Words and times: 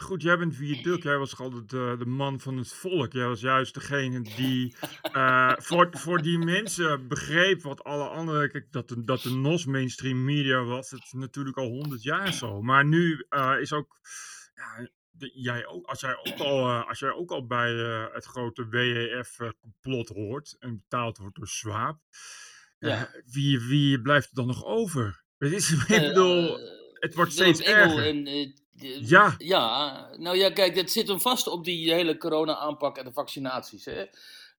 goed, 0.00 0.22
jij 0.22 0.38
bent 0.38 0.56
Viaduct. 0.56 1.02
Jij 1.02 1.16
was 1.18 1.38
altijd 1.38 1.70
de 1.70 1.96
de 1.98 2.06
man 2.06 2.40
van 2.40 2.56
het 2.56 2.72
volk. 2.72 3.12
Jij 3.12 3.26
was 3.26 3.40
juist 3.40 3.74
degene 3.74 4.22
die, 4.22 4.76
eh, 5.12 5.52
voor 5.56 5.88
voor 5.90 6.22
die 6.22 6.38
mensen 6.38 7.08
begreep 7.08 7.62
wat 7.62 7.84
alle 7.84 8.08
andere 8.08 8.48
kijk, 8.48 8.72
dat 8.72 8.88
de 8.88 9.04
dat 9.04 9.22
de 9.22 9.30
NOS 9.30 9.64
mainstream 9.66 10.24
media 10.24 10.62
was, 10.64 10.90
dat 10.90 11.00
is 11.00 11.12
natuurlijk 11.12 11.56
al 11.56 11.68
100 11.68 12.02
jaar 12.02 12.32
zo. 12.32 12.62
Maar 12.62 12.84
nu, 12.84 13.26
eh, 13.28 13.54
is 13.60 13.72
ook 13.72 14.00
ja, 14.54 14.88
de 15.10 15.30
jij 15.34 15.66
ook 15.66 15.86
als 15.86 16.00
jij 16.00 16.16
ook 16.16 16.38
al, 16.38 16.68
eh, 16.68 16.88
als 16.88 16.98
jij 16.98 17.12
ook 17.12 17.30
al 17.30 17.46
bij, 17.46 17.72
het 18.12 18.24
grote 18.24 18.68
WEF, 18.68 19.40
eh, 19.40 19.48
complot 19.60 20.08
hoort 20.08 20.56
en 20.58 20.76
betaald 20.76 21.18
wordt 21.18 21.36
door 21.36 21.46
Swaap, 21.48 22.00
Ja. 22.78 23.10
wie 23.24 23.60
wie 23.60 24.00
blijft 24.00 24.28
er 24.28 24.34
dan 24.34 24.46
nog 24.46 24.64
over? 24.64 25.24
Het 25.38 25.52
is 25.52 25.70
ik 25.88 26.00
bedoel, 26.00 26.58
het 26.92 27.14
wordt 27.14 27.32
steeds 27.32 27.60
erger. 27.60 28.06
en, 28.06 28.26
Ja. 29.00 29.34
ja, 29.38 30.08
nou 30.16 30.36
ja, 30.36 30.50
kijk, 30.50 30.74
dat 30.74 30.90
zit 30.90 31.08
hem 31.08 31.20
vast 31.20 31.46
op 31.46 31.64
die 31.64 31.92
hele 31.92 32.16
corona-aanpak 32.16 32.96
en 32.98 33.04
de 33.04 33.12
vaccinaties, 33.12 33.84
hè. 33.84 34.04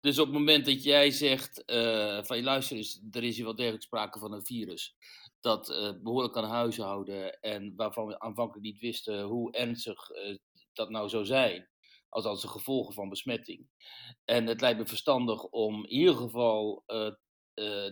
Dus 0.01 0.19
op 0.19 0.27
het 0.27 0.35
moment 0.35 0.67
dat 0.67 0.83
jij 0.83 1.11
zegt, 1.11 1.65
eh, 1.65 2.23
van 2.23 2.43
luister 2.43 2.77
eens, 2.77 3.03
er 3.11 3.25
is 3.25 3.37
hier 3.37 3.45
wel 3.45 3.55
degelijk 3.55 3.83
sprake 3.83 4.19
van 4.19 4.33
een 4.33 4.47
virus 4.47 4.97
dat 5.41 5.71
eh, 5.71 5.93
behoorlijk 6.03 6.33
kan 6.33 6.45
huishouden 6.45 7.41
en 7.41 7.73
waarvan 7.77 8.07
we 8.07 8.21
aanvankelijk 8.21 8.65
niet 8.65 8.79
wisten 8.79 9.23
hoe 9.23 9.53
ernstig 9.53 10.11
eh, 10.11 10.37
dat 10.73 10.91
nou 10.91 11.09
zou 11.09 11.25
zijn, 11.25 11.69
als 12.09 12.25
als 12.25 12.41
de 12.41 12.49
gevolgen 12.49 12.95
van 12.95 13.09
besmetting. 13.09 13.69
En 14.25 14.47
het 14.47 14.61
lijkt 14.61 14.79
me 14.79 14.87
verstandig 14.87 15.45
om 15.45 15.85
in 15.85 15.91
ieder 15.91 16.15
geval 16.15 16.85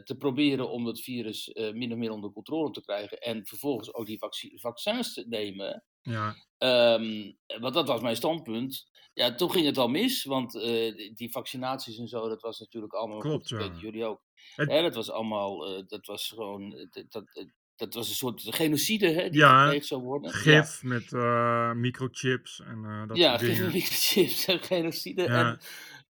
te 0.04 0.14
proberen 0.18 0.70
om 0.70 0.86
het 0.86 1.00
virus 1.00 1.52
eh, 1.52 1.72
min 1.72 1.92
of 1.92 1.98
meer 1.98 2.10
onder 2.10 2.32
controle 2.32 2.70
te 2.70 2.80
krijgen 2.80 3.18
en 3.18 3.46
vervolgens 3.46 3.94
ook 3.94 4.06
die 4.06 4.18
vacci- 4.18 4.58
vaccins 4.58 5.14
te 5.14 5.24
nemen. 5.28 5.84
Ja. 6.02 6.34
Ehm, 6.58 7.32
want 7.60 7.74
dat 7.74 7.88
was 7.88 8.00
mijn 8.00 8.16
standpunt. 8.16 8.90
Ja, 9.14 9.34
toen 9.34 9.50
ging 9.50 9.66
het 9.66 9.78
al 9.78 9.88
mis, 9.88 10.24
want 10.24 10.54
eh, 10.54 11.14
die- 11.14 11.30
vaccinaties 11.30 11.98
en 11.98 12.08
zo, 12.08 12.28
dat 12.28 12.42
was 12.42 12.58
natuurlijk 12.58 12.92
allemaal 12.92 13.18
Klopt. 13.18 13.48
Dat 13.48 13.60
ja. 13.74 13.80
jullie 13.80 14.04
ook. 14.04 14.20
Het 14.54 14.70
Hè, 14.70 14.82
dat 14.82 14.94
was 14.94 15.10
allemaal, 15.10 15.66
eh, 15.76 15.82
dat 15.86 16.06
was 16.06 16.28
gewoon, 16.28 16.74
eh, 16.76 16.86
dat, 16.90 17.04
dat, 17.12 17.24
eh, 17.36 17.44
dat 17.76 17.94
was 17.94 18.08
een 18.08 18.14
soort 18.14 18.42
genocide 18.44 19.08
hè, 19.08 19.30
die 19.30 19.40
Ja, 19.40 19.62
gepleegd 19.64 19.86
zou 19.86 20.02
worden. 20.02 20.30
Ja, 20.30 20.36
gif 20.62 20.82
met, 20.82 21.12
eh, 21.12 21.72
microchips 21.72 22.60
en, 22.60 22.84
eh, 22.84 23.06
dat 23.08 23.16
ja 23.16 23.38
soort 23.38 23.50
dingen. 23.50 23.72
microchips 23.72 24.46
en 24.46 24.60
genocide. 24.62 25.24
En, 25.24 25.58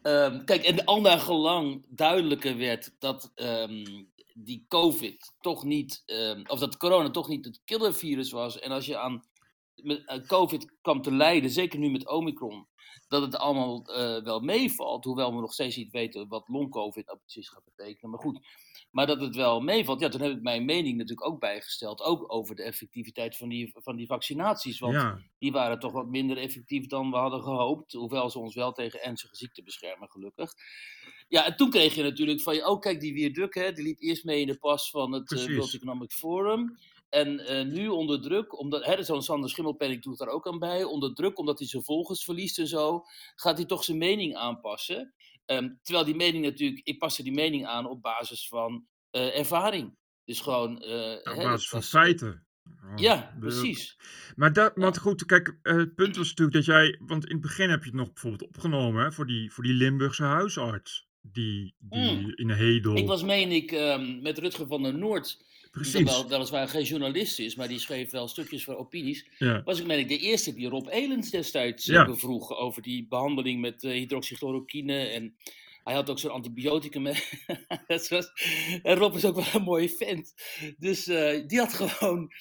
Ehm, 0.03 0.45
kijk, 0.45 0.65
en 0.65 0.85
al 0.85 1.01
naar 1.01 1.19
gelang 1.19 1.85
duidelijker 1.89 2.57
werd 2.57 2.95
dat 2.99 3.33
ehm, 3.35 4.05
die 4.35 4.65
COVID 4.69 5.33
toch 5.41 5.65
niet, 5.65 6.03
ehm, 6.07 6.43
of 6.47 6.59
dat 6.59 6.77
corona 6.77 7.11
toch 7.11 7.29
niet 7.29 7.45
het 7.45 7.61
killervirus 7.65 8.31
was. 8.31 8.59
En 8.59 8.71
als 8.71 8.87
je 8.87 8.99
aan 8.99 9.25
met, 9.83 10.07
eh, 10.07 10.27
COVID 10.27 10.73
kwam 10.81 11.03
te 11.03 11.13
lijden, 11.13 11.51
zeker 11.51 11.79
nu 11.79 11.91
met 11.91 12.09
Omicron, 12.09 12.67
dat 13.09 13.23
het 13.23 13.37
allemaal 13.37 13.85
eh, 13.87 14.23
wel 14.25 14.41
meevalt. 14.41 15.05
Hoewel 15.05 15.35
we 15.35 15.41
nog 15.41 15.53
steeds 15.53 15.77
niet 15.77 15.91
weten 15.91 16.29
wat 16.29 16.49
long-COVID 16.49 17.07
nou 17.07 17.19
precies 17.19 17.49
gaat 17.49 17.65
betekenen. 17.65 18.11
Maar 18.11 18.21
goed, 18.21 18.41
maar 18.91 19.07
dat 19.07 19.21
het 19.21 19.37
wel 19.37 19.61
meevalt. 19.61 20.01
Ja, 20.01 20.09
toen 20.09 20.21
heb 20.21 20.33
ik 20.33 20.43
mijn 20.43 20.65
mening 20.65 20.97
natuurlijk 20.97 21.27
ook 21.29 21.41
bijgesteld. 21.41 22.01
Ook 22.03 22.33
over 22.33 22.55
de 22.57 22.63
effectiviteit 22.63 23.37
van 23.37 23.49
die, 23.49 23.71
van 23.75 23.97
die 23.97 24.07
vaccinaties. 24.07 24.79
Want 24.79 24.95
Ja. 24.95 25.19
die 25.39 25.53
waren 25.53 25.79
toch 25.79 25.93
wat 25.93 26.07
minder 26.09 26.37
effectief 26.37 26.87
dan 26.87 27.11
we 27.11 27.17
hadden 27.17 27.43
gehoopt. 27.43 27.93
Hoewel 27.93 28.31
ze 28.31 28.39
ons 28.39 28.55
wel 28.55 28.73
tegen 28.73 29.03
ernstige 29.03 29.37
ziekten 29.37 29.65
beschermen, 29.65 30.11
gelukkig. 30.11 30.53
Ja, 31.29 31.47
en 31.47 31.57
toen 31.57 31.71
kreeg 31.71 31.95
je 31.95 32.03
natuurlijk 32.03 32.41
van, 32.41 32.65
oh 32.67 32.81
kijk, 32.81 33.01
die 33.01 33.15
Viaduct, 33.15 33.55
hè, 33.55 33.73
die 33.73 33.85
liep 33.85 34.01
eerst 34.01 34.25
mee 34.25 34.41
in 34.41 34.47
de 34.47 34.59
pas 34.59 34.91
van 34.91 35.13
het 35.13 35.33
eh, 35.33 35.47
World. 35.47 35.75
Economic 35.75 36.13
Forum. 36.13 36.79
En 37.11 37.39
eh, 37.47 37.67
nu 37.67 37.89
onder 37.89 38.23
druk, 38.23 38.59
omdat, 38.59 38.85
hè, 38.85 39.03
zo'n 39.03 39.23
Sander 39.23 39.51
Schimmelpenning 39.51 40.03
doet 40.03 40.19
daar 40.19 40.29
ook 40.29 40.47
aan 40.47 40.59
bij, 40.59 40.85
onder 40.85 41.15
druk, 41.15 41.39
omdat 41.39 41.59
hij 41.59 41.69
zijn 41.69 41.85
volgers 41.85 42.25
verliest 42.25 42.59
en 42.59 42.67
zo, 42.67 43.03
gaat 43.35 43.57
hij 43.57 43.67
toch 43.67 43.85
zijn 43.85 43.99
mening 43.99 44.37
aanpassen. 44.37 45.15
Ehm, 45.45 45.69
terwijl 45.83 46.05
die 46.05 46.15
mening 46.15 46.45
natuurlijk, 46.45 46.81
ik 46.87 46.99
paste 46.99 47.23
die 47.23 47.33
mening 47.33 47.67
aan 47.67 47.87
op 47.87 48.03
basis 48.03 48.49
van 48.49 48.87
eh, 49.11 49.39
ervaring. 49.39 49.97
Dus 50.25 50.41
gewoon, 50.41 50.83
eh, 50.83 51.13
op 51.13 51.37
hè, 51.37 51.43
basis 51.43 51.69
van 51.69 51.83
feiten. 51.83 52.47
Gewoon 52.77 52.99
ja, 52.99 53.33
de 53.35 53.39
precies. 53.39 53.97
maar 54.37 54.53
dat 54.53 54.73
Ja. 54.75 54.83
want 54.83 54.99
goed, 54.99 55.25
kijk, 55.25 55.59
het 55.63 55.95
punt 55.95 56.17
was 56.17 56.29
natuurlijk 56.29 56.57
dat 56.57 56.65
jij 56.65 56.99
want 57.01 57.25
in 57.25 57.33
het 57.33 57.41
begin 57.41 57.71
heb 57.71 57.81
je 57.81 57.91
het 57.91 57.99
nog 57.99 58.13
bijvoorbeeld 58.13 58.51
opgenomen, 58.51 59.05
hè, 59.05 59.13
voor 59.13 59.27
die 59.27 59.53
voor 59.53 59.65
die 59.65 59.73
Limburgse 59.73 60.23
huisarts, 60.23 61.10
die 61.23 61.75
Mm. 61.91 61.91
die 61.91 62.37
in 62.37 62.51
Ik 62.51 62.57
Hedel 62.57 63.07
was, 63.07 63.23
meen 63.23 63.51
ik, 63.51 63.73
ehm, 63.73 64.23
met 64.23 64.39
Rutger 64.39 64.67
van 64.67 64.83
der 64.83 64.95
Noord, 64.99 65.39
die 65.61 65.71
Precies. 65.71 66.03
wel, 66.03 66.29
weliswaar 66.29 66.69
geen 66.69 66.83
journalist 66.85 67.39
is, 67.39 67.55
maar 67.55 67.69
die 67.69 67.79
schreef 67.79 68.11
wel 68.11 68.29
stukjes 68.29 68.65
voor 68.65 68.77
opinies. 68.77 69.27
Ja. 69.39 69.63
Was 69.65 69.81
ik, 69.81 69.87
meen 69.87 69.99
ik, 69.99 70.09
de 70.09 70.19
eerste 70.19 70.55
die 70.55 70.69
Rob 70.69 70.89
Elens 70.91 71.31
destijds 71.31 71.89
eh, 71.89 71.95
Ja. 71.95 72.05
bevroeg 72.07 72.57
over 72.57 72.83
die 72.83 73.07
behandeling 73.09 73.61
met 73.61 73.85
eh, 73.85 73.93
hydroxychloroquine. 73.93 74.99
En 74.99 75.35
hij 75.91 75.99
had 75.99 76.11
ook 76.11 76.19
zo'n 76.19 76.31
antibioticum. 76.31 77.05
Dat 77.87 78.09
was- 78.09 78.31
en 78.83 78.97
Rob 78.97 79.15
is 79.15 79.25
ook 79.25 79.35
wel 79.35 79.45
een 79.55 79.63
mooie 79.63 79.89
vent. 79.89 80.35
Dus 80.79 81.07
eh, 81.07 81.47
die 81.47 81.59
had 81.59 81.73
gewoon 81.75 82.33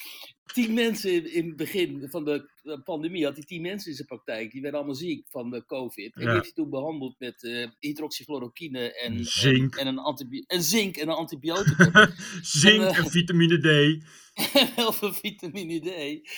tien 0.53 0.73
mensen 0.73 1.11
in, 1.13 1.33
in 1.33 1.47
het 1.47 1.55
begin 1.55 2.07
van 2.09 2.25
de 2.25 2.49
eh, 2.63 2.77
pandemie, 2.83 3.25
had 3.25 3.33
hij 3.35 3.43
tien 3.43 3.61
mensen 3.61 3.89
in 3.89 3.95
zijn 3.95 4.07
praktijk. 4.07 4.51
Die 4.51 4.61
werden 4.61 4.79
allemaal 4.79 4.97
ziek 4.97 5.27
van 5.29 5.49
de 5.49 5.65
COVID. 5.65 6.13
En 6.15 6.21
die 6.21 6.29
heeft 6.29 6.43
hij 6.43 6.53
toen 6.53 6.69
behandeld 6.69 7.15
met 7.19 7.43
eh 7.43 7.67
hydroxychloroquine 7.79 8.93
en, 8.93 9.13
en, 9.17 9.25
Zink. 9.25 9.75
en, 9.75 9.87
een 9.87 9.99
antibi- 9.99 10.43
en 10.47 10.63
zink 10.63 10.97
en 10.97 11.07
een 11.09 11.15
antibioticum. 11.25 11.93
En, 11.93 12.13
Zink 12.41 12.81
en 12.83 13.09
vitamine 13.09 13.57
D. 13.59 14.03
heel 14.75 14.91
veel 14.93 15.13
vitamine 15.13 15.79
D. 15.79 16.29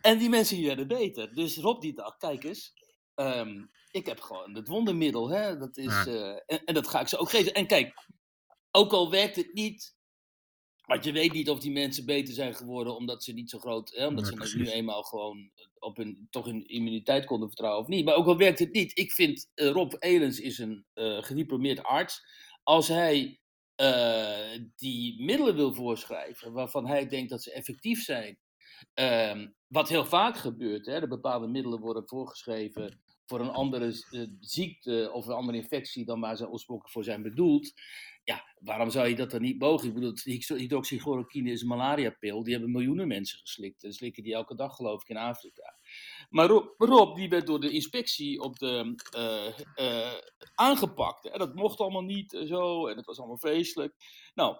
En 0.00 0.18
die 0.18 0.28
mensen 0.28 0.56
die 0.56 0.66
werden 0.66 0.88
beter. 0.88 1.34
Dus 1.34 1.56
Rob 1.56 1.80
die 1.80 1.94
dacht, 1.94 2.18
kijk 2.18 2.44
eens, 2.44 2.72
ehm, 3.14 3.64
ik 3.96 4.06
heb 4.06 4.20
gewoon 4.20 4.54
het 4.54 4.68
wondermiddel. 4.68 5.28
Hè? 5.30 5.56
Dat 5.58 5.76
is, 5.76 5.84
Ja. 5.84 6.06
eh, 6.06 6.42
en, 6.46 6.64
en 6.64 6.74
dat 6.74 6.88
ga 6.88 7.00
ik 7.00 7.08
ze 7.08 7.16
ook 7.18 7.30
geven. 7.30 7.54
En 7.54 7.66
kijk, 7.66 8.06
ook 8.70 8.92
al 8.92 9.10
werkt 9.10 9.36
het 9.36 9.52
niet, 9.52 9.96
want 10.86 11.04
je 11.04 11.12
weet 11.12 11.32
niet 11.32 11.50
of 11.50 11.60
die 11.60 11.70
mensen 11.72 12.06
beter 12.06 12.34
zijn 12.34 12.54
geworden 12.54 12.96
omdat 12.96 13.24
ze 13.24 13.32
niet 13.32 13.50
zo 13.50 13.58
groot, 13.58 13.90
hè, 13.90 14.06
omdat 14.06 14.26
ze 14.26 14.56
nu 14.56 14.70
eenmaal 14.70 15.02
gewoon 15.02 15.50
op 15.78 15.96
hun, 15.96 16.26
toch 16.30 16.44
hun 16.44 16.66
immuniteit 16.66 17.24
konden 17.24 17.48
vertrouwen 17.48 17.82
of 17.82 17.88
niet. 17.88 18.04
Maar 18.04 18.14
ook 18.14 18.26
al 18.26 18.36
werkt 18.36 18.58
het 18.58 18.72
niet, 18.72 18.98
ik 18.98 19.12
vind 19.12 19.50
eh, 19.54 19.70
Rob 19.70 19.92
Elens 19.98 20.40
is 20.40 20.58
een 20.58 20.86
eh, 20.92 21.22
gediplomeerd 21.22 21.82
arts. 21.82 22.26
Als 22.62 22.88
hij 22.88 23.40
eh, 23.74 24.60
die 24.76 25.22
middelen 25.22 25.54
wil 25.54 25.74
voorschrijven 25.74 26.52
waarvan 26.52 26.86
hij 26.86 27.06
denkt 27.06 27.30
dat 27.30 27.42
ze 27.42 27.52
effectief 27.52 28.02
zijn, 28.02 28.38
Ehm, 28.94 29.48
wat 29.66 29.88
heel 29.88 30.04
vaak 30.04 30.36
gebeurt, 30.36 30.86
hè, 30.86 31.00
dat 31.00 31.08
bepaalde 31.08 31.46
middelen 31.46 31.80
worden 31.80 32.08
voorgeschreven 32.08 33.00
voor 33.26 33.40
een 33.40 33.50
andere 33.50 34.04
eh, 34.10 34.22
ziekte 34.40 35.10
of 35.12 35.26
een 35.26 35.34
andere 35.34 35.58
infectie 35.58 36.04
dan 36.04 36.20
waar 36.20 36.36
ze 36.36 36.48
oorspronkelijk 36.48 36.94
voor 36.94 37.04
zijn 37.04 37.22
bedoeld. 37.22 37.72
Ja, 38.24 38.44
waarom 38.58 38.90
zou 38.90 39.08
je 39.08 39.14
dat 39.14 39.30
dan 39.30 39.42
niet 39.42 39.58
mogen? 39.58 39.88
Ik 39.88 39.94
bedoel, 39.94 40.12
hydro- 40.22 40.56
hydroxychloroquine 40.56 41.50
is 41.50 41.60
een 41.60 41.66
malariapil, 41.68 42.42
die 42.42 42.52
hebben 42.52 42.70
miljoenen 42.70 43.08
mensen 43.08 43.38
geslikt. 43.38 43.84
En 43.84 43.92
slikken 43.92 44.22
die 44.22 44.34
elke 44.34 44.54
dag, 44.54 44.76
geloof 44.76 45.02
ik, 45.02 45.08
in 45.08 45.16
Afrika. 45.16 45.76
Maar 46.30 46.48
Rob, 46.76 47.16
die 47.16 47.28
werd 47.28 47.46
door 47.46 47.60
de 47.60 47.70
inspectie 47.70 48.40
op 48.40 48.58
de, 48.58 48.94
eh, 49.10 49.58
eh, 49.74 50.20
aangepakt. 50.54 51.22
Hè. 51.22 51.38
Dat 51.38 51.54
mocht 51.54 51.80
allemaal 51.80 52.04
niet 52.04 52.34
en 52.34 52.46
zo, 52.46 52.86
en 52.86 52.96
het 52.96 53.06
was 53.06 53.18
allemaal 53.18 53.38
vreselijk. 53.38 53.94
Nou, 54.34 54.56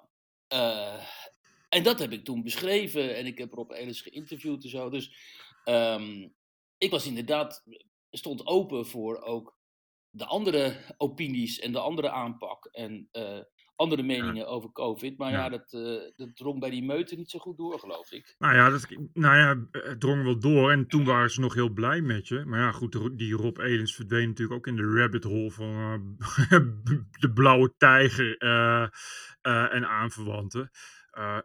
en 1.69 1.82
dat 1.82 1.99
heb 1.99 2.12
ik 2.12 2.25
toen 2.25 2.43
beschreven 2.43 3.16
en 3.16 3.26
ik 3.26 3.38
heb 3.38 3.53
Rob 3.53 3.71
Elis 3.71 4.00
geïnterviewd 4.00 4.65
en 4.65 4.71
zo. 4.71 4.91
Dus 4.91 5.16
ehm, 5.65 6.28
ik 6.78 6.91
was 6.91 7.06
inderdaad, 7.06 7.65
stond 8.16 8.47
open 8.47 8.87
voor 8.87 9.21
ook 9.21 9.56
de 10.10 10.25
andere 10.27 10.77
opinies 10.97 11.59
en 11.59 11.72
de 11.72 11.78
andere 11.78 12.10
aanpak 12.10 12.65
en 12.65 13.09
eh, 13.12 13.38
andere 13.77 14.00
Ja. 14.03 14.06
meningen 14.06 14.49
over 14.49 14.72
COVID. 14.72 15.19
Maar 15.19 15.32
ja, 15.32 15.43
Ja. 15.43 15.49
dat, 15.49 15.72
eh, 15.72 16.12
dat 16.16 16.37
drong 16.37 16.60
bij 16.60 16.71
die 16.71 16.84
meute 16.84 17.16
niet 17.16 17.31
zo 17.31 17.38
goed 17.38 17.56
door, 17.56 17.78
geloof 17.78 18.10
ik. 18.12 18.34
Nou 18.38 18.55
ja, 18.55 18.71
dat 18.71 18.87
nou 19.12 19.37
ja, 19.37 19.78
het 19.81 20.00
drong 20.00 20.22
wel 20.22 20.38
door 20.38 20.71
en 20.72 20.87
toen 20.87 21.05
waren 21.05 21.31
ze 21.31 21.41
nog 21.41 21.55
heel 21.55 21.71
blij 21.72 22.00
met 22.00 22.28
je. 22.28 22.44
Maar 22.44 22.60
ja, 22.60 22.72
goed, 22.72 23.19
die 23.19 23.35
Rob 23.35 23.58
Elens 23.58 23.94
verdween 23.94 24.29
natuurlijk 24.29 24.58
ook 24.58 24.67
in 24.67 24.76
de 24.76 24.94
rabbit 24.94 25.25
hole 25.25 25.50
van, 25.50 25.69
eh, 25.70 26.49
de 27.20 27.32
blauwe 27.35 27.75
tijger, 27.76 28.37
en 29.70 29.88
aanverwanten. 29.88 30.70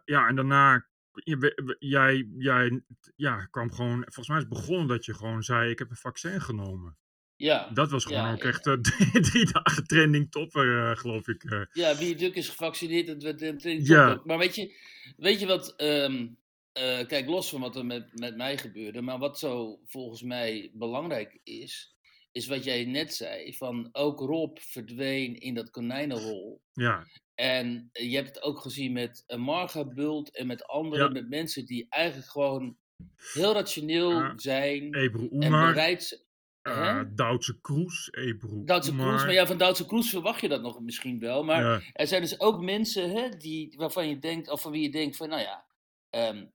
Ja, 0.04 0.28
en 0.28 0.34
daarna 0.36 0.86
jij 1.78 2.28
jij 2.38 2.82
ja, 3.16 3.44
kwam 3.44 3.72
gewoon 3.72 3.98
volgens 3.98 4.28
mij 4.28 4.36
is 4.36 4.44
het 4.44 4.52
begonnen 4.52 4.86
dat 4.86 5.04
je 5.04 5.14
gewoon 5.14 5.42
zei: 5.42 5.70
"Ik 5.70 5.78
heb 5.78 5.90
een 5.90 5.96
vaccin 5.96 6.40
genomen." 6.40 6.96
Ja, 7.36 7.70
Dat 7.74 7.90
was 7.90 8.04
gewoon 8.04 8.22
ja, 8.22 8.32
ook 8.32 8.44
echt, 8.44 8.66
eh, 8.66 8.72
3 9.20 9.52
dagen 9.52 9.86
trending 9.86 10.30
topper, 10.30 10.90
eh, 10.90 10.96
geloof 10.96 11.28
ik, 11.28 11.44
eh. 11.44 11.62
Ja, 11.72 11.96
wie 11.96 12.14
druk 12.14 12.34
is 12.34 12.48
gevaccineerd, 12.48 13.06
dat 13.06 13.22
werd 13.22 13.38
dat 13.38 13.56
klinkt 13.56 13.86
Ja. 13.86 14.20
Maar 14.24 14.38
weet 14.38 14.54
je, 14.54 14.74
weet 15.16 15.40
je 15.40 15.46
wat, 15.46 15.76
ehm, 15.76 16.28
eh, 16.72 17.06
kijk, 17.06 17.26
los 17.28 17.48
van 17.48 17.60
wat 17.60 17.76
er 17.76 17.86
met, 17.86 18.18
met 18.18 18.36
mij 18.36 18.58
gebeurde, 18.58 19.02
maar 19.02 19.18
wat 19.18 19.38
zo 19.38 19.80
volgens 19.86 20.22
mij 20.22 20.70
belangrijk 20.74 21.40
is, 21.44 21.96
is 22.32 22.46
wat 22.46 22.64
jij 22.64 22.84
net 22.84 23.14
zei, 23.14 23.54
van 23.54 23.88
ook 23.92 24.20
Rob 24.20 24.58
verdween 24.58 25.40
in 25.40 25.54
dat 25.54 25.70
konijnenhol. 25.70 26.62
Ja. 26.72 27.06
En 27.42 27.88
je 27.92 28.14
hebt 28.16 28.28
het 28.28 28.42
ook 28.42 28.60
gezien 28.60 28.92
met 28.92 29.24
eh, 29.26 29.38
Marga 29.38 29.84
Bult 29.84 30.36
en 30.36 30.46
met 30.46 30.66
anderen, 30.66 31.06
Ja. 31.06 31.12
met 31.12 31.28
mensen 31.28 31.66
die 31.66 31.86
eigenlijk 31.88 32.30
gewoon 32.30 32.76
Heel 33.32 33.52
rationeel 33.52 34.10
Ja. 34.10 34.32
zijn 34.36 34.94
Ebru 34.94 35.28
en 35.38 35.50
bereid 35.50 36.24
uh, 36.62 36.74
hè? 36.76 37.14
Duitse 37.14 37.60
Kroes, 37.60 38.08
Ebru 38.10 38.64
Duitse 38.64 38.96
Kroes, 38.96 39.22
maar 39.22 39.32
ja, 39.32 39.46
van 39.46 39.58
Duitse 39.58 39.86
Kroes 39.86 40.10
verwacht 40.10 40.40
je 40.40 40.48
dat 40.48 40.62
nog 40.62 40.80
misschien 40.80 41.18
wel. 41.18 41.44
Maar 41.44 41.62
Ja. 41.62 41.80
er 41.92 42.06
zijn 42.06 42.20
dus 42.22 42.40
ook 42.40 42.60
mensen 42.60 43.10
hè, 43.10 43.28
die, 43.28 43.74
waarvan 43.76 44.08
je 44.08 44.18
denkt, 44.18 44.50
of 44.50 44.60
van 44.62 44.72
wie 44.72 44.82
je 44.82 44.90
denkt 44.90 45.16
van, 45.16 45.28
nou 45.28 45.42
ja, 45.42 45.64
ehm, 46.10 46.46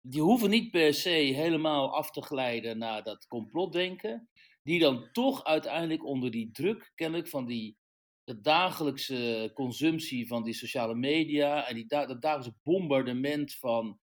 die 0.00 0.20
hoeven 0.22 0.50
niet 0.50 0.70
per 0.70 0.94
se 0.94 1.08
helemaal 1.10 1.96
af 1.96 2.10
te 2.10 2.22
glijden 2.22 2.78
naar 2.78 3.02
dat 3.02 3.26
complotdenken. 3.26 4.28
Die 4.62 4.80
dan 4.80 5.08
toch 5.12 5.44
uiteindelijk 5.44 6.04
onder 6.04 6.30
die 6.30 6.50
druk, 6.52 6.92
kennelijk, 6.94 7.28
van 7.28 7.46
die 7.46 7.76
de 8.24 8.40
dagelijkse 8.40 9.50
consumptie 9.54 10.26
van 10.26 10.42
die 10.42 10.54
sociale 10.54 10.94
media 10.94 11.68
en 11.68 11.74
die 11.74 11.86
da 11.86 12.06
dat 12.06 12.22
dagelijkse 12.22 12.60
bombardement 12.62 13.54
van 13.54 13.98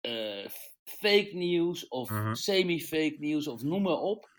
eh, 0.00 0.48
fake 0.84 1.30
nieuws 1.32 1.88
of 1.88 2.10
Uh-huh. 2.10 2.34
semi-fake 2.34 3.16
nieuws 3.18 3.46
of 3.46 3.62
noem 3.62 3.82
maar 3.82 3.98
op, 4.00 4.30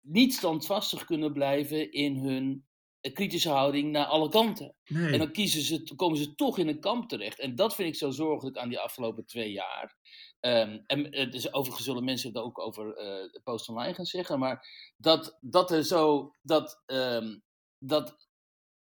niet 0.00 0.34
standvastig 0.34 1.04
kunnen 1.04 1.32
blijven 1.32 1.92
in 1.92 2.16
hun 2.16 2.66
eh, 3.00 3.12
kritische 3.12 3.50
houding 3.50 3.90
naar 3.92 4.06
alle 4.06 4.28
kanten. 4.28 4.74
En 4.84 5.18
dan 5.18 5.32
kiezen 5.32 5.62
ze, 5.62 5.94
komen 5.96 6.18
ze 6.18 6.34
toch 6.34 6.58
in 6.58 6.68
een 6.68 6.80
kamp 6.80 7.08
terecht. 7.08 7.40
En 7.40 7.54
dat 7.54 7.74
vind 7.74 7.88
ik 7.88 7.94
zo 7.94 8.10
zorgelijk 8.10 8.56
aan 8.56 8.68
die 8.68 8.78
afgelopen 8.78 9.26
twee 9.26 9.52
jaar. 9.52 9.96
Ehm, 10.40 10.78
en 10.86 11.10
eh, 11.10 11.30
dus 11.30 11.52
overigens 11.52 11.84
zullen 11.84 12.04
mensen 12.04 12.28
het 12.28 12.38
ook 12.38 12.58
over 12.58 12.96
eh 12.96 13.42
Post 13.44 13.68
Online 13.68 13.94
gaan 13.94 14.04
zeggen. 14.04 14.38
Maar 14.38 14.68
dat, 14.96 15.38
dat 15.40 15.70
er 15.70 15.84
zo. 15.84 16.32
Dat, 16.42 16.82
ehm, 16.86 17.38
dat 17.78 18.25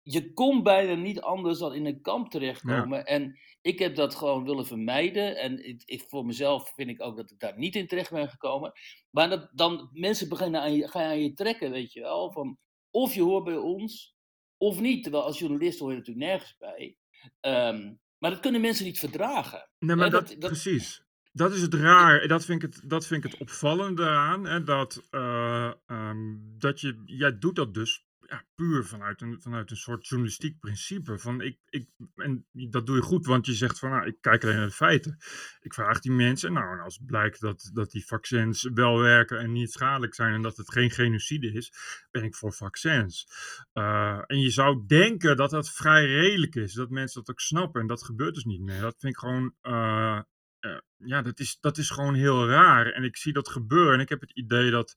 je 0.03 0.33
kon 0.33 0.63
bijna 0.63 0.93
niet 0.93 1.21
anders 1.21 1.59
dan 1.59 1.73
in 1.73 1.85
een 1.85 2.01
kamp 2.01 2.23
Ja. 2.23 2.29
terechtkomen. 2.29 3.05
En 3.05 3.39
ik 3.61 3.79
heb 3.79 3.95
dat 3.95 4.15
gewoon 4.15 4.43
willen 4.43 4.65
vermijden. 4.65 5.37
En 5.37 5.67
ik, 5.67 5.81
ik, 5.85 6.03
voor 6.07 6.25
mezelf 6.25 6.73
vind 6.73 6.89
ik 6.89 7.01
ook 7.01 7.17
dat 7.17 7.31
ik 7.31 7.39
daar 7.39 7.57
niet 7.57 7.75
in 7.75 7.87
terecht 7.87 8.11
ben 8.11 8.29
gekomen. 8.29 8.71
Maar 9.09 9.29
dat, 9.29 9.49
dan 9.53 9.89
mensen 9.93 10.29
beginnen 10.29 10.61
aan 10.61 10.73
je, 10.73 10.87
gaan 10.87 11.03
aan 11.03 11.21
je 11.23 11.33
trekken, 11.33 11.71
weet 11.71 11.93
je 11.93 12.01
wel. 12.01 12.31
Van 12.31 12.57
of 12.91 13.13
je 13.13 13.21
hoort 13.21 13.43
bij 13.43 13.57
ons, 13.57 14.15
of 14.57 14.79
niet. 14.79 15.03
Terwijl 15.03 15.23
als 15.23 15.39
journalist 15.39 15.79
hoor 15.79 15.91
je 15.91 15.97
natuurlijk 15.97 16.25
nergens 16.25 16.55
bij. 16.57 16.97
Ehm, 17.39 17.93
maar 18.17 18.29
dat 18.31 18.39
kunnen 18.39 18.61
mensen 18.61 18.85
niet 18.85 18.99
verdragen. 18.99 19.69
Nee, 19.79 19.95
maar 19.95 20.09
dat, 20.09 20.39
precies. 20.39 21.03
Dat 21.33 21.53
is 21.53 21.61
het 21.61 21.73
raar. 21.73 22.27
Dat 22.27 22.45
vind 22.45 22.63
ik 22.63 22.73
het, 22.73 22.89
dat 22.89 23.07
vind 23.07 23.25
ik 23.25 23.31
het 23.31 23.41
opvallende 23.41 24.07
aan. 24.07 24.45
Hè, 24.45 24.63
dat, 24.63 25.07
eh, 25.09 25.71
ehm, 25.85 26.35
dat 26.57 26.81
je, 26.81 27.01
jij 27.05 27.37
doet 27.37 27.55
dat 27.55 27.73
dus 27.73 28.05
ja, 28.31 28.43
puur 28.55 28.85
vanuit 28.85 29.21
een, 29.21 29.41
vanuit 29.41 29.71
een 29.71 29.77
soort 29.77 30.07
journalistiek 30.07 30.59
principe. 30.59 31.19
Van 31.19 31.41
ik, 31.41 31.57
ik, 31.69 31.89
en 32.15 32.45
dat 32.51 32.85
doe 32.85 32.95
je 32.95 33.01
goed, 33.01 33.25
want 33.25 33.45
je 33.45 33.53
zegt 33.53 33.79
van 33.79 33.89
nou, 33.89 34.07
ik 34.07 34.17
kijk 34.21 34.43
alleen 34.43 34.55
naar 34.55 34.65
de 34.65 34.71
feiten. 34.71 35.17
Ik 35.61 35.73
vraag 35.73 35.99
die 35.99 36.11
mensen, 36.11 36.53
nou, 36.53 36.77
en 36.77 36.83
als 36.83 36.99
blijkt 37.05 37.41
dat, 37.41 37.69
dat 37.73 37.91
die 37.91 38.05
vaccins 38.05 38.69
wel 38.73 38.99
werken 38.99 39.39
en 39.39 39.51
niet 39.51 39.71
schadelijk 39.71 40.15
zijn 40.15 40.33
en 40.33 40.41
dat 40.41 40.57
het 40.57 40.71
geen 40.71 40.91
genocide 40.91 41.51
is, 41.51 41.73
ben 42.11 42.23
ik 42.23 42.35
voor 42.35 42.53
vaccins. 42.53 43.27
Uh, 43.73 44.21
en 44.27 44.39
je 44.39 44.49
zou 44.49 44.83
denken 44.87 45.37
dat 45.37 45.49
dat 45.49 45.71
vrij 45.71 46.05
redelijk 46.05 46.55
is, 46.55 46.73
dat 46.73 46.89
mensen 46.89 47.19
dat 47.19 47.29
ook 47.29 47.39
snappen. 47.39 47.81
En 47.81 47.87
dat 47.87 48.03
gebeurt 48.03 48.33
dus 48.33 48.45
niet 48.45 48.61
meer. 48.61 48.81
Dat 48.81 48.95
vind 48.99 49.13
ik 49.13 49.19
gewoon. 49.19 49.53
Uh, 49.61 50.21
uh, 50.61 50.77
ja, 50.97 51.21
dat 51.21 51.39
is, 51.39 51.57
dat 51.59 51.77
is 51.77 51.89
gewoon 51.89 52.13
heel 52.13 52.47
raar. 52.47 52.91
En 52.91 53.03
ik 53.03 53.17
zie 53.17 53.33
dat 53.33 53.49
gebeuren. 53.49 53.93
En 53.93 53.99
ik 53.99 54.09
heb 54.09 54.21
het 54.21 54.31
idee 54.31 54.71
dat 54.71 54.95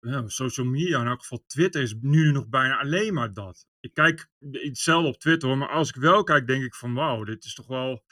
ja, 0.00 0.28
social 0.28 0.66
media, 0.66 1.00
in 1.00 1.06
elk 1.06 1.20
geval 1.20 1.44
Twitter, 1.46 1.82
is 1.82 1.94
nu 2.00 2.32
nog 2.32 2.48
bijna 2.48 2.78
alleen 2.78 3.14
maar 3.14 3.32
dat. 3.32 3.66
Ik 3.80 3.94
kijk 3.94 4.30
hetzelfde 4.50 5.08
op 5.08 5.18
Twitter, 5.18 5.48
hoor, 5.48 5.58
maar 5.58 5.70
als 5.70 5.88
ik 5.88 5.94
wel 5.94 6.22
kijk, 6.22 6.46
denk 6.46 6.64
ik 6.64 6.74
van 6.74 6.94
wauw, 6.94 7.24
dit 7.24 7.44
is 7.44 7.54
toch 7.54 7.66
wel 7.66 8.04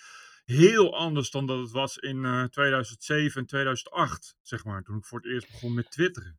heel 0.44 0.96
anders 0.96 1.30
dan 1.30 1.46
dat 1.46 1.58
het 1.58 1.70
was 1.70 1.96
in 1.96 2.16
uh, 2.16 2.44
2007 2.44 3.40
en 3.40 3.46
2008, 3.46 4.36
zeg 4.42 4.64
maar, 4.64 4.82
toen 4.82 4.96
ik 4.96 5.04
voor 5.04 5.18
het 5.18 5.32
eerst 5.32 5.50
begon 5.50 5.74
met 5.74 5.90
twitteren. 5.90 6.38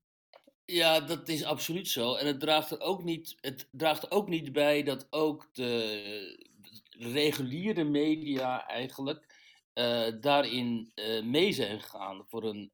Ja, 0.66 1.00
dat 1.00 1.28
is 1.28 1.44
absoluut 1.44 1.88
zo. 1.88 2.16
En 2.16 2.28
het 2.28 2.40
draagt 2.40 2.72
er 2.72 2.80
ook 2.80 3.04
niet, 3.04 3.38
het 3.42 3.68
draagt 3.72 4.12
ook 4.12 4.28
niet 4.28 4.52
bij 4.52 4.84
dat 4.84 5.08
ook 5.10 5.50
de 5.54 6.50
reguliere 6.90 7.84
media 7.84 8.68
eigenlijk 8.68 9.38
uh, 9.74 10.08
daarin 10.22 10.92
uh, 10.96 11.24
mee 11.24 11.52
zijn 11.52 11.82
gegaan 11.82 12.26
voor 12.28 12.44
een 12.44 12.72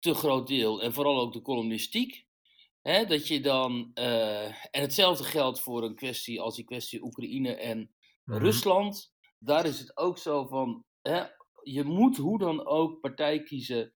te 0.00 0.14
groot 0.14 0.46
deel. 0.48 0.82
En 0.82 0.92
vooral 0.92 1.20
ook 1.20 1.32
de 1.32 1.42
columnistiek. 1.42 2.26
Hè, 2.82 3.04
dat 3.06 3.28
je 3.28 3.40
dan, 3.40 3.90
en 3.94 4.54
hetzelfde 4.70 5.24
geldt 5.24 5.60
voor 5.60 5.82
een 5.84 5.94
kwestie 5.94 6.40
als 6.40 6.56
die 6.56 6.64
kwestie 6.64 7.02
Oekraïne 7.02 7.54
en 7.54 7.90
Mhm. 8.24 8.38
Rusland. 8.38 9.12
Daar 9.38 9.66
is 9.66 9.78
het 9.78 9.96
ook 9.96 10.18
zo 10.18 10.46
van, 10.46 10.84
hè, 11.02 11.22
je 11.62 11.84
moet 11.84 12.16
hoe 12.16 12.38
dan 12.38 12.66
ook 12.66 13.00
partij 13.00 13.42
kiezen 13.42 13.92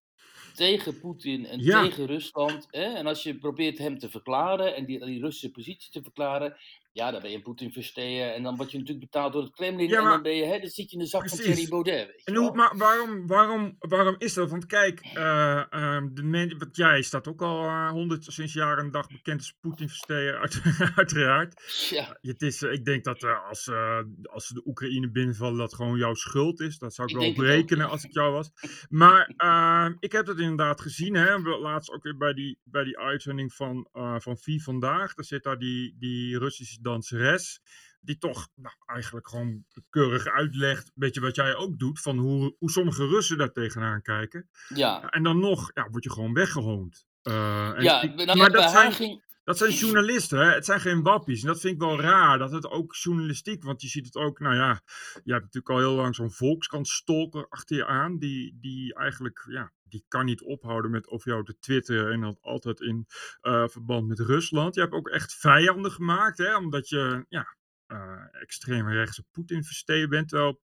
tegen 0.53 0.99
Poetin 0.99 1.45
en 1.45 1.59
Ja. 1.59 1.81
tegen 1.81 2.05
Rusland. 2.05 2.67
Hè? 2.69 2.83
En 2.83 3.07
als 3.07 3.23
je 3.23 3.37
probeert 3.37 3.77
hem 3.77 3.97
te 3.99 4.09
verklaren 4.09 4.75
en 4.75 4.85
die, 4.85 5.05
die 5.05 5.19
Russische 5.21 5.51
positie 5.51 5.91
te 5.91 6.01
verklaren, 6.03 6.57
ja, 6.93 7.11
dan 7.11 7.21
ben 7.21 7.31
je 7.31 7.41
Poetin 7.41 7.71
en 7.95 8.43
dan 8.43 8.55
word 8.55 8.71
je 8.71 8.77
natuurlijk 8.77 9.11
betaald 9.11 9.33
door 9.33 9.41
het 9.43 9.51
Kremlin 9.51 9.87
Ja, 9.87 9.97
en 9.97 10.03
dan 10.03 10.21
ben 10.21 10.35
je, 10.35 10.43
hè, 10.45 10.59
dan 10.59 10.69
zit 10.69 10.89
je 10.89 10.97
in 10.97 11.03
de 11.03 11.09
zak 11.09 11.29
van. 11.29 11.37
Thierry 11.37 11.67
Baudet. 11.69 12.07
Weet 12.07 12.21
je 12.25 12.31
En 12.31 12.35
hoe, 12.35 12.55
maar 12.55 12.77
waarom, 12.77 13.27
waarom, 13.27 13.75
waarom 13.79 14.15
is 14.17 14.33
dat? 14.33 14.49
Want 14.49 14.65
kijk, 14.65 14.99
eh, 15.13 15.63
ehm, 15.73 16.07
de 16.13 16.23
men, 16.23 16.57
want 16.57 16.75
jij 16.75 17.01
staat 17.01 17.27
ook 17.27 17.41
al 17.41 17.63
eh, 17.65 17.89
honderd 17.89 18.25
sinds 18.27 18.53
jaren 18.53 18.83
en 18.83 18.91
dag 18.91 19.07
bekend 19.07 19.39
als 19.39 19.55
Poetin-versteer, 19.61 20.37
uit- 20.37 20.61
uiteraard. 20.95 21.87
Ja, 21.89 22.17
Het 22.21 22.41
is, 22.41 22.61
eh, 22.61 22.71
ik 22.71 22.85
denk 22.85 23.03
dat 23.03 23.23
eh, 23.23 23.47
als, 23.47 23.67
eh, 23.67 23.99
als 24.23 24.47
ze 24.47 24.53
de 24.53 24.61
Oekraïne 24.65 25.11
binnenvallen, 25.11 25.57
dat 25.57 25.73
gewoon 25.73 25.97
jouw 25.97 26.13
schuld 26.13 26.59
is. 26.59 26.77
Dat 26.77 26.93
zou 26.93 27.07
ik, 27.07 27.15
Ik 27.15 27.21
wel 27.21 27.33
berekenen 27.45 27.89
als 27.89 28.03
ik 28.03 28.13
jou 28.13 28.31
was. 28.31 28.51
Maar 28.89 29.33
eh, 29.37 29.89
ik 29.99 30.11
heb 30.11 30.25
dat 30.25 30.39
inderdaad 30.39 30.81
gezien. 30.81 31.13
Hè. 31.13 31.37
Laatst 31.37 31.91
ook 31.91 32.03
weer 32.03 32.17
bij 32.17 32.33
die, 32.33 32.57
bij 32.63 32.83
die 32.83 32.97
uitzending 32.97 33.53
van, 33.53 33.87
eh 33.93 34.15
van 34.19 34.37
Vie 34.37 34.63
Vandaag. 34.63 35.13
Daar 35.13 35.25
zit 35.25 35.43
daar 35.43 35.59
die, 35.59 35.95
die 35.99 36.37
Russische 36.37 36.81
danseres. 36.83 37.61
Die 38.01 38.17
toch 38.17 38.47
nou, 38.55 38.75
eigenlijk 38.85 39.27
gewoon 39.27 39.65
keurig 39.89 40.25
uitlegt. 40.27 40.91
Weet 40.95 41.13
je 41.13 41.21
wat 41.21 41.35
jij 41.35 41.55
ook 41.55 41.79
doet? 41.79 41.99
Van 41.99 42.17
hoe, 42.17 42.55
hoe 42.59 42.71
sommige 42.71 43.07
Russen 43.07 43.37
daar 43.37 43.51
tegenaan 43.51 44.01
kijken. 44.01 44.49
ja. 44.67 45.09
En 45.09 45.23
dan 45.23 45.39
nog 45.39 45.71
ja, 45.73 45.87
word 45.91 46.03
je 46.03 46.11
gewoon 46.11 46.33
weggehoond. 46.33 47.05
Eh, 47.21 47.69
en 47.69 47.83
ja, 47.83 48.01
ik- 48.01 48.15
nou 48.15 48.37
maar 48.37 48.51
dat 48.51 48.71
zijn, 48.71 48.91
ging... 48.91 49.23
dat 49.43 49.57
zijn 49.57 49.71
journalisten, 49.71 50.39
hè? 50.39 50.53
het 50.53 50.65
zijn 50.65 50.79
geen 50.79 51.03
wappies. 51.03 51.41
En 51.41 51.47
dat 51.47 51.59
vind 51.59 51.73
ik 51.73 51.79
wel 51.79 51.99
raar, 51.99 52.37
dat 52.37 52.51
het 52.51 52.69
ook 52.69 52.95
journalistiek, 52.95 53.63
want 53.63 53.81
je 53.81 53.87
ziet 53.87 54.05
het 54.05 54.15
ook, 54.15 54.39
nou 54.39 54.55
ja, 54.55 54.81
je 55.23 55.31
hebt 55.31 55.43
natuurlijk 55.43 55.69
al 55.69 55.77
heel 55.77 55.95
lang 55.95 56.15
zo'n 56.15 56.31
volkskrant-stalker 56.31 57.47
achter 57.49 57.75
je 57.75 57.85
aan, 57.85 58.17
die, 58.17 58.57
die 58.61 58.93
eigenlijk, 58.93 59.45
ja, 59.49 59.71
die 59.83 60.05
kan 60.07 60.25
niet 60.25 60.41
ophouden 60.41 60.91
met 60.91 61.07
over 61.07 61.29
jou 61.29 61.45
te 61.45 61.59
twitteren 61.59 62.11
en 62.11 62.21
dat 62.21 62.37
altijd 62.41 62.79
in 62.79 63.05
eh, 63.41 63.67
verband 63.67 64.07
met 64.07 64.19
Rusland. 64.19 64.75
Je 64.75 64.81
hebt 64.81 64.93
ook 64.93 65.09
echt 65.09 65.33
vijanden 65.33 65.91
gemaakt, 65.91 66.37
hè, 66.37 66.55
omdat 66.55 66.89
je, 66.89 67.25
ja, 67.29 67.55
eh 67.87 68.41
extreem 68.41 68.89
rechtse 68.89 69.25
Poetin-versteer 69.31 70.07
bent, 70.07 70.29
terwijl 70.29 70.61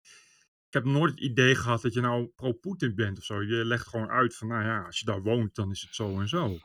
ik 0.66 0.72
heb 0.72 0.84
nooit 0.84 1.10
het 1.10 1.20
idee 1.20 1.54
gehad 1.54 1.82
dat 1.82 1.92
je 1.92 2.00
nou 2.00 2.26
pro-Poetin 2.26 2.94
bent 2.94 3.18
of 3.18 3.24
zo. 3.24 3.42
Je 3.42 3.64
legt 3.64 3.86
gewoon 3.86 4.10
uit 4.10 4.36
van, 4.36 4.48
nou 4.48 4.64
ja, 4.64 4.82
als 4.82 4.98
je 4.98 5.04
daar 5.04 5.22
woont, 5.22 5.54
dan 5.54 5.70
is 5.70 5.80
het 5.80 5.94
zo 5.94 6.20
en 6.20 6.28
zo. 6.28 6.58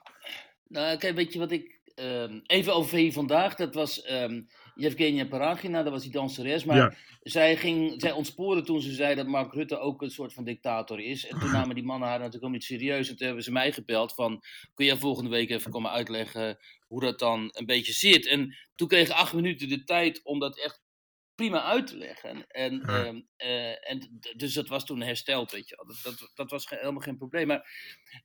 Nou, 0.68 0.98
kijk, 0.98 1.16
weet 1.16 1.34
je 1.34 1.40
wat 1.40 1.52
ik... 1.52 1.81
ehm, 2.02 2.40
even 2.46 2.74
over 2.76 2.90
VI 2.90 3.12
vandaag, 3.12 3.56
dat 3.56 3.74
was 3.74 4.08
Yevgenia 4.76 5.26
Paragina, 5.26 5.84
dat 5.84 5.92
was 5.92 6.02
die 6.04 6.12
danseres. 6.12 6.64
Maar 6.64 6.78
Ja. 6.78 6.94
zij, 7.22 7.58
ging, 7.58 8.02
zij 8.02 8.12
ontspoorde 8.12 8.62
toen 8.62 8.82
ze 8.82 8.92
zei 8.94 9.16
dat 9.16 9.28
Mark 9.28 9.54
Rutte 9.54 9.78
ook 9.80 10.02
een 10.02 10.10
soort 10.12 10.34
van 10.34 10.44
dictator 10.44 11.00
is. 11.00 11.26
En 11.28 11.40
toen 11.40 11.52
namen 11.66 11.76
die 11.76 11.84
mannen 11.84 12.08
haar 12.08 12.18
natuurlijk 12.18 12.46
ook 12.46 12.52
niet 12.52 12.64
serieus. 12.64 13.10
En 13.10 13.16
toen 13.16 13.26
hebben 13.26 13.44
ze 13.44 13.52
mij 13.52 13.72
gebeld 13.72 14.14
van, 14.14 14.42
kun 14.74 14.86
jij 14.86 14.98
volgende 14.98 15.30
week 15.30 15.50
even 15.50 15.72
komen 15.72 15.92
uitleggen 15.92 16.58
hoe 16.88 17.02
dat 17.02 17.20
dan 17.20 17.50
een 17.54 17.66
beetje 17.66 17.94
zit? 17.94 18.28
En 18.28 18.56
toen 18.76 18.88
kreeg 18.88 19.08
ik 19.08 19.14
acht 19.14 19.34
minuten 19.34 19.70
de 19.70 19.84
tijd 19.84 20.20
om 20.24 20.40
dat 20.40 20.60
echt 20.60 20.82
prima 21.36 21.64
uit 21.64 21.88
te 21.88 21.98
leggen. 21.98 22.48
En, 22.48 22.84
Ja. 22.86 23.04
ehm, 23.06 23.22
eh, 23.38 23.90
en 23.92 24.20
dus 24.36 24.54
dat 24.54 24.68
was 24.68 24.86
toen 24.86 25.02
hersteld, 25.02 25.52
weet 25.52 25.70
je 25.70 25.76
wel. 25.76 25.86
Dat, 25.86 26.18
dat, 26.20 26.32
dat 26.36 26.52
was 26.52 26.70
helemaal 26.70 27.02
geen 27.02 27.18
probleem. 27.18 27.48
Maar 27.48 27.70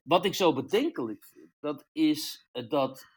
wat 0.02 0.24
ik 0.24 0.34
zo 0.34 0.52
bedenkelijk 0.52 1.26
vind, 1.32 1.50
dat 1.60 1.86
is 1.92 2.48
eh, 2.52 2.68
dat... 2.68 3.14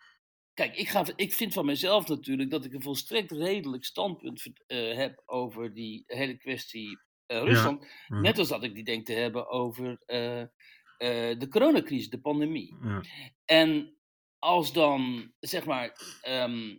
Kijk, 0.60 0.76
ik, 0.76 0.90
ga, 0.90 1.06
ik 1.16 1.34
vind 1.34 1.54
van 1.54 1.66
mezelf 1.66 2.08
natuurlijk 2.08 2.50
dat 2.50 2.66
ik 2.66 2.74
een 2.74 2.82
volstrekt 2.82 3.32
redelijk 3.32 3.84
standpunt 3.86 4.44
eh, 4.68 4.96
heb 4.96 5.22
over 5.26 5.74
die 5.74 6.04
hele 6.08 6.38
kwestie 6.38 7.00
eh, 7.26 7.42
Rusland. 7.44 7.88
Ja. 8.08 8.20
Net 8.20 8.38
als 8.38 8.48
dat 8.48 8.64
ik 8.64 8.74
die 8.76 8.84
denk 8.84 9.06
te 9.06 9.14
hebben 9.14 9.50
over 9.50 10.02
eh, 10.06 10.44
de 11.40 11.48
coronacrisis, 11.50 12.10
de 12.10 12.20
pandemie. 12.22 12.76
Ja. 12.84 13.04
En 13.46 13.98
als 14.40 14.74
dan, 14.74 15.32
zeg 15.40 15.66
maar, 15.66 16.18
ehm, 16.22 16.78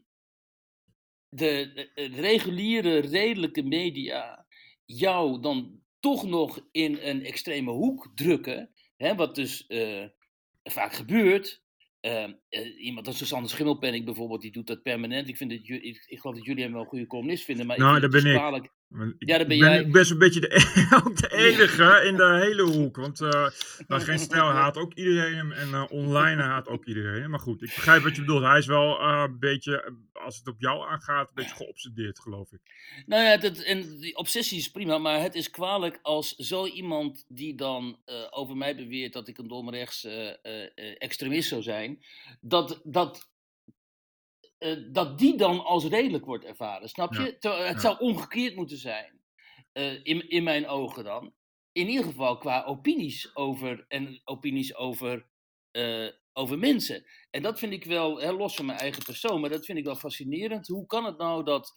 de, 1.28 1.70
de- 1.74 1.90
de 2.10 2.20
reguliere, 2.20 2.98
redelijke 2.98 3.62
media 3.62 4.46
jou 4.84 5.40
dan 5.40 5.82
toch 6.00 6.26
nog 6.26 6.68
in 6.72 6.98
een 7.00 7.24
extreme 7.24 7.70
hoek 7.70 8.10
drukken, 8.14 8.70
hè, 8.96 9.14
wat 9.14 9.34
dus 9.34 9.64
vaak 10.62 10.92
gebeurt. 10.92 11.62
Ehm, 12.00 12.32
eh, 12.48 12.84
iemand 12.84 13.06
als 13.06 13.18
Susanne 13.18 13.48
Schimmelpenning 13.48 14.04
bijvoorbeeld, 14.04 14.40
die 14.40 14.52
doet 14.52 14.66
dat 14.66 14.82
permanent. 14.82 15.28
Ik, 15.28 15.36
vind 15.36 15.50
dat, 15.50 15.58
ik, 15.60 16.04
ik 16.06 16.20
geloof 16.20 16.36
dat 16.36 16.46
jullie 16.46 16.62
hem 16.62 16.72
wel 16.72 16.80
een 16.80 16.88
goede 16.88 17.06
columnist 17.06 17.44
vinden, 17.44 17.66
maar 17.66 17.78
Nou, 17.78 17.94
ik 17.94 18.00
vind 18.00 18.12
dat 18.12 18.22
het 18.22 18.32
ben 18.32 18.50
dus 18.52 18.64
ik. 18.64 18.70
Ik 18.90 19.14
Ja, 19.18 19.38
dat 19.38 19.48
ben 19.48 19.58
ben 19.58 19.70
jij. 19.70 19.88
best 19.90 20.10
een 20.10 20.18
beetje 20.18 20.40
de, 20.40 20.54
e- 20.54 20.96
ook 21.06 21.16
de 21.16 21.36
enige 21.36 22.02
in 22.06 22.16
de 22.16 22.38
hele 22.42 22.62
hoek. 22.62 22.96
Want 22.96 23.20
uh, 23.20 23.48
nou, 23.88 24.00
geen 24.02 24.18
stijl 24.18 24.44
haat 24.44 24.76
ook 24.76 24.94
iedereen 24.94 25.34
hem 25.34 25.52
en 25.52 25.68
uh, 25.68 25.84
online 25.88 26.42
haat 26.42 26.68
ook 26.68 26.84
iedereen. 26.84 27.30
Maar 27.30 27.40
goed, 27.40 27.62
ik 27.62 27.72
begrijp 27.74 28.02
wat 28.02 28.14
je 28.14 28.20
bedoelt. 28.20 28.42
Hij 28.42 28.58
is 28.58 28.66
wel 28.66 29.00
uh, 29.00 29.22
een 29.26 29.38
beetje, 29.38 29.94
als 30.12 30.36
het 30.38 30.48
op 30.48 30.60
jou 30.60 30.88
aangaat, 30.90 31.28
een 31.28 31.34
beetje 31.34 31.54
geobsedeerd, 31.54 32.20
geloof 32.20 32.52
ik. 32.52 32.60
Nou 33.06 33.22
ja, 33.22 33.36
dat, 33.36 33.58
en 33.58 33.98
die 33.98 34.16
obsessie 34.16 34.58
is 34.58 34.70
prima, 34.70 34.98
maar 34.98 35.20
het 35.20 35.34
is 35.34 35.50
kwalijk 35.50 35.98
als 36.02 36.34
zo 36.34 36.66
iemand 36.66 37.24
die 37.28 37.54
dan 37.54 37.98
over 38.30 38.56
mij 38.56 38.76
beweert 38.76 39.12
dat 39.12 39.28
ik 39.28 39.38
een 39.38 39.48
domrechts 39.48 40.06
extremist 40.98 41.48
zou 41.48 41.62
zijn, 41.62 42.02
dat, 42.40 42.80
dat, 42.84 43.29
dat 44.92 45.18
die 45.18 45.36
dan 45.36 45.64
als 45.64 45.84
redelijk 45.84 46.24
wordt 46.24 46.44
ervaren. 46.44 46.88
Snap 46.88 47.12
je? 47.14 47.36
Ja. 47.40 47.56
Het 47.56 47.74
ja. 47.74 47.78
zou 47.78 47.98
omgekeerd 47.98 48.56
moeten 48.56 48.78
zijn, 48.78 49.20
in, 50.02 50.28
in 50.28 50.42
mijn 50.42 50.66
ogen 50.66 51.04
dan. 51.04 51.34
In 51.72 51.88
ieder 51.88 52.04
geval 52.04 52.38
qua 52.38 52.64
opinies 52.64 53.36
over, 53.36 53.84
en 53.88 54.20
opinies 54.24 54.74
over, 54.74 55.28
over 56.32 56.58
mensen. 56.58 57.04
En 57.30 57.42
dat 57.42 57.58
vind 57.58 57.72
ik 57.72 57.84
wel, 57.84 58.20
hè, 58.20 58.32
los 58.32 58.54
van 58.54 58.66
mijn 58.66 58.78
eigen 58.78 59.04
persoon, 59.04 59.40
maar 59.40 59.50
dat 59.50 59.64
vind 59.64 59.78
ik 59.78 59.84
wel 59.84 59.96
fascinerend. 59.96 60.66
Hoe 60.68 60.86
kan 60.86 61.04
het 61.04 61.18
nou 61.18 61.44
dat 61.44 61.72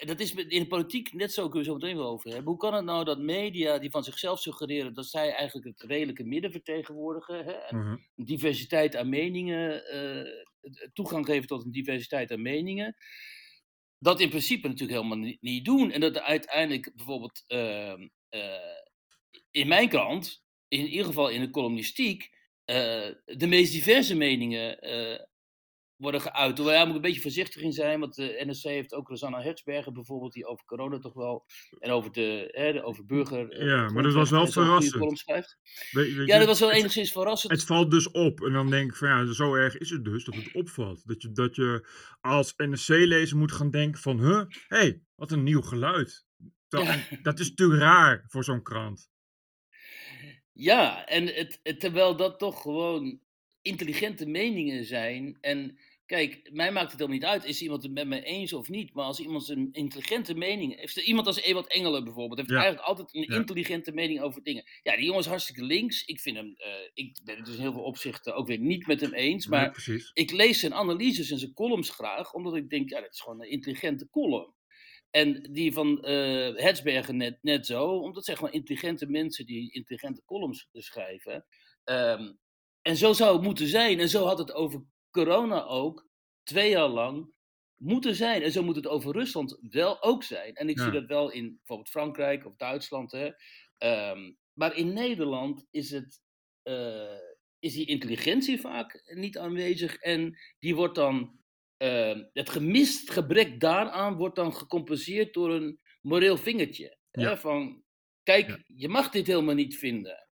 dat 0.00 0.20
is 0.20 0.34
in 0.34 0.62
de 0.62 0.66
politiek 0.66 1.12
net 1.12 1.32
zo, 1.32 1.42
kunnen 1.42 1.58
we 1.58 1.64
zo 1.64 1.74
meteen 1.74 1.96
wel 1.96 2.10
over 2.12 2.28
hebben. 2.30 2.48
Hoe 2.48 2.56
kan 2.56 2.74
het 2.74 2.84
nou 2.84 3.04
dat 3.04 3.18
media 3.18 3.78
die 3.78 3.90
van 3.90 4.04
zichzelf 4.04 4.40
suggereren 4.40 4.94
dat 4.94 5.06
zij 5.06 5.34
eigenlijk 5.34 5.66
het 5.66 5.90
redelijke 5.90 6.24
midden 6.24 6.50
vertegenwoordigen, 6.52 7.44
hè, 7.44 7.52
en 7.52 7.76
Mhm. 7.76 7.96
diversiteit 8.14 8.96
aan 8.96 9.08
meningen, 9.08 9.86
eh, 9.86 10.44
toegang 10.92 11.26
geven 11.26 11.46
tot 11.46 11.64
een 11.64 11.72
diversiteit 11.72 12.30
aan 12.30 12.42
meningen, 12.42 12.96
dat 13.98 14.20
in 14.20 14.28
principe 14.28 14.68
natuurlijk 14.68 14.98
helemaal 14.98 15.34
niet, 15.40 15.64
doen. 15.64 15.90
En 15.90 16.00
dat 16.00 16.18
uiteindelijk 16.18 16.92
bijvoorbeeld 16.94 17.44
eh, 17.46 17.92
eh, 18.28 18.78
in 19.50 19.68
mijn 19.68 19.88
krant, 19.88 20.42
in 20.68 20.86
ieder 20.86 21.06
geval 21.06 21.28
in 21.28 21.40
de 21.40 21.50
columnistiek, 21.50 22.30
eh, 22.64 23.08
de 23.24 23.46
meest 23.46 23.72
diverse 23.72 24.14
meningen 24.14 24.80
eh, 24.80 25.20
worden 26.02 26.20
geuit. 26.20 26.56
Hoewel, 26.58 26.74
daar 26.74 26.86
moet 26.86 26.96
ik 26.96 27.02
een 27.02 27.06
beetje 27.08 27.20
voorzichtig 27.20 27.62
in 27.62 27.72
zijn, 27.72 28.00
want 28.00 28.14
de 28.14 28.42
NSC 28.46 28.62
heeft 28.64 28.94
ook 28.94 29.08
Rosanna 29.08 29.42
Hertzberger 29.42 29.92
bijvoorbeeld, 29.92 30.32
die 30.32 30.46
over 30.46 30.64
corona 30.64 30.98
toch 30.98 31.14
wel, 31.14 31.44
en 31.78 31.90
over, 31.90 32.12
de, 32.12 32.48
hè, 32.52 32.72
de- 32.72 32.82
over 32.82 33.06
burger... 33.06 33.50
eh, 33.50 33.66
Ja, 33.66 33.88
maar 33.88 34.02
dat 34.02 34.12
was 34.12 34.30
wel 34.30 34.46
verrassend. 34.46 35.24
Weet, 35.90 36.14
weet 36.14 36.26
Ja, 36.26 36.38
dat 36.38 36.46
was 36.46 36.60
wel 36.60 36.68
het, 36.68 36.78
enigszins 36.78 37.12
verrassend. 37.12 37.52
het 37.52 37.64
valt 37.64 37.90
dus 37.90 38.10
op. 38.10 38.40
En 38.42 38.52
dan 38.52 38.70
denk 38.70 38.90
ik 38.90 38.96
van 38.96 39.08
ja, 39.08 39.32
zo 39.32 39.54
erg 39.54 39.78
is 39.78 39.90
het 39.90 40.04
dus 40.04 40.24
dat 40.24 40.34
het 40.34 40.52
opvalt. 40.52 41.06
Dat 41.06 41.22
je, 41.22 41.32
dat 41.32 41.56
je 41.56 41.88
als 42.20 42.54
NSC-lezer 42.56 43.36
moet 43.36 43.52
gaan 43.52 43.70
denken 43.70 44.00
van, 44.00 44.18
huh, 44.20 44.38
hé, 44.68 44.76
hey, 44.78 45.00
wat 45.14 45.30
een 45.30 45.42
nieuw 45.42 45.60
geluid. 45.62 46.24
Ja. 46.68 46.80
en 46.86 47.04
dat 47.22 47.38
is 47.40 47.48
natuurlijk 47.48 47.80
raar 47.80 48.24
voor 48.28 48.44
zo'n 48.44 48.62
krant. 48.62 49.10
Ja, 50.52 51.06
en 51.06 51.26
het- 51.26 51.60
terwijl 51.78 52.16
dat 52.16 52.38
toch 52.38 52.62
gewoon 52.62 53.20
intelligente 53.62 54.26
meningen 54.26 54.84
zijn. 54.84 55.38
En 55.40 55.78
kijk, 56.12 56.50
mij 56.52 56.72
maakt 56.72 56.90
het 56.90 57.00
helemaal 57.00 57.18
niet 57.20 57.28
uit, 57.28 57.44
is 57.44 57.62
iemand 57.62 57.82
het 57.82 57.92
met 57.92 58.06
me 58.06 58.22
eens 58.22 58.52
of 58.52 58.68
niet. 58.68 58.94
Maar 58.94 59.04
als 59.04 59.20
iemand 59.20 59.48
een 59.48 59.68
intelligente 59.72 60.34
mening 60.34 60.76
heeft, 60.76 60.96
iemand 60.96 61.26
als 61.26 61.40
Ewald 61.40 61.66
Engelen 61.72 62.04
bijvoorbeeld, 62.04 62.38
heeft 62.38 62.50
Ja. 62.50 62.56
eigenlijk 62.56 62.86
altijd 62.86 63.14
een 63.14 63.26
Ja. 63.28 63.36
intelligente 63.36 63.92
mening 63.92 64.20
over 64.20 64.42
dingen. 64.42 64.64
Ja, 64.82 64.96
die 64.96 65.04
jongen 65.04 65.20
is 65.20 65.26
hartstikke 65.26 65.62
links. 65.64 66.04
Ik 66.04 66.20
vind 66.20 66.36
hem, 66.36 66.54
eh, 66.56 66.72
ik 66.94 67.20
ben 67.24 67.36
het 67.36 67.44
dus 67.46 67.54
in 67.54 67.60
heel 67.60 67.72
veel 67.72 67.82
opzichten 67.82 68.34
ook 68.34 68.46
weer 68.46 68.58
niet 68.58 68.86
met 68.86 69.00
hem 69.00 69.14
eens. 69.14 69.46
Nee, 69.46 69.60
Maar 69.60 69.70
precies. 69.70 70.10
ik 70.14 70.30
lees 70.30 70.60
zijn 70.60 70.74
analyses 70.74 71.30
en 71.30 71.38
zijn 71.38 71.52
columns 71.52 71.90
graag, 71.90 72.34
omdat 72.34 72.56
ik 72.56 72.70
denk, 72.70 72.90
ja, 72.90 73.00
dat 73.00 73.12
is 73.12 73.20
gewoon 73.20 73.42
een 73.42 73.50
intelligente 73.50 74.08
column. 74.10 74.54
En 75.10 75.48
die 75.52 75.72
van 75.72 76.04
Hetsbergen 76.56 77.16
net, 77.16 77.38
net 77.42 77.66
zo, 77.66 77.84
omdat 77.98 78.24
zijn 78.24 78.36
gewoon 78.36 78.52
intelligente 78.52 79.06
mensen 79.06 79.46
die 79.46 79.72
intelligente 79.72 80.22
columns 80.24 80.68
schrijven. 80.72 81.46
Ehm, 81.84 82.32
en 82.82 82.96
zo 82.96 83.12
zou 83.12 83.32
het 83.36 83.42
moeten 83.42 83.66
zijn. 83.66 84.00
En 84.00 84.08
zo 84.08 84.24
had 84.24 84.38
het 84.38 84.52
over 84.52 84.84
corona 85.12 85.64
ook 85.64 86.08
twee 86.42 86.70
jaar 86.70 86.88
lang 86.88 87.32
moeten 87.76 88.14
zijn. 88.14 88.42
En 88.42 88.52
zo 88.52 88.62
moet 88.62 88.76
het 88.76 88.86
over 88.86 89.12
Rusland 89.12 89.58
wel 89.60 90.02
ook 90.02 90.22
zijn. 90.24 90.54
En 90.54 90.68
ik 90.68 90.78
zie 90.78 90.90
dat 90.90 91.06
wel 91.06 91.30
in 91.30 91.56
bijvoorbeeld 91.56 91.90
Frankrijk 91.90 92.46
of 92.46 92.56
Duitsland. 92.56 93.12
Hè. 93.12 93.30
Ehm, 93.78 94.32
maar 94.52 94.76
in 94.76 94.92
Nederland 94.92 95.66
is, 95.70 95.90
het, 95.90 96.22
eh, 96.62 97.18
is 97.58 97.72
die 97.74 97.86
intelligentie 97.86 98.60
vaak 98.60 99.02
niet 99.14 99.38
aanwezig. 99.38 99.96
En 99.96 100.38
die 100.58 100.74
wordt 100.74 100.94
dan, 100.94 101.38
ehm, 101.76 102.24
het 102.32 102.50
gemist 102.50 103.10
gebrek 103.10 103.60
daaraan 103.60 104.16
wordt 104.16 104.36
dan 104.36 104.54
gecompenseerd 104.54 105.34
door 105.34 105.50
een 105.54 105.80
moreel 106.00 106.36
vingertje. 106.36 106.98
Hè, 107.10 107.36
van, 107.38 107.84
kijk, 108.22 108.48
Ja. 108.48 108.58
je 108.66 108.88
mag 108.88 109.08
dit 109.10 109.26
helemaal 109.26 109.54
niet 109.54 109.76
vinden. 109.78 110.28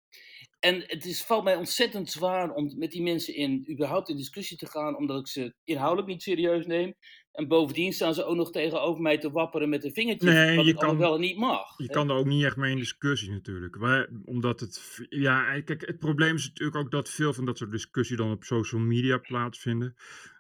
En 0.61 0.83
het 0.87 1.05
is, 1.05 1.23
valt 1.25 1.45
mij 1.45 1.57
ontzettend 1.57 2.11
zwaar 2.11 2.51
om 2.51 2.79
met 2.79 2.91
die 2.91 3.03
mensen 3.03 3.35
in, 3.35 3.67
überhaupt 3.71 4.09
in 4.09 4.17
discussie 4.17 4.57
te 4.57 4.67
gaan, 4.67 4.97
omdat 4.97 5.21
ik 5.21 5.29
ze 5.29 5.55
inhoudelijk 5.65 6.09
niet 6.09 6.23
serieus 6.23 6.67
neem. 6.67 6.95
En 7.33 7.49
bovendien 7.49 7.93
staan 7.93 8.15
ze 8.15 8.25
ook 8.25 8.37
nog 8.37 8.51
tegenover 8.51 9.03
mij 9.03 9.19
te 9.19 9.31
wapperen 9.31 9.69
met 9.69 9.85
een 9.85 9.93
vingertje, 9.93 10.31
Nee, 10.31 10.57
wat 10.57 10.67
je 10.67 10.75
kan- 10.75 10.99
wel 10.99 11.19
niet 11.19 11.37
mag. 11.37 11.79
Je 11.79 11.85
hè. 11.85 11.93
kan 11.93 12.11
er 12.11 12.17
ook 12.17 12.27
niet 12.27 12.45
echt 12.45 12.57
mee 12.57 12.71
in 12.73 12.79
discussie 12.79 13.31
natuurlijk. 13.31 13.79
Maar, 13.79 14.09
omdat 14.25 14.61
het, 14.61 14.99
ja, 15.09 15.53
en 15.55 15.65
kijk, 15.65 15.87
het 15.87 15.99
probleem 15.99 16.35
is 16.35 16.49
natuurlijk 16.49 16.77
ook 16.77 16.91
dat 16.91 17.09
veel 17.11 17.33
van 17.33 17.45
dat 17.45 17.59
soort 17.59 17.71
discussies 17.71 18.17
dan 18.17 18.31
op 18.31 18.45
social 18.45 18.81
media 18.81 19.19
plaatsvinden. 19.19 19.95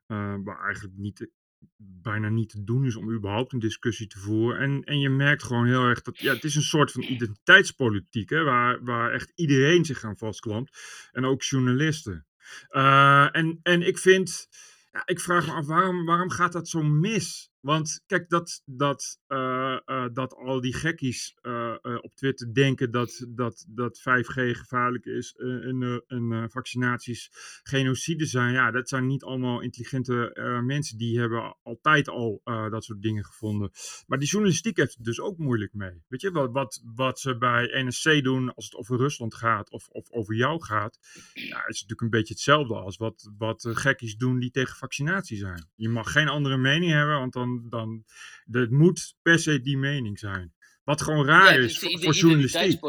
eh, 0.07 0.35
waar 0.45 0.65
eigenlijk 0.65 0.97
niet, 0.97 1.29
bijna 1.76 2.29
niet 2.29 2.49
te 2.49 2.64
doen 2.64 2.85
is 2.85 2.97
om 2.97 3.12
überhaupt 3.12 3.52
een 3.52 3.59
discussie 3.59 4.07
te 4.07 4.19
voeren. 4.19 4.61
En, 4.61 4.85
en 4.85 4.99
je 4.99 5.09
merkt 5.09 5.43
gewoon 5.43 5.67
heel 5.67 5.85
erg 5.85 6.02
dat, 6.02 6.19
ja, 6.19 6.35
het 6.35 6.45
is 6.45 6.55
een 6.55 6.62
soort 6.62 6.93
van 6.93 7.02
identiteitspolitiek, 7.02 8.31
hè, 8.31 8.43
waar, 8.43 8.85
waar 8.85 9.12
echt 9.12 9.33
iedereen 9.35 9.85
zich 9.85 10.05
aan 10.05 10.19
vastklampt. 10.19 10.79
En 11.12 11.25
ook 11.25 11.43
journalisten. 11.43 12.26
Eh, 12.69 13.37
en, 13.37 13.61
en 13.62 13.83
ik 13.83 13.99
vind, 13.99 14.49
ja, 14.93 15.02
ik 15.07 15.21
vraag 15.21 15.47
me 15.47 15.52
af, 15.52 15.67
waarom, 15.67 16.05
waarom 16.05 16.31
gaat 16.31 16.52
dat 16.52 16.69
zo 16.69 16.83
mis? 16.83 17.50
Want 17.61 18.02
kijk, 18.07 18.29
dat, 18.29 18.62
dat, 18.64 19.21
eh, 19.26 19.79
eh, 19.85 20.05
dat 20.12 20.35
al 20.35 20.61
die 20.61 20.75
gekkies 20.75 21.37
eh, 21.40 21.75
op 22.00 22.14
Twitter 22.14 22.55
denken 22.55 22.90
dat, 22.90 23.26
dat, 23.29 23.64
dat 23.69 23.99
5G 23.99 24.57
gevaarlijk 24.57 25.05
is 25.05 25.35
en, 25.37 26.49
vaccinaties 26.50 27.31
genocide 27.62 28.26
zijn. 28.26 28.52
Ja, 28.52 28.71
dat 28.71 28.88
zijn 28.88 29.07
niet 29.07 29.25
allemaal 29.25 29.61
intelligente 29.61 30.33
mensen. 30.64 30.99
Die 30.99 31.19
hebben 31.19 31.57
altijd 31.62 32.09
al 32.09 32.40
dat 32.45 32.85
soort 32.85 33.02
dingen 33.02 33.25
gevonden. 33.25 33.71
Maar 34.07 34.19
die 34.19 34.29
journalistiek 34.29 34.76
heeft 34.76 34.95
het 34.95 35.05
dus 35.05 35.21
ook 35.21 35.38
moeilijk 35.38 35.75
mee. 35.75 36.02
Weet 36.09 36.21
je, 36.21 36.31
wat, 36.31 36.52
wat, 36.52 36.83
wat 36.95 37.21
ze 37.21 37.38
bij 37.38 37.83
NSC 37.85 38.23
doen 38.23 38.55
als 38.55 38.64
het 38.64 38.75
over 38.75 38.97
Rusland 38.97 39.35
gaat 39.35 39.71
of, 39.71 39.88
of 39.88 40.11
over 40.11 40.35
jou 40.35 40.62
gaat. 40.62 40.99
Ja, 41.35 41.67
is 41.67 41.81
natuurlijk 41.81 42.00
een 42.00 42.11
beetje 42.11 42.35
hetzelfde 42.35 42.75
als 42.75 42.97
wat, 42.97 43.31
wat 43.38 43.69
gekkies 43.73 44.17
doen 44.17 44.38
die 44.38 44.50
tegen 44.50 44.76
vaccinatie 44.76 45.37
zijn. 45.37 45.69
Je 45.75 45.88
mag 45.88 46.12
geen 46.12 46.29
andere 46.29 46.57
mening 46.57 46.93
hebben, 46.93 47.19
want 47.19 47.33
dan, 47.33 47.50
dan 47.69 48.04
het 48.50 48.71
moet 48.71 49.16
per 49.23 49.38
se 49.38 49.61
die 49.61 49.76
mening 49.76 50.19
zijn. 50.19 50.54
Wat 50.85 51.02
gewoon 51.02 51.26
raar 51.26 51.54
Ja, 51.54 51.64
is 51.64 51.78
voor, 51.78 52.12
journalistiek. 52.12 52.80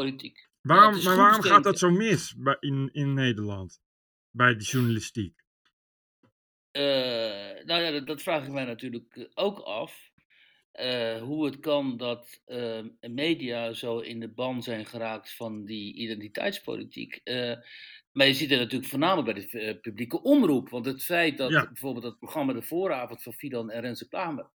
Waarom, 0.60 1.02
maar 1.02 1.16
waarom 1.16 1.42
gaat 1.42 1.64
dat 1.64 1.78
zo 1.78 1.90
mis 1.90 2.34
bij, 2.36 2.56
in, 2.60 2.88
in 2.92 3.14
Nederland? 3.14 3.80
Bij 4.30 4.56
de 4.56 4.64
journalistiek? 4.64 5.42
Eh, 6.70 7.64
nou 7.64 7.82
ja, 7.82 7.90
dat, 7.90 8.06
dat 8.06 8.22
vraag 8.22 8.44
ik 8.44 8.52
mij 8.52 8.64
natuurlijk 8.64 9.16
eh, 9.16 9.24
ook 9.34 9.58
af. 9.58 10.10
Eh, 10.72 11.22
hoe 11.22 11.44
het 11.44 11.60
kan 11.60 11.96
dat 11.96 12.40
media 13.00 13.72
zo 13.72 13.98
in 13.98 14.20
de 14.20 14.28
ban 14.28 14.62
zijn 14.62 14.86
geraakt 14.86 15.34
van 15.34 15.64
die 15.64 15.94
identiteitspolitiek. 15.94 17.20
Maar 18.12 18.26
je 18.26 18.34
ziet 18.34 18.50
het 18.50 18.58
natuurlijk 18.58 18.90
voornamelijk 18.90 19.32
bij 19.34 19.46
de 19.50 19.60
eh, 19.60 19.80
publieke 19.80 20.22
omroep. 20.22 20.68
Want 20.68 20.86
het 20.86 21.04
feit 21.04 21.36
dat 21.38 21.50
Ja. 21.50 21.66
bijvoorbeeld 21.66 22.04
dat 22.04 22.18
programma 22.18 22.52
De 22.52 22.62
Vooravond 22.62 23.22
van 23.22 23.32
Fidan 23.32 23.70
en 23.70 23.80
Renze 23.80 24.08
Klamer 24.08 24.50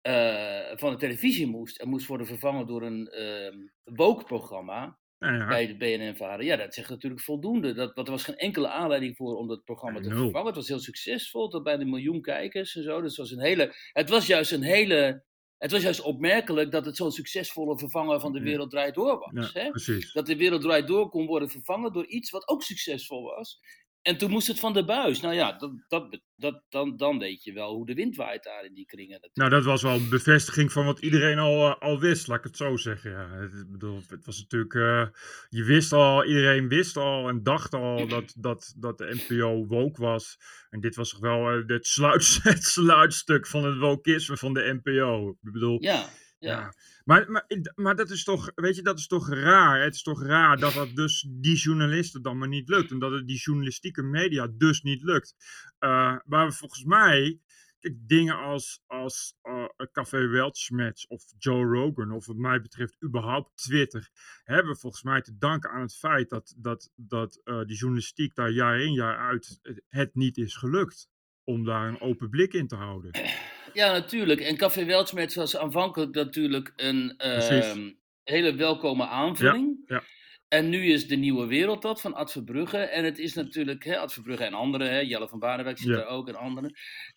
eh, 0.00 0.76
van 0.76 0.90
de 0.90 0.96
televisie 0.98 1.46
moest 1.46 1.78
en 1.80 1.88
moest 1.88 2.06
worden 2.06 2.26
vervangen 2.26 2.66
door 2.66 2.82
een 2.82 3.08
ehm 3.08 3.56
woke-programma 3.84 4.98
ja, 5.18 5.46
bij 5.46 5.66
de 5.66 5.76
BNN-vader. 5.76 6.44
Ja, 6.46 6.56
dat 6.56 6.74
zegt 6.74 6.88
natuurlijk 6.90 7.22
voldoende. 7.22 7.72
Dat, 7.72 7.94
dat 7.94 8.06
er 8.06 8.12
was 8.12 8.24
geen 8.24 8.36
enkele 8.36 8.68
aanleiding 8.68 9.16
voor 9.16 9.36
om 9.36 9.48
dat 9.48 9.64
programma 9.64 10.00
te 10.00 10.08
vervangen. 10.10 10.46
Het 10.46 10.56
was 10.56 10.68
heel 10.68 10.78
succesvol, 10.78 11.48
tot 11.48 11.62
bij 11.62 11.76
de 11.76 11.84
miljoen 11.84 12.20
kijkers 12.20 12.76
en 12.76 12.82
zo. 12.82 13.00
Dus 13.00 13.16
het 13.16 13.28
was, 13.28 13.30
een 13.30 13.44
hele, 13.44 13.74
het 13.92 14.08
was 14.08 14.26
juist 14.26 14.52
een 14.52 14.62
hele... 14.62 15.24
Het 15.64 15.72
was 15.72 15.82
juist 15.82 16.00
opmerkelijk 16.00 16.70
dat 16.70 16.84
het 16.84 16.96
zo'n 16.96 17.12
succesvolle 17.12 17.78
vervanger 17.78 18.20
van 18.20 18.32
De. 18.32 18.40
Wereld 18.40 18.70
Draait 18.70 18.94
Door 18.94 19.18
was. 19.18 19.52
ja, 19.52 19.60
hè? 19.60 19.70
Dat 20.12 20.26
De 20.26 20.36
Wereld 20.36 20.62
Draait 20.62 20.86
Door 20.86 21.08
kon 21.08 21.26
worden 21.26 21.50
vervangen 21.50 21.92
door 21.92 22.06
iets 22.06 22.30
wat 22.30 22.48
ook 22.48 22.62
succesvol 22.62 23.22
was. 23.22 23.60
En 24.04 24.18
toen 24.18 24.30
moest 24.30 24.46
het 24.46 24.60
van 24.60 24.72
de 24.72 24.84
buis. 24.84 25.20
Nou 25.20 25.34
ja, 25.34 25.52
dat, 25.52 25.72
dat, 25.88 26.20
dat, 26.36 26.62
dan, 26.68 26.96
dan 26.96 27.18
weet 27.18 27.44
je 27.44 27.52
wel 27.52 27.74
hoe 27.74 27.86
de 27.86 27.94
wind 27.94 28.16
waait 28.16 28.42
daar 28.42 28.64
in 28.64 28.74
die 28.74 28.86
kringen. 28.86 29.30
Nou, 29.34 29.50
dat 29.50 29.64
was 29.64 29.82
wel 29.82 29.94
een 29.94 30.08
bevestiging 30.08 30.72
van 30.72 30.84
wat 30.84 31.00
iedereen 31.00 31.38
al, 31.38 31.68
eh, 31.68 31.80
al 31.80 32.00
wist, 32.00 32.26
laat 32.26 32.38
ik 32.38 32.44
het 32.44 32.56
zo 32.56 32.76
zeggen. 32.76 33.10
Ja. 33.10 33.28
Het, 33.30 33.52
ik 33.52 33.70
bedoel, 33.70 34.00
het 34.08 34.24
was 34.24 34.40
natuurlijk, 34.40 34.74
eh, 34.74 35.06
je 35.48 35.64
wist 35.64 35.92
al, 35.92 36.24
iedereen 36.24 36.68
wist 36.68 36.96
al 36.96 37.28
en 37.28 37.42
dacht 37.42 37.74
al 37.74 38.06
dat, 38.08 38.34
dat, 38.38 38.74
dat 38.76 38.98
de 38.98 39.22
NPO 39.28 39.66
woke 39.66 40.00
was. 40.00 40.38
En 40.70 40.80
dit 40.80 40.96
was 40.96 41.10
toch 41.10 41.20
wel 41.20 41.50
eh, 41.50 41.62
het, 41.66 41.86
sluit, 41.86 42.38
het 42.42 42.62
sluitstuk 42.62 43.46
van 43.46 43.64
het 43.64 43.78
wokisme 43.78 44.36
van 44.36 44.54
de 44.54 44.80
NPO. 44.82 45.28
Ik 45.28 45.52
bedoel, 45.52 45.82
Ja, 45.82 46.08
Ja. 46.44 46.74
Maar, 47.04 47.30
maar, 47.30 47.46
maar 47.74 47.96
dat 47.96 48.10
is 48.10 48.24
toch, 48.24 48.52
weet 48.54 48.76
je, 48.76 48.82
dat 48.82 48.98
is 48.98 49.06
toch 49.06 49.28
raar. 49.28 49.82
Het 49.82 49.94
is 49.94 50.02
toch 50.02 50.22
raar 50.22 50.58
dat 50.58 50.74
dat 50.74 50.94
dus 50.94 51.26
die 51.28 51.56
journalisten 51.56 52.22
dan 52.22 52.38
maar 52.38 52.48
niet 52.48 52.68
lukt. 52.68 52.90
En 52.90 52.98
dat 52.98 53.12
het 53.12 53.26
die 53.26 53.38
journalistieke 53.38 54.02
media 54.02 54.48
dus 54.56 54.82
niet 54.82 55.02
lukt. 55.02 55.34
Eh 55.78 56.16
waar 56.24 56.46
we 56.46 56.52
volgens 56.52 56.84
mij, 56.84 57.40
kijk, 57.78 57.96
dingen 58.08 58.36
als, 58.36 58.82
als 58.86 59.36
eh, 59.42 59.64
Café 59.92 60.26
Weltschmerz 60.26 61.04
of 61.04 61.22
Joe 61.38 61.64
Rogan, 61.64 62.12
of 62.12 62.26
wat 62.26 62.36
mij 62.36 62.60
betreft 62.60 62.96
überhaupt 63.04 63.56
Twitter, 63.56 64.10
hebben 64.44 64.76
volgens 64.76 65.02
mij 65.02 65.20
te 65.20 65.38
danken 65.38 65.70
aan 65.70 65.82
het 65.82 65.96
feit 65.96 66.30
dat, 66.30 66.54
dat, 66.56 66.90
dat 66.96 67.40
eh, 67.44 67.64
die 67.64 67.76
journalistiek 67.76 68.34
daar 68.34 68.50
jaar 68.50 68.80
in 68.80 68.92
jaar 68.92 69.18
uit 69.18 69.60
het 69.88 70.14
niet 70.14 70.36
is 70.36 70.56
gelukt. 70.56 71.08
Om 71.44 71.64
daar 71.64 71.88
een 71.88 72.00
open 72.00 72.30
blik 72.30 72.52
in 72.52 72.66
te 72.66 72.76
houden. 72.76 73.10
Ja, 73.74 73.92
natuurlijk. 73.92 74.40
En 74.40 74.56
Café 74.56 74.84
Weltschmerz 74.84 75.34
was 75.34 75.56
aanvankelijk 75.56 76.14
natuurlijk 76.14 76.72
een 76.76 77.14
ehm, 77.16 77.90
hele 78.22 78.54
welkome 78.54 79.06
aanvulling. 79.06 79.82
ja. 79.86 80.02
En 80.48 80.68
nu 80.68 80.92
is 80.92 81.06
de 81.06 81.16
nieuwe 81.16 81.46
wereld 81.46 81.82
dat 81.82 82.00
van 82.00 82.14
Ad 82.14 82.32
Verbrugge. 82.32 82.78
En 82.78 83.04
het 83.04 83.18
is 83.18 83.34
natuurlijk 83.34 83.84
hè, 83.84 83.98
Ad 83.98 84.12
Verbrugge 84.12 84.44
en 84.44 84.54
anderen. 84.54 84.90
Hè, 84.90 84.98
Jelle 84.98 85.28
van 85.28 85.38
Baardenwijk 85.38 85.78
zit 85.78 85.88
Ja. 85.88 85.98
er 85.98 86.06
ook 86.06 86.28
en 86.28 86.34
anderen. 86.34 86.72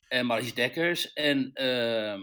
En 0.07 0.25
Maris 0.25 0.53
Dekkers. 0.53 1.13
En 1.13 1.51
ehm, 1.53 2.21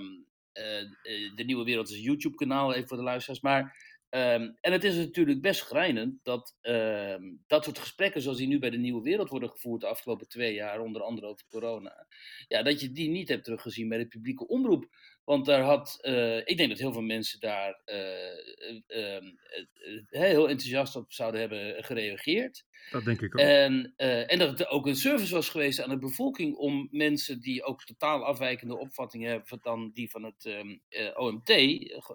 eh, 0.52 0.80
eh, 0.80 1.34
de 1.34 1.44
nieuwe 1.44 1.64
wereld 1.64 1.88
is 1.88 1.96
een 1.96 2.02
YouTube-kanaal, 2.02 2.74
even 2.74 2.88
voor 2.88 2.96
de 2.96 3.02
luisteraars. 3.02 3.40
Maar, 3.40 3.76
ehm, 4.14 4.50
en 4.60 4.72
het 4.72 4.84
is 4.84 4.96
natuurlijk 4.96 5.40
best 5.40 5.60
schrijnend 5.60 6.18
dat 6.22 6.56
ehm, 6.60 7.22
dat 7.46 7.64
soort 7.64 7.78
gesprekken 7.78 8.20
zoals 8.22 8.38
die 8.38 8.46
nu 8.46 8.58
bij 8.58 8.70
de 8.70 8.76
nieuwe 8.76 9.02
wereld 9.02 9.28
worden 9.28 9.50
gevoerd 9.50 9.80
de 9.80 9.86
afgelopen 9.86 10.28
twee 10.28 10.54
jaar, 10.54 10.80
onder 10.80 11.02
andere 11.02 11.26
over 11.26 11.46
corona. 11.48 12.06
Ja, 12.48 12.62
dat 12.62 12.80
je 12.80 12.92
die 12.92 13.08
niet 13.08 13.28
hebt 13.28 13.44
teruggezien 13.44 13.88
bij 13.88 13.98
de 13.98 14.06
publieke 14.06 14.46
omroep. 14.46 14.88
Want 15.24 15.46
daar 15.46 15.62
had, 15.62 15.98
eh, 16.00 16.36
ik 16.36 16.56
denk 16.56 16.68
dat 16.68 16.78
heel 16.78 16.92
veel 16.92 17.02
mensen 17.02 17.40
daar 17.40 17.80
eh, 17.84 17.98
eh, 17.98 18.82
ehm, 18.86 19.24
eh, 19.26 19.96
eh, 20.10 20.20
heel 20.20 20.48
enthousiast 20.48 20.96
op 20.96 21.12
zouden 21.12 21.40
hebben 21.40 21.84
gereageerd. 21.84 22.64
Dat 22.90 23.04
denk 23.04 23.20
ik 23.20 23.34
ook. 23.34 23.40
En, 23.40 23.92
en 23.96 24.38
dat 24.38 24.58
het 24.58 24.68
ook 24.68 24.86
een 24.86 24.96
service 24.96 25.34
was 25.34 25.48
geweest 25.48 25.80
aan 25.80 25.88
de 25.88 25.98
bevolking 25.98 26.56
om 26.56 26.88
mensen 26.90 27.40
die 27.40 27.62
ook 27.62 27.84
totaal 27.84 28.24
afwijkende 28.24 28.78
opvattingen 28.78 29.30
hebben 29.30 29.58
dan 29.62 29.90
die 29.94 30.10
van 30.10 30.22
het 30.22 30.44
ehm, 30.44 30.76
eh, 30.88 31.18
OMT, 31.18 31.46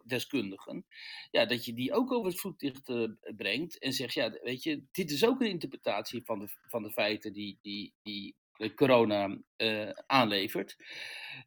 deskundigen, 0.06 0.86
ja, 1.32 1.46
dat 1.46 1.66
je 1.66 1.74
die 1.74 1.94
ook 1.94 2.12
over 2.12 2.32
het 2.32 2.40
voetlicht 2.40 2.92
brengt 3.36 3.80
en 3.80 3.94
zegt, 3.94 4.14
ja, 4.14 4.40
weet 4.44 4.64
je, 4.64 4.84
dit 4.92 5.12
is 5.12 5.26
ook 5.26 5.42
een 5.42 5.50
interpretatie 5.50 6.22
van 6.24 6.40
de, 6.40 6.48
van 6.68 6.84
de 6.84 6.92
feiten 6.92 7.34
die, 7.34 7.58
die, 7.62 7.94
die 8.02 8.36
corona 8.76 9.38
eh, 9.56 9.90
aanlevert. 10.06 10.76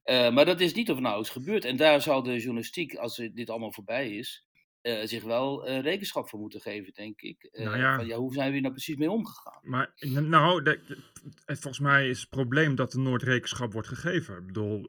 Eh, 0.02 0.31
maar 0.31 0.45
dat 0.45 0.61
is 0.61 0.75
niet 0.75 0.90
of 0.90 0.99
nou 1.00 1.21
is 1.21 1.28
gebeurd. 1.28 1.64
En 1.64 1.76
daar 1.76 2.02
zal 2.02 2.23
de 2.23 2.38
journalistiek, 2.38 2.95
als 2.95 3.16
dit 3.16 3.50
allemaal 3.50 3.73
voorbij 3.73 4.11
is, 4.11 4.47
eh, 4.81 5.07
zich 5.07 5.23
wel 5.23 5.69
rekenschap 5.71 6.28
voor 6.28 6.38
moeten 6.40 6.61
geven, 6.61 6.92
denk 6.92 7.21
ik. 7.21 7.49
Nou 7.52 7.78
ja. 7.78 7.97
van, 7.97 8.07
ja, 8.07 8.16
hoe 8.16 8.33
zijn 8.35 8.47
we 8.47 8.52
hier 8.52 8.61
nou 8.62 8.73
precies 8.75 8.97
mee 8.97 9.11
omgegaan? 9.11 9.59
Maar 9.62 9.92
nou, 10.21 10.62
de- 10.62 10.81
de- 10.87 10.99
het- 11.45 11.61
volgens 11.61 11.78
mij 11.78 12.09
is 12.09 12.21
het 12.21 12.28
probleem 12.28 12.75
dat 12.75 12.92
er 12.92 12.99
nooit 13.00 13.23
rekenschap 13.23 13.73
wordt 13.73 13.88
gegeven. 13.88 14.37
Ik 14.37 14.47
bedoel, 14.47 14.83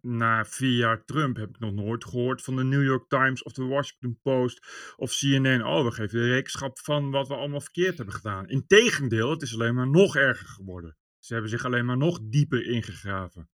na 0.00 0.44
vier 0.44 0.76
jaar 0.76 1.04
Trump 1.04 1.36
heb 1.36 1.48
ik 1.48 1.58
nog 1.58 1.72
nooit 1.72 2.04
gehoord 2.04 2.42
van 2.42 2.56
de 2.56 2.64
New 2.64 2.84
York 2.84 3.08
Times 3.08 3.42
of 3.42 3.52
de 3.52 3.64
Washington 3.64 4.18
Post 4.22 4.66
of 4.96 5.10
CNN. 5.18 5.64
Oh, 5.66 5.84
we 5.84 5.90
geven 5.90 6.18
de 6.20 6.28
rekenschap 6.28 6.78
van 6.78 7.10
wat 7.10 7.28
we 7.28 7.34
allemaal 7.34 7.60
verkeerd 7.60 7.96
hebben 7.96 8.14
gedaan. 8.14 8.48
Integendeel, 8.48 9.30
het 9.30 9.42
is 9.42 9.54
alleen 9.54 9.74
maar 9.74 9.90
nog 9.90 10.16
erger 10.16 10.46
geworden. 10.48 10.96
Ze 11.26 11.32
hebben 11.32 11.50
zich 11.50 11.64
alleen 11.64 11.84
maar 11.84 11.96
nog 11.96 12.18
dieper 12.22 12.66
ingegraven. 12.66 13.48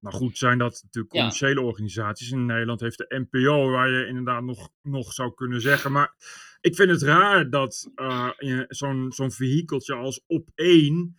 Nou 0.00 0.14
goed, 0.14 0.38
zijn 0.38 0.58
dat 0.58 0.80
natuurlijk 0.82 1.14
Ja. 1.14 1.20
commerciële 1.20 1.60
organisaties. 1.60 2.30
In 2.30 2.46
Nederland 2.46 2.80
heeft 2.80 2.98
de 2.98 3.26
NPO, 3.30 3.70
waar 3.70 3.90
je 3.90 4.06
inderdaad 4.06 4.42
nog, 4.42 4.70
nog 4.82 5.12
zou 5.12 5.34
kunnen 5.34 5.60
zeggen. 5.60 5.92
Maar 5.92 6.14
ik 6.60 6.74
vind 6.74 6.90
het 6.90 7.02
raar 7.02 7.50
dat 7.50 7.90
eh, 7.94 8.30
zo'n 8.68 9.12
zo'n 9.12 9.30
vehikeltje 9.30 9.94
als 9.94 10.24
op 10.26 10.48
één 10.54 11.18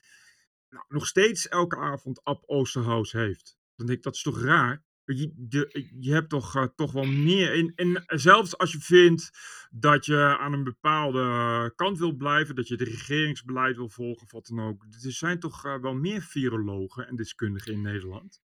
nou, 0.69 0.85
nog 0.87 1.07
steeds 1.07 1.47
elke 1.47 1.77
avond 1.77 2.23
Ab 2.23 2.43
Oosterhuis 2.45 3.11
heeft. 3.11 3.57
Dan 3.75 3.85
denk 3.85 3.97
ik, 3.97 4.03
dat 4.03 4.15
is 4.15 4.21
toch 4.21 4.41
raar? 4.41 4.83
Je, 5.15 5.89
je, 5.99 6.13
hebt 6.13 6.29
toch, 6.29 6.55
eh, 6.55 6.63
toch 6.75 6.91
wel 6.91 7.05
meer. 7.05 7.53
En, 7.53 7.73
en 7.75 8.19
zelfs 8.19 8.57
als 8.57 8.71
je 8.71 8.79
vindt 8.79 9.29
dat 9.71 10.05
je 10.05 10.37
aan 10.39 10.53
een 10.53 10.63
bepaalde 10.63 11.73
kant 11.75 11.97
wil 11.97 12.11
blijven, 12.11 12.55
dat 12.55 12.67
je 12.67 12.73
het 12.73 12.87
regeringsbeleid 12.87 13.75
wil 13.75 13.89
volgen 13.89 14.23
of 14.23 14.31
wat 14.31 14.45
dan 14.45 14.59
ook. 14.59 14.83
Er 15.03 15.11
zijn 15.11 15.39
toch 15.39 15.65
eh, 15.65 15.79
wel 15.79 15.93
meer 15.93 16.21
virologen 16.21 17.07
en 17.07 17.15
deskundigen 17.15 17.73
in 17.73 17.81
Nederland. 17.81 18.41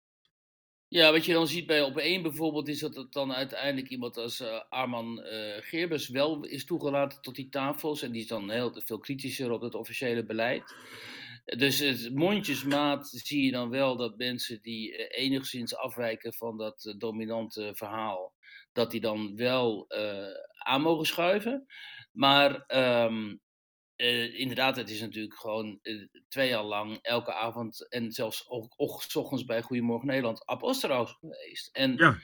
Ja, 0.88 1.12
wat 1.12 1.24
je 1.24 1.32
dan 1.32 1.48
ziet 1.48 1.66
bij 1.66 1.82
op 1.82 1.96
één 1.96 2.22
bijvoorbeeld, 2.22 2.68
is 2.68 2.78
dat 2.78 2.94
het 2.94 3.12
dan 3.12 3.32
uiteindelijk 3.32 3.88
iemand 3.88 4.16
als 4.16 4.40
eh, 4.40 4.60
Arman 4.68 5.20
Geerbers 5.60 6.08
wel 6.08 6.44
is 6.44 6.64
toegelaten 6.64 7.22
tot 7.22 7.34
die 7.34 7.48
tafels. 7.48 8.02
En 8.02 8.12
die 8.12 8.22
is 8.22 8.28
dan 8.28 8.50
heel 8.50 8.80
veel 8.84 8.98
kritischer 8.98 9.50
op 9.50 9.60
het 9.60 9.74
officiële 9.74 10.24
beleid. 10.24 10.74
Dus 11.56 11.78
het 11.78 12.14
mondjesmaat 12.14 13.08
zie 13.08 13.44
je 13.44 13.50
dan 13.50 13.70
wel 13.70 13.96
dat 13.96 14.16
mensen 14.16 14.62
die 14.62 14.96
eh, 14.96 15.24
enigszins 15.24 15.76
afwijken 15.76 16.34
van 16.34 16.56
dat 16.56 16.84
eh, 16.84 16.94
dominante 16.98 17.70
verhaal, 17.74 18.34
dat 18.72 18.90
die 18.90 19.00
dan 19.00 19.36
wel 19.36 19.86
eh, 19.88 20.34
aan 20.58 20.82
mogen 20.82 21.06
schuiven. 21.06 21.66
Maar 22.12 22.64
ehm, 22.66 23.36
eh, 23.96 24.38
inderdaad, 24.38 24.76
het 24.76 24.90
is 24.90 25.00
natuurlijk 25.00 25.34
gewoon 25.34 25.80
twee 26.28 26.48
jaar 26.48 26.64
lang 26.64 26.98
elke 27.02 27.32
avond 27.32 27.88
en 27.88 28.12
zelfs 28.12 28.48
ook, 28.48 28.74
ochtends 28.76 29.44
bij 29.44 29.62
Goedemorgen 29.62 30.06
Nederland 30.08 30.46
Ab 30.46 30.62
Osterhaus 30.62 31.12
geweest. 31.12 31.68
En, 31.76 31.96
Ja. 31.96 32.18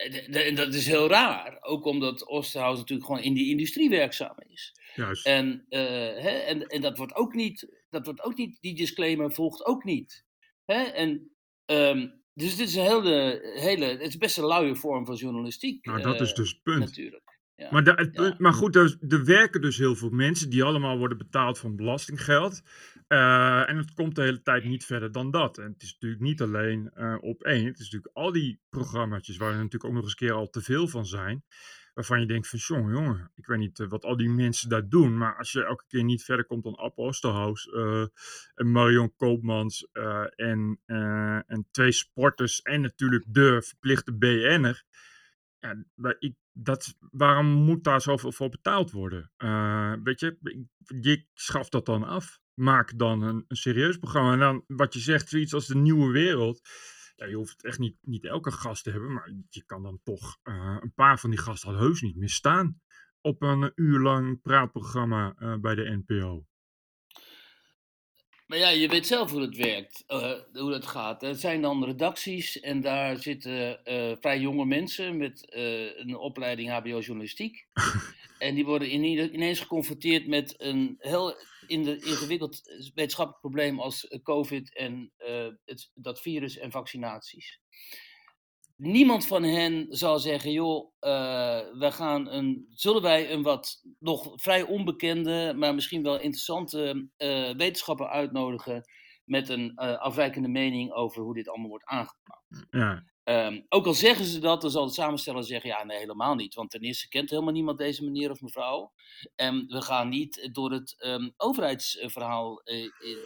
Eh, 0.00 0.46
en 0.46 0.54
dat 0.54 0.74
is 0.74 0.86
heel 0.86 1.08
raar, 1.08 1.58
ook 1.60 1.84
omdat 1.84 2.26
Osterhaus 2.26 2.78
natuurlijk 2.78 3.08
gewoon 3.08 3.22
in 3.22 3.34
die 3.34 3.50
industrie 3.50 3.90
werkzaam 3.90 4.36
is. 4.48 4.74
Juist. 4.94 5.26
En, 5.26 5.66
eh, 5.68 5.80
hè, 6.22 6.30
en, 6.30 6.66
en 6.66 6.80
dat 6.80 6.96
wordt 6.96 7.14
ook 7.14 7.34
niet, 7.34 7.84
dat 7.90 8.04
wordt 8.04 8.22
ook 8.22 8.36
niet, 8.36 8.58
die 8.60 8.74
disclaimer 8.74 9.32
volgt 9.32 9.64
ook 9.64 9.84
niet. 9.84 10.24
Hè? 10.64 10.82
En, 10.82 11.30
ehm, 11.64 12.08
dus 12.34 12.56
dit 12.56 12.68
is 12.68 12.74
een 12.74 12.84
hele, 12.84 13.40
hele, 13.54 13.84
het 13.84 14.00
is 14.00 14.16
best 14.16 14.38
een 14.38 14.46
luie 14.46 14.74
vorm 14.74 15.06
van 15.06 15.14
journalistiek. 15.14 15.84
nou, 15.84 16.02
dat 16.02 16.20
is 16.20 16.30
eh, 16.30 16.36
dus 16.36 16.50
het 16.50 16.62
punt. 16.62 16.78
Natuurlijk. 16.78 17.29
Ja. 17.60 17.68
Maar, 17.70 18.10
ja. 18.12 18.34
maar 18.38 18.52
goed, 18.52 18.76
er, 18.76 18.96
er 19.08 19.24
werken 19.24 19.60
dus 19.60 19.78
heel 19.78 19.94
veel 19.94 20.10
mensen 20.10 20.50
die 20.50 20.64
allemaal 20.64 20.98
worden 20.98 21.18
betaald 21.18 21.58
van 21.58 21.76
belastinggeld. 21.76 22.62
Eh, 23.06 23.68
en 23.68 23.76
het 23.76 23.94
komt 23.94 24.14
de 24.14 24.22
hele 24.22 24.42
tijd 24.42 24.64
niet 24.64 24.84
verder 24.84 25.12
dan 25.12 25.30
dat. 25.30 25.58
En 25.58 25.72
het 25.72 25.82
is 25.82 25.92
natuurlijk 25.92 26.22
niet 26.22 26.40
alleen 26.40 26.90
eh, 26.94 27.16
op 27.20 27.42
één. 27.42 27.64
Het 27.64 27.78
is 27.78 27.84
natuurlijk 27.84 28.16
al 28.16 28.32
die 28.32 28.60
programma's 28.68 29.36
waar 29.36 29.50
er 29.50 29.56
natuurlijk 29.56 29.84
ook 29.84 29.92
nog 29.92 30.02
eens 30.02 30.10
een 30.10 30.26
keer 30.26 30.32
al 30.32 30.50
te 30.50 30.60
veel 30.60 30.88
van 30.88 31.06
zijn. 31.06 31.44
Waarvan 31.94 32.20
je 32.20 32.26
denkt 32.26 32.48
van, 32.48 32.58
jongen, 32.58 32.92
jongen, 32.92 33.30
ik 33.34 33.46
weet 33.46 33.58
niet 33.58 33.80
eh, 33.80 33.88
wat 33.88 34.04
al 34.04 34.16
die 34.16 34.30
mensen 34.30 34.68
daar 34.68 34.88
doen. 34.88 35.18
Maar 35.18 35.36
als 35.36 35.52
je 35.52 35.64
elke 35.64 35.84
keer 35.88 36.04
niet 36.04 36.24
verder 36.24 36.44
komt 36.44 36.62
dan 36.62 36.92
Oosterhuis 36.94 37.68
eh, 37.68 38.04
en 38.54 38.72
Marion 38.72 39.14
Koopmans 39.16 39.88
en, 40.34 40.80
en 41.46 41.66
twee 41.70 41.92
sporters 41.92 42.62
en 42.62 42.80
natuurlijk 42.80 43.24
de 43.28 43.62
verplichte 43.62 44.12
BN'er. 44.12 44.84
Ja, 45.60 45.84
ik, 46.18 46.34
dat, 46.52 46.94
waarom 47.10 47.46
moet 47.46 47.84
daar 47.84 48.00
zoveel 48.00 48.32
voor 48.32 48.48
betaald 48.48 48.90
worden? 48.90 49.32
Eh, 49.36 49.94
weet 50.02 50.20
je, 50.20 50.38
je 51.00 51.26
schaft 51.34 51.72
dat 51.72 51.86
dan 51.86 52.04
af. 52.04 52.40
Maak 52.54 52.98
dan 52.98 53.22
een, 53.22 53.44
een 53.48 53.56
serieus 53.56 53.96
programma. 53.96 54.32
En 54.32 54.38
dan 54.38 54.64
wat 54.66 54.94
je 54.94 55.00
zegt, 55.00 55.28
zoiets 55.28 55.54
als 55.54 55.66
de 55.66 55.76
nieuwe 55.76 56.12
wereld. 56.12 56.60
Ja, 57.16 57.26
je 57.26 57.34
hoeft 57.34 57.64
echt 57.64 57.78
niet, 57.78 57.96
niet 58.00 58.24
elke 58.24 58.50
gast 58.50 58.84
te 58.84 58.90
hebben, 58.90 59.12
maar 59.12 59.32
je 59.48 59.64
kan 59.64 59.82
dan 59.82 60.00
toch 60.02 60.38
eh, 60.42 60.76
een 60.80 60.94
paar 60.94 61.18
van 61.18 61.30
die 61.30 61.38
gasten 61.38 61.68
al 61.68 61.78
heus 61.78 62.00
niet 62.00 62.16
meer 62.16 62.28
staan. 62.28 62.80
Op 63.20 63.42
een 63.42 63.72
uur 63.74 63.98
lang 63.98 64.40
praatprogramma 64.40 65.34
eh, 65.36 65.56
bij 65.56 65.74
de 65.74 66.02
NPO. 66.06 66.46
Maar 68.50 68.58
ja, 68.58 68.68
je 68.68 68.88
weet 68.88 69.06
zelf 69.06 69.30
hoe 69.30 69.40
het 69.40 69.56
werkt, 69.56 70.04
eh, 70.06 70.32
hoe 70.52 70.70
dat 70.70 70.86
gaat. 70.86 71.22
Er 71.22 71.34
zijn 71.34 71.62
dan 71.62 71.84
redacties 71.84 72.60
en 72.60 72.80
daar 72.80 73.16
zitten 73.16 73.84
eh, 73.84 74.16
vrij 74.20 74.38
jonge 74.38 74.64
mensen 74.64 75.16
met 75.16 75.50
eh, 75.50 75.98
een 75.98 76.16
opleiding 76.16 76.70
HBO-journalistiek. 76.70 77.66
en 78.38 78.54
die 78.54 78.64
worden 78.64 78.94
ine- 78.94 79.30
ineens 79.30 79.60
geconfronteerd 79.60 80.26
met 80.26 80.54
een 80.58 80.96
heel 80.98 81.34
in 81.66 81.82
de, 81.82 81.96
ingewikkeld 81.96 82.60
wetenschappelijk 82.94 83.40
probleem 83.40 83.80
als 83.80 84.18
COVID 84.22 84.74
en 84.74 85.12
het, 85.64 85.90
dat 85.94 86.20
virus 86.20 86.58
en 86.58 86.70
vaccinaties. 86.70 87.60
Niemand 88.82 89.26
van 89.26 89.42
hen 89.42 89.86
zal 89.88 90.18
zeggen, 90.18 90.52
joh, 90.52 90.92
we 91.78 91.88
gaan 91.90 92.28
een, 92.28 92.66
zullen 92.70 93.02
wij 93.02 93.32
een 93.32 93.42
wat 93.42 93.82
nog 93.98 94.32
vrij 94.34 94.62
onbekende, 94.62 95.52
maar 95.56 95.74
misschien 95.74 96.02
wel 96.02 96.14
interessante 96.20 97.08
eh, 97.16 97.50
wetenschapper 97.56 98.08
uitnodigen 98.08 98.84
met 99.24 99.48
een 99.48 99.72
eh, 99.74 99.98
afwijkende 99.98 100.48
mening 100.48 100.92
over 100.92 101.22
hoe 101.22 101.34
dit 101.34 101.48
allemaal 101.48 101.68
wordt 101.68 101.84
aangepakt. 101.84 102.66
Ja, 102.70 103.04
Ehm, 103.24 103.60
ook 103.68 103.86
al 103.86 103.94
zeggen 103.94 104.24
ze 104.24 104.38
dat, 104.40 104.60
dan 104.60 104.70
zal 104.70 104.84
het 104.84 104.94
samensteller 104.94 105.44
zeggen, 105.44 105.70
ja, 105.70 105.84
nee, 105.84 105.98
helemaal 105.98 106.34
niet. 106.34 106.54
Want 106.54 106.70
ten 106.70 106.80
eerste 106.80 107.08
kent 107.08 107.30
helemaal 107.30 107.52
niemand 107.52 107.78
deze 107.78 108.04
meneer 108.04 108.30
of 108.30 108.40
mevrouw. 108.40 108.92
En 109.34 109.66
we 109.66 109.82
gaan 109.82 110.08
niet 110.08 110.48
door 110.52 110.72
het 110.72 110.94
ehm, 110.98 111.30
overheidsverhaal 111.36 112.62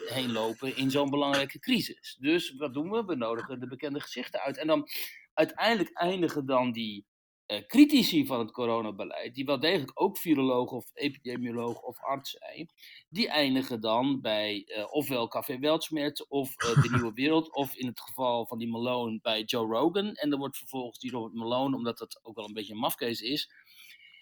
heen 0.08 0.32
lopen 0.32 0.76
in 0.76 0.90
zo'n 0.90 1.10
belangrijke 1.10 1.58
crisis. 1.58 2.16
Dus 2.20 2.54
wat 2.56 2.74
doen 2.74 2.90
we? 2.90 3.04
We 3.04 3.14
nodigen 3.14 3.60
de 3.60 3.66
bekende 3.66 4.00
gezichten 4.00 4.40
uit. 4.40 4.58
En 4.58 4.66
dan 4.66 4.88
uiteindelijk 5.34 5.90
eindigen 5.98 6.46
dan 6.46 6.72
die 6.72 7.06
uh, 7.46 7.66
critici 7.66 8.26
van 8.26 8.38
het 8.38 8.50
coronabeleid, 8.50 9.34
die 9.34 9.44
wel 9.44 9.60
degelijk 9.60 9.90
ook 9.94 10.18
viroloog 10.18 10.70
of 10.70 10.90
epidemioloog 10.94 11.80
of 11.80 12.00
arts 12.00 12.30
zijn, 12.30 12.70
die 13.08 13.28
eindigen 13.28 13.80
dan 13.80 14.20
bij 14.20 14.62
uh, 14.66 14.92
ofwel 14.92 15.28
Café 15.28 15.58
Weltschmerz 15.58 16.20
of 16.20 16.48
uh, 16.48 16.82
De 16.82 16.88
Nieuwe 16.90 17.12
Wereld, 17.22 17.54
of 17.54 17.74
in 17.74 17.86
het 17.86 18.00
geval 18.00 18.46
van 18.46 18.58
die 18.58 18.68
Malone 18.68 19.18
bij 19.22 19.42
Joe 19.42 19.66
Rogan. 19.66 20.14
En 20.14 20.30
dan 20.30 20.38
wordt 20.38 20.58
vervolgens 20.58 20.98
die 20.98 21.10
Robert 21.10 21.34
Malone, 21.34 21.76
omdat 21.76 21.98
dat 21.98 22.20
ook 22.22 22.36
wel 22.36 22.46
een 22.46 22.54
beetje 22.54 22.72
een 22.72 22.78
mafkees 22.78 23.20
is, 23.20 23.50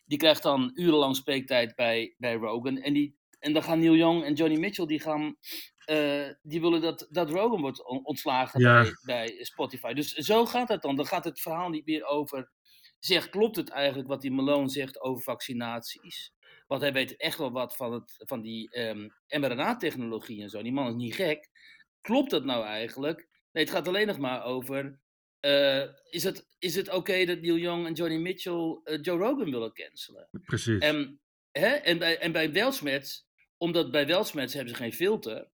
die 0.04 0.18
krijgt 0.18 0.42
dan 0.42 0.70
urenlang 0.74 1.16
spreektijd 1.16 1.74
bij, 1.74 2.14
bij 2.18 2.34
Rogan. 2.34 2.78
En, 2.78 2.92
die, 2.92 3.16
en 3.38 3.52
dan 3.52 3.62
gaan 3.62 3.78
Neil 3.78 3.96
Young 3.96 4.24
en 4.24 4.34
Johnny 4.34 4.58
Mitchell, 4.58 4.86
die 4.86 5.00
gaan 5.00 5.36
die 6.42 6.60
willen 6.60 6.80
dat, 6.80 7.06
dat 7.10 7.30
Rogan 7.30 7.60
wordt 7.60 7.84
ontslagen 7.84 8.60
ja. 8.60 8.82
bij, 8.82 8.92
bij 9.02 9.44
Spotify. 9.44 9.92
Dus 9.92 10.12
zo 10.12 10.46
gaat 10.46 10.68
het 10.68 10.82
dan. 10.82 10.96
Dan 10.96 11.06
gaat 11.06 11.24
het 11.24 11.40
verhaal 11.40 11.68
niet 11.68 11.86
meer 11.86 12.04
over 12.04 12.50
zegt, 13.04 13.30
klopt 13.30 13.56
het 13.56 13.70
eigenlijk 13.70 14.08
wat 14.08 14.20
die 14.20 14.32
Malone 14.32 14.68
zegt 14.68 15.00
over 15.00 15.22
vaccinaties? 15.22 16.32
Want 16.66 16.82
hij 16.82 16.92
weet 16.92 17.16
echt 17.16 17.38
wel 17.38 17.52
wat 17.52 17.76
van, 17.76 17.92
het, 17.92 18.14
van 18.18 18.40
die 18.40 18.78
um, 18.78 19.14
mRNA-technologie 19.28 20.42
en 20.42 20.50
zo. 20.50 20.62
Die 20.62 20.72
man 20.72 20.88
is 20.88 20.94
niet 20.94 21.14
gek. 21.14 21.50
Klopt 22.00 22.30
dat 22.30 22.44
nou 22.44 22.64
eigenlijk? 22.64 23.28
Nee, 23.52 23.64
het 23.64 23.72
gaat 23.72 23.88
alleen 23.88 24.06
nog 24.06 24.18
maar 24.18 24.44
over. 24.44 25.00
Uh, 25.40 25.84
is 26.10 26.22
het, 26.22 26.46
is 26.58 26.74
het 26.74 26.90
oké 26.90 27.24
dat 27.24 27.40
Neil 27.40 27.56
Young 27.56 27.86
en 27.86 27.92
Johnny 27.92 28.16
Mitchell 28.16 28.80
uh, 28.84 28.98
Joe 29.00 29.18
Rogan 29.18 29.50
willen 29.50 29.72
cancelen? 29.72 30.28
Precies. 30.44 30.78
En, 30.78 31.20
hè, 31.50 31.68
en, 31.68 31.98
bij, 31.98 32.18
en 32.18 32.32
bij 32.32 32.52
Welsmets, 32.52 33.26
omdat 33.56 33.90
bij 33.90 34.06
Welsmets 34.06 34.54
hebben 34.54 34.74
ze 34.74 34.80
geen 34.82 34.92
filter. 34.92 35.50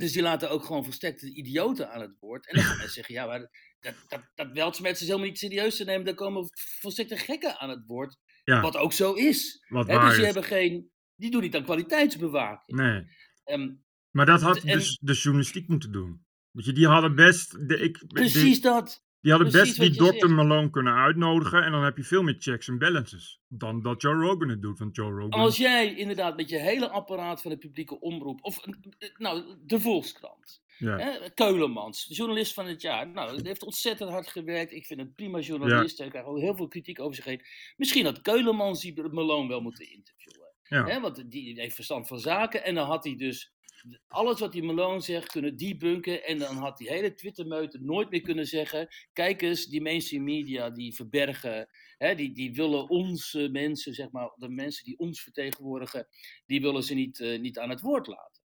Dus 0.00 0.12
die 0.12 0.22
laten 0.22 0.50
ook 0.50 0.64
gewoon 0.64 0.84
volstrekte 0.84 1.34
idioten 1.34 1.90
aan 1.90 2.00
het 2.00 2.16
woord. 2.20 2.48
En 2.48 2.54
dan 2.54 2.64
gaan 2.64 2.76
mensen 2.76 2.94
zeggen, 2.94 3.14
ja, 3.14 3.26
maar 3.26 3.50
dat, 3.80 3.94
dat, 4.34 4.54
dat 4.54 4.80
is 4.80 5.00
helemaal 5.00 5.26
niet 5.26 5.38
serieus 5.38 5.76
te 5.76 5.84
nemen. 5.84 6.04
Daar 6.04 6.14
komen 6.14 6.48
volstrekte 6.80 7.16
gekken 7.16 7.58
aan 7.58 7.68
het 7.68 7.86
woord. 7.86 8.16
Ja. 8.44 8.60
Wat 8.60 8.76
ook 8.76 8.92
zo 8.92 9.12
is. 9.12 9.64
Wat 9.68 9.86
He, 9.86 10.00
dus 10.00 10.14
die 10.14 10.24
hebben 10.24 10.44
geen, 10.44 10.90
die 11.14 11.30
doen 11.30 11.40
niet 11.40 11.56
aan 11.56 11.64
kwaliteitsbewaking. 11.64 12.78
Nee. 12.78 13.04
Um, 13.44 13.84
maar 14.10 14.26
dat 14.26 14.40
had 14.40 14.56
en, 14.56 14.78
dus 14.78 14.98
de 15.00 15.12
journalistiek 15.12 15.68
moeten 15.68 15.92
doen. 15.92 16.24
Weet 16.50 16.64
je, 16.64 16.72
die 16.72 16.86
hadden 16.86 17.14
best. 17.14 17.68
De, 17.68 17.78
ik, 17.78 18.04
precies 18.06 18.60
dat. 18.60 19.04
Die 19.20 19.32
hadden 19.32 19.52
best 19.52 19.80
die 19.80 19.90
dokter 19.90 20.30
Malone 20.30 20.70
kunnen 20.70 20.94
uitnodigen. 20.94 21.64
En 21.64 21.72
dan 21.72 21.84
heb 21.84 21.96
je 21.96 22.02
veel 22.02 22.22
meer 22.22 22.36
checks 22.38 22.68
en 22.68 22.78
balances. 22.78 23.40
Dan 23.48 23.82
dat 23.82 24.02
Joe 24.02 24.14
Rogan 24.14 24.48
het 24.48 24.62
doet. 24.62 24.78
Want 24.78 24.96
Joe 24.96 25.10
Rogan... 25.10 25.40
Als 25.40 25.56
jij 25.56 25.94
inderdaad 25.94 26.36
met 26.36 26.48
je 26.48 26.58
hele 26.58 26.88
apparaat 26.88 27.42
van 27.42 27.50
de 27.50 27.56
publieke 27.56 28.00
omroep. 28.00 28.44
Of 28.44 28.60
nou, 29.16 29.56
de 29.66 29.80
Volkskrant. 29.80 30.62
Ja. 30.78 30.98
Hè, 30.98 31.30
Keulemans, 31.34 32.06
journalist 32.08 32.54
van 32.54 32.66
het 32.66 32.82
jaar. 32.82 33.08
Nou, 33.08 33.34
hij 33.34 33.40
heeft 33.42 33.62
ontzettend 33.64 34.10
hard 34.10 34.28
gewerkt. 34.28 34.72
Ik 34.72 34.86
vind 34.86 35.00
een 35.00 35.14
prima 35.14 35.38
journalist. 35.38 35.96
Ja. 35.96 36.02
Hij 36.02 36.12
krijgt 36.12 36.28
ook 36.28 36.38
heel 36.38 36.56
veel 36.56 36.68
kritiek 36.68 37.00
over 37.00 37.14
zich 37.14 37.24
heen. 37.24 37.42
Misschien 37.76 38.04
had 38.04 38.20
Keulemans 38.20 38.80
die 38.80 39.02
Malone 39.02 39.48
wel 39.48 39.60
moeten 39.60 39.90
interviewen. 39.90 40.48
Ja. 40.62 40.84
Hè, 40.84 41.00
want 41.00 41.30
die 41.30 41.60
heeft 41.60 41.74
verstand 41.74 42.08
van 42.08 42.18
zaken. 42.18 42.64
En 42.64 42.74
dan 42.74 42.86
had 42.86 43.04
hij 43.04 43.16
dus 43.16 43.52
alles 44.06 44.40
wat 44.40 44.52
die 44.52 44.62
Malone 44.62 45.00
zegt 45.00 45.32
kunnen 45.32 45.56
debunken. 45.56 46.24
En 46.24 46.38
dan 46.38 46.56
had 46.56 46.78
die 46.78 46.88
hele 46.88 47.14
Twitter-meute 47.14 47.78
nooit 47.78 48.10
meer 48.10 48.20
kunnen 48.20 48.46
zeggen. 48.46 48.88
Kijk 49.12 49.42
eens, 49.42 49.66
die 49.66 49.80
mainstream 49.80 50.24
media 50.24 50.70
die 50.70 50.94
verbergen. 50.94 51.68
Hè, 51.96 52.14
die, 52.14 52.32
die 52.32 52.54
willen 52.54 52.88
onze 52.88 53.48
mensen, 53.48 53.94
zeg 53.94 54.10
maar, 54.10 54.32
de 54.36 54.48
mensen 54.48 54.84
die 54.84 54.98
ons 54.98 55.22
vertegenwoordigen. 55.22 56.08
Die 56.46 56.60
willen 56.60 56.82
ze 56.82 56.94
niet, 56.94 57.18
uh, 57.18 57.40
niet 57.40 57.58
aan 57.58 57.70
het 57.70 57.80
woord 57.80 58.06
laten. 58.06 58.42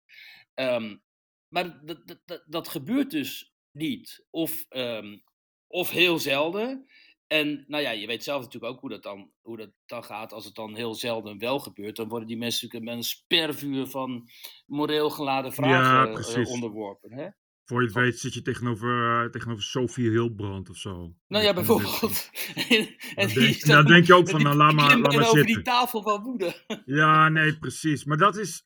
Um, 0.55 1.03
maar 1.49 1.85
dat, 1.85 2.19
dat, 2.25 2.45
dat, 2.47 2.69
gebeurt 2.69 3.11
dus 3.11 3.53
niet. 3.73 4.27
Of, 4.31 4.67
um, 4.69 5.23
of 5.67 5.91
heel 5.91 6.19
zelden. 6.19 6.87
En 7.29 7.65
nou 7.67 7.83
ja, 7.83 7.91
je 7.91 8.07
weet 8.07 8.25
zelf 8.25 8.43
natuurlijk 8.43 8.73
ook 8.73 8.81
hoe 8.81 8.91
dat, 8.91 9.03
dan, 9.03 9.31
hoe 9.41 9.57
dat 9.57 9.71
dan 9.87 10.05
gaat. 10.05 10.33
Als 10.33 10.45
het 10.45 10.55
dan 10.55 10.77
heel 10.77 10.95
zelden 10.95 11.39
wel 11.39 11.59
gebeurt, 11.59 11.97
dan 11.97 12.09
worden 12.09 12.29
die 12.29 12.39
mensen 12.39 12.67
natuurlijk 12.67 12.91
met 12.91 13.05
een 13.05 13.11
spervuur 13.11 13.87
van 13.87 14.29
moreel 14.67 15.11
geladen 15.11 15.53
vragen 15.53 16.35
ja, 16.35 16.39
uh, 16.39 16.51
onderworpen. 16.51 17.13
Hè? 17.13 17.29
Voor 17.65 17.81
je 17.81 17.87
het 17.87 17.97
weet 17.97 18.19
zit 18.19 18.35
je 18.35 18.43
tegenover, 18.43 19.25
uh, 19.25 19.31
tegenover 19.31 19.63
Sophie 19.63 20.11
Hilbrand 20.11 20.71
of 20.71 20.77
zo. 20.77 21.15
Nou 21.27 21.45
ja, 21.45 21.55
bijvoorbeeld. 21.55 22.31
en, 22.69 22.97
en 23.15 23.27
dan, 23.27 23.35
denk, 23.35 23.67
dan 23.67 23.85
denk 23.85 24.07
je 24.07 24.15
ook 24.15 24.29
van, 24.29 24.43
nou, 24.43 24.57
laat 24.57 24.73
maar, 24.73 24.99
laat 24.99 25.15
maar 25.15 25.29
over 25.29 25.47
die 25.47 25.63
tafel 25.63 26.03
van 26.03 26.23
woede. 26.23 26.65
ja, 26.85 27.29
nee, 27.29 27.59
precies. 27.59 28.05
Maar 28.05 28.17
dat 28.17 28.37
is... 28.37 28.63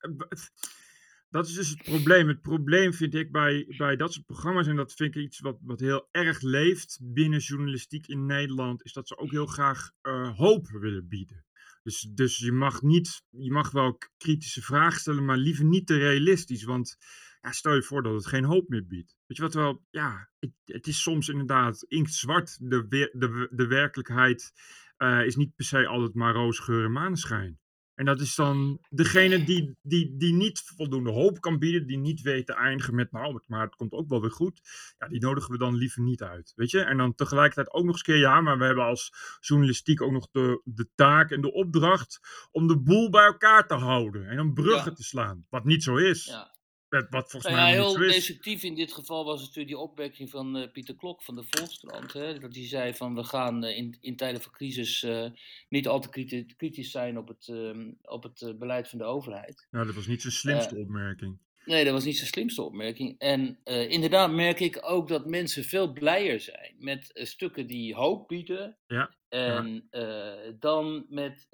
Dat 1.32 1.46
is 1.46 1.54
dus 1.54 1.68
het 1.68 1.82
probleem. 1.82 2.28
Het 2.28 2.40
probleem 2.40 2.92
vind 2.92 3.14
ik 3.14 3.30
bij, 3.30 3.74
bij 3.76 3.96
dat 3.96 4.12
soort 4.12 4.26
programma's, 4.26 4.66
en 4.66 4.76
dat 4.76 4.92
vind 4.92 5.16
ik 5.16 5.22
iets 5.22 5.40
wat, 5.40 5.58
wat 5.62 5.80
heel 5.80 6.08
erg 6.10 6.40
leeft 6.40 6.98
binnen 7.02 7.38
journalistiek 7.38 8.06
in 8.06 8.26
Nederland, 8.26 8.84
is 8.84 8.92
dat 8.92 9.08
ze 9.08 9.16
ook 9.16 9.30
heel 9.30 9.46
graag 9.46 9.90
uh, 10.02 10.36
hoop 10.36 10.68
willen 10.68 11.08
bieden. 11.08 11.44
Dus, 11.82 12.00
dus 12.00 12.38
je 12.38 12.52
mag 12.52 12.82
niet, 12.82 13.22
je 13.30 13.50
mag 13.50 13.70
wel 13.70 13.98
kritische 14.16 14.62
vragen 14.62 15.00
stellen, 15.00 15.24
maar 15.24 15.36
liever 15.36 15.64
niet 15.64 15.86
te 15.86 15.96
realistisch. 15.96 16.64
Want 16.64 16.96
ja, 17.40 17.52
stel 17.52 17.74
je 17.74 17.82
voor 17.82 18.02
dat 18.02 18.14
het 18.14 18.26
geen 18.26 18.44
hoop 18.44 18.68
meer 18.68 18.86
biedt. 18.86 19.16
Weet 19.26 19.36
je 19.36 19.42
wat 19.42 19.54
wel, 19.54 19.84
ja, 19.90 20.30
het, 20.38 20.52
het 20.64 20.86
is 20.86 21.02
soms 21.02 21.28
inderdaad 21.28 21.82
inktzwart. 21.82 22.56
De, 22.60 22.86
de, 22.88 23.48
de 23.50 23.66
werkelijkheid 23.66 24.52
uh, 24.98 25.26
is 25.26 25.36
niet 25.36 25.54
per 25.54 25.64
se 25.64 25.86
altijd 25.86 26.14
maar 26.14 26.34
roze 26.34 26.62
geur 26.62 26.84
en 26.84 26.92
maneschijn. 26.92 27.60
En 28.02 28.08
dat 28.08 28.20
is 28.20 28.34
dan 28.34 28.78
degene 28.90 29.44
die, 29.44 29.76
die, 29.82 30.16
die 30.16 30.34
niet 30.34 30.62
voldoende 30.76 31.10
hoop 31.10 31.40
kan 31.40 31.58
bieden, 31.58 31.86
die 31.86 31.98
niet 31.98 32.20
weet 32.20 32.46
te 32.46 32.54
eindigen 32.54 32.94
met, 32.94 33.12
nou, 33.12 33.40
maar 33.46 33.62
het 33.62 33.76
komt 33.76 33.92
ook 33.92 34.08
wel 34.08 34.20
weer 34.20 34.30
goed. 34.30 34.60
Ja, 34.98 35.08
die 35.08 35.20
nodigen 35.20 35.50
we 35.50 35.58
dan 35.58 35.74
liever 35.74 36.02
niet 36.02 36.22
uit, 36.22 36.52
weet 36.56 36.70
je. 36.70 36.80
En 36.80 36.96
dan 36.96 37.14
tegelijkertijd 37.14 37.72
ook 37.72 37.84
nog 37.84 37.92
eens 37.92 38.02
keer, 38.02 38.16
ja, 38.16 38.40
maar 38.40 38.58
we 38.58 38.64
hebben 38.64 38.84
als 38.84 39.12
journalistiek 39.40 40.02
ook 40.02 40.12
nog 40.12 40.28
de, 40.30 40.60
de 40.64 40.88
taak 40.94 41.30
en 41.30 41.40
de 41.40 41.52
opdracht 41.52 42.20
om 42.50 42.66
de 42.66 42.78
boel 42.78 43.10
bij 43.10 43.24
elkaar 43.24 43.66
te 43.66 43.74
houden 43.74 44.28
en 44.28 44.40
om 44.40 44.54
bruggen 44.54 44.90
ja. 44.90 44.96
te 44.96 45.02
slaan. 45.02 45.46
Wat 45.48 45.64
niet 45.64 45.82
zo 45.82 45.96
is. 45.96 46.24
Ja. 46.24 46.51
Wat 46.92 47.30
volgens 47.30 47.44
nou 47.44 47.54
mij 47.54 47.72
ja, 47.72 47.72
heel 47.72 47.96
destructief 47.96 48.62
in 48.62 48.74
dit 48.74 48.92
geval 48.92 49.24
was 49.24 49.40
natuurlijk 49.40 49.66
die 49.66 49.78
opmerking 49.78 50.30
van 50.30 50.56
uh, 50.56 50.72
Pieter 50.72 50.96
Klok 50.96 51.22
van 51.22 51.34
de 51.34 51.44
Volkskrant. 51.48 52.12
Hè, 52.12 52.38
dat 52.38 52.54
hij 52.54 52.66
zei 52.66 52.94
van 52.94 53.14
we 53.14 53.24
gaan 53.24 53.64
uh, 53.64 53.76
in, 53.76 53.96
in 54.00 54.16
tijden 54.16 54.40
van 54.40 54.52
crisis 54.52 55.02
uh, 55.02 55.26
niet 55.68 55.88
al 55.88 56.00
te 56.00 56.08
kritisch, 56.08 56.56
kritisch 56.56 56.90
zijn 56.90 57.18
op 57.18 57.28
het, 57.28 57.48
ehm, 57.48 57.90
op 58.02 58.22
het 58.22 58.58
beleid 58.58 58.88
van 58.88 58.98
de 58.98 59.04
overheid. 59.04 59.66
Nou, 59.70 59.86
dat 59.86 59.94
was 59.94 60.06
niet 60.06 60.20
zijn 60.20 60.32
slimste 60.32 60.76
opmerking. 60.76 61.38
Nee, 61.64 61.84
dat 61.84 61.92
was 61.92 62.04
niet 62.04 62.16
zijn 62.16 62.28
slimste 62.28 62.62
opmerking. 62.62 63.18
En 63.18 63.58
inderdaad 63.88 64.30
merk 64.30 64.60
ik 64.60 64.78
ook 64.80 65.08
dat 65.08 65.26
mensen 65.26 65.64
veel 65.64 65.92
blijer 65.92 66.40
zijn 66.40 66.74
met 66.78 67.10
stukken 67.12 67.66
die 67.66 67.94
hoop 67.94 68.28
bieden. 68.28 68.78
Ja. 68.86 69.14
En 69.28 69.88
ja. 69.90 70.44
uh, 70.46 70.52
dan 70.58 71.06
met, 71.08 71.48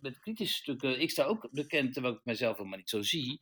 met 0.00 0.18
kritische 0.18 0.54
stukken. 0.54 1.00
Ik 1.00 1.10
sta 1.10 1.24
ook 1.24 1.48
bekend, 1.50 1.92
terwijl 1.92 2.14
ik 2.14 2.20
mezelf 2.24 2.56
helemaal 2.56 2.78
niet 2.78 2.90
zo 2.90 3.02
zie. 3.02 3.40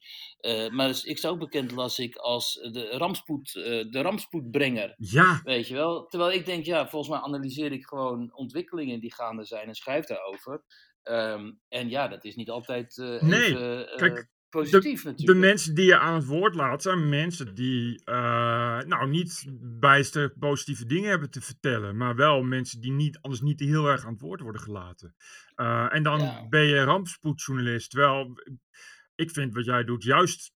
Maar 0.70 0.86
dus, 0.86 1.04
ik 1.04 1.18
sta 1.18 1.28
ook 1.28 1.38
bekend, 1.38 1.70
las 1.70 1.98
ik, 1.98 2.16
als 2.16 2.54
de, 2.72 2.88
rampspoed, 2.90 3.52
de 3.52 4.00
rampspoedbrenger. 4.02 4.94
Ja. 4.96 5.40
Weet 5.44 5.68
je 5.68 5.74
wel? 5.74 6.06
Terwijl 6.06 6.32
ik 6.32 6.46
denk, 6.46 6.64
ja, 6.64 6.88
volgens 6.88 7.10
mij 7.10 7.20
analyseer 7.20 7.72
ik 7.72 7.86
gewoon 7.86 8.34
ontwikkelingen 8.34 9.00
die 9.00 9.14
gaande 9.14 9.44
zijn 9.44 9.68
en 9.68 9.74
schrijf 9.74 10.04
daarover. 10.04 10.62
Um, 11.02 11.60
en 11.68 11.88
ja, 11.88 12.08
dat 12.08 12.24
is 12.24 12.34
niet 12.34 12.50
altijd 12.50 12.96
nee, 12.96 13.42
even, 13.42 13.96
kijk, 13.96 14.28
positief 14.50 15.02
de, 15.02 15.08
natuurlijk. 15.08 15.40
De 15.40 15.46
mensen 15.46 15.74
die 15.74 15.84
je 15.84 15.98
aan 15.98 16.14
het 16.14 16.26
woord 16.26 16.54
laat 16.54 16.82
zijn 16.82 17.08
mensen 17.08 17.54
die 17.54 18.02
uh, 18.04 18.14
nou 18.80 19.08
niet 19.08 19.44
bijster 19.60 20.32
positieve 20.38 20.86
dingen 20.86 21.10
hebben 21.10 21.30
te 21.30 21.40
vertellen, 21.40 21.96
maar 21.96 22.16
wel 22.16 22.42
mensen 22.42 22.80
die 22.80 22.92
niet, 22.92 23.18
anders 23.20 23.42
niet 23.42 23.60
heel 23.60 23.86
erg 23.86 24.04
aan 24.04 24.12
het 24.12 24.20
woord 24.20 24.40
worden 24.40 24.60
gelaten. 24.60 25.14
Uh, 25.56 25.94
en 25.94 26.02
dan 26.02 26.20
ja. 26.20 26.48
ben 26.48 26.64
je 26.64 26.82
rampspoedjournalist. 26.82 27.90
Terwijl 27.90 28.32
ik 29.14 29.30
vind 29.30 29.54
wat 29.54 29.64
jij 29.64 29.84
doet 29.84 30.02
juist 30.02 30.52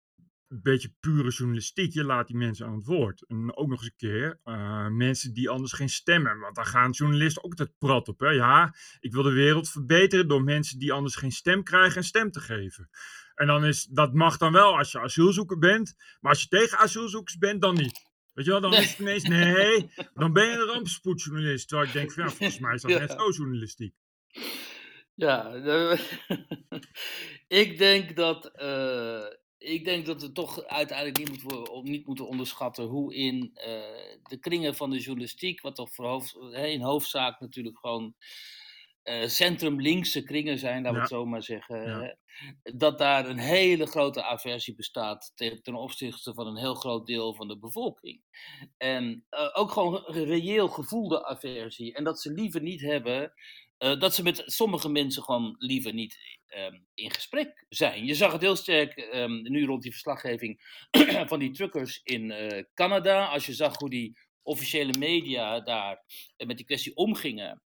een 0.47 0.61
beetje 0.61 0.93
pure 0.99 1.29
journalistiek. 1.29 1.93
Je 1.93 2.03
laat 2.03 2.27
die 2.27 2.37
mensen 2.37 2.65
aan 2.65 2.75
het 2.75 2.85
woord. 2.85 3.25
En 3.27 3.57
ook 3.57 3.67
nog 3.67 3.81
eens 3.81 3.91
een 3.91 4.09
keer 4.09 4.39
uh, 4.43 4.87
mensen 4.87 5.33
die 5.33 5.49
anders 5.49 5.73
geen 5.73 5.89
stem 5.89 6.25
hebben. 6.25 6.43
Want 6.43 6.55
daar 6.55 6.65
gaan 6.65 6.91
journalisten 6.91 7.43
ook 7.43 7.49
altijd 7.49 7.77
prat 7.77 8.07
op. 8.07 8.19
Hè? 8.19 8.29
Ja, 8.29 8.75
ik 8.99 9.13
wil 9.13 9.23
de 9.23 9.31
wereld 9.31 9.69
verbeteren 9.69 10.27
door 10.27 10.43
mensen 10.43 10.79
die 10.79 10.93
anders 10.93 11.15
geen 11.15 11.31
stem 11.31 11.63
krijgen 11.63 11.97
een 11.97 12.03
stem 12.03 12.31
te 12.31 12.39
geven. 12.39 12.89
En 13.35 13.47
dan 13.47 13.65
is, 13.65 13.85
dat 13.85 14.13
mag 14.13 14.37
dan 14.37 14.51
wel 14.51 14.77
als 14.77 14.91
je 14.91 14.99
asielzoeker 14.99 15.57
bent. 15.57 15.95
Maar 16.19 16.31
als 16.31 16.41
je 16.41 16.47
tegen 16.47 16.77
asielzoekers 16.77 17.37
bent, 17.37 17.61
dan 17.61 17.75
niet. 17.75 18.09
Weet 18.33 18.45
je 18.45 18.51
wel, 18.51 18.61
dan 18.61 18.73
is 18.73 18.89
het 18.89 18.99
ineens, 18.99 19.23
nee, 19.23 19.91
dan 20.13 20.33
ben 20.33 20.45
je 20.45 20.51
een 20.51 20.65
rampspoedjournalist. 20.65 21.67
Terwijl 21.67 21.87
ik 21.87 21.93
denk, 21.93 22.11
van, 22.11 22.23
ja, 22.23 22.29
volgens 22.29 22.59
mij 22.59 22.73
is 22.73 22.81
dat 22.81 22.91
ja. 22.91 22.99
net 22.99 23.11
zo 23.11 23.29
journalistiek. 23.29 23.93
Ja, 25.15 25.51
ik 27.47 27.77
denk 27.77 28.15
dat, 28.15 28.51
uh, 28.61 29.25
ik 29.57 29.85
denk 29.85 30.05
dat 30.05 30.21
we 30.21 30.31
toch 30.31 30.63
uiteindelijk 30.63 31.17
niet 31.17 31.43
moeten, 31.43 31.83
niet 31.83 32.07
moeten 32.07 32.27
onderschatten 32.27 32.83
hoe 32.83 33.15
in 33.15 33.35
uh, 33.35 33.63
de 34.23 34.37
kringen 34.39 34.75
van 34.75 34.89
de 34.89 34.99
journalistiek, 34.99 35.61
wat 35.61 35.75
toch 35.75 35.93
voor 35.93 36.05
hoofd, 36.05 36.35
in 36.53 36.81
hoofdzaak 36.81 37.39
natuurlijk 37.39 37.79
gewoon 37.79 38.15
eh, 39.03 39.27
centrum-linkse 39.27 40.23
kringen 40.23 40.57
zijn, 40.57 40.75
laten 40.81 40.93
we 40.93 40.99
het 40.99 41.09
zo 41.09 41.25
maar 41.25 41.43
zeggen, 41.43 41.85
Ja. 41.85 42.17
dat 42.75 42.97
daar 42.97 43.29
een 43.29 43.37
hele 43.37 43.85
grote 43.85 44.23
aversie 44.23 44.75
bestaat 44.75 45.31
ten, 45.35 45.61
ten 45.61 45.75
opzichte 45.75 46.33
van 46.33 46.47
een 46.47 46.57
heel 46.57 46.75
groot 46.75 47.05
deel 47.07 47.35
van 47.35 47.47
de 47.47 47.59
bevolking. 47.59 48.21
En 48.77 49.25
eh, 49.29 49.49
ook 49.53 49.71
gewoon 49.71 50.03
een 50.05 50.25
reëel 50.25 50.67
gevoelde 50.67 51.25
aversie. 51.25 51.93
En 51.93 52.03
dat 52.03 52.21
ze 52.21 52.31
liever 52.33 52.61
niet 52.61 52.81
hebben, 52.81 53.33
eh, 53.77 53.99
dat 53.99 54.15
ze 54.15 54.23
met 54.23 54.43
sommige 54.45 54.89
mensen 54.89 55.23
gewoon 55.23 55.55
liever 55.57 55.93
niet 55.93 56.39
ehm, 56.47 56.79
in 56.93 57.11
gesprek 57.11 57.65
zijn. 57.69 58.05
Je 58.05 58.13
zag 58.15 58.31
het 58.31 58.41
heel 58.41 58.55
sterk 58.55 58.97
ehm, 58.97 59.41
nu 59.41 59.65
rond 59.65 59.81
die 59.81 59.91
verslaggeving 59.91 60.61
van 61.29 61.39
die 61.39 61.51
truckers 61.51 62.01
in 62.03 62.33
Canada. 62.73 63.25
Als 63.25 63.45
je 63.45 63.53
zag 63.53 63.77
hoe 63.79 63.89
die 63.89 64.19
officiële 64.41 64.97
media 64.97 65.59
daar 65.59 66.03
met 66.45 66.57
die 66.57 66.65
kwestie 66.65 66.95
omgingen. 66.95 67.61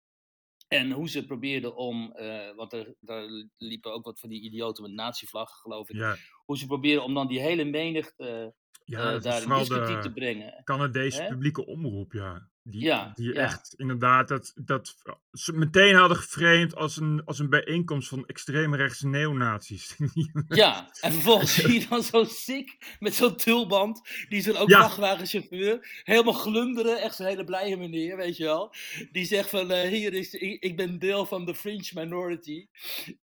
En 0.70 0.90
hoe 0.90 1.08
ze 1.08 1.24
probeerden 1.24 1.76
om, 1.76 2.12
eh, 2.12 2.54
want 2.56 2.72
er, 2.72 2.94
daar 3.00 3.24
liepen 3.56 3.92
ook 3.92 4.04
wat 4.04 4.20
van 4.20 4.28
die 4.28 4.42
idioten 4.42 4.82
met 4.82 4.92
nazi-vlaggen, 4.92 5.58
geloof 5.58 5.88
ik. 5.88 5.96
Ja, 5.96 6.16
Hoe 6.44 6.58
ze 6.58 6.66
probeerden 6.66 7.04
om 7.04 7.14
dan 7.14 7.28
die 7.28 7.40
hele 7.40 7.64
menigte 7.64 8.54
ja 8.84 9.14
eh, 9.14 9.22
daar 9.22 9.42
in 9.42 9.48
discussie 9.48 9.98
te 9.98 10.12
brengen. 10.12 10.60
Canadese 10.64 11.22
Hè? 11.22 11.28
publieke 11.28 11.66
omroep, 11.66 12.12
ja. 12.12 12.48
Die, 12.70 12.80
Ja, 12.84 13.12
die 13.14 13.32
ja. 13.34 13.40
echt 13.40 13.74
inderdaad 13.76 14.28
dat, 14.28 14.52
dat 14.54 14.96
ze 15.32 15.52
meteen 15.52 15.94
hadden 15.94 16.16
geframed 16.16 16.74
als 16.74 16.96
een, 16.96 17.22
als 17.24 17.38
een 17.38 17.48
bijeenkomst 17.50 18.08
van 18.08 18.26
extreemrechtse 18.26 19.08
neonazies. 19.08 19.96
Ja, 20.48 20.90
en 21.00 21.12
vervolgens 21.12 21.54
zie 21.60 21.72
je 21.80 21.86
dan 21.88 22.02
zo'n 22.02 22.26
sick 22.26 22.96
met 22.98 23.14
zo'n 23.14 23.36
tulband, 23.36 24.00
die 24.28 24.42
dan 24.42 24.56
ook 24.56 24.68
Ja. 24.68 24.78
vrachtwagenchauffeur, 24.78 26.00
helemaal 26.04 26.32
glunderen, 26.32 27.00
echt 27.02 27.14
zo'n 27.16 27.26
hele 27.26 27.44
blije 27.44 27.76
meneer, 27.76 28.16
weet 28.16 28.36
je 28.36 28.44
wel. 28.44 28.74
Die 29.12 29.24
zegt 29.24 29.50
van, 29.50 29.70
eh, 29.70 29.88
hier 29.88 30.14
is, 30.14 30.34
ik, 30.34 30.62
ik 30.62 30.76
ben 30.76 30.98
deel 30.98 31.26
van 31.26 31.44
de 31.44 31.54
fringe 31.54 31.90
minority 31.94 32.66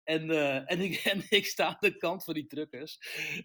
en, 0.05 0.31
eh, 0.31 0.71
en, 0.73 0.81
ik, 0.81 0.95
en 1.13 1.23
ik 1.29 1.47
sta 1.47 1.67
aan 1.67 1.77
de 1.81 1.97
kant 1.97 2.25
van 2.25 2.35
die 2.35 2.47
truckers. 2.47 2.99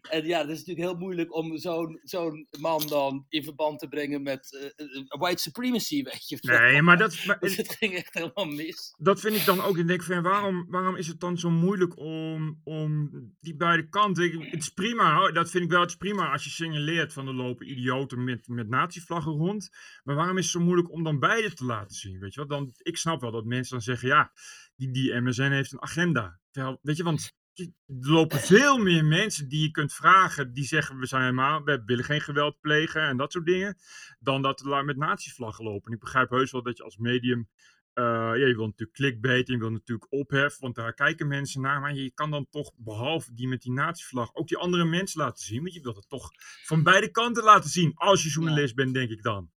En 0.09 0.25
ja, 0.25 0.39
het 0.39 0.49
is 0.49 0.57
natuurlijk 0.57 0.87
heel 0.87 0.97
moeilijk 0.97 1.35
om 1.35 1.57
zo'n 1.57 1.99
zo'n 2.03 2.47
man 2.59 2.87
dan 2.87 3.25
in 3.29 3.43
verband 3.43 3.79
te 3.79 3.87
brengen 3.87 4.21
met 4.21 4.57
eh, 4.75 4.85
eh, 4.87 5.03
white 5.07 5.41
supremacy, 5.41 5.90
weet 5.99 6.29
je 6.29 6.37
wel. 6.41 6.59
nee, 6.59 6.81
maar 6.87 6.97
dat, 6.97 7.25
maar- 7.25 7.39
Dus 7.39 7.57
het 7.57 7.75
ging 7.79 7.93
echt 7.93 8.13
helemaal 8.13 8.45
mis. 8.45 8.93
dat 8.97 9.19
vind 9.19 9.35
ik 9.35 9.45
dan 9.45 9.61
ook. 9.61 9.77
Ik 9.77 9.87
denk 9.87 10.03
van, 10.03 10.21
waarom, 10.21 10.65
waarom 10.69 10.95
is 10.95 11.07
het 11.07 11.19
dan 11.19 11.37
zo 11.37 11.49
moeilijk 11.49 11.97
om, 11.97 12.61
om 12.63 13.09
die 13.39 13.55
beide 13.55 13.89
kanten... 13.89 14.41
Het 14.41 14.61
is 14.61 14.69
prima, 14.69 15.31
dat 15.31 15.51
vind 15.51 15.63
ik 15.63 15.69
wel. 15.69 15.81
Het 15.81 15.89
is 15.89 15.95
prima 15.95 16.31
als 16.31 16.43
je 16.43 16.49
signaleert 16.49 17.13
van 17.13 17.27
er 17.27 17.33
lopen 17.33 17.69
idioten 17.71 18.23
met, 18.23 18.47
met 18.47 18.69
nazi-vlaggen 18.69 19.31
rond. 19.31 19.69
Maar 20.03 20.15
waarom 20.15 20.37
is 20.37 20.43
het 20.43 20.51
zo 20.53 20.59
moeilijk 20.59 20.91
om 20.91 21.03
dan 21.03 21.19
beide 21.19 21.53
te 21.53 21.65
laten 21.65 21.95
zien? 21.95 22.19
Weet 22.19 22.33
je 22.33 22.39
wat? 22.39 22.49
Dan, 22.49 22.71
ik 22.77 22.97
snap 22.97 23.21
wel 23.21 23.31
dat 23.31 23.45
mensen 23.45 23.71
dan 23.73 23.81
zeggen, 23.81 24.07
ja, 24.07 24.31
die, 24.75 24.91
die 24.91 25.21
MSN 25.21 25.51
heeft 25.51 25.71
een 25.71 25.81
agenda. 25.81 26.39
Terwijl, 26.51 26.79
weet 26.81 26.97
je, 26.97 27.03
want 27.03 27.33
er 27.53 27.67
lopen 27.87 28.39
veel 28.39 28.77
meer 28.77 29.05
mensen 29.05 29.49
die 29.49 29.61
je 29.61 29.71
kunt 29.71 29.93
vragen, 29.93 30.53
die 30.53 30.63
zeggen 30.63 30.97
we 30.97 31.05
zijn 31.05 31.21
helemaal, 31.21 31.63
we 31.63 31.81
willen 31.85 32.03
geen 32.03 32.21
geweld 32.21 32.59
plegen 32.61 33.01
en 33.01 33.17
dat 33.17 33.31
soort 33.31 33.45
dingen, 33.45 33.77
dan 34.19 34.41
dat 34.41 34.59
er 34.59 34.69
daar 34.69 34.85
met 34.85 34.97
nazi-vlaggen 34.97 35.63
lopen. 35.63 35.87
En 35.87 35.93
ik 35.93 35.99
begrijp 35.99 36.29
heus 36.29 36.51
wel 36.51 36.63
dat 36.63 36.77
je 36.77 36.83
als 36.83 36.97
medium 36.97 37.49
eh, 37.93 38.03
ja, 38.03 38.33
je 38.33 38.55
wil 38.55 38.65
natuurlijk 38.65 38.97
clickbait, 38.97 39.47
en 39.47 39.53
je 39.53 39.59
wil 39.59 39.71
natuurlijk 39.71 40.11
ophef, 40.11 40.59
want 40.59 40.75
daar 40.75 40.93
kijken 40.93 41.27
mensen 41.27 41.61
naar. 41.61 41.79
Maar 41.79 41.93
je 41.93 42.11
kan 42.11 42.31
dan 42.31 42.47
toch, 42.49 42.71
behalve 42.75 43.33
die 43.33 43.47
met 43.47 43.61
die 43.61 43.71
nazi-vlag, 43.71 44.35
ook 44.35 44.47
die 44.47 44.57
andere 44.57 44.85
mensen 44.85 45.21
laten 45.21 45.45
zien. 45.45 45.61
Want 45.61 45.73
je 45.73 45.81
wilt 45.81 45.95
het 45.95 46.09
toch 46.09 46.31
van 46.63 46.83
beide 46.83 47.11
kanten 47.11 47.43
laten 47.43 47.69
zien, 47.69 47.91
als 47.95 48.23
je 48.23 48.29
journalist 48.29 48.75
bent, 48.75 48.93
denk 48.93 49.09
ik 49.09 49.23
dan. 49.23 49.51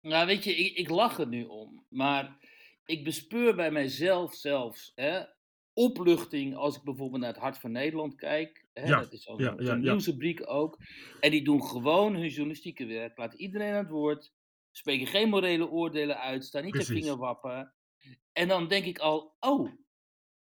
Nou, 0.00 0.26
weet 0.26 0.44
je, 0.44 0.56
ik, 0.56 0.76
ik 0.76 0.88
lach 0.88 1.18
er 1.18 1.26
nu 1.26 1.44
om. 1.44 1.86
Maar 1.88 2.36
ik 2.84 3.04
bespeur 3.04 3.54
bij 3.54 3.70
mijzelf 3.70 4.34
zelfs 4.34 4.92
hè, 4.94 5.22
opluchting 5.78 6.56
als 6.56 6.76
ik 6.76 6.82
bijvoorbeeld 6.82 7.20
naar 7.20 7.32
het 7.32 7.42
Hart 7.42 7.58
van 7.58 7.72
Nederland 7.72 8.14
kijk. 8.14 8.66
Hè, 8.72 8.86
Ja, 8.86 9.00
dat 9.00 9.12
is 9.12 9.24
ja, 9.24 9.34
zo'n 9.36 9.64
ja, 9.64 9.74
nieuwsrubriek 9.74 10.50
ook. 10.50 10.78
En 11.20 11.30
die 11.30 11.44
doen 11.44 11.62
gewoon 11.62 12.14
hun 12.14 12.28
journalistieke 12.28 12.86
werk. 12.86 13.18
Laten 13.18 13.40
iedereen 13.40 13.72
aan 13.72 13.84
het 13.84 13.90
woord. 13.90 14.32
Spreken 14.70 15.06
geen 15.06 15.28
morele 15.28 15.68
oordelen 15.68 16.20
uit. 16.20 16.44
Staan 16.44 16.62
niet 16.62 16.72
Precies. 16.72 16.88
te 16.88 16.94
vingerwappen. 16.94 17.74
En 18.32 18.48
dan 18.48 18.68
denk 18.68 18.84
ik 18.84 18.98
al, 18.98 19.36
oh, 19.40 19.72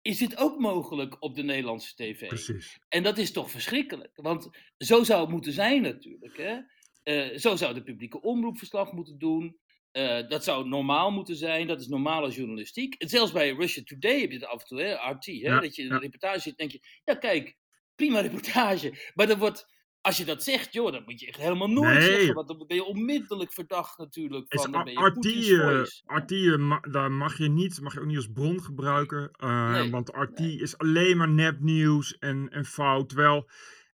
is 0.02 0.17
dit 0.17 0.38
ook 0.38 0.60
mogelijk 0.60 1.15
op 1.19 1.36
de 1.36 1.43
Nederlandse 1.43 1.96
tv? 1.96 2.28
Precies. 2.28 2.80
En 2.89 3.04
dat 3.04 3.17
is 3.17 3.32
toch 3.32 3.52
verschrikkelijk? 3.52 4.12
Want 4.15 4.50
zo 4.78 5.04
zou 5.04 5.22
het 5.22 5.30
moeten 5.30 5.54
zijn 5.54 5.82
natuurlijk. 5.82 6.38
Hè? 6.38 6.58
Eh, 7.04 7.38
zo 7.38 7.56
zou 7.56 7.74
de 7.74 7.84
publieke 7.84 8.22
omroep 8.22 8.58
verslag 8.58 8.91
moeten 8.91 9.17
doen. 9.17 9.58
Eh, 9.93 10.27
dat 10.27 10.43
zou 10.43 10.67
normaal 10.67 11.12
moeten 11.12 11.36
zijn. 11.36 11.67
Dat 11.67 11.82
is 11.82 11.88
normale 11.88 12.32
journalistiek. 12.32 12.95
En 12.95 13.10
zelfs 13.10 13.32
bij 13.32 13.53
Russia 13.53 13.84
Today 13.84 14.19
heb 14.19 14.29
je 14.32 14.36
het 14.36 14.45
af 14.45 14.62
en 14.62 14.67
toe, 14.67 14.82
hè? 14.82 14.93
RT. 14.93 15.25
Hè? 15.25 15.32
Ja, 15.32 15.60
dat 15.60 15.75
je 15.75 15.82
in 15.82 15.88
ja. 15.88 15.93
een 15.93 16.01
reportage 16.01 16.39
zit 16.39 16.58
denk 16.58 16.71
je... 16.71 16.79
Ja, 17.03 17.15
kijk, 17.15 17.58
prima 17.95 18.19
reportage. 18.19 19.12
Maar 19.13 19.27
dan 19.27 19.39
wordt... 19.39 19.71
Als 20.01 20.17
je 20.17 20.25
dat 20.25 20.43
zegt, 20.43 20.73
joh, 20.73 20.91
dat 20.91 21.06
moet 21.06 21.19
je 21.19 21.27
echt 21.27 21.38
helemaal 21.38 21.69
nooit 21.69 21.97
Nee. 21.99 22.01
zeggen. 22.01 22.34
Want 22.34 22.47
dan 22.47 22.63
ben 22.67 22.77
je 22.77 22.84
onmiddellijk 22.84 23.53
verdacht 23.53 23.97
natuurlijk. 23.97 24.45
Van, 24.47 24.71
dan 24.71 24.84
ben 24.84 24.93
je 24.93 24.99
RT, 24.99 25.25
eh. 25.25 26.17
RT, 26.17 26.32
eh, 26.32 26.56
ma- 26.58 26.88
daar 26.91 27.12
mag 27.12 27.38
je 27.38 27.49
niet, 27.49 27.82
mag 27.82 27.93
je 27.93 27.99
ook 27.99 28.06
niet 28.06 28.15
als 28.15 28.32
bron 28.34 28.62
gebruiken. 28.63 29.32
Nee, 29.71 29.91
want 29.91 30.10
RT 30.10 30.39
nee. 30.39 30.62
is 30.62 30.77
alleen 30.77 31.17
maar 31.17 31.29
nepnieuws 31.29 32.17
en, 32.17 32.49
en 32.49 32.65
fout. 32.65 33.10
Terwijl, 33.10 33.49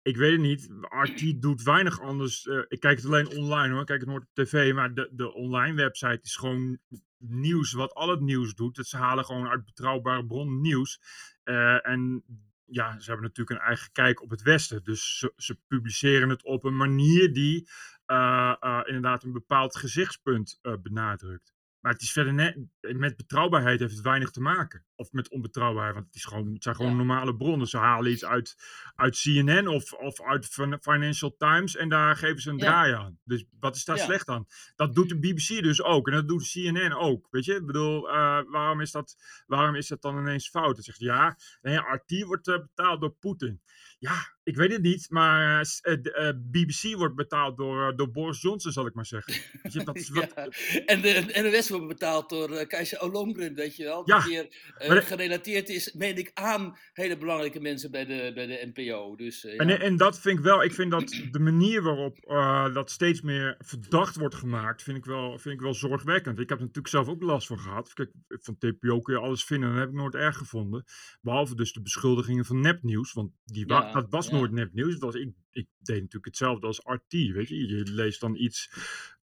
ik 0.07 0.17
weet 0.17 0.31
het 0.31 0.41
niet, 0.41 0.69
RT 0.81 1.41
doet 1.41 1.63
weinig 1.63 2.01
anders. 2.01 2.47
eh, 2.47 2.59
ik 2.67 2.79
kijk 2.79 2.97
het 2.97 3.05
alleen 3.05 3.37
online 3.37 3.71
hoor, 3.71 3.79
ik 3.81 3.85
kijk 3.85 3.99
het 3.99 4.09
nooit 4.09 4.23
op 4.23 4.33
tv. 4.33 4.73
Maar 4.73 4.93
de, 4.93 5.09
de 5.11 5.33
online 5.33 5.75
website 5.75 6.19
is 6.21 6.35
gewoon 6.35 6.77
nieuws 7.17 7.73
wat 7.73 7.93
al 7.93 8.09
het 8.09 8.19
nieuws 8.19 8.55
doet. 8.55 8.75
Dat 8.75 8.87
ze 8.87 8.97
halen 8.97 9.25
gewoon 9.25 9.47
uit 9.47 9.65
betrouwbare 9.65 10.25
bronnen 10.25 10.61
nieuws. 10.61 11.01
Eh, 11.43 11.87
en 11.87 12.23
ja, 12.65 12.99
ze 12.99 13.09
hebben 13.09 13.27
natuurlijk 13.27 13.59
een 13.59 13.67
eigen 13.67 13.91
kijk 13.91 14.21
op 14.21 14.29
het 14.29 14.41
Westen. 14.41 14.83
Dus 14.83 15.17
ze, 15.17 15.33
ze 15.35 15.59
publiceren 15.67 16.29
het 16.29 16.43
op 16.43 16.63
een 16.63 16.77
manier 16.77 17.33
die 17.33 17.69
eh, 18.05 18.81
inderdaad 18.85 19.23
een 19.23 19.31
bepaald 19.31 19.75
gezichtspunt 19.75 20.59
benadrukt. 20.81 21.56
Maar 21.87 21.95
het 21.95 22.05
is 22.05 22.11
verder 22.11 22.33
net, 22.33 22.57
met 22.81 23.15
betrouwbaarheid 23.17 23.79
heeft 23.79 23.93
het 23.93 24.03
weinig 24.03 24.31
te 24.31 24.41
maken. 24.41 24.85
Of 24.95 25.11
met 25.11 25.29
onbetrouwbaarheid, 25.29 25.93
want 25.93 26.05
het, 26.07 26.15
is 26.15 26.25
gewoon, 26.25 26.53
het 26.53 26.63
zijn 26.63 26.75
gewoon 26.75 26.91
Ja. 26.91 26.97
normale 26.97 27.35
bronnen. 27.35 27.67
Ze 27.67 27.77
halen 27.77 28.11
iets 28.11 28.25
uit, 28.25 28.55
uit 28.95 29.19
CNN 29.21 29.67
of, 29.67 29.93
of 29.93 30.21
uit 30.21 30.45
Fin- 30.45 30.77
Financial 30.81 31.35
Times 31.37 31.75
en 31.75 31.89
daar 31.89 32.15
geven 32.15 32.41
ze 32.41 32.49
een 32.49 32.57
Ja. 32.57 32.65
draai 32.65 32.93
aan. 32.93 33.19
Dus 33.23 33.45
wat 33.59 33.75
is 33.75 33.85
daar 33.85 33.97
Ja. 33.97 34.03
slecht 34.03 34.27
aan? 34.27 34.45
Dat 34.75 34.95
doet 34.95 35.09
de 35.09 35.19
BBC 35.19 35.63
dus 35.63 35.81
ook 35.83 36.07
en 36.07 36.13
dat 36.13 36.27
doet 36.27 36.49
CNN 36.51 36.93
ook. 36.93 37.27
Weet 37.31 37.45
je, 37.45 37.55
ik 37.55 37.65
bedoel, 37.65 38.09
eh, 38.09 38.41
waarom, 38.47 38.81
is 38.81 38.91
dat, 38.91 39.15
waarom 39.45 39.75
is 39.75 39.87
dat 39.87 40.01
dan 40.01 40.17
ineens 40.17 40.49
fout? 40.49 40.75
Dan 40.75 40.83
zegt 40.83 40.99
ja, 40.99 41.37
nee, 41.61 41.77
RT 41.77 42.23
wordt 42.23 42.47
eh, 42.47 42.57
betaald 42.59 43.01
door 43.01 43.15
Poetin. 43.19 43.61
Ja, 43.99 44.35
ik 44.43 44.55
weet 44.55 44.71
het 44.71 44.81
niet, 44.81 45.05
maar 45.09 45.59
eh, 45.59 45.63
s- 45.65 45.81
eh, 45.81 45.95
de, 46.01 46.13
eh, 46.13 46.33
BBC 46.51 46.95
wordt 46.97 47.15
betaald 47.15 47.57
door, 47.57 47.87
eh, 47.89 47.95
door 47.97 48.11
Boris 48.11 48.41
Johnson, 48.41 48.71
zal 48.71 48.85
ik 48.85 48.93
maar 48.93 49.05
zeggen. 49.05 49.33
Je, 49.71 49.83
dat 49.83 49.95
is 50.01 50.09
wat, 50.09 50.31
Ja, 50.35 50.47
en 50.85 51.01
de 51.01 51.49
NOS 51.51 51.69
wordt 51.69 51.87
betaald 51.87 52.29
door 52.29 52.51
uh, 52.51 52.67
Keizer 52.67 52.99
Olongren, 53.01 53.53
weet 53.53 53.75
je 53.75 53.83
wel. 53.83 54.03
Die 54.05 54.15
Ja, 54.15 54.23
weer 54.25 54.47
eh, 54.77 54.87
maar 54.87 54.99
de- 54.99 55.05
gerelateerd 55.05 55.69
is, 55.69 55.93
meen 55.93 56.17
ik, 56.17 56.31
aan 56.33 56.77
hele 56.93 57.17
belangrijke 57.17 57.59
mensen 57.59 57.91
bij 57.91 58.05
de, 58.05 58.31
bij 58.35 58.45
de 58.45 58.71
NPO. 58.73 59.15
Dus, 59.15 59.45
eh, 59.45 59.59
En, 59.61 59.79
en 59.81 59.97
dat 59.97 60.19
vind 60.19 60.37
ik 60.37 60.43
wel, 60.43 60.63
ik 60.63 60.73
vind 60.73 60.91
dat 60.91 61.07
de 61.31 61.39
manier 61.39 61.81
waarop 61.81 62.17
eh, 62.17 62.73
dat 62.73 62.91
steeds 62.91 63.21
meer 63.21 63.55
verdacht 63.59 64.15
wordt 64.15 64.35
gemaakt, 64.35 64.83
vind 64.83 64.97
ik, 64.97 65.05
wel, 65.05 65.37
vind 65.39 65.55
ik 65.55 65.61
wel 65.61 65.73
zorgwekkend. 65.73 66.39
Ik 66.39 66.49
heb 66.49 66.57
er 66.57 66.63
natuurlijk 66.65 66.93
zelf 66.93 67.07
ook 67.07 67.21
last 67.21 67.47
van 67.47 67.59
gehad. 67.59 67.93
Kijk, 67.93 68.11
van 68.27 68.57
TPO 68.57 68.99
kun 69.01 69.13
je 69.13 69.19
alles 69.19 69.43
vinden, 69.43 69.69
dat 69.69 69.79
heb 69.79 69.89
ik 69.89 69.95
nooit 69.95 70.15
erg 70.15 70.37
gevonden. 70.37 70.83
Behalve 71.21 71.55
dus 71.55 71.73
de 71.73 71.81
beschuldigingen 71.81 72.45
van 72.45 72.59
nepnieuws, 72.61 73.13
want 73.13 73.31
die 73.45 73.65
wa- 73.65 73.85
Ja, 73.86 73.86
dat 73.91 74.09
was 74.09 74.29
nooit 74.29 74.51
nepnieuws. 74.51 74.91
Dat 74.91 75.13
was, 75.13 75.21
ik, 75.21 75.31
ik 75.51 75.67
deed 75.79 75.95
natuurlijk 75.95 76.25
hetzelfde 76.25 76.67
als 76.67 76.81
RT, 76.83 77.11
weet 77.11 77.47
je. 77.47 77.67
Je 77.67 77.83
leest 77.91 78.21
dan 78.21 78.35
iets 78.35 78.71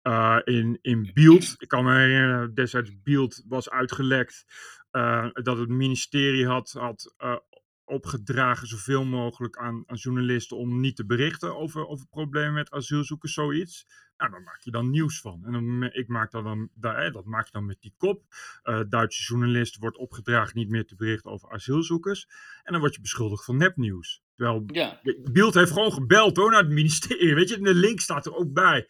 eh, 0.01 0.39
in, 0.43 0.79
in 0.81 1.11
Beeld. 1.13 1.55
Ik 1.57 1.67
kan 1.67 1.83
me 1.83 1.95
herinneren, 1.95 2.53
destijds 2.53 3.01
Beeld 3.03 3.43
was 3.47 3.69
uitgelekt 3.69 4.45
eh, 4.91 5.27
dat 5.33 5.57
het 5.57 5.69
ministerie 5.69 6.47
had, 6.47 6.71
had 6.71 7.13
eh, 7.17 7.37
opgedragen 7.85 8.67
zoveel 8.67 9.05
mogelijk 9.05 9.57
aan, 9.57 9.83
aan 9.85 9.95
journalisten 9.95 10.57
om 10.57 10.79
niet 10.79 10.95
te 10.95 11.05
berichten 11.05 11.57
over, 11.57 11.87
over 11.87 12.07
problemen 12.07 12.53
met 12.53 12.71
asielzoekers, 12.71 13.33
zoiets. 13.33 13.87
Nou, 14.17 14.31
daar 14.31 14.41
maak 14.41 14.61
je 14.61 14.71
dan 14.71 14.89
nieuws 14.89 15.21
van. 15.21 15.45
En 15.45 15.51
dan, 15.51 15.83
ik 15.83 16.07
maak 16.07 16.31
dat 16.31 16.43
dan, 16.43 16.69
dat 16.73 17.25
maak 17.25 17.45
je 17.45 17.51
dan 17.51 17.65
met 17.65 17.81
die 17.81 17.93
kop. 17.97 18.23
Eh, 18.63 18.81
Duitse 18.89 19.23
journalist 19.23 19.77
wordt 19.77 19.97
opgedragen 19.97 20.57
niet 20.57 20.69
meer 20.69 20.85
te 20.85 20.95
berichten 20.95 21.31
over 21.31 21.51
asielzoekers. 21.51 22.27
En 22.63 22.71
dan 22.71 22.81
word 22.81 22.95
je 22.95 23.01
beschuldigd 23.01 23.45
van 23.45 23.57
nepnieuws. 23.57 24.23
Terwijl 24.35 24.63
ja, 24.67 25.01
Beeld 25.31 25.53
heeft 25.53 25.71
gewoon 25.71 25.93
gebeld 25.93 26.37
hoor, 26.37 26.51
naar 26.51 26.63
het 26.63 26.71
ministerie. 26.71 27.35
Weet 27.35 27.49
je, 27.49 27.55
en 27.55 27.63
de 27.63 27.75
link 27.75 27.99
staat 27.99 28.25
er 28.25 28.35
ook 28.35 28.53
bij. 28.53 28.87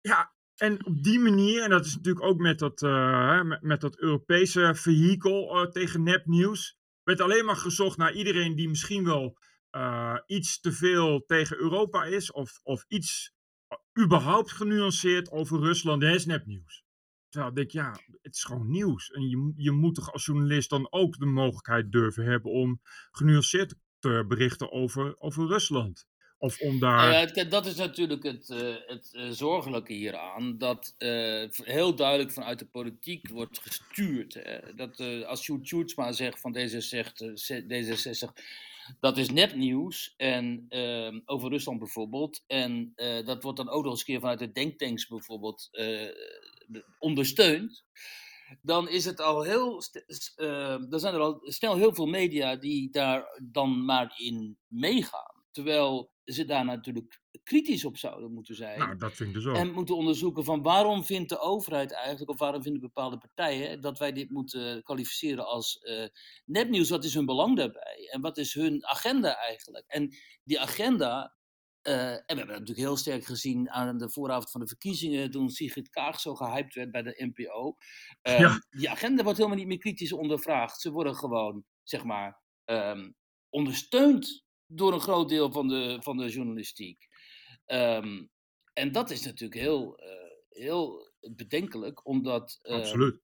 Ja, 0.00 0.32
en 0.56 0.86
op 0.86 1.02
die 1.02 1.18
manier, 1.18 1.62
en 1.62 1.70
dat 1.70 1.84
is 1.84 1.96
natuurlijk 1.96 2.24
ook 2.24 2.38
met 2.38 2.58
dat, 2.58 2.82
eh, 2.82 3.42
met, 3.42 3.62
met 3.62 3.80
dat 3.80 3.98
Europese 3.98 4.72
vehikel 4.74 5.56
eh, 5.56 5.70
tegen 5.70 6.02
nepnieuws, 6.02 6.78
werd 7.04 7.20
alleen 7.20 7.44
maar 7.44 7.56
gezocht 7.56 7.96
naar 7.96 8.12
iedereen 8.12 8.54
die 8.54 8.68
misschien 8.68 9.04
wel 9.04 9.38
eh, 9.70 10.18
iets 10.26 10.60
te 10.60 10.72
veel 10.72 11.24
tegen 11.24 11.56
Europa 11.56 12.04
is, 12.04 12.32
of, 12.32 12.60
of 12.62 12.84
iets 12.88 13.34
eh, 13.68 14.04
überhaupt 14.04 14.52
genuanceerd 14.52 15.30
over 15.30 15.60
Rusland. 15.60 16.02
Dat 16.02 16.14
is 16.14 16.26
nepnieuws. 16.26 16.84
Terwijl 17.28 17.50
ik 17.50 17.56
denk, 17.56 17.70
ja, 17.70 17.90
het 18.22 18.34
is 18.34 18.44
gewoon 18.44 18.70
nieuws. 18.70 19.10
En 19.10 19.28
je, 19.28 19.52
je 19.56 19.70
moet 19.70 19.94
toch 19.94 20.12
als 20.12 20.26
journalist 20.26 20.70
dan 20.70 20.86
ook 20.92 21.18
de 21.18 21.26
mogelijkheid 21.26 21.92
durven 21.92 22.24
hebben 22.24 22.50
om 22.50 22.80
genuanceerd 23.10 23.74
te 23.98 24.24
berichten 24.28 24.72
over, 24.72 25.18
over 25.18 25.46
Rusland. 25.46 26.06
Of 26.42 26.60
om 26.60 26.78
daar. 26.78 27.10
Nou 27.10 27.30
ja, 27.34 27.44
dat 27.44 27.66
is 27.66 27.74
natuurlijk 27.74 28.22
het, 28.22 28.48
uh, 28.48 28.74
het 28.86 29.10
uh, 29.12 29.30
zorgelijke 29.30 29.92
hieraan. 29.92 30.58
Dat 30.58 30.94
uh, 30.98 31.44
heel 31.50 31.94
duidelijk 31.94 32.32
vanuit 32.32 32.58
de 32.58 32.66
politiek 32.66 33.28
wordt 33.28 33.58
gestuurd. 33.58 34.42
Dat 34.76 35.00
als 35.26 35.42
Sjoerd 35.42 35.66
Sjoerdsma 35.66 36.12
zegt 36.12 36.40
van 36.40 36.56
D66, 36.56 37.12
D66 37.68 38.42
dat 39.00 39.18
is 39.18 39.30
nepnieuws. 39.30 40.14
En 40.16 40.66
ehm, 40.68 41.20
over 41.24 41.50
Rusland 41.50 41.78
bijvoorbeeld. 41.78 42.42
En 42.46 42.92
dat 43.24 43.42
wordt 43.42 43.58
dan 43.58 43.68
ook 43.68 43.82
nog 43.82 43.92
eens 43.92 44.04
keer 44.04 44.20
vanuit 44.20 44.38
de 44.38 44.52
denktanks 44.52 45.06
bijvoorbeeld 45.06 45.70
ondersteund. 46.98 47.84
Dan 48.62 48.88
is 48.88 49.04
het 49.04 49.20
al 49.20 49.42
heel. 49.42 49.82
dan 50.88 51.00
zijn 51.00 51.14
er 51.14 51.20
al 51.20 51.40
snel 51.42 51.76
heel 51.76 51.94
veel 51.94 52.06
media 52.06 52.56
die 52.56 52.90
daar 52.90 53.40
dan 53.42 53.84
maar 53.84 54.14
in 54.16 54.58
meegaan. 54.68 55.41
Terwijl 55.52 56.12
ze 56.24 56.44
daar 56.44 56.64
natuurlijk 56.64 57.20
kritisch 57.42 57.84
op 57.84 57.96
zouden 57.96 58.32
moeten 58.32 58.54
zijn. 58.54 58.78
Nou, 58.78 58.96
dat 58.96 59.12
vind 59.12 59.28
ik 59.28 59.34
dus 59.34 59.46
ook. 59.46 59.56
En 59.56 59.72
moeten 59.72 59.96
onderzoeken 59.96 60.44
van 60.44 60.62
waarom 60.62 61.04
vindt 61.04 61.28
de 61.28 61.38
overheid 61.38 61.92
eigenlijk, 61.92 62.30
of 62.30 62.38
waarom 62.38 62.62
vinden 62.62 62.80
bepaalde 62.80 63.18
partijen, 63.18 63.80
dat 63.80 63.98
wij 63.98 64.12
dit 64.12 64.30
moeten 64.30 64.82
kwalificeren 64.82 65.46
als 65.46 65.80
uh, 65.82 66.06
nepnieuws. 66.44 66.90
Wat 66.90 67.04
is 67.04 67.14
hun 67.14 67.26
belang 67.26 67.56
daarbij? 67.56 68.08
En 68.10 68.20
wat 68.20 68.38
is 68.38 68.54
hun 68.54 68.86
agenda 68.86 69.36
eigenlijk? 69.36 69.84
En 69.86 70.14
die 70.44 70.60
agenda, 70.60 71.34
uh, 71.82 72.10
en 72.12 72.16
we 72.16 72.22
hebben 72.26 72.46
dat 72.46 72.58
natuurlijk 72.58 72.86
heel 72.86 72.96
sterk 72.96 73.24
gezien 73.24 73.70
aan 73.70 73.98
de 73.98 74.10
vooravond 74.10 74.50
van 74.50 74.60
de 74.60 74.68
verkiezingen, 74.68 75.30
toen 75.30 75.50
Sigrid 75.50 75.88
Kaag 75.88 76.20
zo 76.20 76.34
gehyped 76.34 76.74
werd 76.74 76.90
bij 76.90 77.02
de 77.02 77.30
NPO. 77.34 77.76
Uh, 78.22 78.38
ja. 78.38 78.62
Die 78.70 78.90
agenda 78.90 79.22
wordt 79.22 79.38
helemaal 79.38 79.58
niet 79.58 79.68
meer 79.68 79.78
kritisch 79.78 80.12
ondervraagd. 80.12 80.80
Ze 80.80 80.90
worden 80.90 81.14
gewoon, 81.14 81.64
zeg 81.82 82.04
maar, 82.04 82.40
um, 82.64 83.16
ondersteund 83.48 84.44
door 84.74 84.92
een 84.92 85.00
groot 85.00 85.28
deel 85.28 85.52
van 85.52 85.68
de, 85.68 85.96
van 86.00 86.16
de 86.16 86.28
journalistiek. 86.28 87.08
Um, 87.66 88.30
en 88.72 88.92
dat 88.92 89.10
is 89.10 89.24
natuurlijk 89.24 89.60
heel, 89.60 90.00
uh, 90.00 90.08
heel 90.48 91.12
bedenkelijk, 91.20 92.06
omdat. 92.06 92.58
Uh, 92.62 92.74
Absoluut. 92.74 93.20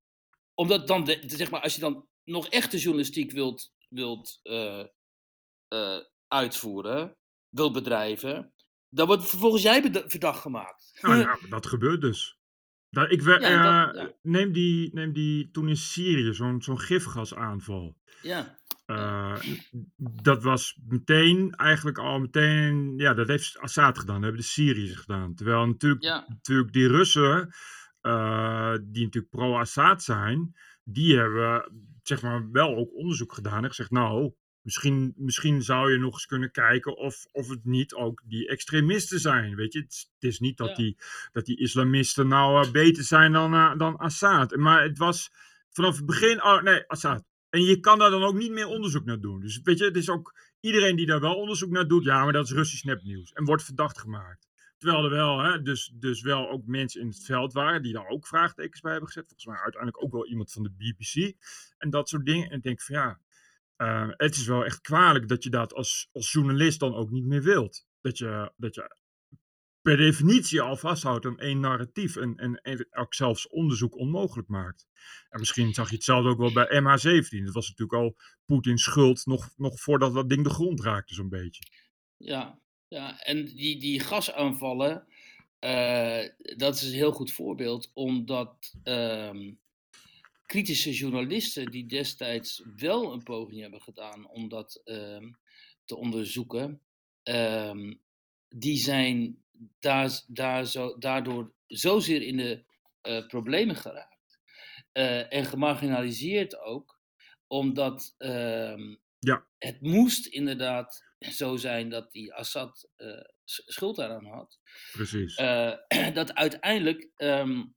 Omdat 0.54 0.86
dan, 0.86 1.04
de, 1.04 1.22
zeg 1.26 1.50
maar, 1.50 1.60
als 1.60 1.74
je 1.74 1.80
dan 1.80 2.08
nog 2.24 2.48
echte 2.48 2.78
journalistiek 2.78 3.32
wilt, 3.32 3.72
wilt 3.88 4.40
uh, 4.42 4.84
uitvoeren, 6.28 7.16
wilt 7.48 7.72
bedrijven, 7.72 8.52
dan 8.88 9.06
wordt 9.06 9.28
vervolgens 9.28 9.62
jij 9.62 9.90
verdacht 9.90 10.40
gemaakt. 10.40 10.98
Nou, 11.00 11.16
ja, 11.16 11.38
dat 11.48 11.66
gebeurt 11.66 12.00
dus. 12.00 12.38
Nou, 12.90 13.08
ik 13.08 13.22
we, 13.22 13.40
ja, 13.40 13.86
dat, 13.86 13.94
ja. 13.94 14.12
neem, 14.22 14.52
die, 14.52 14.94
neem 14.94 15.12
die 15.12 15.50
toen 15.50 15.68
in 15.68 15.76
Syrië, 15.76 16.34
zo'n 16.34 16.62
zo'n 16.62 16.80
gifgasaanval. 16.80 17.96
Ja. 18.22 18.57
Uh, 18.90 19.36
dat 20.22 20.42
was 20.42 20.78
meteen, 20.86 21.54
eigenlijk 21.54 21.98
al 21.98 22.18
meteen, 22.18 22.94
ja, 22.96 23.14
dat 23.14 23.28
heeft 23.28 23.58
Assad 23.58 23.98
gedaan, 23.98 24.14
dat 24.14 24.24
hebben 24.24 24.40
de 24.40 24.46
Syriërs 24.46 24.96
gedaan. 24.96 25.34
Terwijl 25.34 25.66
natuurlijk, 25.66 26.02
ja. 26.02 26.24
natuurlijk 26.28 26.72
die 26.72 26.88
Russen, 26.88 27.54
uh, 28.02 28.74
die 28.82 29.04
natuurlijk 29.04 29.30
pro-Assad 29.30 30.02
zijn, 30.02 30.56
die 30.84 31.16
hebben 31.16 31.72
zeg 32.02 32.22
maar 32.22 32.50
wel 32.50 32.76
ook 32.76 32.94
onderzoek 32.94 33.32
gedaan 33.32 33.62
en 33.62 33.68
gezegd, 33.68 33.90
nou, 33.90 34.34
misschien, 34.62 35.12
misschien 35.16 35.62
zou 35.62 35.92
je 35.92 35.98
nog 35.98 36.12
eens 36.12 36.26
kunnen 36.26 36.50
kijken 36.50 36.96
of, 36.96 37.26
of 37.32 37.48
het 37.48 37.64
niet 37.64 37.94
ook 37.94 38.22
die 38.24 38.48
extremisten 38.48 39.20
zijn. 39.20 39.54
Weet 39.54 39.72
je, 39.72 39.78
het, 39.80 40.08
het 40.14 40.30
is 40.30 40.38
niet 40.38 40.56
dat, 40.56 40.68
Ja. 40.68 40.74
die, 40.74 40.96
dat 41.32 41.44
die 41.44 41.58
islamisten 41.58 42.28
nou 42.28 42.66
eh, 42.66 42.72
beter 42.72 43.04
zijn 43.04 43.32
dan, 43.32 43.54
eh, 43.54 43.76
dan 43.76 43.96
Assad. 43.96 44.56
Maar 44.56 44.82
het 44.82 44.98
was 44.98 45.30
vanaf 45.70 45.96
het 45.96 46.06
begin, 46.06 46.44
oh 46.44 46.62
nee, 46.62 46.86
Assad. 46.86 47.24
En 47.50 47.62
je 47.62 47.80
kan 47.80 47.98
daar 47.98 48.10
dan 48.10 48.22
ook 48.22 48.34
niet 48.34 48.52
meer 48.52 48.66
onderzoek 48.66 49.04
naar 49.04 49.20
doen. 49.20 49.40
Dus 49.40 49.60
weet 49.62 49.78
je, 49.78 49.84
het 49.84 49.96
is 49.96 50.10
ook 50.10 50.34
iedereen 50.60 50.96
die 50.96 51.06
daar 51.06 51.20
wel 51.20 51.34
onderzoek 51.34 51.70
naar 51.70 51.88
doet, 51.88 52.04
ja, 52.04 52.24
maar 52.24 52.32
dat 52.32 52.44
is 52.44 52.52
Russisch 52.52 52.84
nepnieuws. 52.84 53.32
En 53.32 53.44
wordt 53.44 53.64
verdacht 53.64 53.98
gemaakt. 53.98 54.48
Terwijl 54.78 55.04
er 55.04 55.10
wel, 55.10 55.38
hè, 55.38 55.62
dus, 55.62 55.92
dus 55.94 56.22
wel 56.22 56.50
ook 56.50 56.66
mensen 56.66 57.00
in 57.00 57.06
het 57.06 57.24
veld 57.24 57.52
waren 57.52 57.82
die 57.82 57.92
daar 57.92 58.08
ook 58.08 58.26
vraagtekens 58.26 58.80
bij 58.80 58.90
hebben 58.90 59.08
gezet. 59.08 59.26
Volgens 59.26 59.46
mij 59.46 59.58
uiteindelijk 59.58 60.02
ook 60.02 60.12
wel 60.12 60.26
iemand 60.26 60.52
van 60.52 60.62
de 60.62 60.70
BBC. 60.70 61.36
En 61.78 61.90
dat 61.90 62.08
soort 62.08 62.26
dingen. 62.26 62.50
En 62.50 62.56
ik 62.56 62.62
denk 62.62 62.82
van 62.82 62.94
ja, 62.94 63.20
uh, 63.78 64.08
het 64.16 64.34
is 64.34 64.46
wel 64.46 64.64
echt 64.64 64.80
kwalijk 64.80 65.28
dat 65.28 65.42
je 65.42 65.50
dat 65.50 65.74
als, 65.74 66.08
als 66.12 66.32
journalist 66.32 66.80
dan 66.80 66.94
ook 66.94 67.10
niet 67.10 67.24
meer 67.24 67.42
wilt. 67.42 67.86
Dat 68.00 68.18
je, 68.18 68.52
dat 68.56 68.74
je 68.74 68.96
per 69.88 69.96
definitie 69.96 70.60
al 70.60 70.76
vasthoudt 70.76 71.26
aan 71.26 71.38
één 71.38 71.60
narratief 71.60 72.16
en, 72.16 72.60
en, 72.62 72.86
ook 72.90 73.14
zelfs 73.14 73.48
onderzoek 73.48 73.96
onmogelijk 73.96 74.48
maakt. 74.48 74.88
En 75.30 75.38
misschien 75.38 75.74
zag 75.74 75.88
je 75.88 75.94
hetzelfde 75.94 76.28
ook 76.28 76.38
wel 76.38 76.52
bij 76.52 76.66
MH17. 76.66 77.44
Dat 77.44 77.54
was 77.54 77.68
natuurlijk 77.68 78.02
al 78.02 78.16
Poetins 78.44 78.82
schuld 78.82 79.26
nog, 79.26 79.50
nog 79.56 79.80
voordat 79.80 80.14
dat 80.14 80.28
ding 80.28 80.44
de 80.44 80.50
grond 80.50 80.80
raakte 80.80 81.14
zo'n 81.14 81.28
beetje. 81.28 81.62
Ja, 82.16 82.60
ja, 82.88 83.20
en 83.20 83.44
die, 83.44 83.80
die 83.80 84.00
gasaanvallen, 84.00 85.06
uh, 85.60 86.28
dat 86.56 86.74
is 86.74 86.82
een 86.82 86.92
heel 86.92 87.12
goed 87.12 87.32
voorbeeld, 87.32 87.90
omdat 87.94 88.74
uh, 88.84 89.52
kritische 90.46 90.92
journalisten 90.92 91.70
die 91.70 91.86
destijds 91.86 92.62
wel 92.76 93.12
een 93.12 93.22
poging 93.22 93.60
hebben 93.60 93.82
gedaan 93.82 94.28
om 94.28 94.48
dat 94.48 94.80
uh, 94.84 95.32
te 95.84 95.96
onderzoeken, 95.96 96.80
ehm, 97.22 97.94
die 98.48 98.76
zijn 98.76 99.42
daar, 99.78 100.22
daar 100.26 100.66
zo, 100.66 100.98
daardoor 100.98 101.52
zozeer 101.66 102.22
in 102.22 102.36
de 102.36 102.64
uh, 103.02 103.26
problemen 103.26 103.76
geraakt 103.76 104.38
uh, 104.92 105.32
en 105.32 105.44
gemarginaliseerd 105.44 106.58
ook, 106.58 107.00
omdat 107.46 108.14
ja. 109.18 109.46
het 109.58 109.80
moest 109.80 110.26
inderdaad 110.26 111.06
zo 111.18 111.56
zijn 111.56 111.88
dat 111.88 112.12
die 112.12 112.34
Assad 112.34 112.90
uh, 112.96 113.20
schuld 113.44 113.96
daaraan 113.96 114.26
had. 114.26 114.58
Precies. 114.92 115.36
Dat 116.12 116.34
uiteindelijk 116.34 117.10
um, 117.16 117.74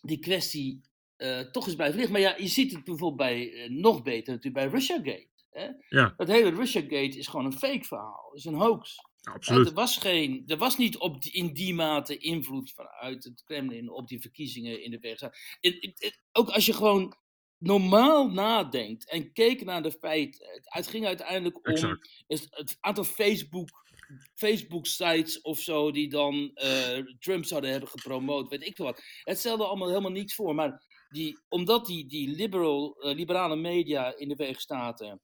die 0.00 0.18
kwestie 0.18 0.80
toch 1.52 1.66
is 1.66 1.74
blijven 1.74 1.96
liggen. 1.96 2.12
Maar 2.12 2.22
ja, 2.22 2.36
je 2.36 2.48
ziet 2.48 2.72
het 2.72 2.84
bijvoorbeeld 2.84 3.30
bij, 3.30 3.68
nog 3.70 4.02
beter 4.02 4.32
natuurlijk 4.34 4.64
bij 4.64 4.78
Russiagate. 4.78 5.37
Hè? 5.50 5.68
Ja. 5.88 6.14
Dat 6.16 6.28
hele 6.28 6.50
Russiagate 6.50 7.18
is 7.18 7.26
gewoon 7.26 7.44
een 7.44 7.58
fake 7.58 7.84
verhaal. 7.84 8.30
Is 8.34 8.44
een 8.44 8.54
hoax. 8.54 8.96
Ja, 9.20 9.32
absoluut. 9.32 9.66
er, 9.66 9.74
was 9.74 9.96
geen, 9.96 10.42
er 10.46 10.56
was 10.56 10.76
niet 10.76 10.96
op 10.96 11.22
die, 11.22 11.32
in 11.32 11.52
die 11.52 11.74
mate 11.74 12.16
invloed 12.16 12.72
vanuit 12.72 13.24
het 13.24 13.42
Kremlin 13.44 13.90
op 13.90 14.08
die 14.08 14.20
verkiezingen 14.20 14.82
in 14.82 14.90
de 14.90 14.98
VS. 15.00 15.22
Ook 16.32 16.48
als 16.48 16.66
je 16.66 16.72
gewoon 16.72 17.16
normaal 17.58 18.30
nadenkt 18.30 19.10
en 19.10 19.32
keek 19.32 19.64
naar 19.64 19.82
de 19.82 19.92
feiten. 19.92 20.60
Het 20.62 20.86
ging 20.86 21.06
uiteindelijk 21.06 21.56
om 21.56 21.62
exact. 21.62 22.24
het 22.26 22.76
aantal 22.80 23.04
Facebook, 23.04 23.68
Facebook 24.34 24.86
sites 24.86 25.40
of 25.40 25.60
zo 25.60 25.90
die 25.90 26.08
dan 26.08 26.34
uh, 26.34 26.98
Trump 27.18 27.44
zouden 27.44 27.70
hebben 27.70 27.88
gepromoot, 27.88 28.48
weet 28.48 28.66
ik 28.66 28.76
veel 28.76 28.84
wat. 28.84 29.02
Het 29.22 29.38
stelde 29.38 29.64
allemaal 29.64 29.88
helemaal 29.88 30.10
niets 30.10 30.34
voor, 30.34 30.54
maar 30.54 30.82
die, 31.08 31.38
omdat 31.48 31.86
die, 31.86 32.06
die 32.06 32.36
liberal, 32.36 33.06
uh, 33.06 33.14
liberale 33.14 33.56
media 33.56 34.16
in 34.16 34.28
de 34.28 34.34
Verenigde 34.34 34.62
Staten 34.62 35.20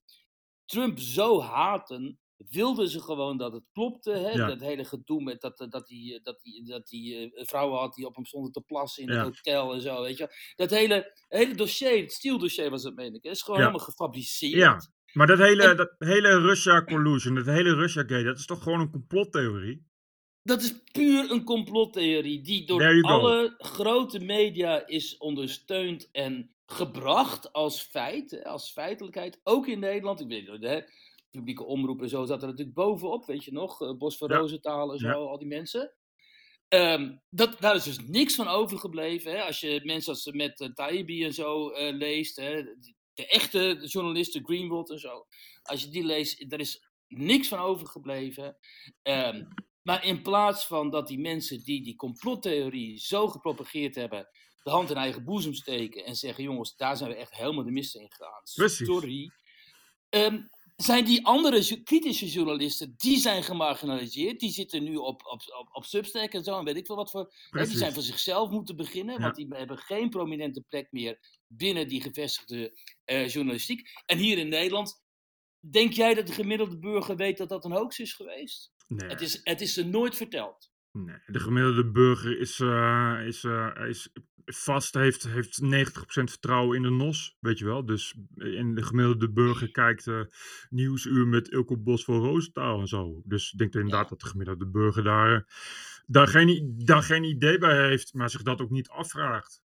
Trump 0.65 0.99
zo 0.99 1.41
haten, 1.41 2.19
wilden 2.37 2.87
ze 2.89 2.99
gewoon 3.01 3.37
dat 3.37 3.53
het 3.53 3.63
klopte. 3.71 4.11
Hè? 4.11 4.29
Ja. 4.31 4.47
Dat 4.47 4.59
hele 4.59 4.85
gedoe 4.85 5.23
met 5.23 5.41
dat, 5.41 5.65
dat 5.69 5.87
die, 5.87 6.21
dat 6.21 6.41
die, 6.41 6.63
dat 6.65 6.87
die 6.87 7.31
uh, 7.37 7.45
vrouwen 7.45 7.79
had 7.79 7.93
die 7.93 8.05
op 8.05 8.15
hem 8.15 8.25
stonden 8.25 8.51
te 8.51 8.61
plassen 8.61 9.03
in 9.03 9.09
Ja. 9.13 9.15
het 9.25 9.25
hotel 9.35 9.73
en 9.73 9.81
zo. 9.81 10.01
Weet 10.01 10.17
je? 10.17 10.53
Dat 10.55 10.69
hele, 10.69 11.13
hele 11.27 11.55
dossier, 11.55 12.01
het 12.01 12.11
stieldossier 12.11 12.69
was 12.69 12.83
het, 12.83 12.95
meen 12.95 13.13
ik. 13.13 13.23
is 13.23 13.41
gewoon 13.41 13.59
Ja. 13.59 13.65
helemaal 13.65 13.85
gefabriceerd. 13.87 14.53
Ja. 14.53 14.77
Maar 15.13 15.27
dat 15.27 15.37
hele, 15.37 15.63
En- 15.63 15.77
dat 15.77 15.95
hele 15.97 16.39
Russia 16.39 16.83
collusion, 16.83 17.35
dat 17.35 17.45
hele 17.45 17.73
Russia 17.75 18.01
gate, 18.01 18.23
dat 18.23 18.37
is 18.37 18.45
toch 18.45 18.63
gewoon 18.63 18.79
een 18.79 18.91
complottheorie? 18.91 19.85
Dat 20.45 20.61
is 20.61 20.73
puur 20.91 21.31
een 21.31 21.43
complottheorie 21.43 22.41
die 22.41 22.65
door 22.65 23.01
alle 23.01 23.53
grote 23.57 24.19
media 24.19 24.87
is 24.87 25.17
ondersteund 25.17 26.09
en 26.11 26.55
gebracht 26.65 27.53
als 27.53 27.81
feit, 27.81 28.43
als 28.43 28.71
feitelijkheid. 28.71 29.39
Ook 29.43 29.67
in 29.67 29.79
Nederland. 29.79 30.19
Ik 30.21 30.27
weet 30.27 30.49
niet, 30.51 30.63
hè, 30.63 30.79
publieke 31.31 31.63
omroep 31.63 32.01
en 32.01 32.09
zo 32.09 32.25
zat 32.25 32.41
er 32.41 32.47
natuurlijk 32.47 32.75
bovenop, 32.75 33.25
weet 33.25 33.43
je 33.43 33.51
nog. 33.51 33.81
eh, 33.81 33.97
Bos 33.97 34.17
van 34.17 34.29
Ja. 34.29 34.37
Roosentaal 34.37 34.91
en 34.93 34.99
zo, 34.99 35.07
Ja. 35.07 35.13
al 35.13 35.37
die 35.37 35.47
mensen. 35.47 35.93
Ehm, 36.67 37.15
dat, 37.29 37.59
daar 37.61 37.75
is 37.75 37.83
dus 37.83 37.99
niks 38.07 38.35
van 38.35 38.47
overgebleven. 38.47 39.31
Hè? 39.31 39.41
Als 39.43 39.59
je 39.59 39.81
mensen 39.83 40.13
als 40.13 40.25
met 40.31 40.59
uh, 40.59 40.67
Taibbi 40.69 41.23
en 41.23 41.33
zo 41.33 41.69
eh, 41.69 41.93
leest, 41.95 42.35
hè? 42.35 42.63
de 43.13 43.27
echte 43.27 43.81
journalisten, 43.85 44.45
Greenwald 44.45 44.89
en 44.89 44.99
zo. 44.99 45.25
Als 45.63 45.81
je 45.83 45.89
die 45.89 46.03
leest, 46.03 46.51
er 46.53 46.59
is 46.59 46.87
niks 47.07 47.47
van 47.47 47.59
overgebleven. 47.59 48.57
Ehm, 49.01 49.43
maar 49.85 50.05
in 50.05 50.21
plaats 50.21 50.65
van 50.65 50.89
dat 50.89 51.07
die 51.07 51.19
mensen 51.19 51.63
die 51.63 51.83
die 51.83 51.95
complottheorie 51.95 52.99
zo 52.99 53.27
gepropageerd 53.27 53.95
hebben, 53.95 54.27
de 54.63 54.69
hand 54.69 54.89
in 54.89 54.95
eigen 54.95 55.23
boezem 55.23 55.53
steken 55.53 56.05
en 56.05 56.15
zeggen: 56.15 56.43
jongens, 56.43 56.75
daar 56.75 56.97
zijn 56.97 57.09
we 57.09 57.15
echt 57.15 57.35
helemaal 57.35 57.63
de 57.63 57.71
mist 57.71 57.95
in 57.95 58.11
gegaan. 58.11 58.41
Precies. 58.55 58.87
Sorry. 58.87 59.31
Ehm, 60.09 60.41
zijn 60.75 61.05
die 61.05 61.25
andere 61.25 61.83
kritische 61.83 62.27
journalisten, 62.27 62.93
die 62.97 63.17
zijn 63.17 63.43
gemarginaliseerd. 63.43 64.39
Die 64.39 64.51
zitten 64.51 64.83
nu 64.83 64.95
op, 64.95 65.25
op, 65.25 65.41
op, 65.59 65.67
op 65.71 65.85
Substack 65.85 66.33
en 66.33 66.43
zo, 66.43 66.57
en 66.57 66.65
weet 66.65 66.77
ik 66.77 66.85
veel 66.85 66.95
wat 66.95 67.11
voor. 67.11 67.33
Hè, 67.49 67.65
die 67.67 67.77
zijn 67.77 67.93
van 67.93 68.03
zichzelf 68.03 68.49
moeten 68.49 68.75
beginnen, 68.75 69.15
Ja. 69.15 69.21
want 69.21 69.35
die 69.35 69.47
hebben 69.49 69.77
geen 69.77 70.09
prominente 70.09 70.61
plek 70.61 70.87
meer 70.91 71.19
binnen 71.47 71.87
die 71.87 72.01
gevestigde 72.01 72.79
eh, 73.03 73.27
journalistiek. 73.29 73.89
En 74.05 74.17
hier 74.17 74.37
in 74.37 74.49
Nederland, 74.49 75.03
denk 75.59 75.93
jij 75.93 76.13
dat 76.13 76.27
de 76.27 76.33
gemiddelde 76.33 76.79
burger 76.79 77.15
weet 77.15 77.37
dat 77.37 77.49
dat 77.49 77.65
een 77.65 77.71
hoax 77.71 77.99
is 77.99 78.13
geweest? 78.13 78.73
Nee. 78.87 79.09
Het 79.09 79.21
is, 79.21 79.39
het 79.43 79.61
is 79.61 79.73
ze 79.73 79.85
nooit 79.85 80.15
verteld. 80.15 80.73
Nee, 80.91 81.17
de 81.25 81.39
gemiddelde 81.39 81.91
burger 81.91 82.39
is, 82.39 82.59
eh, 82.59 83.19
is, 83.25 83.43
eh, 83.43 83.71
is 83.87 84.09
vast, 84.45 84.93
heeft, 84.93 85.23
heeft 85.23 85.61
90% 85.61 86.29
vertrouwen 86.29 86.75
in 86.75 86.81
de 86.81 86.89
NOS, 86.89 87.37
weet 87.39 87.59
je 87.59 87.65
wel. 87.65 87.85
Dus 87.85 88.15
en 88.35 88.75
de 88.75 88.83
gemiddelde 88.83 89.31
burger 89.31 89.71
kijkt 89.81 90.07
eh 90.07 90.21
Nieuwsuur 90.69 91.27
met 91.27 91.47
Ilko 91.47 91.77
Bos 91.77 92.03
voor 92.03 92.17
Roosentaal 92.17 92.79
en 92.79 92.87
zo. 92.87 93.21
Dus 93.23 93.51
ik 93.51 93.57
denk 93.57 93.73
inderdaad 93.73 94.03
Ja. 94.03 94.09
dat 94.09 94.19
de 94.19 94.27
gemiddelde 94.27 94.67
burger 94.67 95.03
daar, 95.03 95.47
daar, 96.05 96.27
geen, 96.27 96.73
daar 96.85 97.03
geen 97.03 97.23
idee 97.23 97.57
bij 97.57 97.87
heeft, 97.87 98.13
maar 98.13 98.29
zich 98.29 98.41
dat 98.41 98.61
ook 98.61 98.69
niet 98.69 98.89
afvraagt. 98.89 99.63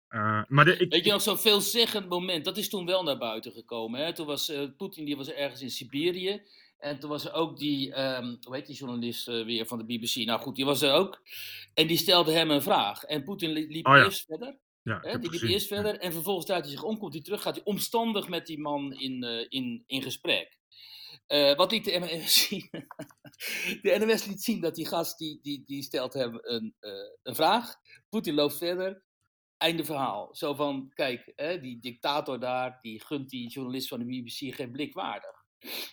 Maar 0.48 0.66
de, 0.66 0.78
ik, 0.78 0.92
Weet 0.92 1.06
je 1.06 1.12
nog 1.12 1.22
zo'n 1.22 1.40
veelzeggend 1.40 2.10
moment? 2.10 2.46
Dat 2.46 2.58
is 2.58 2.70
toen 2.70 2.86
wel 2.86 3.04
naar 3.04 3.18
buiten 3.18 3.52
gekomen. 3.52 4.06
Hè? 4.06 4.14
Toen 4.14 4.26
was 4.26 4.54
Poetin 4.78 5.06
die 5.06 5.18
was 5.18 5.32
ergens 5.32 5.62
in 5.62 5.70
Siberië. 5.70 6.42
En 6.80 7.00
toen 7.00 7.10
was 7.10 7.26
er 7.26 7.34
ook 7.34 7.58
die, 7.58 7.94
ehm, 7.94 8.36
hoe 8.42 8.56
heet 8.56 8.66
die 8.66 8.76
journalist 8.76 9.28
eh, 9.28 9.46
weer 9.46 9.66
van 9.66 9.78
de 9.78 9.84
BBC? 9.86 10.16
Nou 10.16 10.40
goed, 10.40 10.56
die 10.56 10.66
was 10.66 10.82
er 10.82 10.94
ook. 10.94 11.22
En 11.74 11.88
die 11.88 11.98
stelde 11.98 12.32
hem 12.32 12.52
een 12.52 12.62
vraag. 12.62 13.04
En 13.04 13.24
Poetin 13.24 13.50
li- 13.52 13.68
liep 13.68 13.88
Oh 13.88 13.96
ja. 13.98 14.04
eerst 14.04 14.26
verder. 14.26 14.58
ja, 14.84 15.00
Hè? 15.02 15.20
Die 15.20 15.30
liep 15.30 15.42
eerst 15.42 15.68
verder. 15.68 16.00
En 16.00 16.12
vervolgens 16.14 16.46
draait 16.46 16.64
hij 16.64 16.72
zich 16.74 16.84
om, 16.84 16.98
komt 16.98 17.14
hij 17.14 17.22
terug, 17.24 17.42
gaat 17.42 17.56
hij 17.56 17.64
omstandig 17.66 18.28
met 18.30 18.46
die 18.46 18.60
man 18.60 18.94
in, 18.94 19.24
eh, 19.24 19.46
in, 19.50 19.84
in 19.88 20.02
gesprek. 20.02 20.58
Eh, 21.28 21.56
wat 21.56 21.72
liet 21.72 21.86
de 21.86 22.00
NOS 22.00 22.34
zien? 22.48 22.70
de 23.82 24.06
NOS 24.06 24.26
liet 24.26 24.42
zien 24.44 24.62
dat 24.62 24.76
die 24.76 24.88
gast, 24.88 25.18
die, 25.18 25.40
die, 25.42 25.64
die 25.66 25.84
stelt 25.84 26.14
hem 26.14 26.38
een, 26.42 26.76
een 27.24 27.36
vraag. 27.36 27.76
Poetin 28.10 28.34
loopt 28.34 28.58
verder. 28.58 29.04
Einde 29.58 29.86
verhaal. 29.86 30.30
Zo 30.36 30.54
van, 30.54 30.92
kijk, 30.94 31.32
hè, 31.36 31.60
die 31.60 31.80
dictator 31.80 32.40
daar, 32.40 32.78
die 32.82 33.02
gunt 33.06 33.30
die 33.30 33.50
journalist 33.50 33.88
van 33.88 34.00
de 34.00 34.06
BBC 34.06 34.56
geen 34.56 34.72
blik 34.72 34.94
waardig. 34.94 35.39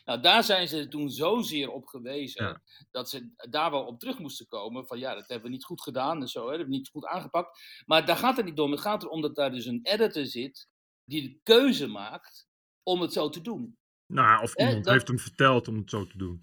Nou, 0.04 0.20
daar 0.20 0.44
zijn 0.44 0.68
ze 0.68 0.88
toen 0.88 1.10
zozeer 1.10 1.70
op 1.70 1.86
gewezen 1.86 2.44
Ja. 2.44 2.60
dat 2.90 3.08
ze 3.10 3.30
daar 3.50 3.70
wel 3.70 3.84
op 3.84 3.98
terug 3.98 4.18
moesten 4.18 4.46
komen. 4.46 4.86
Van 4.86 4.98
ja, 4.98 5.14
dat 5.14 5.28
hebben 5.28 5.46
we 5.46 5.52
niet 5.56 5.64
goed 5.64 5.82
gedaan 5.82 6.20
en 6.20 6.28
zo, 6.28 6.38
hè, 6.40 6.46
dat 6.46 6.56
hebben 6.56 6.70
we 6.72 6.76
niet 6.76 6.88
goed 6.88 7.06
aangepakt. 7.06 7.60
Maar 7.86 8.06
daar 8.06 8.16
gaat 8.16 8.36
het 8.36 8.44
niet 8.46 8.58
om. 8.58 8.70
Het 8.70 8.80
gaat 8.80 9.02
erom 9.02 9.20
dat 9.20 9.34
daar 9.36 9.50
dus 9.50 9.66
een 9.66 9.80
editor 9.82 10.26
zit 10.26 10.68
die 11.04 11.22
de 11.22 11.40
keuze 11.42 11.86
maakt 11.86 12.48
om 12.82 13.00
het 13.00 13.12
zo 13.12 13.28
te 13.28 13.40
doen. 13.40 13.76
Nou, 14.06 14.42
of 14.42 14.54
iemand 14.56 14.84
dat- 14.84 14.92
heeft 14.92 15.08
hem 15.08 15.18
verteld 15.18 15.68
om 15.68 15.76
het 15.76 15.90
zo 15.90 16.06
te 16.06 16.18
doen. 16.18 16.42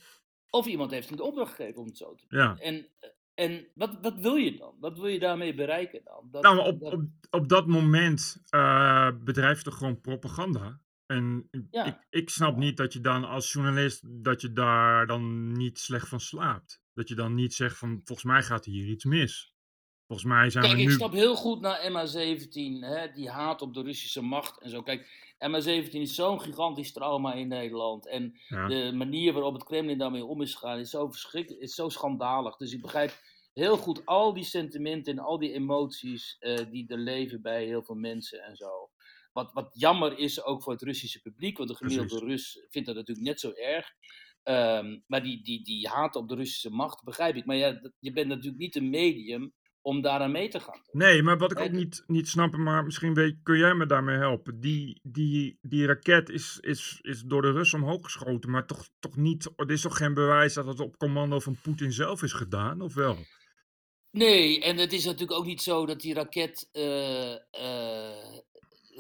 Of 0.50 0.66
iemand 0.66 0.92
heeft 0.92 1.08
hem 1.08 1.18
de 1.18 1.24
opdracht 1.24 1.54
gegeven 1.56 1.80
om 1.82 1.88
het 1.88 1.98
zo 1.98 2.16
te 2.16 2.26
doen. 2.28 2.40
Ja. 2.40 2.58
En, 2.58 2.88
en 3.34 3.68
wat, 3.76 3.98
wat 4.02 4.20
wil 4.20 4.36
je 4.36 4.58
dan? 4.58 4.76
Wat 4.80 4.98
wil 4.98 5.08
je 5.08 5.20
daarmee 5.20 5.54
bereiken 5.54 6.02
dan? 6.04 6.28
Dat, 6.32 6.44
Nou, 6.44 6.60
op, 6.60 6.80
dat- 6.80 6.94
op, 6.94 7.04
op 7.30 7.50
dat 7.50 7.68
moment 7.68 8.38
eh 8.50 9.10
bedrijft 9.24 9.66
er 9.66 9.72
gewoon 9.72 10.02
propaganda. 10.02 10.82
En 11.14 11.48
Ja. 11.72 11.86
ik, 11.86 11.98
ik 12.10 12.30
snap 12.30 12.58
niet 12.58 12.78
dat 12.78 12.94
je 12.94 13.02
dan 13.02 13.24
als 13.24 13.52
journalist, 13.52 14.24
dat 14.24 14.42
je 14.42 14.54
daar 14.54 15.08
dan 15.08 15.52
niet 15.52 15.80
slecht 15.80 16.08
van 16.08 16.20
slaapt. 16.20 16.82
Dat 16.94 17.08
je 17.10 17.16
dan 17.16 17.34
niet 17.34 17.54
zegt 17.54 17.78
van, 17.78 18.02
volgens 18.04 18.28
mij 18.28 18.44
gaat 18.44 18.66
hier 18.66 18.88
iets 18.88 19.04
mis. 19.06 19.52
Volgens 20.08 20.28
mij 20.28 20.50
zijn 20.50 20.64
Kijk, 20.64 20.76
we 20.76 20.82
ik 20.82 20.88
nu... 20.88 20.94
snap 20.94 21.12
heel 21.14 21.36
goed 21.36 21.62
naar 21.62 21.80
MH17, 21.92 22.80
hè, 22.80 23.12
die 23.14 23.30
haat 23.30 23.62
op 23.62 23.74
de 23.74 23.82
Russische 23.82 24.22
macht 24.22 24.62
en 24.62 24.70
zo. 24.70 24.82
Kijk, 24.82 25.32
MH17 25.38 25.90
is 25.92 26.16
zo'n 26.16 26.42
gigantisch 26.42 26.92
trauma 26.94 27.34
in 27.34 27.48
Nederland. 27.48 28.08
En 28.08 28.40
Ja. 28.48 28.68
de 28.68 28.92
manier 28.94 29.34
waarop 29.34 29.54
het 29.54 29.64
Kremlin 29.64 29.98
daarmee 29.98 30.26
om 30.26 30.42
is 30.42 30.54
gegaan 30.54 30.80
is 30.80 30.90
zo 30.90 31.10
verschrikkelijk, 31.12 31.64
is 31.64 31.76
zo 31.76 31.90
schandalig. 31.90 32.58
Dus 32.58 32.74
ik 32.74 32.82
begrijp 32.82 33.12
heel 33.54 33.78
goed 33.78 34.06
al 34.06 34.34
die 34.34 34.44
sentimenten 34.44 35.14
en 35.14 35.24
al 35.24 35.40
die 35.40 35.54
emoties 35.54 36.36
eh, 36.40 36.58
die 36.72 36.88
er 36.88 36.98
leven 36.98 37.42
bij 37.42 37.66
heel 37.66 37.84
veel 37.84 37.96
mensen 37.96 38.44
en 38.44 38.56
zo. 38.56 38.90
Wat, 39.34 39.54
wat 39.54 39.70
jammer 39.74 40.18
is 40.18 40.44
ook 40.44 40.64
voor 40.64 40.74
het 40.74 40.82
Russische 40.82 41.22
publiek, 41.22 41.58
want 41.58 41.70
de 41.70 41.76
gemiddelde 41.76 42.26
Rus 42.26 42.66
vindt 42.70 42.88
dat 42.88 42.98
natuurlijk 42.98 43.28
net 43.28 43.40
zo 43.40 43.52
erg. 43.52 43.88
Ehm, 44.44 45.00
maar 45.08 45.24
die, 45.24 45.44
die, 45.44 45.64
die 45.64 45.88
haat 45.88 46.16
op 46.16 46.30
de 46.30 46.36
Russische 46.36 46.70
macht 46.70 47.04
begrijp 47.04 47.36
ik. 47.36 47.46
Maar 47.46 47.56
ja, 47.56 47.92
je 48.00 48.12
bent 48.12 48.28
natuurlijk 48.28 48.58
niet 48.58 48.76
een 48.76 48.90
medium 48.90 49.54
om 49.82 50.02
daaraan 50.02 50.32
mee 50.32 50.50
te 50.50 50.60
gaan. 50.60 50.82
Nee, 50.92 51.24
maar 51.24 51.38
wat 51.38 51.52
ik 51.52 51.60
ook 51.60 51.72
niet, 51.72 52.04
niet 52.08 52.28
snap, 52.28 52.56
maar 52.56 52.84
misschien 52.84 53.14
weet, 53.14 53.36
kun 53.44 53.58
jij 53.58 53.74
me 53.74 53.86
daarmee 53.86 54.18
helpen. 54.18 54.60
Die, 54.60 55.00
die, 55.04 55.58
die 55.62 55.86
raket 55.86 56.30
is, 56.30 56.58
is, 56.62 57.00
is 57.02 57.22
door 57.22 57.42
de 57.42 57.52
Russen 57.52 57.82
omhoog 57.82 58.04
geschoten, 58.04 58.50
maar 58.50 58.66
toch, 58.66 58.90
toch 59.00 59.16
niet, 59.16 59.52
er 59.56 59.72
is 59.72 59.82
toch 59.82 59.98
geen 59.98 60.14
bewijs 60.14 60.54
dat 60.54 60.68
het 60.68 60.80
op 60.80 60.98
commando 60.98 61.40
van 61.40 61.58
Poetin 61.62 61.92
zelf 61.92 62.24
is 62.24 62.34
gedaan, 62.34 62.82
of 62.82 62.94
wel? 62.94 63.18
Nee, 64.12 64.62
en 64.62 64.78
het 64.78 64.94
is 64.94 65.06
natuurlijk 65.06 65.40
ook 65.40 65.46
niet 65.46 65.62
zo 65.62 65.86
dat 65.86 66.02
die 66.02 66.14
raket 66.14 66.70
eh, 66.72 67.34
eh, 67.34 68.38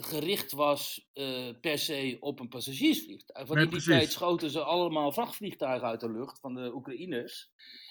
gericht 0.03 0.51
was 0.51 1.09
eh, 1.13 1.49
per 1.61 1.77
se 1.79 2.17
op 2.19 2.39
een 2.39 2.47
passagiersvliegtuig. 2.49 3.47
Want 3.47 3.59
Nee, 3.59 3.63
in 3.67 3.71
die 3.73 3.81
precies. 3.81 3.99
tijd 3.99 4.11
schoten 4.11 4.49
ze 4.49 4.63
allemaal 4.63 5.11
vrachtvliegtuigen 5.11 5.87
uit 5.87 5.99
de 5.99 6.11
lucht 6.11 6.39
van 6.39 6.53
de 6.53 6.73
Oekraïners. 6.75 7.49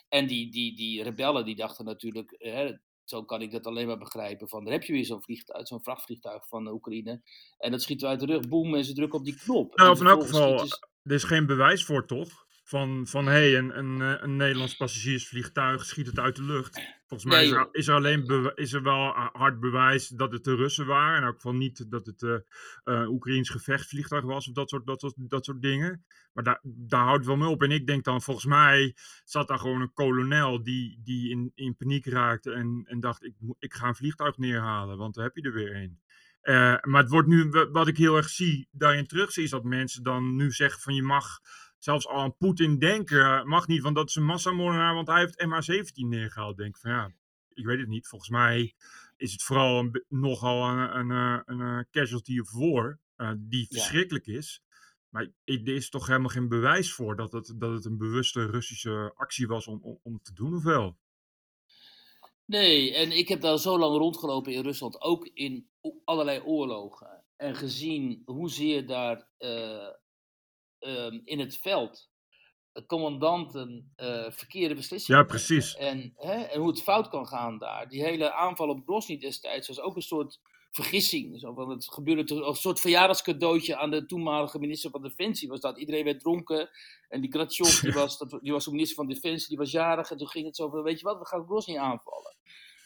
En 0.08 0.26
die, 0.26 0.50
die, 0.50 0.76
die 0.76 1.02
rebellen 1.02 1.44
die 1.44 1.56
dachten 1.56 1.84
natuurlijk, 1.84 2.34
hè, 2.38 2.72
zo 3.04 3.24
kan 3.24 3.42
ik 3.42 3.50
dat 3.50 3.66
alleen 3.66 3.86
maar 3.86 3.98
begrijpen, 3.98 4.48
van 4.48 4.64
daar 4.64 4.72
heb 4.72 4.82
je 4.82 4.92
weer 4.92 5.04
zo'n 5.04 5.22
vliegtuig, 5.22 5.66
zo'n 5.66 5.82
vrachtvliegtuig 5.82 6.48
van 6.48 6.64
de 6.64 6.72
Oekraïne. 6.72 7.22
En 7.58 7.70
dat 7.70 7.82
schiet 7.82 8.04
uit 8.04 8.20
de 8.20 8.26
rug, 8.26 8.48
boem, 8.48 8.74
en 8.74 8.84
ze 8.84 8.92
drukken 8.92 9.18
op 9.18 9.24
die 9.24 9.36
knop. 9.36 9.76
Nou, 9.76 9.98
in 10.00 10.06
elk 10.06 10.22
geval, 10.22 10.58
schieten 10.58 10.68
ze- 10.68 10.86
er 11.02 11.12
is 11.14 11.24
geen 11.24 11.46
bewijs 11.46 11.84
voor, 11.84 12.06
toch? 12.06 12.41
Van, 12.64 13.06
van 13.06 13.26
hé, 13.26 13.32
hey, 13.32 13.58
een, 13.58 13.78
een, 13.78 14.00
eh, 14.00 14.22
een 14.22 14.36
Nederlands 14.36 14.76
passagiersvliegtuig 14.76 15.84
schiet 15.84 16.06
het 16.06 16.18
uit 16.18 16.36
de 16.36 16.42
lucht. 16.42 16.80
Volgens 17.06 17.30
mij 17.32 17.40
Nee, 17.40 17.50
is, 17.50 17.56
er, 17.56 17.68
is 17.72 17.86
er 17.88 17.94
alleen 17.94 18.52
is 18.54 18.72
er 18.72 18.82
wel 18.82 19.12
hard 19.32 19.60
bewijs 19.60 20.08
dat 20.08 20.32
het 20.32 20.44
de 20.44 20.54
Russen 20.54 20.86
waren. 20.86 21.16
In 21.18 21.24
elk 21.26 21.34
geval 21.34 21.54
niet 21.54 21.90
dat 21.90 22.06
het 22.06 22.22
eh 22.22 22.34
eh, 22.84 23.08
Oekraïns 23.10 23.50
gevechtsvliegtuig 23.50 24.24
was 24.24 24.48
of 24.48 24.54
dat 24.54 24.68
soort, 24.68 24.86
dat 24.86 25.00
soort, 25.00 25.14
dat 25.16 25.44
soort 25.44 25.62
dingen. 25.62 26.04
Maar 26.32 26.44
daar, 26.44 26.60
daar 26.62 27.02
houdt 27.02 27.16
het 27.18 27.26
wel 27.26 27.36
mee 27.36 27.48
op. 27.48 27.62
En 27.62 27.70
ik 27.70 27.86
denk 27.86 28.04
dan, 28.04 28.22
volgens 28.22 28.46
mij 28.46 28.96
zat 29.24 29.48
daar 29.48 29.58
gewoon 29.58 29.80
een 29.80 29.92
kolonel 29.92 30.62
die, 30.62 31.00
die 31.04 31.30
in, 31.30 31.52
in 31.54 31.76
paniek 31.76 32.06
raakte 32.06 32.52
en, 32.52 32.82
en 32.86 33.00
dacht, 33.00 33.24
ik, 33.24 33.34
ik 33.58 33.74
ga 33.74 33.88
een 33.88 33.94
vliegtuig 33.94 34.36
neerhalen, 34.36 34.96
want 34.98 35.14
daar 35.14 35.24
heb 35.24 35.36
je 35.36 35.42
er 35.42 35.52
weer 35.52 35.76
een. 35.76 36.00
Maar 36.90 37.02
het 37.02 37.10
wordt 37.10 37.28
nu, 37.28 37.48
wa- 37.48 37.70
wat 37.70 37.88
ik 37.88 37.96
heel 37.96 38.16
erg 38.16 38.28
zie, 38.28 38.68
daarin 38.70 39.06
terug 39.06 39.32
zie, 39.32 39.42
is 39.44 39.50
dat 39.50 39.64
mensen 39.64 40.02
dan 40.02 40.36
nu 40.36 40.50
zeggen 40.50 40.80
van 40.80 40.94
je 40.94 41.02
mag 41.02 41.40
zelfs 41.84 42.06
al 42.08 42.20
aan 42.20 42.36
Poetin 42.36 42.78
denken, 42.78 43.48
mag 43.48 43.66
niet, 43.66 43.82
want 43.82 43.96
dat 43.96 44.08
is 44.08 44.14
een 44.14 44.24
massamoordenaar, 44.24 44.94
want 44.94 45.08
hij 45.08 45.20
heeft 45.20 45.44
MH17 45.46 46.08
neergehaald. 46.08 46.56
Denk 46.56 46.78
van 46.78 46.90
ja, 46.90 47.12
ik 47.54 47.66
weet 47.66 47.78
het 47.78 47.88
niet. 47.88 48.08
Volgens 48.08 48.30
mij 48.30 48.74
is 49.16 49.32
het 49.32 49.42
vooral 49.42 49.78
een, 49.78 50.04
nogal 50.08 50.68
een, 50.68 50.96
een, 50.98 51.10
eh, 51.10 51.40
een, 51.44 51.60
eh, 51.60 51.84
casualty 51.90 52.38
of 52.40 52.52
war, 52.52 52.98
eh, 53.16 53.32
die 53.38 53.66
Ja. 53.68 53.78
verschrikkelijk 53.78 54.26
is. 54.26 54.62
Maar 55.08 55.22
er 55.44 55.68
is 55.68 55.88
toch 55.90 56.06
helemaal 56.06 56.28
geen 56.28 56.48
bewijs 56.48 56.92
voor 56.92 57.16
dat 57.16 57.32
het, 57.32 57.54
dat 57.56 57.72
het 57.72 57.84
een 57.84 57.98
bewuste 57.98 58.46
Russische 58.46 59.12
actie 59.16 59.46
was 59.46 59.66
om, 59.66 59.78
om, 59.82 59.98
om 60.02 60.22
te 60.22 60.32
doen, 60.32 60.54
of 60.54 60.62
wel? 60.62 60.96
Nee, 62.44 62.94
en 62.94 63.10
ik 63.12 63.28
heb 63.28 63.40
daar 63.40 63.58
zo 63.58 63.78
lang 63.78 63.96
rondgelopen 63.96 64.52
in 64.52 64.62
Rusland, 64.62 65.00
ook 65.00 65.26
in 65.26 65.68
allerlei 66.04 66.40
oorlogen. 66.40 67.24
En 67.36 67.54
gezien 67.54 68.22
hoezeer 68.24 68.86
daar 68.86 69.28
eh, 69.38 69.88
ehm, 70.82 71.20
in 71.24 71.38
het 71.38 71.56
veld 71.56 72.10
eh, 72.72 72.86
commandanten 72.86 73.92
eh, 73.96 74.30
verkeerde 74.30 74.74
beslissingen 74.74 75.20
Ja, 75.20 75.26
precies. 75.26 75.76
En, 75.76 76.12
hè, 76.16 76.42
en 76.42 76.60
hoe 76.60 76.68
het 76.68 76.82
fout 76.82 77.08
kan 77.08 77.26
gaan 77.26 77.58
daar. 77.58 77.88
Die 77.88 78.02
hele 78.02 78.32
aanval 78.32 78.68
op 78.68 78.82
Grozny 78.84 79.18
destijds 79.18 79.68
was 79.68 79.80
ook 79.80 79.96
een 79.96 80.02
soort 80.02 80.40
vergissing. 80.70 81.40
Zo 81.40 81.54
van, 81.54 81.70
het 81.70 81.92
gebeurde 81.92 82.34
een 82.34 82.54
soort 82.54 82.80
verjaardagscadeautje 82.80 83.76
aan 83.76 83.90
de 83.90 84.06
toenmalige 84.06 84.58
minister 84.58 84.90
van 84.90 85.02
Defensie. 85.02 85.48
Was 85.48 85.60
dat. 85.60 85.78
Iedereen 85.78 86.04
werd 86.04 86.20
dronken. 86.20 86.70
En 87.08 87.20
die 87.20 87.30
Kratjov, 87.30 87.80
die 87.80 87.92
was, 88.02 88.18
dat, 88.18 88.38
die 88.42 88.52
was 88.52 88.64
de 88.64 88.70
minister 88.70 88.96
van 88.96 89.08
Defensie, 89.08 89.48
die 89.48 89.58
was 89.58 89.70
jarig. 89.70 90.10
En 90.10 90.16
toen 90.16 90.28
ging 90.28 90.46
het 90.46 90.56
zo 90.56 90.68
van, 90.68 90.82
weet 90.82 90.98
je 90.98 91.04
wat, 91.04 91.18
we 91.18 91.26
gaan 91.26 91.44
Grozny 91.44 91.76
aanvallen. 91.76 92.36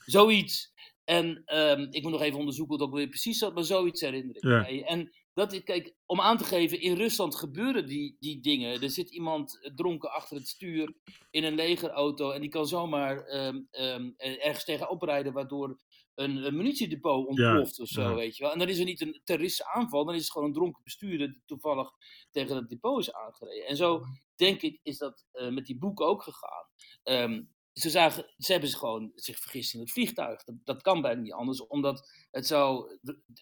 Zoiets. 0.05 0.74
En 1.05 1.42
ehm, 1.44 1.86
ik 1.90 2.03
moet 2.03 2.12
nog 2.12 2.22
even 2.22 2.38
onderzoeken 2.38 2.78
wat 2.78 2.88
ook 2.88 2.94
weer 2.94 3.09
precies 3.09 3.38
zat, 3.38 3.55
maar 3.55 3.64
zoiets 3.64 4.01
herinner 4.01 4.36
ik 4.36 4.42
Ja. 4.42 4.68
En 4.68 5.16
dat 5.37 5.53
is, 5.53 5.62
kijk, 5.62 5.95
om 6.07 6.20
aan 6.20 6.39
te 6.39 6.45
geven, 6.45 6.80
in 6.80 6.95
Rusland 6.95 7.34
gebeuren 7.34 7.87
die, 7.87 8.16
die 8.20 8.41
dingen. 8.41 8.82
Er 8.82 8.91
zit 8.91 9.11
iemand 9.11 9.59
eh, 9.62 9.74
dronken 9.74 10.11
achter 10.11 10.37
het 10.37 10.49
stuur 10.49 10.95
in 11.30 11.45
een 11.45 11.55
legerauto 11.55 12.30
en 12.30 12.41
die 12.41 12.51
kan 12.51 12.66
zomaar 12.66 13.24
ehm, 13.24 13.61
ehm, 13.70 14.11
eh, 14.16 14.47
ergens 14.47 14.64
tegenop 14.64 15.03
rijden, 15.03 15.32
waardoor 15.32 15.78
een, 16.14 16.37
een 16.37 16.57
munitiedepot 16.57 17.26
ontploft 17.26 17.80
of 17.80 17.89
zo, 17.89 18.03
ja. 18.03 18.14
weet 18.14 18.37
je 18.37 18.43
wel. 18.43 18.53
En 18.53 18.59
dan 18.59 18.68
is 18.68 18.78
er 18.78 18.84
niet 18.84 19.01
een 19.01 19.20
terroristische 19.24 19.72
aanval, 19.72 20.05
dan 20.05 20.14
is 20.14 20.20
het 20.20 20.32
gewoon 20.32 20.47
een 20.47 20.55
dronken 20.55 20.82
bestuurder 20.82 21.32
die 21.32 21.43
toevallig 21.47 21.91
tegen 22.30 22.55
dat 22.55 22.68
depot 22.68 22.99
is 22.99 23.12
aangereden. 23.12 23.66
En 23.66 23.76
zo, 23.76 24.01
denk 24.37 24.62
ik, 24.62 24.80
is 24.82 24.99
dat 24.99 25.26
eh, 25.32 25.49
met 25.49 25.66
die 25.66 25.78
boeken 25.78 26.07
ook 26.07 26.22
gegaan. 26.22 26.66
Ehm, 27.03 27.43
ze, 27.81 27.91
zagen, 27.91 28.27
ze 28.39 28.53
hebben 28.53 28.70
zich 28.70 28.79
gewoon 28.79 29.12
zich 29.14 29.39
vergist 29.39 29.74
in 29.74 29.81
het 29.81 29.93
vliegtuig. 29.93 30.45
Dat, 30.45 30.55
dat 30.64 30.83
kan 30.83 31.01
bijna 31.01 31.20
niet 31.20 31.33
anders, 31.33 31.66
omdat 31.66 32.11
het 32.31 32.47
zo, 32.47 32.89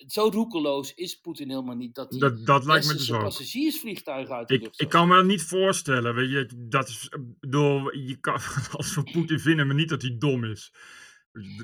zo 0.06 0.28
roekeloos 0.28 0.94
is 0.94 1.14
Poetin 1.14 1.48
helemaal 1.50 1.74
niet 1.74 1.94
dat 1.94 2.10
hij 2.10 2.18
Dat, 2.20 2.46
dat 2.46 2.64
lijkt 2.64 2.86
me 2.86 2.92
dus 2.92 2.98
westerse 2.98 3.14
ook. 3.14 3.22
passagiersvliegtuigen 3.22 4.34
uit 4.34 4.48
de 4.48 4.54
Ik, 4.54 4.60
lucht 4.60 4.80
ik 4.80 4.88
kan 4.88 5.08
me 5.08 5.14
dat 5.16 5.24
niet 5.24 5.42
voorstellen. 5.42 6.14
Weet 6.14 6.30
je, 6.30 6.50
dat 6.68 6.88
is, 6.88 7.08
bedoel, 7.40 7.96
je 7.96 8.16
kan 8.20 8.34
als 8.72 8.92
van 8.92 9.04
Poetin 9.12 9.38
vinden, 9.40 9.66
maar 9.66 9.76
niet 9.76 9.88
dat 9.88 10.02
hij 10.02 10.16
dom 10.18 10.44
is. 10.44 10.72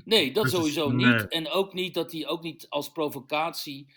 Nee, 0.05 0.33
dat 0.33 0.43
Dus 0.45 0.53
sowieso 0.53 0.91
nee. 0.91 1.12
niet. 1.12 1.29
En 1.29 1.49
ook 1.51 1.73
niet 1.73 1.95
dat 1.95 2.12
hij 2.12 2.27
ook 2.27 2.43
niet 2.43 2.66
als 2.68 2.93
provocatie. 2.93 3.95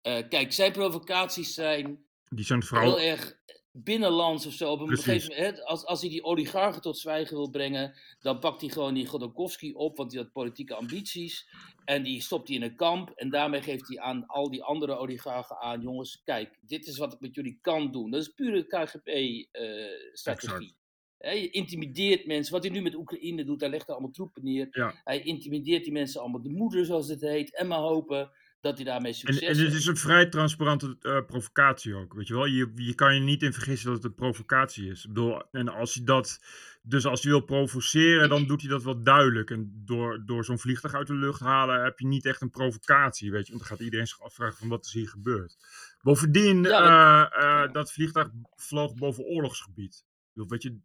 eh, 0.00 0.28
kijk, 0.28 0.52
zijn 0.52 0.72
provocaties 0.72 1.54
zijn 1.54 2.04
Die 2.28 2.44
zijn 2.44 2.58
heel 2.60 2.68
vooral. 2.68 3.00
erg 3.00 3.40
binnenlands 3.72 4.46
of 4.46 4.52
zo. 4.52 4.70
Op 4.70 4.80
een 4.80 4.86
Precies. 4.86 5.04
gegeven 5.04 5.36
moment, 5.36 5.56
hè, 5.56 5.64
als, 5.64 5.84
als 5.84 6.00
hij 6.00 6.10
die 6.10 6.24
oligarchen 6.24 6.82
tot 6.82 6.98
zwijgen 6.98 7.36
wil 7.36 7.50
brengen, 7.50 7.94
dan 8.20 8.38
pakt 8.38 8.60
hij 8.60 8.70
gewoon 8.70 8.94
die 8.94 9.06
Godorkovsky 9.06 9.72
op, 9.72 9.96
want 9.96 10.10
die 10.10 10.20
had 10.20 10.32
politieke 10.32 10.74
ambities. 10.74 11.48
En 11.84 12.02
die 12.02 12.20
stopt 12.20 12.48
hij 12.48 12.56
in 12.56 12.62
een 12.62 12.76
kamp. 12.76 13.10
En 13.10 13.30
daarmee 13.30 13.62
geeft 13.62 13.88
hij 13.88 13.98
aan 13.98 14.26
al 14.26 14.50
die 14.50 14.62
andere 14.62 14.96
oligarchen 14.96 15.56
aan: 15.56 15.80
jongens, 15.80 16.22
kijk, 16.24 16.58
dit 16.60 16.86
is 16.86 16.98
wat 16.98 17.12
ik 17.12 17.20
met 17.20 17.34
jullie 17.34 17.58
kan 17.60 17.92
doen. 17.92 18.10
Dat 18.10 18.20
is 18.20 18.28
pure 18.28 18.66
KGB-strategie. 18.66 20.74
je 21.18 21.50
intimideert 21.50 22.26
mensen. 22.26 22.52
Wat 22.52 22.62
hij 22.62 22.72
nu 22.72 22.82
met 22.82 22.94
Oekraïne 22.94 23.44
doet, 23.44 23.60
hij 23.60 23.70
legt 23.70 23.88
er 23.88 23.92
allemaal 23.92 24.10
troepen 24.10 24.44
neer. 24.44 24.68
Ja. 24.70 25.00
Hij 25.04 25.22
intimideert 25.22 25.84
die 25.84 25.92
mensen 25.92 26.20
allemaal 26.20 26.42
de 26.42 26.50
moeder, 26.50 26.84
zoals 26.84 27.08
het 27.08 27.20
heet. 27.20 27.56
En 27.56 27.66
maar 27.66 27.78
hopen 27.78 28.30
dat 28.62 28.76
hij 28.76 28.84
daarmee 28.84 29.12
En, 29.12 29.18
succes 29.18 29.40
en 29.40 29.48
het 29.48 29.58
heeft. 29.58 29.74
is 29.74 29.86
een 29.86 29.96
vrij 29.96 30.26
transparante 30.26 30.96
eh, 31.00 31.18
provocatie 31.26 31.94
ook, 31.94 32.14
weet 32.14 32.26
je 32.28 32.34
wel. 32.34 32.44
Je, 32.44 32.72
je 32.74 32.94
kan 32.94 33.14
je 33.14 33.20
niet 33.20 33.42
in 33.42 33.52
vergissen 33.52 33.86
dat 33.86 33.96
het 33.96 34.04
een 34.04 34.14
provocatie 34.14 34.90
is. 34.90 35.02
Ik 35.02 35.08
bedoel, 35.08 35.42
en 35.50 35.68
als 35.68 35.94
hij 35.94 36.04
dat, 36.04 36.40
dus 36.82 37.06
als 37.06 37.22
hij 37.22 37.30
wil 37.30 37.40
provoceren, 37.40 38.28
dan 38.28 38.46
doet 38.46 38.60
hij 38.60 38.70
dat 38.70 38.82
wel 38.82 39.02
duidelijk. 39.02 39.50
En 39.50 39.82
door, 39.84 40.22
door 40.26 40.44
zo'n 40.44 40.58
vliegtuig 40.58 40.94
uit 40.94 41.06
de 41.06 41.14
lucht 41.14 41.40
halen, 41.40 41.82
heb 41.82 41.98
je 41.98 42.06
niet 42.06 42.26
echt 42.26 42.40
een 42.40 42.50
provocatie, 42.50 43.30
weet 43.30 43.46
je. 43.46 43.52
Want 43.52 43.64
dan 43.64 43.76
gaat 43.76 43.84
iedereen 43.84 44.06
zich 44.06 44.20
afvragen 44.20 44.58
van 44.58 44.68
wat 44.68 44.84
is 44.84 44.92
hier 44.92 45.08
gebeurd. 45.08 45.56
Bovendien, 46.02 46.62
Ja, 46.62 47.30
eh, 47.30 47.62
eh, 47.64 47.72
dat 47.72 47.92
vliegtuig 47.92 48.28
vloog 48.56 48.94
boven 48.94 49.24
oorlogsgebied. 49.24 50.04
Weet 50.32 50.62
je, 50.62 50.78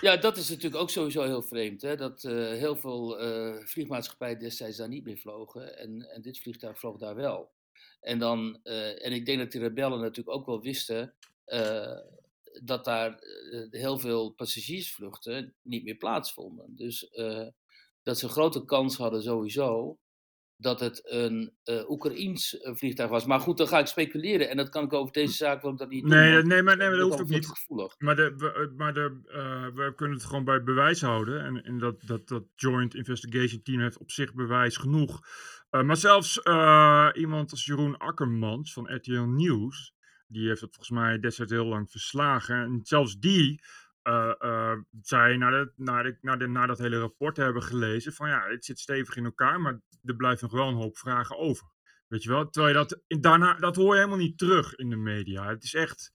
ja. 0.00 0.16
Dat 0.16 0.36
is 0.36 0.48
natuurlijk 0.48 0.82
ook 0.82 0.90
sowieso 0.90 1.22
heel 1.22 1.42
vreemd. 1.42 1.82
Hè? 1.82 1.96
Dat 1.96 2.24
eh, 2.24 2.32
heel 2.32 2.76
veel 2.76 3.18
eh, 3.18 3.64
vliegmaatschappijen 3.64 4.38
destijds 4.38 4.76
daar 4.76 4.88
niet 4.88 5.04
meer 5.04 5.18
vlogen. 5.18 5.78
En, 5.78 6.10
en 6.10 6.22
dit 6.22 6.38
vliegtuig 6.38 6.78
vloog 6.78 6.98
daar 6.98 7.14
wel. 7.14 7.50
En, 8.00 8.18
dan, 8.18 8.58
eh, 8.62 9.06
en 9.06 9.12
ik 9.12 9.26
denk 9.26 9.38
dat 9.38 9.52
de 9.52 9.58
rebellen 9.58 10.00
natuurlijk 10.00 10.36
ook 10.36 10.46
wel 10.46 10.60
wisten 10.60 11.14
dat 12.62 12.84
daar 12.84 13.18
heel 13.70 13.98
veel 13.98 14.30
passagiersvluchten 14.30 15.54
niet 15.62 15.84
meer 15.84 15.94
plaatsvonden. 15.94 16.76
Dus 16.76 17.10
dat 18.02 18.18
ze 18.18 18.24
een 18.24 18.30
grote 18.30 18.64
kans 18.64 18.96
hadden 18.96 19.22
sowieso 19.22 19.98
dat 20.62 20.80
het 20.80 21.00
een 21.04 21.52
eh 21.64 21.90
Oekraïens 21.90 22.58
eh, 22.58 22.74
vliegtuig 22.74 23.10
was. 23.10 23.24
Maar 23.24 23.40
goed, 23.40 23.58
dan 23.58 23.68
ga 23.68 23.78
ik 23.78 23.86
speculeren. 23.86 24.50
En 24.50 24.56
dat 24.56 24.68
kan 24.68 24.84
ik 24.84 24.92
over 24.92 25.12
deze 25.12 25.34
zaak 25.34 25.62
wel 25.62 25.76
dat 25.76 25.88
niet. 25.88 26.04
Nee, 26.04 26.32
want 26.32 26.46
nee, 26.46 26.62
maar, 26.62 26.76
nee, 26.76 26.88
maar 26.88 26.98
dat 26.98 27.08
hoeft 27.08 27.20
ook 27.20 27.28
niet. 27.28 27.46
gevoelig. 27.46 27.94
Maar, 27.98 28.16
de, 28.16 28.34
we, 28.36 28.72
maar 28.76 28.94
de, 28.94 29.20
eh, 29.26 29.66
we 29.74 29.92
kunnen 29.94 30.16
het 30.16 30.26
gewoon 30.26 30.44
bij 30.44 30.62
bewijs 30.62 31.00
houden. 31.00 31.44
En, 31.44 31.64
en 31.64 31.78
dat, 31.78 32.02
dat, 32.06 32.28
dat 32.28 32.44
Joint 32.54 32.94
Investigation 32.94 33.62
Team 33.62 33.80
heeft 33.80 33.98
op 33.98 34.10
zich 34.10 34.34
bewijs 34.34 34.76
genoeg. 34.76 35.20
Eh, 35.70 35.82
maar 35.82 35.96
zelfs 35.96 36.42
eh, 36.42 37.08
iemand 37.14 37.50
als 37.50 37.64
Jeroen 37.64 37.96
Akkermans 37.96 38.72
van 38.72 38.94
RTL 38.94 39.20
Nieuws. 39.20 39.94
Die 40.26 40.48
heeft 40.48 40.60
het 40.60 40.74
volgens 40.74 40.98
mij 40.98 41.18
destijds 41.18 41.52
heel 41.52 41.66
lang 41.66 41.90
verslagen. 41.90 42.56
En 42.56 42.80
zelfs 42.82 43.18
die 43.18 43.62
eh, 44.02 44.32
eh, 44.38 44.78
zei 45.02 45.36
na, 45.36 45.50
de, 45.50 45.72
na, 45.76 46.02
de, 46.02 46.16
na, 46.20 46.36
de, 46.36 46.46
na 46.48 46.66
dat 46.66 46.78
hele 46.78 46.98
rapport 46.98 47.36
hebben 47.36 47.62
gelezen. 47.62 48.12
Van 48.12 48.28
ja, 48.28 48.46
het 48.48 48.64
zit 48.64 48.78
stevig 48.80 49.16
in 49.16 49.24
elkaar. 49.24 49.60
Maar 49.60 49.80
er 50.04 50.16
blijft 50.16 50.42
nog 50.42 50.52
wel 50.52 50.68
een 50.68 50.74
hoop 50.74 50.96
vragen 50.98 51.38
over. 51.38 51.66
Weet 52.08 52.22
je 52.22 52.28
wel? 52.28 52.50
Terwijl 52.50 52.78
je 52.78 52.86
dat, 52.86 53.20
daarna, 53.20 53.54
dat 53.54 53.76
hoor 53.76 53.92
je 53.94 54.00
helemaal 54.00 54.18
niet 54.18 54.38
terug 54.38 54.74
in 54.74 54.90
de 54.90 54.96
media. 54.96 55.48
Het 55.48 55.62
is 55.64 55.74
echt. 55.74 56.12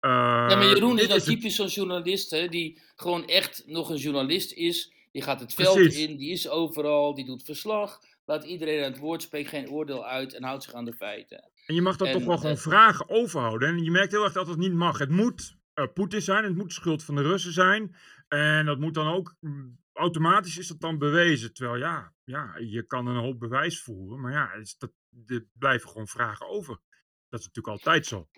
Ja, 0.00 0.08
maar 0.46 0.60
eh, 0.60 0.68
Jeroen 0.72 0.98
is 0.98 1.08
het- 1.08 1.24
typisch 1.24 1.54
zo'n 1.56 1.66
journalist, 1.66 2.30
hè, 2.30 2.48
die 2.48 2.80
gewoon 2.96 3.26
echt 3.26 3.62
nog 3.66 3.90
een 3.90 3.96
journalist 3.96 4.52
is. 4.52 4.92
Die 5.12 5.22
gaat 5.22 5.40
het 5.40 5.54
veld 5.54 5.74
Precies. 5.74 6.06
in, 6.06 6.16
die 6.16 6.30
is 6.32 6.48
overal, 6.48 7.14
die 7.14 7.24
doet 7.24 7.42
verslag. 7.44 7.98
Laat 8.24 8.44
iedereen 8.44 8.84
aan 8.84 8.90
het 8.90 9.00
woord, 9.00 9.22
spreekt 9.22 9.48
geen 9.48 9.70
oordeel 9.70 10.06
uit 10.06 10.34
en 10.34 10.42
houdt 10.44 10.62
zich 10.64 10.72
aan 10.74 10.84
de 10.84 10.92
feiten. 10.92 11.50
En 11.66 11.74
je 11.74 11.82
mag 11.82 11.96
En, 11.96 12.12
toch 12.12 12.24
wel 12.24 12.38
gewoon 12.38 12.56
vragen 12.56 13.08
overhouden. 13.08 13.68
En 13.68 13.84
je 13.84 13.90
merkt 13.90 14.12
heel 14.12 14.24
erg 14.24 14.32
dat 14.32 14.46
het 14.46 14.58
niet 14.58 14.72
mag. 14.72 14.98
Het 14.98 15.10
moet 15.10 15.56
Poetin 15.86 16.22
zijn, 16.22 16.44
het 16.44 16.56
moet 16.56 16.68
de 16.68 16.74
schuld 16.74 17.04
van 17.04 17.14
de 17.14 17.22
Russen 17.22 17.52
zijn. 17.52 17.96
En 18.28 18.66
dat 18.66 18.78
moet 18.78 18.94
dan 18.94 19.06
ook, 19.06 19.36
mm, 19.40 19.78
automatisch 19.92 20.58
is 20.58 20.68
dat 20.68 20.80
dan 20.80 20.98
bewezen. 20.98 21.54
Terwijl 21.54 21.78
ja, 21.78 22.14
ja 22.24 22.56
je 22.58 22.86
kan 22.86 23.06
een 23.06 23.22
hoop 23.22 23.38
bewijs 23.38 23.82
voeren. 23.82 24.20
Maar 24.20 24.32
ja, 24.32 24.52
is, 24.52 24.76
dat, 24.78 24.90
er 25.26 25.46
blijven 25.52 25.88
gewoon 25.88 26.08
vragen 26.08 26.48
over. 26.48 26.80
Dat 27.28 27.40
is 27.40 27.46
natuurlijk 27.46 27.74
altijd 27.76 28.06
zo. 28.06 28.28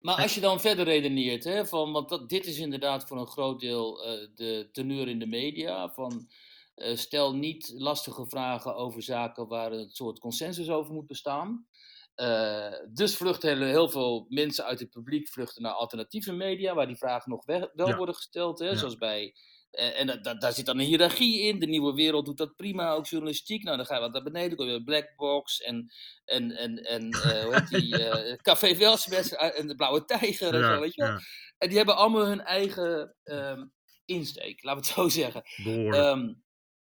Maar 0.00 0.16
als 0.16 0.34
je 0.34 0.40
dan 0.40 0.60
verder 0.60 0.84
redeneert, 0.84 1.44
hè, 1.44 1.66
van, 1.66 1.92
want 1.92 2.08
dat, 2.08 2.28
dit 2.28 2.46
is 2.46 2.58
inderdaad 2.58 3.08
voor 3.08 3.18
een 3.18 3.26
groot 3.26 3.60
deel 3.60 4.04
eh, 4.04 4.28
de 4.34 4.68
teneur 4.72 5.08
in 5.08 5.18
de 5.18 5.26
media. 5.26 5.90
Van, 5.90 6.28
eh, 6.74 6.96
stel 6.96 7.34
niet 7.34 7.72
lastige 7.74 8.26
vragen 8.26 8.74
over 8.74 9.02
zaken 9.02 9.48
waar 9.48 9.72
een 9.72 9.90
soort 9.90 10.18
consensus 10.18 10.68
over 10.70 10.92
moet 10.92 11.06
bestaan. 11.06 11.66
Eh, 12.14 12.72
dus 12.92 13.16
vluchten 13.16 13.58
heel, 13.58 13.66
heel 13.66 13.88
veel 13.88 14.26
mensen 14.28 14.64
uit 14.64 14.78
het 14.80 14.90
publiek 14.90 15.28
vluchten 15.28 15.62
naar 15.62 15.72
alternatieve 15.72 16.32
media, 16.32 16.74
waar 16.74 16.86
die 16.86 16.96
vragen 16.96 17.30
nog 17.30 17.44
we- 17.44 17.70
wel 17.74 17.88
Ja. 17.88 17.96
worden 17.96 18.14
gesteld. 18.14 18.58
Hè, 18.58 18.66
Ja. 18.68 18.76
Zoals 18.76 18.96
bij. 18.96 19.34
eh, 19.72 20.00
en 20.00 20.06
da- 20.06 20.16
da- 20.16 20.34
daar 20.34 20.52
zit 20.52 20.66
dan 20.66 20.78
een 20.78 20.84
hiërarchie 20.86 21.40
in. 21.40 21.58
De 21.58 21.66
nieuwe 21.66 21.94
wereld 21.94 22.24
doet 22.24 22.36
dat 22.36 22.56
prima, 22.56 22.92
ook 22.92 23.06
journalistiek. 23.06 23.62
Nou, 23.62 23.76
dan 23.76 23.86
ga 23.86 23.94
je 23.94 24.00
wat 24.00 24.12
naar 24.12 24.22
beneden, 24.22 24.56
kom 24.56 24.66
je 24.66 24.72
bij 24.72 25.00
Blackbox 25.00 25.60
en, 25.60 25.92
en, 26.24 26.50
en, 26.56 26.76
en 26.78 27.10
eh, 27.10 27.42
hoe 27.44 27.54
heet 27.54 27.68
die, 27.68 27.90
Café 28.48 28.76
Welsmes 28.76 29.32
en 29.32 29.66
de 29.66 29.74
Blauwe 29.74 30.04
Tijger 30.04 30.54
en 30.54 30.60
Ja, 30.60 30.74
zo, 30.74 30.80
weet 30.80 30.94
je 30.94 31.02
wel. 31.02 31.18
En 31.58 31.68
die 31.68 31.76
hebben 31.76 31.96
allemaal 31.96 32.26
hun 32.26 32.40
eigen 32.40 33.16
ehm, 33.22 33.64
insteek, 34.04 34.62
laten 34.62 34.82
we 34.82 34.86
het 34.88 34.96
zo 34.96 35.08
zeggen. 35.08 35.42
Ehm, 35.94 36.34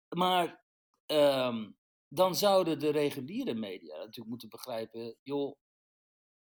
maar 0.09 0.65
ehm, 1.07 1.71
dan 2.15 2.37
zouden 2.37 2.79
de 2.79 2.91
reguliere 2.91 3.55
media 3.55 3.97
natuurlijk 3.97 4.29
moeten 4.29 4.49
begrijpen, 4.49 5.17
joh, 5.23 5.57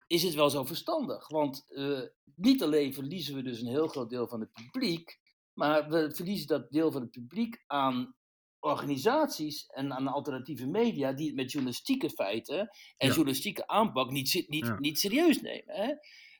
is 0.06 0.22
het 0.22 0.34
wel 0.34 0.50
zo 0.50 0.64
verstandig? 0.64 1.28
Want 1.28 1.64
eh, 1.74 2.00
niet 2.34 2.62
alleen 2.62 2.94
verliezen 2.94 3.34
we 3.34 3.42
dus 3.42 3.60
een 3.60 3.66
heel 3.68 3.88
groot 3.88 4.10
deel 4.10 4.28
van 4.28 4.40
het 4.40 4.52
publiek, 4.52 5.20
maar 5.52 5.88
we 5.88 6.14
verliezen 6.14 6.46
dat 6.46 6.70
deel 6.70 6.92
van 6.92 7.00
het 7.00 7.10
publiek 7.10 7.64
aan 7.66 8.14
organisaties 8.58 9.66
en 9.66 9.92
aan 9.92 10.08
alternatieve 10.08 10.66
media 10.66 11.12
die 11.12 11.26
het 11.26 11.36
met 11.36 11.50
journalistieke 11.52 12.10
feiten 12.10 12.58
en 12.96 13.06
Ja. 13.08 13.14
journalistieke 13.14 13.66
aanpak 13.66 14.10
niet, 14.10 14.44
niet, 14.48 14.66
Ja. 14.66 14.78
niet 14.78 14.98
serieus 14.98 15.40
nemen. 15.40 15.74
Hè? 15.74 15.92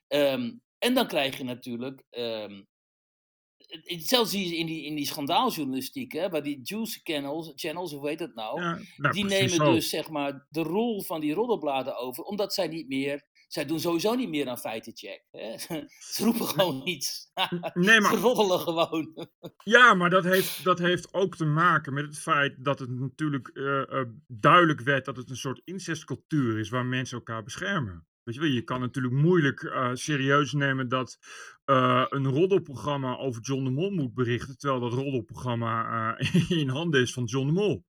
Ehm, 0.07 0.57
en 0.77 0.93
dan 0.93 1.07
krijg 1.07 1.37
je 1.37 1.43
natuurlijk 1.43 2.03
ehm, 2.09 2.63
zelfs 3.83 4.31
zie 4.31 4.47
je 4.47 4.57
in 4.57 4.65
die, 4.65 4.85
in 4.85 4.95
die 4.95 5.05
schandaaljournalistiek, 5.05 6.11
hè, 6.11 6.29
waar 6.29 6.43
die 6.43 6.59
juice 6.63 6.99
channels, 7.03 7.51
channels, 7.55 7.91
hoe 7.91 8.07
heet 8.07 8.19
dat 8.19 8.35
nou? 8.35 8.61
ja, 8.61 8.79
nou, 8.97 9.13
die 9.13 9.25
nemen 9.25 9.49
zo. 9.49 9.73
dus 9.73 9.89
zeg 9.89 10.09
maar 10.09 10.45
de 10.49 10.61
rol 10.61 11.01
van 11.01 11.21
die 11.21 11.33
roddelbladen 11.33 11.97
over, 11.97 12.23
omdat 12.23 12.53
zij 12.53 12.67
niet 12.67 12.87
meer, 12.87 13.23
zij 13.47 13.65
doen 13.65 13.79
sowieso 13.79 14.15
niet 14.15 14.29
meer 14.29 14.49
aan 14.49 14.57
feitencheck. 14.57 15.23
Hè? 15.31 15.57
Ze 16.13 16.23
roepen 16.23 16.45
gewoon 16.45 16.81
iets. 16.95 17.31
Nee, 17.73 17.95
Ze 17.95 18.01
maar 18.01 18.15
roddelen 18.15 18.59
gewoon. 18.59 19.27
Ja, 19.63 19.93
maar 19.93 20.09
dat 20.09 20.23
heeft, 20.23 20.63
dat 20.63 20.79
heeft 20.79 21.13
ook 21.13 21.35
te 21.35 21.45
maken 21.45 21.93
met 21.93 22.05
het 22.05 22.19
feit 22.19 22.55
dat 22.57 22.79
het 22.79 22.89
natuurlijk 22.89 23.47
eh, 23.47 23.99
eh, 23.99 24.07
duidelijk 24.27 24.81
werd 24.81 25.05
dat 25.05 25.17
het 25.17 25.29
een 25.29 25.35
soort 25.35 25.61
incestcultuur 25.63 26.59
is 26.59 26.69
waar 26.69 26.85
mensen 26.85 27.17
elkaar 27.17 27.43
beschermen. 27.43 28.05
Weet 28.23 28.35
je 28.35 28.41
wel, 28.41 28.49
je 28.49 28.61
kan 28.61 28.79
natuurlijk 28.79 29.13
moeilijk 29.13 29.63
eh, 29.63 29.89
serieus 29.93 30.53
nemen 30.53 30.87
dat 30.87 31.17
eh, 31.65 32.05
een 32.09 32.27
roddelprogramma 32.27 33.17
over 33.17 33.41
John 33.41 33.63
de 33.63 33.69
Mol 33.69 33.91
moet 33.91 34.13
berichten, 34.13 34.57
terwijl 34.57 34.81
dat 34.81 34.93
roddelprogramma 34.93 36.17
eh, 36.17 36.49
in 36.61 36.69
handen 36.69 37.01
is 37.01 37.13
van 37.13 37.23
John 37.23 37.45
de 37.45 37.53
Mol. 37.53 37.85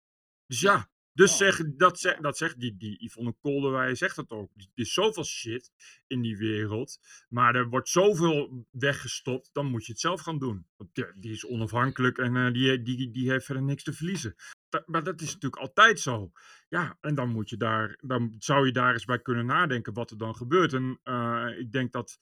Dus 0.47 0.61
ja, 0.61 0.73
Ja. 0.73 0.92
Dus 1.15 1.31
Ja. 1.31 1.37
zeg, 1.37 1.63
dat, 1.77 1.99
zeg, 2.01 2.17
dat 2.17 2.37
zegt 2.37 2.61
die, 2.61 2.77
die 2.77 3.05
Yvonne 3.05 3.35
Kolderwij 3.41 3.95
zegt 3.95 4.17
dat 4.17 4.31
ook. 4.31 4.51
Er 4.57 4.67
is 4.75 4.93
zoveel 4.93 5.25
shit 5.25 5.71
in 6.07 6.21
die 6.23 6.37
wereld, 6.37 6.99
maar 7.29 7.55
er 7.55 7.69
wordt 7.69 7.89
zoveel 7.89 8.67
weggestopt, 8.71 9.51
dan 9.53 9.67
moet 9.67 9.87
je 9.87 9.93
het 9.93 10.01
zelf 10.01 10.21
gaan 10.21 10.39
doen. 10.39 10.67
Want 10.77 10.95
die 10.95 11.33
is 11.33 11.47
onafhankelijk 11.47 12.19
en 12.19 12.37
eh, 12.37 12.53
die, 12.53 12.83
die, 12.83 13.11
die 13.11 13.31
heeft 13.31 13.45
verder 13.45 13.63
niks 13.65 13.83
te 13.83 13.93
verliezen. 13.93 14.35
Da- 14.69 14.83
maar 14.87 15.05
dat 15.05 15.21
is 15.21 15.33
natuurlijk 15.33 15.63
altijd 15.63 16.01
zo. 16.01 16.33
Ja, 16.69 16.97
en 17.01 17.15
dan 17.15 17.29
moet 17.29 17.51
je 17.51 17.57
daar, 17.57 17.99
dan 18.01 18.35
zou 18.39 18.67
je 18.67 18.73
daar 18.73 18.93
eens 18.93 19.05
bij 19.05 19.23
kunnen 19.23 19.47
nadenken 19.47 19.93
wat 19.93 20.11
er 20.11 20.19
dan 20.19 20.37
gebeurt. 20.37 20.73
En 20.73 21.01
eh, 21.03 21.47
ik 21.59 21.73
denk 21.73 21.93
dat, 21.93 22.19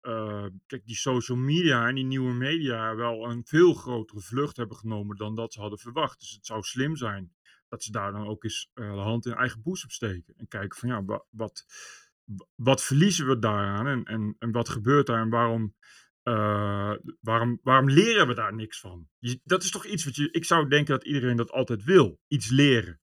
eh, 0.00 0.46
kijk, 0.66 0.86
die 0.86 0.96
social 0.96 1.38
media 1.38 1.88
en 1.88 1.94
die 1.94 2.04
nieuwe 2.04 2.32
media 2.32 2.94
wel 2.94 3.30
een 3.30 3.44
veel 3.44 3.74
grotere 3.74 4.20
vlucht 4.20 4.56
hebben 4.56 4.76
genomen 4.76 5.16
dan 5.16 5.34
dat 5.34 5.52
ze 5.52 5.60
hadden 5.60 5.78
verwacht. 5.78 6.20
Dus 6.20 6.30
het 6.30 6.46
zou 6.46 6.62
slim 6.62 6.96
zijn 6.96 7.32
dat 7.72 7.82
ze 7.82 7.92
daar 7.92 8.12
dan 8.12 8.26
ook 8.26 8.44
eens 8.44 8.70
eh, 8.74 8.94
de 8.94 9.00
hand 9.00 9.26
in 9.26 9.32
eigen 9.32 9.62
boezem 9.62 9.90
steken. 9.90 10.34
En 10.36 10.48
kijken 10.48 10.78
van 10.78 10.88
ja, 10.88 11.04
wa- 11.04 11.24
wat, 11.30 11.64
wat 12.54 12.82
verliezen 12.82 13.26
we 13.26 13.38
daaraan 13.38 13.86
en, 13.86 14.04
en, 14.04 14.36
en 14.38 14.52
wat 14.52 14.68
gebeurt 14.68 15.06
daar 15.06 15.20
en 15.20 15.30
waarom 15.30 15.74
Uh, 16.24 16.94
waarom, 17.20 17.60
waarom 17.62 17.90
leren 17.90 18.26
we 18.26 18.34
daar 18.34 18.54
niks 18.54 18.80
van? 18.80 19.08
Dat 19.44 19.62
is 19.62 19.70
toch 19.70 19.86
iets 19.86 20.04
wat 20.04 20.16
je. 20.16 20.30
Ik 20.30 20.44
zou 20.44 20.68
denken 20.68 20.94
dat 20.94 21.04
iedereen 21.04 21.36
dat 21.36 21.50
altijd 21.50 21.84
wil: 21.84 22.18
iets 22.28 22.50
leren. 22.50 23.00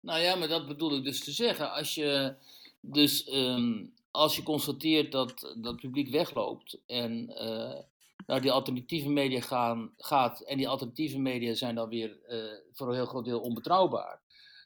Nou 0.00 0.20
ja, 0.20 0.34
maar 0.34 0.48
dat 0.48 0.66
bedoel 0.66 0.96
ik 0.96 1.04
dus 1.04 1.24
te 1.24 1.30
zeggen. 1.30 1.72
Als 1.72 1.94
je 1.94 2.34
dus 2.80 3.24
ehm, 3.24 3.86
als 4.10 4.36
je 4.36 4.42
constateert 4.42 5.12
dat 5.12 5.54
dat 5.60 5.76
publiek 5.76 6.10
wegloopt 6.10 6.80
en 6.86 7.30
uh, 7.30 7.80
naar 8.28 8.40
die 8.40 8.52
alternatieve 8.52 9.08
media 9.08 9.40
gaan, 9.40 9.92
gaat 9.96 10.40
en 10.40 10.56
die 10.56 10.68
alternatieve 10.68 11.18
media 11.18 11.54
zijn 11.54 11.74
dan 11.74 11.88
weer 11.88 12.18
uh, 12.28 12.44
voor 12.72 12.88
een 12.88 12.94
heel 12.94 13.06
groot 13.06 13.24
deel 13.24 13.40
onbetrouwbaar, 13.40 14.22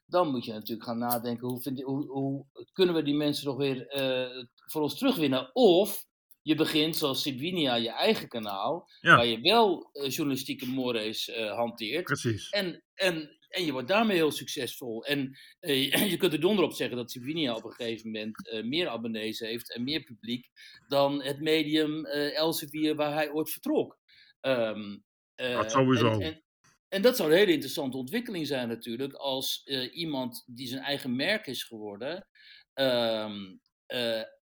dan 0.06 0.30
moet 0.30 0.44
je 0.44 0.52
natuurlijk 0.52 0.88
gaan 0.88 0.98
nadenken 0.98 1.48
hoe, 1.48 1.60
vind, 1.60 1.82
hoe, 1.82 2.06
hoe 2.06 2.46
kunnen 2.72 2.94
we 2.94 3.02
die 3.02 3.14
mensen 3.14 3.46
nog 3.46 3.56
weer 3.56 4.00
uh, 4.00 4.44
voor 4.66 4.82
ons 4.82 4.98
terugwinnen? 4.98 5.54
Of 5.54 6.06
je 6.42 6.54
begint 6.54 6.96
zoals 6.96 7.22
Sibinia 7.22 7.74
je 7.74 7.90
eigen 7.90 8.28
kanaal, 8.28 8.88
waar 9.00 9.26
je 9.26 9.40
wel 9.40 9.90
journalistieke 9.92 10.66
mores 10.66 11.30
hanteert. 11.36 12.04
Precies. 12.04 12.48
En, 12.48 12.82
en 12.94 13.36
en 13.53 13.64
je 13.64 13.72
wordt 13.72 13.88
daarmee 13.88 14.16
heel 14.16 14.30
succesvol. 14.30 15.05
En 15.05 15.38
uh, 15.61 15.90
je 16.11 16.16
kunt 16.16 16.32
er 16.32 16.40
donder 16.40 16.64
op 16.64 16.72
zeggen 16.72 16.96
dat 16.96 17.11
Sivinia 17.11 17.55
op 17.55 17.64
een 17.64 17.72
gegeven 17.72 18.11
moment 18.11 18.53
uh, 18.53 18.64
meer 18.64 18.88
abonnees 18.88 19.38
heeft 19.38 19.74
en 19.74 19.84
meer 19.84 20.03
publiek 20.03 20.48
dan 20.88 21.22
het 21.22 21.40
medium 21.40 22.07
uh, 22.07 22.36
Elsevier 22.36 22.94
waar 22.94 23.12
hij 23.12 23.30
ooit 23.30 23.50
vertrok. 23.50 23.98
Um, 24.40 25.05
dat 25.36 25.70
sowieso. 25.70 26.11
En, 26.11 26.20
en, 26.20 26.42
en, 26.88 27.03
dat 27.03 27.16
zou 27.16 27.30
een 27.30 27.38
hele 27.38 27.53
interessante 27.53 27.96
ontwikkeling 27.96 28.46
zijn 28.46 28.68
natuurlijk, 28.68 29.12
als 29.12 29.64
iemand 29.92 30.44
die 30.46 30.66
zijn 30.66 30.82
eigen 30.82 31.16
merk 31.16 31.46
is 31.46 31.62
geworden, 31.62 32.28
um, 32.74 33.61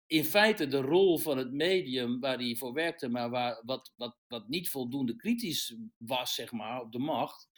in 0.07 0.25
feite 0.25 0.67
de 0.67 0.81
rol 0.81 1.19
van 1.19 1.39
het 1.39 1.53
medium 1.53 2.21
waar 2.21 2.37
hij 2.37 2.57
voor 2.57 2.73
werkte, 2.73 3.09
maar 3.09 3.31
waar, 3.31 3.63
wat, 3.65 3.93
wat, 3.97 4.17
wat 4.27 4.49
niet 4.49 4.71
voldoende 4.71 5.17
kritisch 5.17 5.77
was, 5.97 6.35
zeg 6.35 6.53
maar, 6.53 6.81
op 6.81 6.93
de 6.93 6.99
macht, 6.99 7.49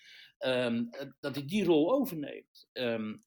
um, 0.46 0.90
dat 1.20 1.34
hij 1.34 1.44
die 1.44 1.64
rol 1.64 1.92
overneemt. 1.92 2.68
Um, 2.72 3.24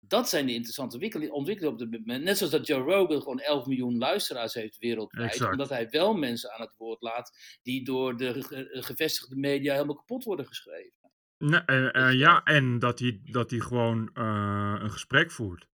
dat 0.00 0.28
zijn 0.28 0.46
de 0.46 0.54
interessante 0.54 0.94
ontwikkelingen 1.30 1.72
op 1.72 1.78
dit 1.78 1.90
moment. 1.90 2.24
Net 2.24 2.36
zoals 2.36 2.52
dat 2.52 2.66
Joe 2.66 2.82
Rogan 2.82 3.22
gewoon 3.22 3.40
11 3.40 3.66
miljoen 3.66 3.98
luisteraars 3.98 4.54
heeft 4.54 4.78
wereldwijd. 4.78 5.30
Exact. 5.30 5.50
Omdat 5.50 5.68
hij 5.68 5.88
wel 5.90 6.14
mensen 6.14 6.52
aan 6.52 6.60
het 6.60 6.74
woord 6.76 7.02
laat 7.02 7.58
die 7.62 7.84
door 7.84 8.16
de 8.16 8.42
gevestigde 8.70 9.36
media 9.36 9.72
helemaal 9.72 9.96
kapot 9.96 10.24
worden 10.24 10.46
geschreven. 10.46 10.92
Nee, 11.38 11.62
uh, 11.66 11.88
uh, 11.92 12.12
ja, 12.12 12.42
en 12.42 12.78
dat 12.78 12.98
hij, 12.98 13.20
dat 13.24 13.50
hij 13.50 13.60
gewoon 13.60 14.10
uh, 14.14 14.76
een 14.78 14.90
gesprek 14.90 15.30
voert. 15.30 15.66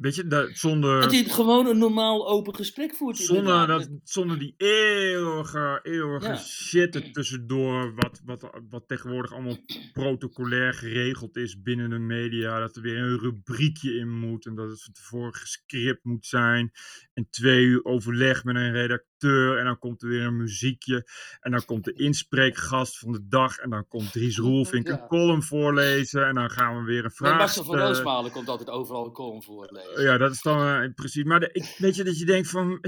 Weet 0.00 0.14
je, 0.14 0.26
dat, 0.26 0.50
zonder... 0.52 1.00
Dat 1.00 1.12
hij 1.12 1.24
gewoon 1.24 1.66
een 1.66 1.78
normaal 1.78 2.28
open 2.28 2.54
gesprek 2.54 2.94
voert. 2.94 3.16
Zonder, 3.16 3.66
dat, 3.66 3.88
zonder 4.04 4.38
die 4.38 4.54
eeuwige, 4.56 5.80
eeuwige 5.82 6.26
ja. 6.26 6.36
shit 6.36 6.94
er 6.94 7.12
tussendoor, 7.12 7.94
wat, 7.94 8.20
wat, 8.24 8.50
wat 8.70 8.88
tegenwoordig 8.88 9.32
allemaal 9.32 9.58
protocolair 9.92 10.74
geregeld 10.74 11.36
is 11.36 11.62
binnen 11.62 11.90
de 11.90 11.98
media. 11.98 12.58
Dat 12.58 12.76
er 12.76 12.82
weer 12.82 12.98
een 12.98 13.18
rubriekje 13.18 13.94
in 13.94 14.18
moet 14.18 14.46
en 14.46 14.54
dat 14.54 14.70
het 14.70 14.82
van 14.82 14.92
tevoren 14.92 15.34
gescript 15.34 16.04
moet 16.04 16.26
zijn. 16.26 16.70
En 17.14 17.26
twee 17.30 17.64
uur 17.64 17.84
overleg 17.84 18.44
met 18.44 18.56
een 18.56 18.72
redacteur 18.72 19.58
en 19.58 19.64
dan 19.64 19.78
komt 19.78 20.02
er 20.02 20.08
weer 20.08 20.24
een 20.24 20.36
muziekje. 20.36 21.08
En 21.40 21.50
dan 21.50 21.64
komt 21.64 21.84
de 21.84 21.92
inspreekgast 21.92 22.98
van 22.98 23.12
de 23.12 23.26
dag 23.28 23.56
en 23.56 23.70
dan 23.70 23.88
komt 23.88 24.12
Dries 24.12 24.38
Roelvink 24.38 24.86
ja. 24.86 24.92
een 24.92 25.06
column 25.06 25.42
voorlezen. 25.42 26.26
En 26.26 26.34
dan 26.34 26.50
gaan 26.50 26.78
we 26.78 26.84
weer 26.84 27.04
een 27.04 27.10
vraag... 27.10 27.38
Marcel 27.38 27.64
van 27.64 27.78
Roosmalen 27.78 28.30
komt 28.30 28.48
altijd 28.48 28.70
overal 28.70 29.04
een 29.04 29.12
column 29.12 29.42
voorlezen. 29.42 29.89
Ja, 29.96 30.18
dat 30.18 30.32
is 30.32 30.42
dan 30.42 30.82
uh, 30.82 30.94
precies. 30.94 31.24
Maar 31.24 31.40
de, 31.40 31.48
ik, 31.52 31.74
weet 31.78 31.96
je 31.96 32.04
dat 32.04 32.18
je 32.18 32.24
denkt 32.24 32.48
van. 32.48 32.80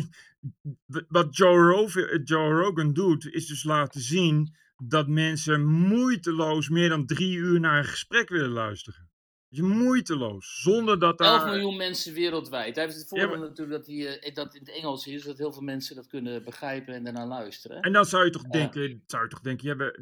Wat 1.09 1.37
Joe 1.37 1.73
Rogan, 1.73 2.21
Joe 2.25 2.51
Rogan 2.51 2.93
doet, 2.93 3.27
is 3.27 3.47
dus 3.47 3.65
laten 3.65 4.01
zien 4.01 4.55
dat 4.77 5.09
mensen 5.09 5.65
moeiteloos 5.67 6.69
meer 6.69 6.89
dan 6.89 7.07
drie 7.07 7.37
uur 7.37 7.61
naar 7.61 7.79
een 7.79 7.85
gesprek 7.85 8.29
willen 8.29 8.51
luisteren. 8.51 9.11
Je 9.55 9.63
moeiteloos, 9.63 10.61
zonder 10.63 10.99
dat 10.99 11.19
daar... 11.19 11.41
11 11.41 11.45
miljoen 11.45 11.77
mensen 11.77 12.15
wereldwijd. 12.15 12.75
Hij 12.75 12.85
heeft 12.85 12.97
het 12.97 13.09
voordeel 13.09 13.31
ja, 13.31 13.37
maar... 13.37 13.49
natuurlijk 13.49 13.79
dat, 13.79 13.87
hij, 13.87 14.19
eh, 14.19 14.35
dat 14.35 14.55
in 14.55 14.61
het 14.61 14.77
Engels 14.77 15.07
is, 15.07 15.23
dat 15.23 15.39
heel 15.39 15.53
veel 15.53 15.63
mensen 15.63 15.97
dat 15.97 16.07
kunnen 16.07 16.45
begrijpen 16.45 16.95
en 16.95 17.05
daarna 17.05 17.27
luisteren. 17.27 17.81
En 17.81 17.93
dan 17.93 18.05
zou 18.05 18.25
je 18.25 18.31
toch 18.31 18.43
denken, 18.43 19.03
zou 19.07 19.23
je 19.23 19.29
toch 19.29 19.41
denken 19.41 19.67
ja, 19.69 19.93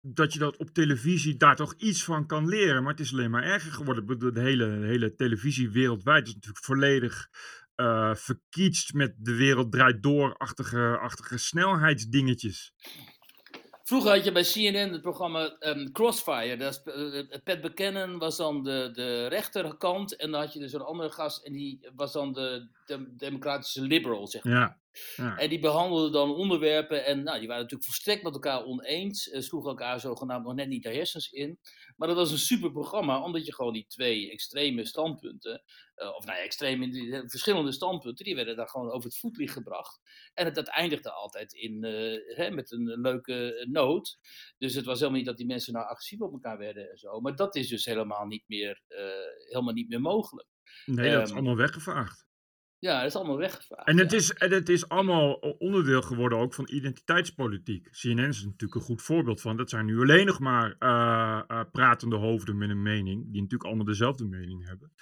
dat 0.00 0.32
je 0.32 0.38
dat 0.38 0.56
op 0.56 0.70
televisie 0.70 1.36
daar 1.36 1.56
toch 1.56 1.74
iets 1.76 2.04
van 2.04 2.26
kan 2.26 2.48
leren. 2.48 2.82
Maar 2.82 2.92
het 2.92 3.00
is 3.00 3.12
alleen 3.12 3.30
maar 3.30 3.44
erger 3.44 3.72
geworden. 3.72 4.34
De 4.34 4.40
hele, 4.40 4.80
de 4.80 4.86
hele 4.86 5.14
televisie 5.14 5.70
wereldwijd 5.70 6.26
is 6.26 6.34
natuurlijk 6.34 6.64
volledig 6.64 7.28
uh, 7.76 8.14
verkietst 8.14 8.94
met 8.94 9.14
de 9.18 9.34
wereld 9.34 9.72
draait 9.72 10.02
door-achtige 10.02 10.98
achtige 10.98 11.38
snelheidsdingetjes. 11.38 12.72
Vroeger 13.82 14.10
had 14.10 14.24
je 14.24 14.32
bij 14.32 14.42
CNN 14.42 14.92
het 14.92 15.02
programma 15.02 15.56
um, 15.60 15.92
Crossfire. 15.92 16.56
Dat 16.56 16.82
is, 16.86 16.94
uh, 16.94 17.38
Pat 17.44 17.60
Buchanan 17.60 18.18
was 18.18 18.36
dan 18.36 18.62
de, 18.62 18.90
de 18.92 19.26
rechterkant. 19.26 20.16
En 20.16 20.30
dan 20.30 20.40
had 20.40 20.52
je 20.52 20.58
dus 20.58 20.72
een 20.72 20.80
andere 20.80 21.10
gast. 21.10 21.44
En 21.44 21.52
die 21.52 21.88
was 21.96 22.12
dan 22.12 22.32
de, 22.32 22.68
de 22.86 23.16
democratische 23.16 23.82
liberal, 23.82 24.26
zeg 24.26 24.44
maar. 24.44 24.52
Ja. 24.52 24.80
Ja. 25.16 25.36
En 25.36 25.48
die 25.48 25.58
behandelden 25.58 26.12
dan 26.12 26.34
onderwerpen 26.34 27.04
en 27.04 27.22
nou, 27.22 27.38
die 27.38 27.48
waren 27.48 27.62
natuurlijk 27.62 27.90
volstrekt 27.90 28.22
met 28.22 28.32
elkaar 28.32 28.64
oneens, 28.64 29.26
uh, 29.26 29.40
sloegen 29.40 29.70
elkaar 29.70 30.00
zogenaamd 30.00 30.44
nog 30.44 30.54
net 30.54 30.68
niet 30.68 30.82
de 30.82 30.92
hersens 30.92 31.30
in. 31.30 31.58
Maar 31.96 32.08
dat 32.08 32.16
was 32.16 32.30
een 32.30 32.38
super 32.38 32.72
programma, 32.72 33.22
omdat 33.22 33.46
je 33.46 33.54
gewoon 33.54 33.72
die 33.72 33.86
twee 33.86 34.30
extreme 34.30 34.84
standpunten, 34.86 35.62
uh, 35.96 36.14
of 36.16 36.24
nou 36.24 36.38
ja, 36.38 36.44
extreme, 36.44 36.88
die, 36.88 37.22
verschillende 37.26 37.72
standpunten, 37.72 38.24
die 38.24 38.34
werden 38.34 38.56
daar 38.56 38.68
gewoon 38.68 38.90
over 38.90 39.04
het 39.08 39.18
voetlicht 39.18 39.52
gebracht. 39.52 40.00
En 40.34 40.44
het, 40.44 40.54
dat 40.54 40.68
eindigde 40.68 41.12
altijd 41.12 41.52
in, 41.52 41.84
uh, 41.84 42.36
hè, 42.36 42.50
met 42.50 42.70
een 42.70 43.00
leuke 43.00 43.66
noot. 43.70 44.18
Dus 44.58 44.74
het 44.74 44.84
was 44.84 44.98
helemaal 44.98 45.18
niet 45.18 45.28
dat 45.28 45.36
die 45.36 45.46
mensen 45.46 45.72
nou 45.72 45.86
agressief 45.86 46.20
op 46.20 46.32
elkaar 46.32 46.58
werden 46.58 46.90
en 46.90 46.98
zo. 46.98 47.20
Maar 47.20 47.36
dat 47.36 47.56
is 47.56 47.68
dus 47.68 47.84
helemaal 47.84 48.26
niet 48.26 48.44
meer, 48.46 48.82
helemaal 49.48 49.74
niet 49.74 49.88
meer 49.88 50.00
mogelijk. 50.00 50.48
Nee, 50.84 51.10
dat 51.10 51.22
is 51.22 51.30
um, 51.30 51.36
allemaal 51.36 51.56
weggevaagd. 51.56 52.30
Ja, 52.82 52.98
dat 52.98 53.06
is 53.06 53.16
allemaal 53.16 53.38
weggevaagd. 53.38 53.88
En 53.88 53.98
het, 53.98 54.10
ja. 54.10 54.16
is, 54.16 54.32
en 54.32 54.50
het 54.50 54.68
is 54.68 54.88
allemaal 54.88 55.32
onderdeel 55.58 56.02
geworden 56.02 56.38
ook 56.38 56.54
van 56.54 56.68
identiteitspolitiek. 56.70 57.88
CNN 57.90 58.28
is 58.28 58.44
natuurlijk 58.44 58.74
een 58.74 58.86
goed 58.86 59.02
voorbeeld 59.02 59.40
van. 59.40 59.56
Dat 59.56 59.70
zijn 59.70 59.86
nu 59.86 60.00
alleen 60.00 60.26
nog 60.26 60.38
maar 60.38 60.76
uh, 60.78 61.42
uh, 61.48 61.60
pratende 61.72 62.16
hoofden 62.16 62.58
met 62.58 62.70
een 62.70 62.82
mening, 62.82 63.22
die 63.22 63.40
natuurlijk 63.40 63.64
allemaal 63.64 63.84
dezelfde 63.84 64.24
mening 64.24 64.66
hebben. 64.66 64.92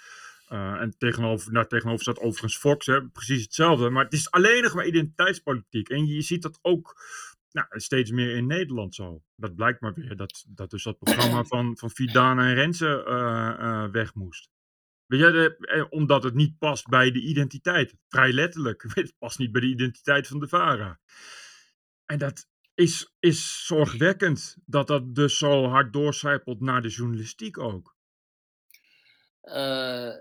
Uh, 0.49 0.81
en 0.81 0.97
tegenover, 0.97 1.51
nou, 1.51 1.67
tegenover 1.67 2.01
staat 2.01 2.19
overigens 2.19 2.57
Fox, 2.57 2.85
hè, 2.85 3.07
precies 3.07 3.43
hetzelfde. 3.43 3.89
Maar 3.89 4.03
het 4.03 4.13
is 4.13 4.31
alleen 4.31 4.63
nog 4.63 4.73
maar 4.73 4.85
identiteitspolitiek. 4.85 5.89
En 5.89 6.05
je 6.05 6.21
ziet 6.21 6.41
dat 6.41 6.59
ook 6.61 6.95
nou, 7.51 7.67
steeds 7.69 8.11
meer 8.11 8.35
in 8.35 8.47
Nederland 8.47 8.95
zo. 8.95 9.21
Dat 9.35 9.55
blijkt 9.55 9.81
maar 9.81 9.93
weer, 9.93 10.15
dat, 10.15 10.45
dat 10.47 10.69
dus 10.69 10.83
dat 10.83 10.99
programma 10.99 11.43
van, 11.53 11.77
van 11.77 11.89
Vidana 11.89 12.47
en 12.47 12.53
Renze 12.53 13.89
weg 13.91 14.13
moest. 14.13 14.49
Weet 15.11 15.19
je, 15.19 15.31
de, 15.31 15.57
eh, 15.67 15.85
omdat 15.89 16.23
het 16.23 16.33
niet 16.33 16.57
past 16.57 16.87
bij 16.87 17.11
de 17.11 17.21
identiteit. 17.21 17.95
Vrij 18.07 18.31
letterlijk. 18.31 18.85
Het 18.93 19.13
past 19.17 19.39
niet 19.39 19.51
bij 19.51 19.61
de 19.61 19.67
identiteit 19.67 20.27
van 20.27 20.39
de 20.39 20.47
VARA. 20.47 20.99
En 22.05 22.17
dat 22.17 22.47
is, 22.73 23.13
is 23.19 23.65
zorgwekkend 23.65 24.57
dat 24.65 24.87
dat 24.87 25.15
dus 25.15 25.37
zo 25.37 25.65
hard 25.65 25.93
doorcijpelt 25.93 26.59
naar 26.59 26.81
de 26.81 26.89
journalistiek 26.89 27.57
ook. 27.57 27.95
Uh, 29.43 30.11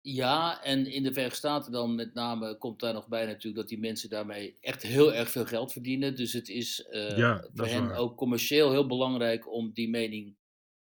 ja, 0.00 0.62
en 0.62 0.86
in 0.86 1.02
de 1.02 1.12
Verenigde 1.12 1.38
Staten 1.38 1.72
dan 1.72 1.94
met 1.94 2.14
name 2.14 2.58
komt 2.58 2.80
daar 2.80 2.94
nog 2.94 3.08
bij 3.08 3.26
natuurlijk 3.26 3.56
dat 3.56 3.68
die 3.68 3.78
mensen 3.78 4.10
daarmee 4.10 4.56
echt 4.60 4.82
heel 4.82 5.14
erg 5.14 5.30
veel 5.30 5.46
geld 5.46 5.72
verdienen. 5.72 6.16
Dus 6.16 6.32
het 6.32 6.48
is 6.48 6.86
uh, 6.90 7.16
ja, 7.16 7.48
voor 7.54 7.66
is 7.66 7.72
hen 7.72 7.88
waar. 7.88 7.96
ook 7.96 8.16
commercieel 8.16 8.70
heel 8.70 8.86
belangrijk 8.86 9.52
om 9.52 9.72
die 9.72 9.88
mening 9.88 10.36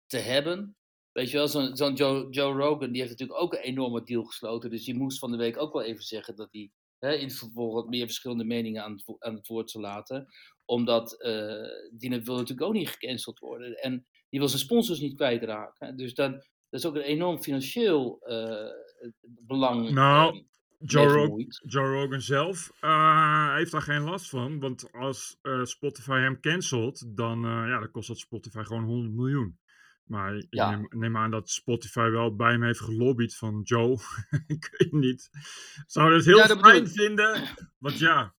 te 0.06 0.18
hebben. 0.18 0.79
Weet 1.20 1.30
je 1.30 1.38
wel, 1.38 1.48
zo'n 1.48 1.76
zo 1.76 1.92
Joe, 1.92 2.30
Joe, 2.30 2.54
Rogan, 2.54 2.92
die 2.92 3.02
heeft 3.02 3.12
natuurlijk 3.12 3.40
ook 3.40 3.54
een 3.54 3.60
enorme 3.60 4.04
deal 4.04 4.24
gesloten. 4.24 4.70
Dus 4.70 4.86
die 4.86 4.98
moest 4.98 5.20
van 5.20 5.32
de 5.32 5.38
week 5.38 5.58
ook 5.58 5.74
wel 5.74 5.84
even 5.84 6.04
zeggen 6.04 6.36
dat 6.36 6.48
hij 6.52 6.72
hè, 7.00 7.14
in 7.14 7.28
het 7.28 7.38
vervolg 7.38 7.74
wat 7.74 7.90
meer 7.90 8.06
verschillende 8.06 8.44
meningen 8.44 8.84
aan 8.84 8.92
het, 8.92 9.16
aan 9.20 9.36
het 9.36 9.48
woord 9.48 9.72
zou 9.72 9.84
laten. 9.84 10.28
Omdat 10.66 11.16
uh, 11.20 11.98
die 11.98 12.10
wil 12.10 12.36
natuurlijk 12.36 12.62
ook 12.62 12.74
niet 12.74 12.90
gecanceld 12.90 13.40
worden. 13.40 13.74
En 13.74 14.06
die 14.30 14.40
wil 14.40 14.50
zijn 14.50 14.62
sponsors 14.62 15.00
niet 15.00 15.16
kwijtraken. 15.16 15.98
Dus 15.98 16.14
dan, 16.14 16.32
dat 16.70 16.80
is 16.80 16.86
ook 16.86 16.96
een 16.96 17.02
enorm 17.02 17.42
financieel 17.42 18.22
uh, 18.24 18.72
belang. 19.22 19.90
Nou, 19.90 20.36
uh, 20.36 20.42
Joe, 20.78 21.08
Rog 21.08 21.38
Joe, 21.66 21.94
Rogan 21.94 22.22
zelf 22.22 22.72
uh, 22.82 23.56
heeft 23.56 23.72
daar 23.72 23.82
geen 23.82 24.02
last 24.02 24.30
van. 24.30 24.60
Want 24.60 24.92
als 24.92 25.38
Spotify 25.64 26.20
hem 26.20 26.40
cancelt, 26.40 27.18
dan, 27.18 27.42
ja, 27.42 27.80
dan 27.80 27.92
kost 27.92 28.08
dat 28.08 28.18
Spotify 28.18 28.64
gewoon 28.64 28.84
100 28.84 29.14
miljoen. 29.14 29.60
Maar 30.10 30.44
Ja. 30.50 30.70
neem, 30.70 30.88
neem 30.90 31.18
aan 31.18 31.32
dat 31.32 31.50
Spotify 31.50 32.10
wel 32.10 32.36
bij 32.36 32.52
hem 32.52 32.64
heeft 32.64 32.80
gelobbyd 32.80 33.36
van 33.36 33.62
Joe. 33.64 33.98
ik 34.48 34.76
weet 34.78 34.92
niet. 34.92 35.30
Zou 35.88 36.12
dat 36.12 36.26
heel 36.26 36.38
Ja, 36.38 36.48
dat 36.48 36.58
bedoel 36.58 36.72
fijn 36.72 36.88
vinden? 36.90 37.44
Want 37.78 37.98
ja. 38.00 38.34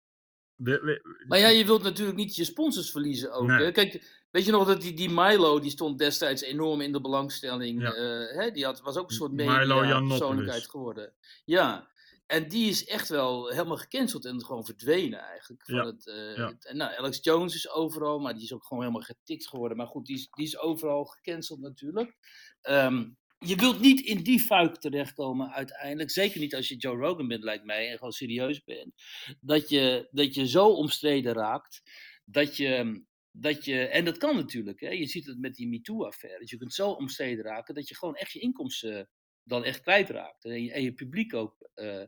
we- 0.56 0.80
we- 0.82 1.24
Maar 1.28 1.40
ja, 1.40 1.48
je 1.48 1.66
wilt 1.66 1.84
natuurlijk 1.84 2.18
niet 2.18 2.36
je 2.36 2.44
sponsors 2.44 2.92
verliezen 2.92 3.32
ook. 3.34 3.48
Nee. 3.48 3.72
Kijk, 3.72 4.24
weet 4.32 4.46
je 4.46 4.52
nog 4.52 4.68
dat 4.68 4.82
die, 4.82 4.94
die 4.94 5.10
Milo, 5.10 5.60
die 5.60 5.72
stond 5.72 5.98
destijds 5.98 6.42
enorm 6.42 6.82
in 6.82 6.92
de 6.92 7.02
belangstelling. 7.02 7.82
Ja. 7.82 7.94
eh, 7.94 8.38
hè? 8.38 8.52
Die 8.52 8.66
had, 8.66 8.82
was 8.82 8.98
ook 8.98 9.10
een 9.10 9.16
soort 9.16 9.32
media 9.32 10.02
persoonlijkheid 10.08 10.70
geworden. 10.70 11.14
Ja, 11.46 11.88
En 12.30 12.48
die 12.48 12.70
is 12.70 12.86
echt 12.86 13.10
wel 13.10 13.50
helemaal 13.50 13.78
gecanceld 13.78 14.26
en 14.26 14.46
gewoon 14.46 14.66
verdwenen 14.66 15.20
eigenlijk. 15.20 15.66
Van 15.66 15.76
Ja, 15.76 15.86
het, 15.86 16.08
eh, 16.08 16.36
ja. 16.38 16.48
het- 16.48 16.66
en 16.66 16.78
nou, 16.78 16.96
Alex 16.98 17.20
Jones 17.22 17.56
is 17.56 17.70
overal, 17.70 18.20
maar 18.20 18.34
die 18.34 18.44
is 18.44 18.54
ook 18.54 18.66
gewoon 18.66 18.84
helemaal 18.84 19.06
getikt 19.06 19.48
geworden. 19.48 19.78
Maar 19.78 19.88
goed, 19.88 20.06
die 20.06 20.16
is, 20.16 20.28
die 20.30 20.46
is 20.46 20.58
overal 20.58 21.06
gecanceld 21.06 21.60
natuurlijk. 21.60 22.18
Ehm, 22.62 23.10
je 23.40 23.56
wilt 23.56 23.80
niet 23.80 24.00
in 24.02 24.24
die 24.24 24.40
fuik 24.40 24.76
terechtkomen 24.76 25.52
uiteindelijk. 25.52 26.12
Zeker 26.12 26.40
niet 26.40 26.56
als 26.56 26.68
je 26.68 26.76
Joe 26.76 26.98
Rogan 26.98 27.28
bent, 27.28 27.44
lijkt 27.44 27.66
mij, 27.66 27.90
en 27.90 27.96
gewoon 27.98 28.12
serieus 28.12 28.64
bent. 28.64 28.94
Dat 29.42 29.70
je, 29.70 30.08
dat 30.12 30.36
je 30.36 30.48
zo 30.48 30.68
omstreden 30.68 31.34
raakt. 31.34 31.82
Dat 32.26 32.58
je, 32.58 33.04
dat 33.32 33.66
je, 33.66 33.80
en 33.88 34.06
dat 34.06 34.18
kan 34.18 34.36
natuurlijk, 34.36 34.80
hè? 34.80 34.90
je 34.90 35.06
ziet 35.08 35.26
het 35.26 35.40
met 35.40 35.56
die 35.56 35.68
MeToo-affaire. 35.68 36.40
Dus 36.40 36.50
je 36.50 36.58
kunt 36.58 36.74
zo 36.74 36.90
omstreden 36.92 37.44
raken 37.46 37.76
dat 37.76 37.88
je 37.88 37.96
gewoon 37.96 38.16
echt 38.16 38.32
je 38.32 38.40
inkomsten 38.40 39.10
dan 39.50 39.64
echt 39.64 39.82
kwijtraakt. 39.82 40.46
En 40.46 40.64
je, 40.64 40.72
en 40.72 40.82
je 40.82 40.94
publiek 40.94 41.34
ook 41.34 41.70
eh, 41.74 42.04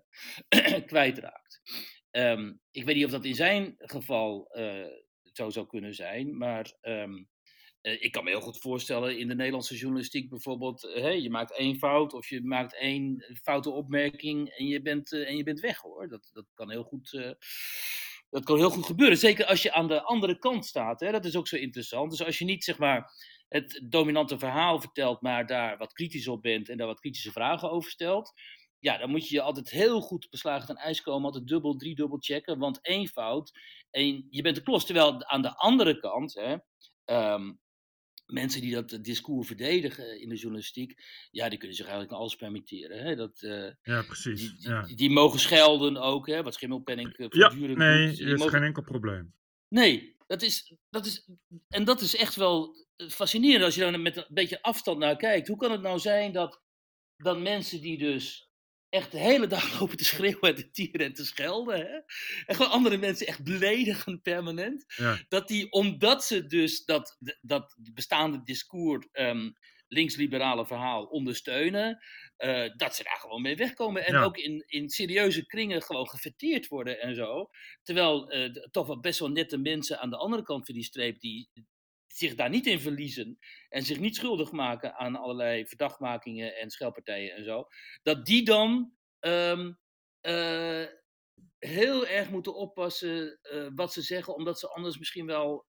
kwijtraakt. 0.86 1.62
Ehm, 2.12 2.54
ik 2.72 2.86
weet 2.86 2.96
niet 2.96 3.06
of 3.06 3.12
dat 3.12 3.26
in 3.26 3.36
zijn 3.36 3.76
geval 3.78 4.48
eh, 4.52 4.86
zo 5.34 5.50
zou 5.50 5.68
kunnen 5.68 5.94
zijn, 5.94 6.38
maar 6.38 6.78
ehm, 6.82 7.24
eh, 7.82 8.04
ik 8.04 8.12
kan 8.12 8.24
me 8.24 8.30
heel 8.30 8.42
goed 8.42 8.60
voorstellen 8.60 9.18
in 9.18 9.28
de 9.28 9.36
Nederlandse 9.36 9.76
journalistiek 9.76 10.30
bijvoorbeeld, 10.30 10.82
hey, 10.82 11.22
je 11.22 11.30
maakt 11.30 11.58
één 11.58 11.78
fout 11.78 12.14
of 12.14 12.30
je 12.30 12.44
maakt 12.44 12.76
één 12.76 13.26
foute 13.44 13.70
opmerking 13.70 14.50
en 14.50 14.66
je 14.66 14.82
bent, 14.82 15.12
en 15.12 15.38
je 15.38 15.44
bent 15.44 15.60
weg 15.60 15.78
hoor. 15.78 16.08
Dat, 16.08 16.30
dat 16.34 16.46
kan 16.54 16.72
heel 16.72 16.84
goed. 16.84 17.36
dat 18.30 18.44
kan 18.44 18.58
heel 18.58 18.70
goed 18.70 18.86
gebeuren. 18.86 19.18
Zeker 19.18 19.46
als 19.46 19.62
je 19.62 19.74
aan 19.74 19.88
de 19.88 20.02
andere 20.02 20.40
kant 20.40 20.66
staat. 20.66 21.00
Hè? 21.00 21.12
Dat 21.12 21.26
is 21.26 21.36
ook 21.36 21.48
zo 21.48 21.56
interessant. 21.56 22.12
Dus 22.12 22.24
als 22.24 22.38
je 22.38 22.46
niet 22.46 22.64
zeg 22.64 22.78
maar 22.78 23.12
het 23.52 23.82
dominante 23.84 24.40
verhaal 24.40 24.80
vertelt, 24.80 25.22
maar 25.22 25.46
daar 25.46 25.78
wat 25.78 25.94
kritisch 25.94 26.28
op 26.28 26.42
bent 26.42 26.70
en 26.70 26.78
daar 26.78 26.88
wat 26.88 27.00
kritische 27.00 27.32
vragen 27.32 27.72
over 27.72 27.92
stelt. 27.92 28.32
Ja, 28.80 28.98
dan 28.98 29.10
moet 29.10 29.28
je 29.28 29.36
je 29.36 29.42
altijd 29.42 29.70
heel 29.70 30.02
goed 30.02 30.28
beslagen 30.30 30.68
ten 30.68 30.76
ijs 30.76 31.02
komen. 31.02 31.26
Altijd 31.26 31.48
dubbel, 31.48 31.76
driedubbel 31.76 32.18
checken. 32.20 32.58
Want 32.60 32.82
één 32.82 33.08
fout 33.08 33.52
en 33.90 34.28
je 34.30 34.42
bent 34.42 34.56
de 34.56 34.62
klos. 34.64 34.86
Terwijl 34.86 35.26
aan 35.26 35.42
de 35.42 35.56
andere 35.56 36.00
kant, 36.00 36.34
hè, 36.34 36.56
ehm, 37.06 37.52
mensen 38.26 38.62
die 38.62 38.74
dat 38.74 38.98
discours 39.02 39.48
verdedigen 39.48 40.22
in 40.22 40.30
de 40.30 40.36
journalistiek, 40.36 41.02
ja, 41.32 41.50
die 41.50 41.58
kunnen 41.58 41.78
zich 41.78 41.86
eigenlijk 41.86 42.16
alles 42.16 42.36
permitteren. 42.36 43.04
Hè? 43.04 43.16
Dat, 43.16 43.42
eh, 43.42 43.70
Ja, 43.82 44.02
precies. 44.02 44.40
die, 44.42 44.56
die, 44.60 44.70
Ja, 44.70 44.82
die 44.96 45.10
mogen 45.10 45.40
schelden 45.40 45.98
ook, 45.98 46.28
hè, 46.28 46.44
wat 46.44 46.54
Schimmelpenning 46.54 47.14
eh, 47.14 47.28
ja 47.30 47.50
voortdurend 47.50 47.78
nee, 47.78 48.04
er 48.08 48.28
is 48.28 48.40
mogen- 48.40 48.50
geen 48.50 48.64
enkel 48.64 48.84
probleem. 48.84 49.34
Nee, 49.68 50.16
dat 50.32 50.42
is, 50.42 50.74
dat 50.90 51.06
is, 51.06 51.30
en 51.68 51.84
dat 51.84 52.02
is 52.02 52.16
echt 52.16 52.36
wel 52.36 52.86
eh, 52.96 53.10
fascinerend 53.10 53.64
als 53.64 53.76
je 53.76 53.82
daar 53.82 54.00
met 54.00 54.18
een 54.18 54.26
beetje 54.30 54.62
afstand 54.62 54.98
naar 54.98 55.16
kijkt. 55.16 55.48
Hoe 55.48 55.58
kan 55.58 55.72
het 55.72 55.82
nou 55.82 56.00
zijn 56.00 56.32
dat, 56.32 56.62
dat 57.18 57.40
mensen 57.40 57.82
die 57.82 57.98
dus 57.98 58.50
echt 58.90 59.12
de 59.12 59.20
hele 59.20 59.48
dag 59.48 59.72
lopen 59.80 59.98
te 59.98 60.06
schreeuwen 60.06 60.50
en 60.50 60.56
te 60.56 60.72
tieren 60.72 61.06
en 61.06 61.14
te 61.14 61.26
schelden, 61.26 61.80
hè? 61.80 62.00
en 62.46 62.56
gewoon 62.56 62.72
andere 62.72 62.98
mensen 62.98 63.28
echt 63.28 63.44
beledigen 63.44 64.22
permanent, 64.22 64.86
Ja, 64.96 65.20
dat 65.28 65.48
die, 65.48 65.72
omdat 65.72 66.24
ze 66.24 66.46
dus 66.46 66.86
dat, 66.86 67.18
dat 67.42 67.76
bestaande 67.94 68.44
discours, 68.44 69.08
ehm, 69.12 69.52
linksliberale 69.94 70.66
verhaal 70.66 71.06
ondersteunen, 71.06 72.00
eh, 72.38 72.70
dat 72.76 72.96
ze 72.96 73.04
daar 73.04 73.18
gewoon 73.20 73.42
mee 73.42 73.56
wegkomen. 73.56 74.06
En 74.06 74.14
Ja. 74.14 74.24
ook 74.24 74.38
in, 74.38 74.64
in 74.68 74.90
serieuze 74.90 75.46
kringen 75.46 75.82
gewoon 75.82 76.10
gefeteerd 76.10 76.68
worden 76.68 77.00
en 77.02 77.16
zo. 77.16 77.50
Terwijl 77.84 78.30
eh, 78.30 78.52
toch 78.72 78.88
wel 78.88 79.00
best 79.00 79.20
wel 79.20 79.30
nette 79.32 79.58
mensen 79.58 80.00
aan 80.00 80.10
de 80.10 80.18
andere 80.18 80.44
kant 80.44 80.66
van 80.66 80.76
die 80.76 80.84
streep, 80.84 81.20
die 81.20 81.50
zich 82.08 82.36
daar 82.36 82.50
niet 82.50 82.68
in 82.68 82.80
verliezen 82.80 83.38
en 83.70 83.84
zich 83.84 84.00
niet 84.00 84.16
schuldig 84.16 84.52
maken 84.52 84.94
aan 84.96 85.16
allerlei 85.16 85.68
verdachtmakingen 85.68 86.56
en 86.56 86.70
schelpartijen 86.70 87.36
en 87.36 87.44
zo, 87.44 87.68
dat 88.04 88.26
die 88.26 88.44
dan 88.44 88.94
ehm, 89.20 89.72
eh, 90.22 90.86
heel 91.60 92.08
erg 92.08 92.30
moeten 92.30 92.56
oppassen 92.56 93.40
wat 93.76 93.94
ze 93.94 94.02
zeggen, 94.02 94.36
omdat 94.36 94.60
ze 94.60 94.68
anders 94.70 94.98
misschien 94.98 95.26
wel 95.26 95.68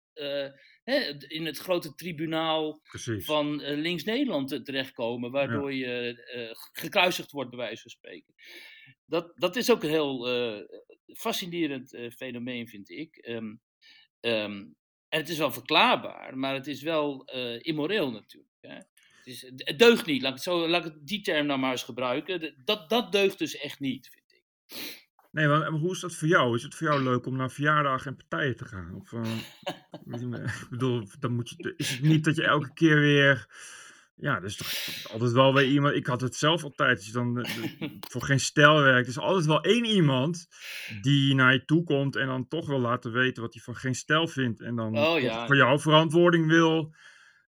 hè, 0.85 1.27
in 1.29 1.47
het 1.47 1.59
grote 1.59 1.95
tribunaal 1.95 2.81
precies. 2.83 3.25
van 3.25 3.63
eh, 3.63 3.77
links-Nederland 3.77 4.65
terechtkomen, 4.65 5.31
waardoor 5.31 5.73
je 5.73 6.23
eh, 6.25 6.51
gekruisigd 6.73 7.31
wordt, 7.31 7.51
bij 7.51 7.59
wijze 7.59 7.83
van 7.83 7.91
spreken. 7.91 8.35
Dat, 9.07 9.33
dat 9.35 9.57
is 9.57 9.71
ook 9.71 9.83
een 9.83 9.91
heel 9.91 10.29
eh, 10.29 10.61
fascinerend 11.07 11.99
fenomeen, 12.17 12.69
vind 12.69 12.91
ik. 12.91 13.17
Ehm, 13.17 13.55
ehm, 14.21 14.65
en 15.09 15.21
het 15.21 15.29
is 15.29 15.39
wel 15.39 15.53
verklaarbaar, 15.53 16.39
maar 16.39 16.55
het 16.55 16.67
is 16.67 16.83
wel 16.83 17.25
immoreel 17.59 18.11
natuurlijk. 18.11 18.57
Hè? 18.61 18.75
Het, 18.75 18.87
is, 19.25 19.43
het 19.57 19.79
deugt 19.79 20.07
niet, 20.07 20.23
laat 20.23 20.31
ik, 20.31 20.37
het 20.37 20.45
zo, 20.45 20.69
laat 20.69 20.87
ik 20.87 20.95
die 21.01 21.21
term 21.21 21.47
nou 21.47 21.59
maar 21.61 21.71
eens 21.71 21.83
gebruiken. 21.83 22.63
Dat, 22.65 22.91
dat 22.91 23.13
deugt 23.13 23.39
dus 23.39 23.57
echt 23.57 23.81
niet, 23.81 24.09
vind 24.09 24.33
ik. 24.33 25.04
Nee, 25.35 25.47
maar 25.47 25.71
hoe 25.71 25.91
is 25.91 26.01
dat 26.01 26.15
voor 26.15 26.29
jou? 26.29 26.55
Is 26.55 26.63
het 26.63 26.75
voor 26.75 26.87
jou 26.87 27.03
leuk 27.03 27.27
om 27.27 27.37
naar 27.37 27.51
verjaardagen 27.51 28.11
en 28.11 28.17
partijen 28.17 28.57
te 28.57 28.65
gaan? 28.65 28.95
Of, 28.95 29.13
eh, 29.13 29.37
ik 30.63 30.67
bedoel, 30.71 31.09
dan 31.21 31.33
moet 31.33 31.49
je, 31.49 31.75
is 31.77 31.91
het 31.91 32.03
niet 32.03 32.25
dat 32.25 32.37
je 32.37 32.43
elke 32.45 32.73
keer 32.73 32.99
weer... 32.99 33.47
Ja, 34.17 34.41
is 34.41 34.57
toch 34.57 35.13
altijd 35.13 35.33
wel 35.33 35.55
weer 35.55 35.67
iemand... 35.67 35.95
Ik 35.95 36.07
had 36.07 36.21
het 36.21 36.37
zelf 36.37 36.65
altijd, 36.65 36.97
als 36.97 37.07
je 37.07 37.13
dan 37.13 37.47
voor 38.11 38.23
geen 38.23 38.41
stijl 38.41 38.83
werkt. 38.83 39.07
Er 39.07 39.13
is 39.13 39.19
altijd 39.19 39.47
wel 39.47 39.61
één 39.61 39.85
iemand 39.85 40.47
die 41.01 41.35
naar 41.35 41.53
je 41.53 41.65
toe 41.65 41.85
komt 41.85 42.17
en 42.17 42.27
dan 42.27 42.49
toch 42.49 42.67
wil 42.67 42.81
laten 42.81 43.13
weten 43.13 43.43
wat 43.43 43.55
hij 43.55 43.63
van 43.63 43.77
geen 43.77 43.95
stijl 43.95 44.27
vindt. 44.27 44.61
En 44.61 44.77
dan 44.77 44.99
Oh, 44.99 45.21
ja. 45.21 45.47
voor 45.47 45.57
jou 45.57 45.81
verantwoording 45.81 46.47
wil 46.47 46.95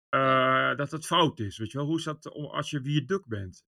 eh, 0.10 0.76
dat 0.76 0.92
het 0.92 1.06
fout 1.06 1.40
is. 1.40 1.58
Weet 1.58 1.72
je 1.72 1.78
wel, 1.78 1.88
hoe 1.88 1.98
is 1.98 2.04
dat 2.04 2.32
als 2.32 2.70
je 2.70 2.82
wie 2.82 2.94
je 2.94 3.06
duk 3.06 3.28
bent? 3.28 3.66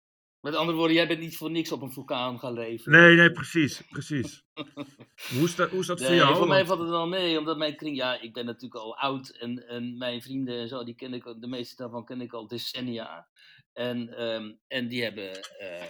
Met 0.46 0.56
andere 0.56 0.78
woorden, 0.78 0.96
jij 0.96 1.08
bent 1.08 1.20
niet 1.20 1.38
voor 1.38 1.52
niks 1.52 1.72
op 1.72 1.82
een 1.82 1.92
vulkaan 1.92 2.40
gaan 2.40 2.54
leven. 2.54 2.92
Nee, 2.92 3.16
nee, 3.16 3.32
precies, 3.32 3.82
precies. 3.90 4.44
hoe, 5.34 5.44
is 5.44 5.56
dat, 5.56 5.70
hoe 5.70 5.80
is 5.80 5.86
dat 5.86 6.04
voor 6.04 6.16
jou? 6.16 6.36
voor 6.36 6.48
mij 6.48 6.66
valt 6.66 6.80
het 6.80 6.90
wel 6.90 7.08
mee, 7.08 7.40
omdat 7.40 7.58
mijn 7.58 7.76
kring, 7.76 7.96
ja, 7.96 8.22
ik 8.22 8.34
ben 8.34 8.46
natuurlijk 8.46 8.82
al 8.82 8.98
oud 8.98 9.30
en, 9.30 9.68
en 9.68 9.98
mijn 9.98 10.22
vrienden 10.22 10.60
en 10.60 10.68
zo, 10.68 10.84
die 10.84 10.96
ken 10.96 11.14
ik, 11.14 11.24
de 11.40 11.48
meeste 11.48 11.76
daarvan 11.76 12.06
ken 12.06 12.22
ik 12.22 12.34
al 12.34 12.48
decennia. 12.48 13.28
En, 13.74 14.18
ehm, 14.18 14.54
en 14.68 14.88
die 14.88 15.04
hebben, 15.04 15.42
eh, 15.42 15.84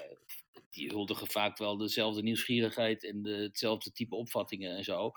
die 0.70 0.90
huldigen 0.90 1.28
vaak 1.28 1.58
wel 1.58 1.78
dezelfde 1.78 2.22
nieuwsgierigheid 2.22 3.06
en 3.06 3.22
de, 3.22 3.32
hetzelfde 3.36 3.92
type 3.92 4.16
opvattingen 4.16 4.78
en 4.78 4.84
zo. 4.84 5.12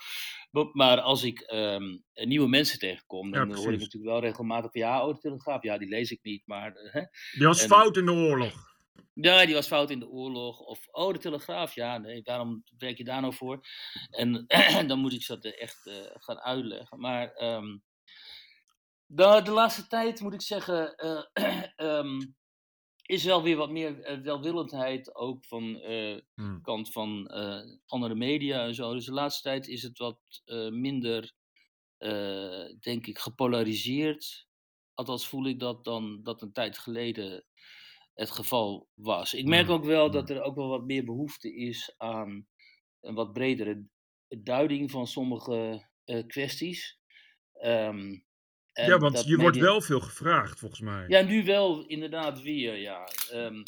Maar, 0.72 1.00
als 1.00 1.22
ik 1.22 1.40
ehm, 1.40 1.96
nieuwe 2.14 2.48
mensen 2.48 2.78
tegenkom, 2.78 3.30
dan 3.30 3.54
hoor 3.54 3.72
ik 3.72 3.80
natuurlijk 3.80 4.12
wel 4.12 4.20
regelmatig 4.20 4.72
ja, 4.72 5.06
oh, 5.06 5.14
de 5.14 5.20
Telegraaf, 5.20 5.62
ja, 5.62 5.78
die 5.78 5.88
lees 5.88 6.10
ik 6.10 6.22
niet, 6.22 6.42
maar... 6.46 6.72
eh, 6.74 6.92
hè? 6.92 7.02
Die 7.32 7.46
was 7.46 7.62
en- 7.62 7.68
fout 7.68 7.96
in 7.96 8.04
de 8.04 8.12
oorlog. 8.12 8.76
Ja, 9.20 9.46
die 9.46 9.54
was 9.54 9.66
fout 9.66 9.90
in 9.90 9.98
de 9.98 10.08
oorlog. 10.08 10.60
Of, 10.60 10.88
oh, 10.90 11.12
de 11.12 11.18
Telegraaf. 11.18 11.74
Ja, 11.74 11.98
nee, 11.98 12.22
waarom 12.22 12.64
werk 12.78 12.98
je 12.98 13.04
daar 13.04 13.20
nou 13.20 13.34
voor? 13.34 13.66
En 14.10 14.46
dan 14.88 14.98
moet 14.98 15.12
ik 15.12 15.26
dat 15.26 15.44
echt 15.44 15.86
eh, 15.86 15.94
gaan 16.12 16.38
uitleggen. 16.38 17.00
Maar 17.00 17.32
ehm, 17.32 17.78
de, 19.06 19.40
de 19.44 19.50
laatste 19.50 19.86
tijd, 19.86 20.20
moet 20.20 20.34
ik 20.34 20.42
zeggen, 20.42 20.94
eh, 20.96 21.22
ehm, 21.76 22.20
is 23.02 23.24
wel 23.24 23.42
weer 23.42 23.56
wat 23.56 23.70
meer 23.70 24.00
eh, 24.00 24.20
welwillendheid 24.20 25.14
ook 25.14 25.44
van 25.44 25.80
Hm. 26.34 26.60
kant 26.60 26.92
van 26.92 27.26
andere 27.86 28.14
media 28.14 28.64
en 28.64 28.74
zo. 28.74 28.92
Dus 28.92 29.04
de 29.04 29.12
laatste 29.12 29.42
tijd 29.42 29.68
is 29.68 29.82
het 29.82 29.98
wat 29.98 30.20
minder, 30.70 31.32
denk 32.80 33.06
ik, 33.06 33.18
gepolariseerd. 33.18 34.46
Althans 34.94 35.28
voel 35.28 35.46
ik 35.46 35.60
dat 35.60 35.84
dan 35.84 36.22
dat 36.22 36.42
een 36.42 36.52
tijd 36.52 36.78
geleden 36.78 37.44
het 38.18 38.30
geval 38.30 38.88
was. 38.94 39.34
Ik 39.34 39.46
merk 39.46 39.68
ook 39.68 39.84
wel 39.84 40.10
dat 40.10 40.30
er 40.30 40.42
ook 40.42 40.54
wel 40.54 40.68
wat 40.68 40.84
meer 40.84 41.04
behoefte 41.04 41.54
is 41.54 41.94
aan 41.96 42.46
een 43.00 43.14
wat 43.14 43.32
bredere 43.32 43.84
duiding 44.28 44.90
van 44.90 45.06
sommige 45.06 45.88
eh, 46.04 46.26
kwesties. 46.26 46.98
Ehm, 47.52 48.18
Ja, 48.72 48.98
want 48.98 49.24
je 49.24 49.36
wordt 49.36 49.56
wel 49.56 49.80
veel 49.80 50.00
gevraagd, 50.00 50.58
volgens 50.58 50.80
mij. 50.80 51.04
ja, 51.08 51.20
nu 51.22 51.44
wel 51.44 51.86
inderdaad 51.86 52.42
weer, 52.42 52.76
ja. 52.76 53.08
Ehm, 53.30 53.62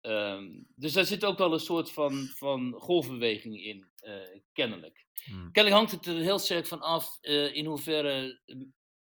ehm, 0.00 0.62
dus 0.74 0.92
daar 0.92 1.04
zit 1.04 1.24
ook 1.24 1.38
wel 1.38 1.52
een 1.52 1.58
soort 1.60 1.92
van, 1.92 2.26
van 2.36 2.72
golfbeweging 2.72 3.64
in, 3.64 3.90
eh, 3.96 4.40
kennelijk. 4.52 5.06
Hm. 5.24 5.50
Kennelijk 5.50 5.74
hangt 5.74 5.90
het 5.90 6.06
er 6.06 6.22
heel 6.22 6.38
sterk 6.38 6.66
van 6.66 6.80
af 6.80 7.18
eh, 7.20 7.54
in 7.54 7.66
hoeverre 7.66 8.40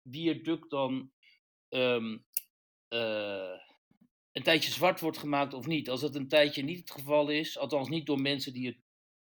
Bierduk 0.02 0.70
dan 0.70 1.12
een 4.36 4.44
tijdje 4.44 4.72
zwart 4.72 5.00
wordt 5.00 5.18
gemaakt 5.18 5.54
of 5.54 5.66
niet. 5.66 5.90
Als 5.90 6.02
dat 6.02 6.16
een 6.16 6.28
tijdje 6.28 6.64
niet 6.64 6.80
het 6.80 6.92
geval 6.92 7.30
is, 7.30 7.58
althans 7.58 7.90
niet 7.90 8.06
door 8.06 8.20
mensen 8.22 8.54
die 8.54 8.68
het 8.68 8.78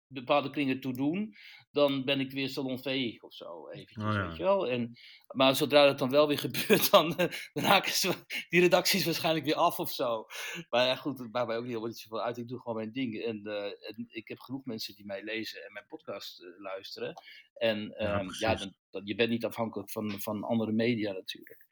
bepaalde 0.08 0.49
kringen 0.49 0.80
toe 0.80 0.93
doen, 0.93 1.36
dan 1.72 2.06
ben 2.06 2.20
ik 2.20 2.32
weer 2.32 2.49
salonveeg 2.49 3.22
of 3.24 3.34
zo, 3.34 3.70
eventjes, 3.70 4.04
Oh 4.04 4.14
ja. 4.14 4.28
weet 4.28 4.38
je 4.38 4.43
wel. 4.43 4.68
En, 4.70 4.93
maar 5.28 5.56
zodra 5.56 5.86
dat 5.86 5.99
dan 5.99 6.10
wel 6.10 6.28
weer 6.28 6.39
gebeurt, 6.49 6.91
dan 6.91 7.18
eh, 7.18 7.28
raken 7.54 7.91
ze, 7.91 8.14
die 8.49 8.60
redacties 8.60 9.06
waarschijnlijk 9.06 9.45
weer 9.45 9.56
af 9.56 9.80
of 9.80 9.91
zo. 9.91 10.26
Maar 10.70 10.86
ja, 10.86 10.95
goed, 10.95 11.20
het 11.20 11.32
maakt 11.32 11.47
mij 11.47 11.56
ook 11.56 11.64
niet 11.64 11.72
helemaal 11.74 11.93
zoveel 11.93 12.22
uit. 12.22 12.38
Ik 12.38 12.47
doe 12.47 12.60
gewoon 12.60 12.78
mijn 12.78 12.91
ding. 12.91 13.24
En, 13.24 13.43
eh, 13.45 13.89
en 13.89 14.06
ik 14.08 14.28
heb 14.28 14.39
genoeg 14.39 14.66
mensen 14.66 14.95
die 14.95 15.06
mij 15.06 15.24
lezen 15.24 15.66
en 15.66 15.74
mijn 15.74 15.86
podcast 15.88 16.41
eh, 16.41 16.47
luisteren. 16.60 17.14
En 17.54 17.80
Ja, 17.82 17.95
ehm, 17.95 18.08
ja, 18.10 18.24
precies. 18.24 18.60
dan, 18.60 18.74
dan- 18.89 19.06
je 19.06 19.16
bent 19.16 19.30
niet 19.30 19.45
afhankelijk 19.45 19.89
van, 19.91 20.22
van 20.22 20.43
andere 20.43 20.72
media 20.72 21.12
natuurlijk. 21.12 21.66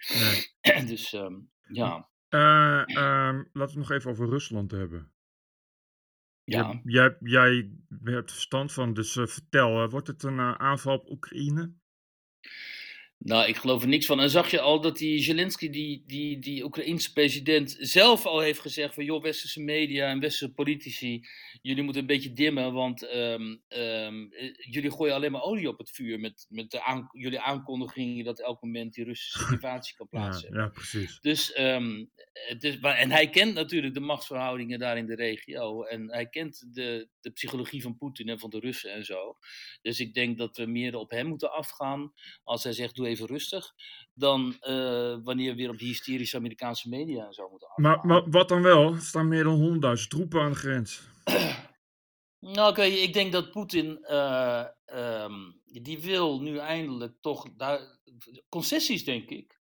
Nee. 0.64 0.86
dus 0.96 1.14
ehm, 1.14 1.36
ja. 1.72 2.10
Eh, 2.30 2.82
ehm, 2.98 3.36
laten 3.36 3.52
we 3.54 3.62
het 3.62 3.76
nog 3.76 3.92
even 3.92 4.12
over 4.12 4.30
Rusland 4.30 4.72
hebben. 4.72 5.12
Ja. 6.44 6.82
Jij, 6.84 7.18
jij, 7.20 7.72
hebt 8.04 8.32
verstand 8.32 8.72
van, 8.72 8.94
dus 8.94 9.16
uh, 9.16 9.26
vertel, 9.26 9.84
uh, 9.84 9.90
wordt 9.90 10.08
het 10.08 10.24
een 10.24 10.40
aanval 10.40 10.98
op 10.98 11.10
Oekraïne? 11.10 11.74
Nou, 13.20 13.48
ik 13.48 13.58
geloof 13.58 13.82
er 13.82 13.88
niks 13.88 14.06
van. 14.06 14.20
En 14.20 14.30
zag 14.30 14.52
je 14.52 14.60
al 14.60 14.82
dat 14.82 14.98
die 14.98 15.22
Zelensky, 15.22 15.70
die, 15.70 16.04
die, 16.08 16.40
die 16.40 16.64
Oekraïense 16.64 17.14
president, 17.14 17.76
zelf 17.80 18.26
al 18.26 18.40
heeft 18.40 18.60
gezegd 18.60 18.94
van 18.94 19.04
joh, 19.04 19.22
westerse 19.22 19.62
media 19.62 20.10
en 20.10 20.20
westerse 20.20 20.54
politici, 20.54 21.28
jullie 21.62 21.84
moeten 21.84 22.02
een 22.02 22.08
beetje 22.08 22.34
dimmen, 22.34 22.74
want 22.74 23.14
um, 23.16 23.62
um, 23.70 24.30
jullie 24.58 24.92
gooien 24.92 25.14
alleen 25.14 25.32
maar 25.32 25.42
olie 25.42 25.68
op 25.68 25.78
het 25.78 25.92
vuur 25.92 26.20
met, 26.20 26.46
met 26.50 26.72
de 26.72 26.84
aan, 26.84 27.10
jullie 27.12 27.40
aankondigingen 27.40 28.26
dat 28.26 28.40
elk 28.40 28.62
moment 28.62 28.94
die 28.94 29.04
Russische 29.04 29.52
invasie 29.54 29.96
kan 29.96 30.10
plaatsen. 30.10 30.54
Ja, 30.54 30.62
ja 30.62 30.68
precies. 30.68 31.20
Dus, 31.20 31.60
um, 31.60 32.12
dus, 32.58 32.80
en 32.80 33.12
hij 33.12 33.30
kent 33.30 33.54
natuurlijk 33.54 33.94
de 33.94 34.00
machtsverhoudingen 34.00 34.80
daar 34.80 34.98
in 34.98 35.06
de 35.06 35.16
regio 35.16 35.84
en 35.84 36.12
hij 36.12 36.30
kent 36.30 36.74
de, 36.74 37.08
de 37.22 37.32
psychologie 37.32 37.82
van 37.82 37.98
Poetin 37.98 38.30
en 38.30 38.40
van 38.40 38.50
de 38.50 38.60
Russen 38.60 38.94
en 38.94 39.06
zo. 39.06 39.38
Dus 39.82 40.00
ik 40.00 40.14
denk 40.14 40.38
dat 40.38 40.58
we 40.58 40.66
meer 40.66 40.96
op 40.96 41.10
hem 41.10 41.28
moeten 41.28 41.52
afgaan 41.52 42.14
als 42.44 42.64
hij 42.64 42.74
zegt 42.74 42.96
doe 42.96 43.08
even 43.10 43.28
rustig, 43.28 43.74
dan 44.14 44.58
uh, 44.62 45.16
wanneer 45.24 45.52
we 45.52 45.56
weer 45.56 45.70
op 45.70 45.78
die 45.78 45.88
hysterische 45.88 46.38
Amerikaanse 46.38 46.90
media 46.90 47.26
en 47.26 47.34
zo 47.34 47.50
moeten 47.50 47.68
afgaan. 47.68 47.84
Maar, 47.84 48.06
maar 48.06 48.30
wat 48.30 48.50
dan 48.50 48.62
wel? 48.62 48.94
Er 48.94 49.02
staan 49.02 49.28
meer 49.28 49.44
dan 49.44 49.82
100.000 49.98 50.08
troepen 50.08 50.42
aan 50.42 50.52
de 50.52 50.58
grens. 50.58 51.02
Nou, 52.40 52.70
oké, 52.70 52.82
ik 52.82 53.14
denk 53.14 53.32
dat 53.32 53.52
Poetin, 53.52 53.98
uh, 54.02 54.66
um, 54.94 55.62
die 55.66 56.00
wil 56.00 56.42
nu 56.42 56.58
eindelijk 56.58 57.22
toch 57.22 57.48
concessies, 58.50 59.04
denk 59.04 59.30
ik, 59.30 59.60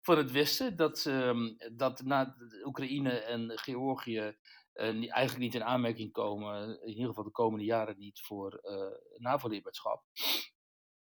van 0.00 0.16
het 0.16 0.30
Westen. 0.30 0.76
Dat, 0.76 1.04
um, 1.04 1.56
dat 1.72 2.02
na 2.02 2.36
Oekraïne 2.64 3.10
en 3.10 3.58
Georgië 3.58 4.34
uh, 4.74 5.12
eigenlijk 5.12 5.38
niet 5.38 5.54
in 5.54 5.64
aanmerking 5.64 6.12
komen, 6.12 6.82
in 6.82 6.88
ieder 6.88 7.06
geval 7.06 7.24
de 7.24 7.30
komende 7.30 7.64
jaren 7.64 7.98
niet, 7.98 8.20
voor 8.20 8.60
uh, 8.62 9.18
NAVO-lidmaatschap. 9.18 10.04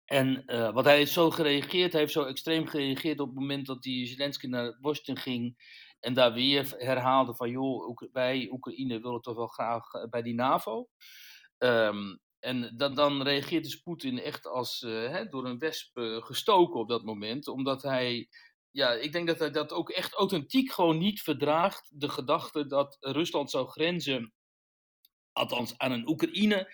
En 0.07 0.43
uh, 0.47 0.73
wat 0.73 0.85
hij 0.85 0.97
heeft 0.97 1.13
zo 1.13 1.31
gereageerd, 1.31 1.93
hij 1.93 2.01
heeft 2.01 2.13
zo 2.13 2.25
extreem 2.25 2.67
gereageerd 2.67 3.21
op 3.21 3.27
het 3.27 3.39
moment 3.39 3.67
dat 3.67 3.83
die 3.83 4.07
Zelensky 4.07 4.47
naar 4.47 4.77
Washington 4.81 5.17
ging 5.17 5.57
en 6.01 6.15
daar 6.15 6.33
weer 6.33 6.75
herhaalde 6.77 7.35
van 7.35 7.51
joh, 7.51 7.97
wij 8.13 8.49
Oekraïne 8.51 9.01
willen 9.01 9.21
toch 9.21 9.37
wel 9.37 9.47
graag 9.47 9.93
eh, 9.93 10.09
bij 10.09 10.23
die 10.23 10.35
NAVO. 10.35 10.89
Um, 11.59 12.21
en 12.39 12.77
dan, 12.77 12.95
dan 12.95 13.23
reageert 13.23 13.65
dus 13.65 13.77
Poetin 13.77 14.19
echt 14.19 14.47
als 14.47 14.83
uh, 14.83 15.11
hè, 15.11 15.29
door 15.29 15.47
een 15.47 15.59
wesp 15.59 15.99
gestoken 15.99 16.81
op 16.81 16.89
dat 16.89 17.05
moment, 17.05 17.49
omdat 17.49 17.83
hij 17.83 18.29
ja, 18.77 18.93
ik 18.93 19.13
denk 19.13 19.27
dat 19.27 19.39
hij 19.39 19.51
dat 19.51 19.73
ook 19.73 19.91
echt 19.91 20.13
authentiek 20.13 20.73
gewoon 20.73 20.99
niet 20.99 21.21
verdraagt. 21.21 22.01
De 22.01 22.09
gedachte 22.09 22.67
dat 22.67 22.97
Rusland 23.01 23.51
zou 23.51 23.69
grenzen, 23.69 24.33
althans 25.33 25.79
aan 25.79 25.93
een 25.93 26.09
Oekraïne, 26.09 26.73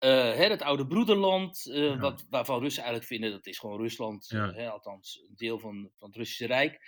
uh, 0.00 0.10
hè, 0.10 0.44
het 0.44 0.62
oude 0.62 0.86
broederland, 0.86 1.66
uh, 1.66 1.76
ja. 1.76 1.98
wat, 1.98 2.26
waarvan 2.30 2.60
Russen 2.60 2.82
eigenlijk 2.82 3.12
vinden 3.12 3.30
dat 3.30 3.46
is 3.46 3.58
gewoon 3.58 3.80
Rusland, 3.80 4.28
ja. 4.28 4.48
uh, 4.48 4.54
hè, 4.54 4.70
althans 4.70 5.22
een 5.28 5.36
deel 5.36 5.58
van, 5.58 5.90
van 5.96 6.08
het 6.08 6.16
Russische 6.16 6.46
Rijk. 6.46 6.80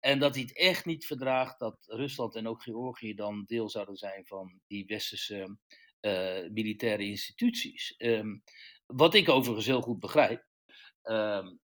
En 0.00 0.18
dat 0.18 0.34
hij 0.34 0.42
het 0.42 0.56
echt 0.56 0.84
niet 0.84 1.06
verdraagt 1.06 1.58
dat 1.58 1.76
Rusland 1.86 2.34
en 2.34 2.48
ook 2.48 2.62
Georgië 2.62 3.14
dan 3.14 3.44
deel 3.46 3.70
zouden 3.70 3.96
zijn 3.96 4.26
van 4.26 4.60
die 4.66 4.86
westerse 4.86 5.56
militaire 6.50 7.04
instituties. 7.04 7.94
Um, 7.98 8.42
wat 8.86 9.14
ik 9.14 9.28
overigens 9.28 9.66
heel 9.66 9.80
goed 9.80 9.98
begrijp. 9.98 10.46
Um, 11.02 11.60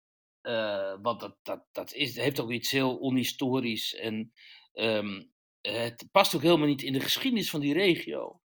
want 1.02 1.20
dat, 1.20 1.38
dat, 1.42 1.66
dat 1.72 1.94
is, 1.94 2.16
heeft 2.16 2.40
ook 2.40 2.52
iets 2.52 2.72
heel 2.72 2.98
onhistorisch 2.98 3.96
en 3.96 4.34
um, 4.74 5.32
het 5.62 6.08
past 6.12 6.36
ook 6.36 6.42
helemaal 6.42 6.68
niet 6.68 6.82
in 6.82 6.94
de 6.94 7.00
geschiedenis 7.00 7.50
van 7.50 7.60
die 7.60 7.74
regio. 7.74 8.42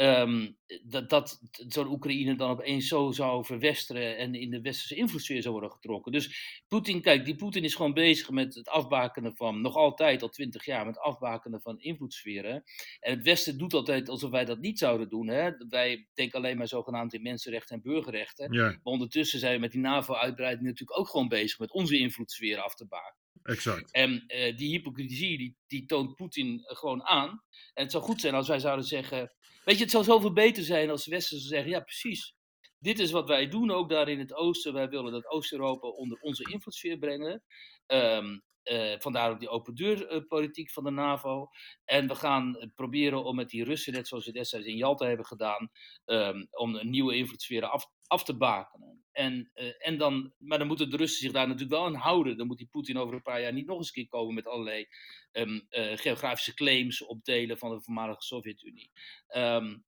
Um, 0.00 0.56
dat, 0.82 1.10
dat 1.10 1.40
zo'n 1.68 1.90
Oekraïne 1.90 2.36
dan 2.36 2.50
opeens 2.50 2.88
zo 2.88 3.10
zou 3.12 3.44
verwesteren 3.44 4.16
en 4.16 4.34
in 4.34 4.50
de 4.50 4.60
westerse 4.60 4.94
invloedssfeer 4.94 5.42
zou 5.42 5.52
worden 5.52 5.72
getrokken. 5.72 6.12
Dus 6.12 6.62
Poetin, 6.68 7.00
kijk, 7.00 7.24
die 7.24 7.36
Poetin 7.36 7.64
is 7.64 7.74
gewoon 7.74 7.92
bezig 7.92 8.30
met 8.30 8.54
het 8.54 8.68
afbakenen 8.68 9.36
van, 9.36 9.60
nog 9.60 9.76
altijd 9.76 10.22
al 10.22 10.28
twintig 10.28 10.64
jaar, 10.64 10.86
met 10.86 10.94
het 10.94 11.04
afbakenen 11.04 11.60
van 11.60 11.80
invloedssferen. 11.80 12.64
En 13.00 13.14
het 13.14 13.24
Westen 13.24 13.58
doet 13.58 13.74
altijd 13.74 14.08
alsof 14.08 14.30
wij 14.30 14.44
dat 14.44 14.58
niet 14.58 14.78
zouden 14.78 15.08
doen. 15.08 15.28
Hè? 15.28 15.50
Wij 15.68 16.08
denken 16.14 16.38
alleen 16.38 16.56
maar 16.56 16.68
zogenaamd 16.68 17.14
in 17.14 17.22
mensenrechten 17.22 17.76
en 17.76 17.82
burgerrechten. 17.82 18.52
Ja. 18.52 18.62
Maar 18.64 18.78
ondertussen 18.82 19.38
zijn 19.38 19.54
we 19.54 19.60
met 19.60 19.72
die 19.72 19.80
NAVO-uitbreiding 19.80 20.66
natuurlijk 20.66 20.98
ook 20.98 21.08
gewoon 21.08 21.28
bezig 21.28 21.58
met 21.58 21.72
onze 21.72 21.98
invloedssfeer 21.98 22.60
af 22.60 22.74
te 22.74 22.86
baken. 22.86 23.26
Exact. 23.42 23.92
En 23.92 24.24
uh, 24.28 24.56
die 24.56 24.70
hypocrisie, 24.70 25.38
die, 25.38 25.56
die 25.66 25.86
toont 25.86 26.14
Poetin 26.14 26.60
gewoon 26.64 27.04
aan. 27.04 27.28
En 27.74 27.82
het 27.82 27.90
zou 27.92 28.04
goed 28.04 28.20
zijn 28.20 28.34
als 28.34 28.48
wij 28.48 28.58
zouden 28.58 28.84
zeggen. 28.84 29.32
Weet 29.64 29.76
je, 29.76 29.82
het 29.82 29.92
zou 29.92 30.04
zoveel 30.04 30.32
beter 30.32 30.62
zijn 30.62 30.90
als 30.90 31.06
Westen 31.06 31.38
zou 31.38 31.48
zeggen: 31.48 31.70
ja, 31.70 31.80
precies. 31.80 32.36
Dit 32.78 32.98
is 32.98 33.10
wat 33.10 33.28
wij 33.28 33.48
doen, 33.48 33.70
ook 33.70 33.88
daar 33.88 34.08
in 34.08 34.18
het 34.18 34.34
oosten. 34.34 34.72
Wij 34.72 34.88
willen 34.88 35.12
dat 35.12 35.30
Oost-Europa 35.30 35.88
onder 35.88 36.18
onze 36.20 36.50
invloedssfeer 36.50 36.98
brengen. 36.98 37.42
Um, 37.86 38.42
uh, 38.64 38.94
vandaar 38.98 39.30
ook 39.30 39.40
die 39.40 39.48
open 39.48 39.74
deur 39.74 40.30
uh, 40.32 40.68
van 40.72 40.84
de 40.84 40.90
NAVO. 40.90 41.48
En 41.84 42.08
we 42.08 42.14
gaan 42.14 42.72
proberen 42.74 43.24
om 43.24 43.36
met 43.36 43.48
die 43.48 43.64
Russen, 43.64 43.92
net 43.92 44.08
zoals 44.08 44.26
we 44.26 44.32
destijds 44.32 44.66
in 44.66 44.76
Jalta 44.76 45.06
hebben 45.06 45.26
gedaan, 45.26 45.70
um, 46.04 46.48
om 46.50 46.74
een 46.74 46.90
nieuwe 46.90 47.16
invloedssfeer 47.16 47.64
af, 47.64 47.86
af 48.06 48.24
te 48.24 48.36
bakenen. 48.36 49.04
En, 49.18 49.50
uh, 49.54 49.72
en 49.78 49.98
dan, 49.98 50.32
maar 50.38 50.58
dan 50.58 50.66
moeten 50.66 50.90
de 50.90 50.96
Russen 50.96 51.20
zich 51.20 51.32
daar 51.32 51.46
natuurlijk 51.46 51.72
wel 51.72 51.84
aan 51.84 51.94
houden. 51.94 52.36
Dan 52.36 52.46
moet 52.46 52.58
die 52.58 52.68
Poetin 52.70 52.98
over 52.98 53.14
een 53.14 53.22
paar 53.22 53.40
jaar 53.40 53.52
niet 53.52 53.66
nog 53.66 53.78
eens 53.78 53.86
een 53.86 53.94
keer 53.94 54.08
komen 54.08 54.34
met 54.34 54.46
allerlei 54.46 54.86
um, 55.32 55.66
geografische 55.70 56.54
claims 56.54 57.02
op 57.02 57.24
delen 57.24 57.58
van 57.58 57.70
de 57.70 57.80
voormalige 57.80 58.22
Sovjet-Unie. 58.22 58.90
Um, 59.36 59.84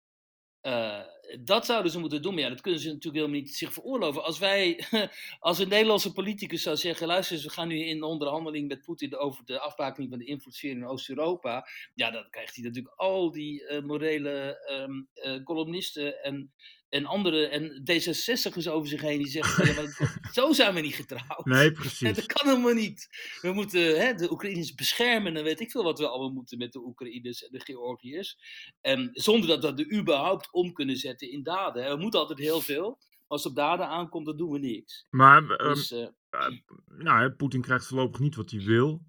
uh, 0.62 1.00
dat 1.40 1.66
zouden 1.66 1.92
ze 1.92 1.98
moeten 1.98 2.22
doen. 2.22 2.34
Maar 2.34 2.42
ja, 2.42 2.48
dat 2.48 2.60
kunnen 2.60 2.80
ze 2.80 2.86
natuurlijk 2.86 3.14
helemaal 3.14 3.40
niet 3.40 3.54
zich 3.54 3.72
veroorloven. 3.72 4.24
Als 4.24 4.38
wij, 4.38 4.84
als 5.38 5.58
een 5.58 5.68
Nederlandse 5.68 6.12
politicus 6.12 6.62
zou 6.62 6.76
zeggen: 6.76 7.06
luister 7.06 7.36
eens, 7.36 7.44
we 7.44 7.50
gaan 7.50 7.68
nu 7.68 7.84
in 7.84 8.02
onderhandeling 8.02 8.68
met 8.68 8.82
Poetin 8.82 9.16
over 9.16 9.44
de 9.44 9.60
afbakening 9.60 10.10
van 10.10 10.18
de 10.18 10.24
invloedssfeer 10.24 10.70
in 10.70 10.86
Oost-Europa. 10.86 11.68
Ja, 11.94 12.10
dan 12.10 12.30
krijgt 12.30 12.54
hij 12.54 12.64
natuurlijk 12.64 12.94
al 12.96 13.30
die 13.30 13.80
morele 13.82 14.58
um, 14.70 15.08
columnisten 15.44 16.22
en, 16.22 16.52
en 16.90 17.06
andere 17.06 17.46
en 17.46 17.82
D66'ers 17.90 18.68
over 18.68 18.88
zich 18.88 19.00
heen 19.00 19.18
die 19.18 19.28
zeggen: 19.28 19.66
ja, 19.66 19.74
maar 19.74 20.18
zo 20.32 20.52
zijn 20.52 20.74
we 20.74 20.80
niet 20.80 20.94
getrouwd. 20.94 21.44
Nee, 21.44 21.72
precies. 21.72 22.00
En 22.00 22.14
dat 22.14 22.26
kan 22.26 22.48
helemaal 22.48 22.74
niet. 22.74 23.08
We 23.40 23.52
moeten 23.52 24.00
hè, 24.00 24.14
de 24.14 24.30
Oekraïners 24.32 24.74
beschermen 24.74 25.36
en 25.36 25.44
weet 25.44 25.60
ik 25.60 25.70
veel 25.70 25.82
wat 25.82 25.98
we 25.98 26.08
allemaal 26.08 26.32
moeten 26.32 26.58
met 26.58 26.72
de 26.72 26.78
Oekraïners 26.78 27.44
en 27.44 27.52
de 27.52 27.60
Georgiërs. 27.60 28.38
En 28.80 29.10
zonder 29.12 29.48
dat 29.60 29.74
we 29.74 29.84
er 29.84 29.98
überhaupt 29.98 30.52
om 30.52 30.72
kunnen 30.72 30.96
zetten 30.96 31.30
in 31.30 31.42
daden. 31.42 31.90
We 31.90 31.96
moeten 31.96 32.20
altijd 32.20 32.38
heel 32.38 32.60
veel. 32.60 32.88
Maar 32.88 33.38
als 33.38 33.42
het 33.44 33.52
op 33.52 33.58
daden 33.58 33.88
aankomt, 33.88 34.26
dan 34.26 34.36
doen 34.36 34.50
we 34.50 34.58
niks. 34.58 35.06
Maar 35.10 35.42
um, 35.42 35.74
Dus, 35.74 35.90
eh, 35.90 36.06
uh, 36.30 36.58
nou, 36.86 37.30
Poetin 37.30 37.60
krijgt 37.60 37.86
voorlopig 37.86 38.20
niet 38.20 38.34
wat 38.34 38.50
hij 38.50 38.60
wil. 38.60 39.02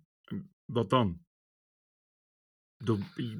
Wat 0.66 0.90
dan? 0.90 1.20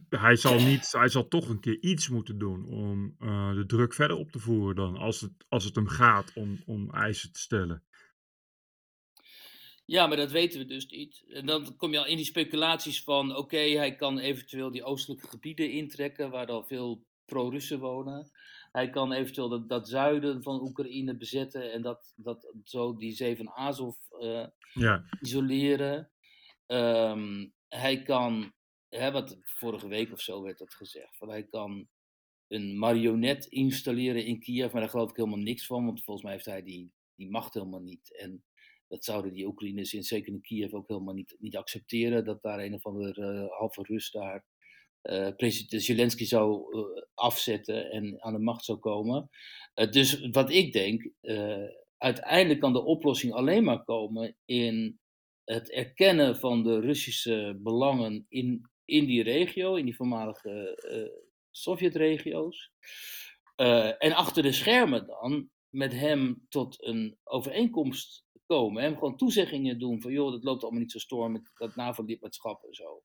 Hij, 0.10 0.36
zal 0.36 0.60
niet, 0.60 0.92
hij 0.92 1.10
zal 1.10 1.28
toch 1.28 1.50
een 1.50 1.60
keer 1.60 1.78
iets 1.80 2.10
moeten 2.10 2.38
doen 2.38 2.66
om 2.66 3.16
uh, 3.20 3.54
de 3.54 3.66
druk 3.66 3.94
verder 3.94 4.18
op 4.18 4.32
te 4.32 4.40
voeren 4.40 4.76
dan. 4.76 4.98
Als 4.98 5.22
het, 5.22 5.32
als 5.50 5.64
het 5.64 5.76
hem 5.76 5.88
gaat 5.88 6.32
om, 6.36 6.62
om 6.66 6.94
eisen 6.94 7.32
te 7.32 7.40
stellen. 7.40 7.84
Ja, 9.86 10.08
maar 10.08 10.18
dat 10.18 10.32
weten 10.32 10.60
we 10.60 10.66
dus 10.66 10.88
niet. 10.88 11.24
En 11.28 11.46
dan 11.46 11.76
kom 11.76 11.92
je 11.92 12.00
al 12.00 12.06
in 12.06 12.16
die 12.16 12.26
speculaties 12.26 13.04
van: 13.04 13.30
oké, 13.30 13.40
okay, 13.40 13.72
hij 13.72 13.96
kan 13.96 14.20
eventueel 14.20 14.72
die 14.72 14.84
oostelijke 14.84 15.28
gebieden 15.28 15.72
intrekken 15.72 16.30
waar 16.30 16.46
dan 16.46 16.68
veel 16.68 17.06
pro-Russen 17.26 17.80
wonen. 17.80 18.32
Hij 18.72 18.90
kan 18.90 19.12
eventueel 19.12 19.50
dat, 19.50 19.70
dat, 19.70 19.90
zuiden 19.90 20.44
van 20.44 20.62
Oekraïne 20.62 21.18
bezetten 21.18 21.72
en 21.72 21.82
dat, 21.82 22.14
dat 22.16 22.54
zo 22.64 22.98
die 22.98 23.12
zee 23.12 23.38
van 23.38 23.50
Azov 23.50 23.98
uh, 24.20 24.46
ja. 24.74 25.06
isoleren. 25.22 26.12
Um, 26.68 27.54
hij 27.68 28.02
kan, 28.04 28.54
hè, 29.00 29.12
wat 29.12 29.38
vorige 29.44 29.88
week 29.88 30.12
of 30.12 30.22
zo 30.22 30.42
werd 30.42 30.58
dat 30.58 30.74
gezegd, 30.74 31.18
van 31.18 31.30
hij 31.30 31.44
kan 31.44 31.88
een 32.48 32.78
marionet 32.78 33.46
installeren 33.46 34.26
in 34.26 34.40
Kiev, 34.40 34.72
maar 34.72 34.82
daar 34.82 34.90
geloof 34.90 35.10
ik 35.10 35.16
helemaal 35.16 35.38
niks 35.38 35.66
van, 35.66 35.86
want 35.86 36.04
volgens 36.04 36.26
mij 36.26 36.34
heeft 36.34 36.46
hij 36.46 36.64
die, 36.64 36.92
die 37.16 37.30
macht 37.30 37.54
helemaal 37.54 37.82
niet. 37.82 38.18
En 38.18 38.44
dat 38.88 39.06
zouden 39.06 39.34
die 39.34 39.46
Oekraïners, 39.46 39.94
in, 39.94 40.04
zeker 40.04 40.34
in 40.34 40.42
Kiev, 40.42 40.74
ook 40.74 40.88
helemaal 40.88 41.14
niet, 41.14 41.36
niet 41.40 41.58
accepteren, 41.58 42.26
dat 42.26 42.42
daar 42.42 42.60
een 42.60 42.74
of 42.74 42.86
andere 42.86 43.34
uh, 43.34 43.58
halve 43.58 43.82
Rus 43.84 44.12
daar 44.12 44.46
uh, 45.04 45.30
president 45.36 45.84
Zelensky 45.84 46.26
zou 46.26 46.76
uh, 46.78 47.04
afzetten 47.14 47.92
en 47.92 48.24
aan 48.24 48.34
de 48.34 48.40
macht 48.40 48.66
zou 48.66 48.78
komen. 48.78 49.30
Uh, 49.76 49.92
dus 49.92 50.30
wat 50.30 50.52
ik 50.52 50.74
denk, 50.74 51.10
uiteindelijk 51.98 52.60
kan 52.60 52.74
de 52.74 52.84
oplossing 52.84 53.34
alleen 53.34 53.64
maar 53.64 53.84
komen 53.84 54.36
in 54.46 55.00
het 55.44 55.72
erkennen 55.72 56.38
van 56.38 56.64
de 56.64 56.80
Russische 56.80 57.60
belangen 57.62 58.26
in, 58.30 58.70
in 58.92 59.06
die 59.06 59.24
regio, 59.24 59.76
in 59.76 59.86
die 59.86 59.96
voormalige 59.96 60.78
Sovjet-regio's. 61.52 62.72
en 63.98 64.14
achter 64.14 64.44
de 64.44 64.52
schermen 64.52 65.08
dan 65.08 65.50
met 65.70 65.94
hem 65.94 66.46
tot 66.50 66.84
een 66.84 67.18
overeenkomst 67.24 68.26
komen. 68.46 68.84
Hem 68.84 68.94
gewoon 68.94 69.18
toezeggingen 69.18 69.80
doen 69.80 70.02
van 70.02 70.12
joh, 70.12 70.32
dat 70.32 70.44
loopt 70.44 70.62
allemaal 70.62 70.82
niet 70.82 70.92
zo 70.92 71.00
storm 71.00 71.32
met 71.32 71.52
dat 71.54 71.76
NAVO-lidmaatschap 71.76 72.64
en 72.64 72.74
zo. 72.74 73.04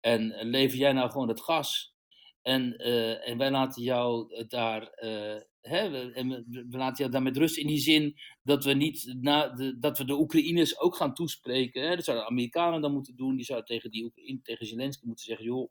En 0.00 0.34
lever 0.50 0.78
jij 0.78 0.92
nou 0.92 1.10
gewoon 1.10 1.28
het 1.28 1.40
gas 1.40 1.94
En, 2.42 2.76
eh, 2.76 3.28
en 3.28 3.38
wij 3.38 3.50
laten 3.50 3.82
jou 3.82 4.34
eh, 4.34 4.48
daar, 4.48 4.82
eh, 4.82 5.40
hè, 5.68 5.90
we, 5.90 6.12
en 6.12 6.28
we, 6.28 6.66
we 6.68 6.76
laten 6.76 6.96
jou 6.96 7.10
daar 7.10 7.22
met 7.22 7.36
rust 7.36 7.56
in 7.56 7.66
die 7.66 7.78
zin 7.78 8.14
dat 8.42 8.64
we, 8.64 8.72
niet 8.72 9.14
na 9.20 9.48
de, 9.48 9.78
dat 9.78 9.98
we 9.98 10.04
de 10.04 10.18
Oekraïners 10.18 10.78
ook 10.78 10.96
gaan 10.96 11.14
toespreken. 11.14 11.82
Hè? 11.82 11.94
Dat 11.94 12.04
zouden 12.04 12.26
de 12.26 12.32
Amerikanen 12.32 12.80
dan 12.80 12.92
moeten 12.92 13.16
doen. 13.16 13.36
Die 13.36 13.44
zouden 13.44 13.68
tegen, 13.68 13.90
die 13.90 14.04
Oekraïne, 14.04 14.40
tegen 14.42 14.66
Zelensky 14.66 15.06
moeten 15.06 15.24
zeggen, 15.24 15.46
joh, 15.46 15.70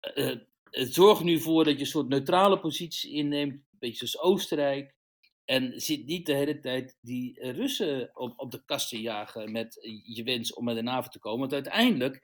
eh, 0.00 0.30
eh, 0.30 0.38
zorg 0.70 1.22
nu 1.22 1.40
voor 1.40 1.64
dat 1.64 1.74
je 1.74 1.80
een 1.80 1.86
soort 1.86 2.08
neutrale 2.08 2.60
positie 2.60 3.12
inneemt, 3.12 3.52
een 3.52 3.78
beetje 3.78 4.06
zoals 4.06 4.18
Oostenrijk. 4.18 4.94
En 5.44 5.80
zit 5.80 6.06
niet 6.06 6.26
de 6.26 6.34
hele 6.34 6.60
tijd 6.60 6.98
die 7.00 7.40
eh, 7.40 7.50
Russen 7.54 8.10
op, 8.14 8.32
op 8.36 8.50
de 8.50 8.64
kast 8.64 8.88
te 8.88 9.00
jagen 9.00 9.52
met 9.52 9.78
je 10.04 10.22
wens 10.22 10.54
om 10.54 10.64
met 10.64 10.76
de 10.76 10.82
NAVO 10.82 11.08
te 11.08 11.18
komen. 11.18 11.40
Want 11.40 11.52
uiteindelijk 11.52 12.22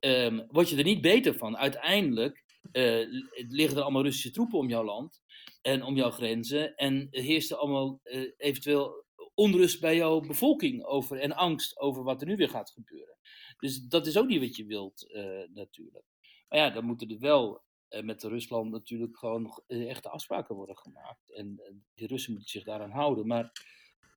ehm, 0.00 0.46
word 0.48 0.68
je 0.68 0.76
er 0.76 0.84
niet 0.84 1.00
beter 1.00 1.34
van. 1.34 1.56
Uiteindelijk 1.56 2.44
li- 2.72 3.46
liggen 3.48 3.76
er 3.76 3.82
allemaal 3.82 4.02
Russische 4.02 4.30
troepen 4.30 4.58
om 4.58 4.68
jouw 4.68 4.84
land 4.84 5.19
en 5.62 5.82
om 5.82 5.96
jouw 5.96 6.10
grenzen. 6.10 6.74
En 6.74 7.06
heerst 7.10 7.50
er 7.50 7.56
allemaal 7.56 8.00
eh, 8.02 8.30
eventueel 8.36 9.04
onrust 9.34 9.80
bij 9.80 9.96
jouw 9.96 10.20
bevolking 10.20 10.84
over, 10.84 11.18
en 11.18 11.32
angst 11.32 11.78
over 11.78 12.02
wat 12.02 12.20
er 12.20 12.26
nu 12.26 12.36
weer 12.36 12.48
gaat 12.48 12.70
gebeuren. 12.70 13.16
Dus 13.58 13.80
dat 13.80 14.06
is 14.06 14.18
ook 14.18 14.26
niet 14.26 14.40
wat 14.40 14.56
je 14.56 14.64
wilt, 14.64 15.12
eh, 15.12 15.48
natuurlijk. 15.54 16.04
Maar 16.48 16.58
ja, 16.58 16.70
dan 16.70 16.84
moeten 16.84 17.08
er 17.08 17.18
wel 17.18 17.62
eh, 17.88 18.02
met 18.02 18.22
Rusland 18.22 18.70
natuurlijk 18.70 19.18
gewoon 19.18 19.42
nog, 19.42 19.60
echte 19.66 20.08
afspraken 20.08 20.54
worden 20.54 20.78
gemaakt. 20.78 21.32
En 21.32 21.62
die 21.94 22.06
Russen 22.06 22.32
moeten 22.32 22.50
zich 22.50 22.64
daaraan 22.64 22.90
houden. 22.90 23.26
Maar 23.26 23.52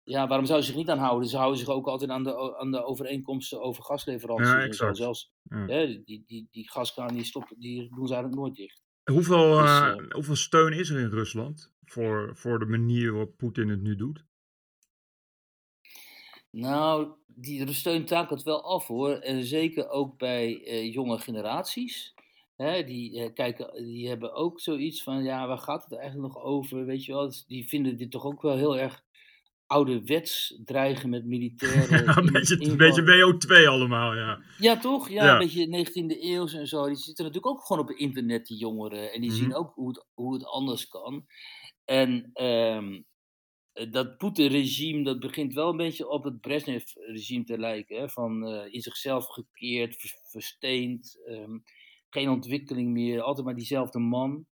ja, 0.03 0.27
waarom 0.27 0.45
zouden 0.45 0.67
ze 0.67 0.73
zich 0.73 0.81
niet 0.81 0.89
aan 0.89 1.05
houden? 1.05 1.29
Ze 1.29 1.37
houden 1.37 1.59
zich 1.59 1.69
ook 1.69 1.87
altijd 1.87 2.09
aan 2.09 2.23
de, 2.23 2.57
aan 2.57 2.71
de 2.71 2.83
overeenkomsten 2.83 3.61
over 3.61 3.83
gasleveranties 3.83 4.51
Ja, 4.51 4.59
en 4.61 4.73
zo. 4.73 4.93
Zelfs 4.93 5.31
Ja. 5.43 5.65
hè, 5.65 6.03
die, 6.03 6.23
die, 6.25 6.47
die 6.51 6.69
gaskraan 6.69 7.13
die, 7.13 7.23
stoppen, 7.23 7.59
die 7.59 7.89
doen 7.95 8.07
ze 8.07 8.13
eigenlijk 8.13 8.41
nooit 8.43 8.55
dicht. 8.55 8.81
Hoeveel, 9.11 9.57
Dus, 9.57 9.69
eh, 9.69 9.89
eh, 9.89 10.09
hoeveel 10.09 10.35
steun 10.35 10.73
is 10.73 10.89
er 10.89 10.99
in 10.99 11.09
Rusland 11.09 11.71
voor, 11.85 12.35
voor 12.35 12.59
de 12.59 12.65
manier 12.65 13.11
waarop 13.11 13.37
Poetin 13.37 13.69
het 13.69 13.81
nu 13.81 13.95
doet? 13.95 14.25
Nou, 16.51 17.11
die 17.27 17.73
steun 17.73 18.05
takelt 18.05 18.43
wel 18.43 18.63
af 18.63 18.87
hoor. 18.87 19.11
En 19.15 19.43
zeker 19.43 19.89
ook 19.89 20.17
bij 20.17 20.63
eh, 20.63 20.93
jonge 20.93 21.19
generaties. 21.19 22.13
Hè, 22.55 22.83
die, 22.83 23.33
kijken, 23.33 23.83
die 23.83 24.07
hebben 24.07 24.33
ook 24.33 24.59
zoiets 24.59 25.03
van, 25.03 25.23
ja, 25.23 25.47
waar 25.47 25.57
gaat 25.57 25.83
het 25.83 25.93
eigenlijk 25.93 26.33
nog 26.33 26.43
over? 26.43 26.85
Weet 26.85 27.05
je 27.05 27.11
wel, 27.11 27.25
Dus 27.25 27.45
die 27.45 27.67
vinden 27.67 27.97
dit 27.97 28.11
toch 28.11 28.25
ook 28.25 28.41
wel 28.41 28.57
heel 28.57 28.77
erg 28.77 29.02
ouderwets 29.73 30.59
dreigen 30.65 31.09
met 31.09 31.25
militaire 31.25 31.97
Ja, 32.03 32.17
een 32.17 32.31
beetje, 32.31 32.53
een 32.55 32.61
inval. 32.61 32.77
beetje 32.77 33.33
WO2 33.63 33.67
allemaal, 33.67 34.15
ja. 34.15 34.39
Ja, 34.57 34.77
toch? 34.79 35.09
Ja, 35.09 35.23
Ja. 35.25 35.31
een 35.33 35.39
beetje 35.39 35.67
19e 35.67 36.21
eeuw 36.23 36.47
en 36.47 36.67
zo. 36.67 36.85
Die 36.87 36.95
zitten 36.95 37.25
natuurlijk 37.25 37.53
ook 37.55 37.65
gewoon 37.65 37.81
op 37.81 37.87
het 37.87 37.97
internet, 37.97 38.45
die 38.47 38.57
jongeren. 38.57 39.11
En 39.11 39.21
die 39.21 39.29
Mhm. 39.29 39.39
zien 39.39 39.55
ook 39.55 39.73
hoe 39.73 39.87
het, 39.87 40.05
hoe 40.13 40.33
het 40.33 40.45
anders 40.45 40.87
kan. 40.87 41.25
En 41.85 42.29
ehm, 42.33 43.01
eh, 43.73 43.91
dat 43.91 44.17
Poetin-regime, 44.17 45.03
dat 45.03 45.19
begint 45.19 45.53
wel 45.53 45.69
een 45.69 45.77
beetje 45.77 46.09
op 46.09 46.23
het 46.23 46.41
Brezhnev-regime 46.41 47.43
te 47.43 47.57
lijken. 47.57 47.97
Hè? 47.99 48.09
Van 48.09 48.47
eh, 48.47 48.73
in 48.73 48.81
zichzelf 48.81 49.25
gekeerd, 49.27 49.95
ver- 49.95 50.19
versteend, 50.31 51.21
ehm, 51.25 51.57
geen 52.09 52.29
ontwikkeling 52.29 52.89
meer, 52.91 53.21
altijd 53.21 53.45
maar 53.45 53.55
diezelfde 53.55 53.99
man. 53.99 54.45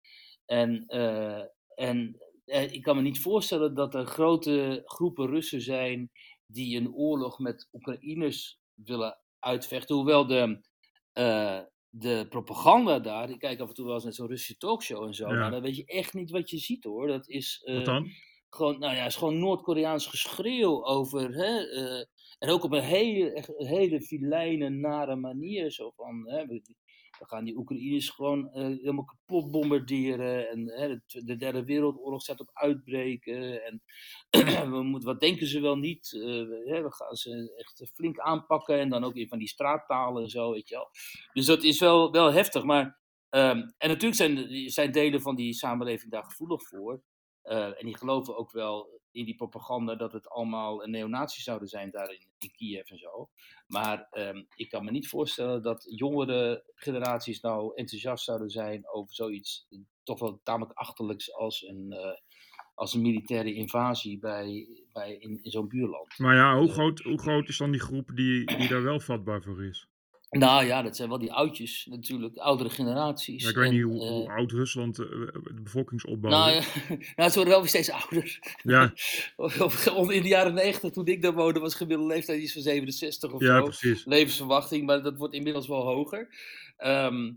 En, 0.46 0.84
eh, 0.88 1.42
en 1.76 2.18
ik 2.50 2.82
kan 2.82 2.96
me 2.96 3.02
niet 3.02 3.22
voorstellen 3.22 3.74
dat 3.76 3.96
er 3.96 4.06
grote 4.06 4.82
groepen 4.86 5.28
Russen 5.28 5.62
zijn 5.62 6.12
die 6.46 6.78
een 6.78 6.94
oorlog 6.94 7.40
met 7.40 7.68
Oekraïners 7.74 8.60
willen 8.74 9.18
uitvechten. 9.40 9.96
Hoewel 9.96 10.28
de, 10.28 10.62
eh, 11.14 11.60
de 11.90 12.26
propaganda 12.30 13.00
daar, 13.00 13.30
ik 13.30 13.40
kijk 13.40 13.60
af 13.60 13.68
en 13.68 13.74
toe 13.74 13.86
wel 13.86 13.94
eens 13.94 14.04
naar 14.04 14.14
zo'n 14.14 14.28
Russische 14.28 14.58
talkshow 14.58 15.04
en 15.06 15.14
zo, 15.14 15.28
Ja. 15.28 15.34
nou, 15.34 15.52
dan 15.52 15.62
weet 15.62 15.76
je 15.76 15.86
echt 15.86 16.14
niet 16.14 16.32
wat 16.32 16.50
je 16.50 16.58
ziet 16.58 16.84
hoor. 16.84 17.08
Dat 17.08 17.28
is, 17.28 17.62
Wat 17.66 17.76
eh, 17.76 17.84
dan? 17.84 18.08
gewoon, 18.50 18.80
nou 18.80 18.94
ja, 18.96 19.00
het 19.02 19.12
is 19.12 19.18
gewoon 19.18 19.40
Noord-Koreaans 19.40 20.06
geschreeuw 20.08 20.86
over. 20.86 21.34
Hè, 21.36 21.60
eh, 21.70 22.06
en 22.40 22.50
ook 22.50 22.64
op 22.64 22.72
een 22.72 22.84
hele, 22.84 23.32
echt 23.34 23.52
hele 23.56 24.02
filijne, 24.02 24.70
nare 24.70 25.16
manier. 25.16 25.72
Zo 25.72 25.92
van, 25.96 26.30
hè, 26.30 26.46
we, 27.20 27.26
gaan 27.26 27.44
die 27.44 27.58
Oekraïners 27.58 28.10
gewoon 28.10 28.50
eh, 28.52 28.64
helemaal 28.64 29.06
kapot 29.06 29.52
bombarderen. 29.52 30.50
En 30.50 30.66
de, 30.66 31.24
de 31.26 31.36
Derde 31.36 31.64
Wereldoorlog 31.66 32.22
staat 32.22 32.40
op 32.40 32.50
uitbreken. 32.54 33.64
En 33.66 33.82
we 34.72 34.84
moeten, 34.84 35.10
wat 35.10 35.20
denken 35.20 35.48
ze 35.48 35.60
wel 35.60 35.78
niet? 35.78 36.14
eh, 36.14 36.82
we, 36.82 36.86
gaan 36.90 37.16
ze 37.16 37.54
echt 37.58 37.92
flink 37.94 38.20
aanpakken. 38.20 38.80
En 38.80 38.90
dan 38.90 39.04
ook 39.04 39.16
in 39.16 39.28
van 39.28 39.40
die 39.40 39.48
straattalen 39.48 40.24
en 40.24 40.30
zo, 40.30 40.52
weet 40.52 40.70
je 40.70 40.76
wel. 40.76 40.90
Dus 41.34 41.46
dat 41.46 41.64
is 41.64 41.80
wel, 41.80 42.12
wel 42.12 42.32
heftig. 42.32 42.64
Maar, 42.64 43.00
ehm, 43.30 43.58
en 43.78 43.88
natuurlijk 43.88 44.16
zijn, 44.16 44.70
zijn 44.70 44.92
delen 44.92 45.22
van 45.22 45.36
die 45.36 45.54
samenleving 45.54 46.12
daar 46.12 46.24
gevoelig 46.24 46.68
voor. 46.68 47.04
Eh, 47.42 47.66
en 47.66 47.86
die 47.86 47.98
geloven 47.98 48.38
ook 48.38 48.52
wel 48.52 48.99
in 49.12 49.26
die 49.26 49.36
propaganda 49.36 49.96
dat 49.96 50.14
het 50.14 50.30
allemaal 50.30 50.84
een 50.84 50.92
neonazies 50.92 51.44
zouden 51.44 51.68
zijn 51.68 51.92
daar 51.92 52.12
in, 52.12 52.28
in 52.38 52.52
Kiev 52.52 52.90
en 52.90 52.98
zo. 52.98 53.30
Maar 53.68 54.08
ehm, 54.12 54.44
ik 54.56 54.70
kan 54.70 54.86
me 54.86 54.92
niet 54.92 55.08
voorstellen 55.08 55.62
dat 55.62 55.88
jongere 55.96 56.64
generaties 56.76 57.42
nou 57.42 57.72
enthousiast 57.76 58.24
zouden 58.24 58.50
zijn 58.50 58.90
over 58.90 59.16
zoiets 59.16 59.68
eh, 59.70 59.80
toch 60.04 60.20
wel 60.20 60.40
tamelijk 60.44 60.78
achterlijks 60.78 61.34
als 61.34 61.64
een, 61.64 61.92
eh, 61.92 62.18
als 62.76 62.94
een 62.94 63.02
militaire 63.02 63.54
invasie 63.54 64.20
bij, 64.20 64.68
bij 64.92 65.16
in, 65.16 65.44
in 65.44 65.52
zo'n 65.52 65.68
buurland. 65.68 66.18
Maar 66.18 66.36
ja, 66.36 66.58
hoe 66.58 66.68
Eh, 66.68 66.74
groot, 66.74 67.00
hoe 67.00 67.20
groot 67.20 67.48
is 67.50 67.58
dan 67.58 67.72
die 67.72 67.82
groep 67.82 68.12
die, 68.16 68.58
die 68.58 68.68
daar 68.68 68.84
wel 68.84 69.00
vatbaar 69.00 69.42
voor 69.42 69.66
is? 69.66 69.89
Nou 70.30 70.66
ja, 70.66 70.82
dat 70.82 70.96
zijn 70.96 71.10
wel 71.10 71.20
die 71.20 71.34
oudjes 71.34 71.86
natuurlijk, 71.90 72.38
oudere 72.38 72.70
generaties. 72.70 73.44
Ja, 73.44 73.50
ik 73.50 73.56
weet 73.56 73.66
En, 73.66 73.74
niet 73.74 73.84
hoe, 73.84 74.02
eh, 74.04 74.10
hoe 74.10 74.30
oud 74.30 74.52
Rusland 74.52 75.00
eh, 75.00 75.06
de 75.10 75.62
bevolkingsopbouw 75.64 76.32
Nou, 76.32 76.52
ja, 76.52 76.62
nou, 77.16 77.30
ze 77.30 77.36
worden 77.36 77.54
wel 77.54 77.60
weer 77.60 77.68
steeds 77.70 77.92
ouder. 77.92 78.40
Ja. 78.64 78.94
In 80.16 80.22
de 80.22 80.28
jaren 80.28 80.54
90, 80.54 80.92
toen 80.92 81.06
ik 81.06 81.22
daar 81.22 81.34
woonde, 81.34 81.60
was 81.60 81.76
gemiddelde 81.76 82.14
leeftijd 82.14 82.42
iets 82.42 82.54
van 82.54 82.62
67 82.62 83.32
of 83.32 83.42
Ja, 83.42 83.58
zo. 83.58 83.64
precies. 83.64 84.06
Levensverwachting, 84.06 84.86
maar 84.86 85.02
dat 85.04 85.18
wordt 85.18 85.34
inmiddels 85.34 85.68
wel 85.68 85.82
hoger. 85.86 86.28
Ehm, 86.78 87.32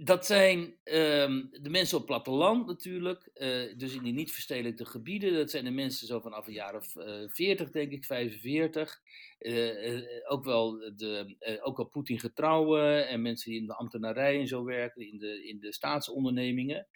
dat 0.00 0.26
zijn 0.26 0.74
ehm, 0.84 1.44
de 1.50 1.70
mensen 1.70 1.98
op 1.98 2.02
het 2.02 2.10
platteland 2.10 2.66
natuurlijk, 2.66 3.30
eh, 3.34 3.76
dus 3.76 3.94
in 3.94 4.02
die 4.02 4.12
niet 4.12 4.32
verstedelijkte 4.32 4.84
gebieden. 4.84 5.34
Dat 5.34 5.50
zijn 5.50 5.64
de 5.64 5.70
mensen 5.70 6.06
zo 6.06 6.20
vanaf 6.20 6.46
een 6.46 6.52
jaar 6.52 6.74
of 6.74 6.96
eh 6.96 7.22
40, 7.26 7.70
denk 7.70 7.92
ik, 7.92 8.04
45. 8.04 9.00
Eh, 9.38 9.94
eh, 9.94 10.02
ook 10.28 10.44
wel, 10.44 10.92
de, 10.96 11.36
eh, 11.38 11.66
ook 11.66 11.76
wel 11.76 11.86
Poetin 11.86 12.20
getrouwen 12.20 13.08
en 13.08 13.22
mensen 13.22 13.50
die 13.50 13.60
in 13.60 13.66
de 13.66 13.74
ambtenarij 13.74 14.40
en 14.40 14.46
zo 14.46 14.64
werken, 14.64 15.06
in 15.06 15.18
de, 15.18 15.48
in 15.48 15.60
de 15.60 15.72
staatsondernemingen. 15.72 16.86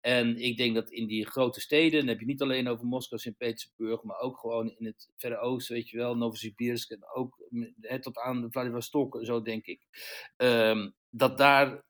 En 0.00 0.36
ik 0.36 0.56
denk 0.56 0.74
dat 0.74 0.90
in 0.90 1.06
die 1.06 1.26
grote 1.26 1.60
steden, 1.60 1.98
dan 2.00 2.08
heb 2.08 2.20
je 2.20 2.26
niet 2.26 2.42
alleen 2.42 2.68
over 2.68 2.86
Moskou, 2.86 3.20
Sint-Petersburg, 3.20 4.02
maar 4.02 4.18
ook 4.18 4.38
gewoon 4.38 4.74
in 4.78 4.86
het 4.86 5.08
Verre 5.16 5.38
Oosten, 5.38 5.74
weet 5.74 5.88
je 5.88 5.96
wel, 5.96 6.16
Novosibirsk 6.16 6.90
en 6.90 7.06
ook 7.14 7.46
mm, 7.48 7.74
hè, 7.80 8.00
tot 8.00 8.18
aan 8.18 8.46
Vladivostok, 8.50 9.18
zo 9.22 9.42
denk 9.42 9.66
ik. 9.66 9.80
Ehm, 10.36 10.90
dat 11.10 11.38
daar 11.38 11.88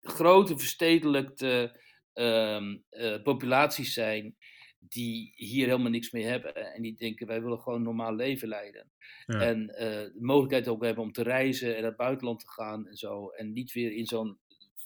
grote 0.00 0.58
verstedelijkte 0.58 1.80
ehm, 2.12 2.76
eh, 2.90 3.22
populaties 3.22 3.92
zijn 3.92 4.36
die 4.78 5.32
hier 5.34 5.66
helemaal 5.66 5.90
niks 5.90 6.10
mee 6.10 6.24
hebben 6.24 6.54
en 6.54 6.82
die 6.82 6.96
denken 6.96 7.26
wij 7.26 7.42
willen 7.42 7.58
gewoon 7.58 7.78
een 7.78 7.84
normaal 7.84 8.14
leven 8.14 8.48
leiden. 8.48 8.90
Ja. 9.26 9.40
En 9.40 9.68
eh, 9.68 9.88
de 9.88 10.18
mogelijkheid 10.20 10.68
ook 10.68 10.84
hebben 10.84 11.04
om 11.04 11.12
te 11.12 11.22
reizen 11.22 11.68
en 11.68 11.80
naar 11.80 11.90
het 11.90 11.96
buitenland 11.96 12.40
te 12.40 12.50
gaan 12.50 12.86
en 12.86 12.96
zo. 12.96 13.28
En 13.28 13.52
niet 13.52 13.72
weer 13.72 13.92
in 13.92 14.06
zo'n 14.06 14.38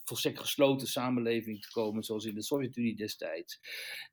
volstrekt 0.05 0.39
gesloten 0.39 0.87
samenleving 0.87 1.61
te 1.61 1.71
komen 1.71 2.03
zoals 2.03 2.25
in 2.25 2.35
de 2.35 2.43
Sovjet-Unie 2.43 2.95
destijds. 2.95 3.59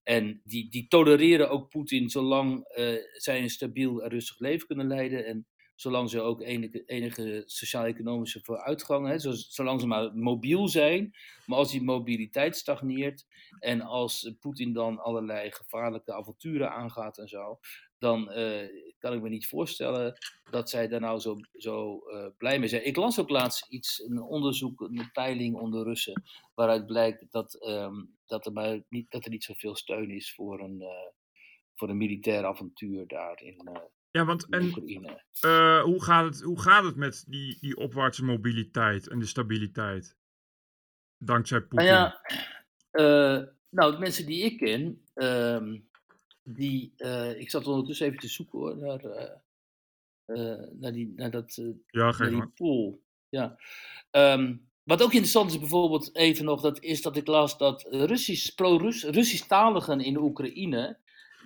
En 0.03 0.41
die, 0.45 0.71
die 0.71 0.89
tolereren 0.89 1.51
ook 1.51 1.69
Poetin 1.69 2.09
zolang 2.09 2.65
eh, 2.65 2.95
zij 3.13 3.43
een 3.43 3.51
stabiel 3.51 4.03
en 4.03 4.11
rustig 4.11 4.39
leven 4.39 4.67
kunnen 4.67 4.87
leiden. 4.87 5.27
En 5.27 5.47
zolang 5.75 6.11
ze 6.11 6.21
ook 6.21 6.41
enige, 6.41 6.85
enige 6.85 7.43
sociaal-economische 7.47 8.41
vooruitgang 8.43 9.07
hebben, 9.07 9.37
zolang 9.37 9.81
ze 9.81 9.87
maar 9.87 10.15
mobiel 10.15 10.69
zijn. 10.69 11.15
Maar 11.47 11.59
als 11.59 11.71
die 11.71 11.83
mobiliteit 11.83 12.57
stagneert 12.57 13.27
en 13.59 13.81
als 13.81 14.35
Poetin 14.41 14.73
dan 14.73 14.99
allerlei 14.99 15.51
gevaarlijke 15.51 16.13
avonturen 16.13 16.71
aangaat 16.71 17.19
en 17.19 17.29
zo, 17.29 17.59
dan 17.99 18.31
eh, 18.31 18.69
kan 18.99 19.13
ik 19.13 19.23
me 19.23 19.29
niet 19.29 19.47
voorstellen 19.47 20.19
dat 20.51 20.71
zij 20.71 20.89
daar 20.89 21.01
nou 21.01 21.19
zo, 21.19 21.37
zo 21.53 21.99
eh, 21.99 22.27
blij 22.37 22.59
mee 22.59 22.69
zijn. 22.69 22.87
Ik 22.87 22.97
las 22.97 23.21
ook 23.21 23.29
laatst 23.29 23.67
iets, 23.69 24.03
een 24.09 24.23
onderzoek, 24.23 24.81
een 24.81 25.11
peiling 25.13 25.57
onder 25.57 25.85
Russen, 25.85 26.23
waaruit 26.55 26.87
blijkt 26.87 27.27
dat, 27.31 27.55
ehm, 27.55 27.95
dat, 28.27 28.47
er, 28.47 28.53
maar 28.53 28.83
niet, 28.89 29.11
dat 29.11 29.25
er 29.25 29.31
niet 29.31 29.45
zoveel 29.45 29.77
steun 29.77 30.11
is 30.11 30.35
voor 30.35 30.61
een, 30.61 30.81
eh, 30.81 31.11
voor 31.75 31.89
een 31.89 31.97
militair 31.97 32.45
avontuur 32.45 33.07
daar 33.07 33.43
in, 33.43 33.59
eh, 33.59 33.83
Ja, 34.13 34.25
want 34.25 34.47
en 34.51 34.73
eh, 35.41 35.83
hoe, 35.83 36.03
gaat 36.03 36.25
het, 36.25 36.41
hoe 36.41 36.61
gaat 36.61 36.85
het 36.85 36.97
met 36.97 37.25
die, 37.29 37.59
die 37.61 37.77
opwaartse 37.77 38.25
mobiliteit 38.25 39.09
en 39.09 39.19
de 39.19 39.27
stabiliteit? 39.27 40.17
Dankzij 41.19 41.59
Nou 41.59 41.69
Poetin. 41.69 41.89
ja, 41.89 42.21
eh, 42.91 43.49
nou, 43.69 43.93
de 43.93 43.99
mensen 43.99 44.27
die 44.27 44.45
ik 44.45 44.59
ken, 44.59 45.03
ehm, 45.15 45.79
die, 46.43 46.93
eh, 46.97 47.41
ik 47.41 47.51
zat 47.51 47.67
ondertussen 47.67 48.07
even 48.07 48.19
te 48.19 48.29
zoeken 48.29 48.59
hoor, 48.59 48.77
naar, 48.77 49.03
naar, 50.73 50.93
die, 50.93 51.13
naar, 51.17 51.31
dat, 51.31 51.55
Ja, 51.55 51.75
naar 51.91 52.15
geen 52.15 52.31
die 52.31 52.47
pool. 52.47 53.03
Ja. 53.29 53.57
Ehm, 54.11 54.57
wat 54.83 55.03
ook 55.03 55.13
interessant 55.13 55.51
is 55.51 55.59
bijvoorbeeld 55.59 56.15
even 56.17 56.45
nog, 56.45 56.61
dat 56.61 56.83
is 56.83 57.03
dat 57.03 57.17
ik 57.17 57.27
las 57.27 57.59
dat 57.59 57.87
Russisch, 57.91 58.55
pro-Rus, 58.55 59.05
Russisch-taligen 59.05 60.01
in 60.01 60.17
Oekraïne, 60.17 60.99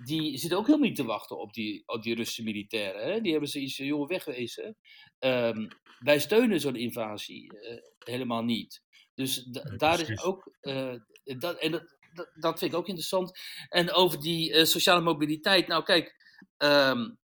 die 0.04 0.38
zitten 0.38 0.58
ook 0.58 0.66
helemaal 0.66 0.88
niet 0.88 0.96
te 0.96 1.04
wachten 1.04 1.38
op 1.38 1.52
die, 1.52 1.82
op 1.86 2.02
die 2.02 2.14
Russische 2.14 2.42
militairen. 2.42 3.12
Hè? 3.12 3.20
Die 3.20 3.30
hebben 3.30 3.50
zoiets, 3.50 3.76
jongen, 3.76 4.08
wegwezen. 4.08 4.76
Um, 5.18 5.68
wij 5.98 6.18
steunen 6.18 6.60
zo'n 6.60 6.76
invasie 6.76 7.52
uh, 7.54 7.76
helemaal 7.98 8.42
niet. 8.42 8.82
Dus 9.14 9.44
daar 9.76 10.00
is 10.00 10.22
ook, 10.22 10.56
uh, 10.60 10.94
dat, 11.22 11.58
en 11.58 11.70
dat, 11.70 11.96
dat, 12.12 12.30
dat, 12.34 12.58
vind 12.58 12.72
ik 12.72 12.78
ook 12.78 12.86
interessant. 12.86 13.38
En 13.68 13.92
over 13.92 14.20
die 14.20 14.52
uh, 14.52 14.64
sociale 14.64 15.00
mobiliteit, 15.00 15.66
nou 15.66 15.84
kijk, 15.84 16.14
um, 16.58 17.18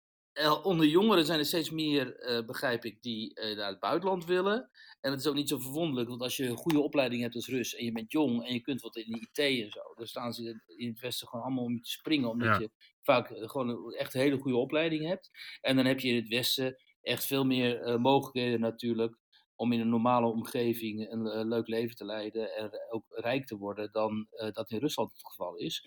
onder 0.62 0.86
jongeren 0.86 1.26
zijn 1.26 1.38
er 1.38 1.44
steeds 1.44 1.70
meer, 1.70 2.30
uh, 2.30 2.46
begrijp 2.46 2.84
ik, 2.84 3.02
die 3.02 3.40
uh, 3.40 3.56
naar 3.56 3.68
het 3.68 3.80
buitenland 3.80 4.24
willen. 4.24 4.70
En 5.00 5.10
het 5.10 5.20
is 5.20 5.26
ook 5.26 5.34
niet 5.34 5.48
zo 5.48 5.58
verwonderlijk, 5.58 6.08
want 6.08 6.22
als 6.22 6.36
je 6.36 6.46
een 6.46 6.56
goede 6.56 6.80
opleiding 6.80 7.22
hebt 7.22 7.34
als 7.34 7.48
Rus 7.48 7.74
en 7.74 7.84
je 7.84 7.92
bent 7.92 8.12
jong 8.12 8.46
en 8.46 8.52
je 8.52 8.60
kunt 8.60 8.80
wat 8.80 8.96
in 8.96 9.12
de 9.12 9.20
IT 9.20 9.64
en 9.64 9.70
zo, 9.70 9.80
dan 9.94 10.06
staan 10.06 10.32
ze 10.32 10.62
in 10.76 10.88
het 10.88 11.00
Westen 11.00 11.28
gewoon 11.28 11.44
allemaal 11.44 11.64
om 11.64 11.74
je 11.74 11.80
te 11.80 11.90
springen, 11.90 12.30
omdat 12.30 12.48
ja. 12.48 12.58
je 12.58 12.70
vaak 13.02 13.32
gewoon 13.36 13.68
een 13.68 13.94
echt 13.98 14.14
een 14.14 14.20
hele 14.20 14.38
goede 14.38 14.56
opleiding 14.56 15.06
hebt. 15.06 15.30
En 15.60 15.76
dan 15.76 15.84
heb 15.84 16.00
je 16.00 16.08
in 16.08 16.16
het 16.16 16.28
Westen 16.28 16.76
echt 17.02 17.26
veel 17.26 17.44
meer 17.44 17.86
uh, 17.86 17.96
mogelijkheden 17.96 18.60
natuurlijk 18.60 19.18
om 19.54 19.72
in 19.72 19.80
een 19.80 19.88
normale 19.88 20.26
omgeving 20.26 21.10
een 21.10 21.48
leuk 21.48 21.66
leven 21.66 21.96
te 21.96 22.04
leiden 22.04 22.56
en 22.56 22.70
ook 22.90 23.04
rijk 23.08 23.46
te 23.46 23.56
worden 23.56 23.92
dan 23.92 24.26
dat 24.52 24.70
in 24.70 24.78
Rusland 24.78 25.12
het 25.12 25.26
geval 25.26 25.56
is. 25.56 25.84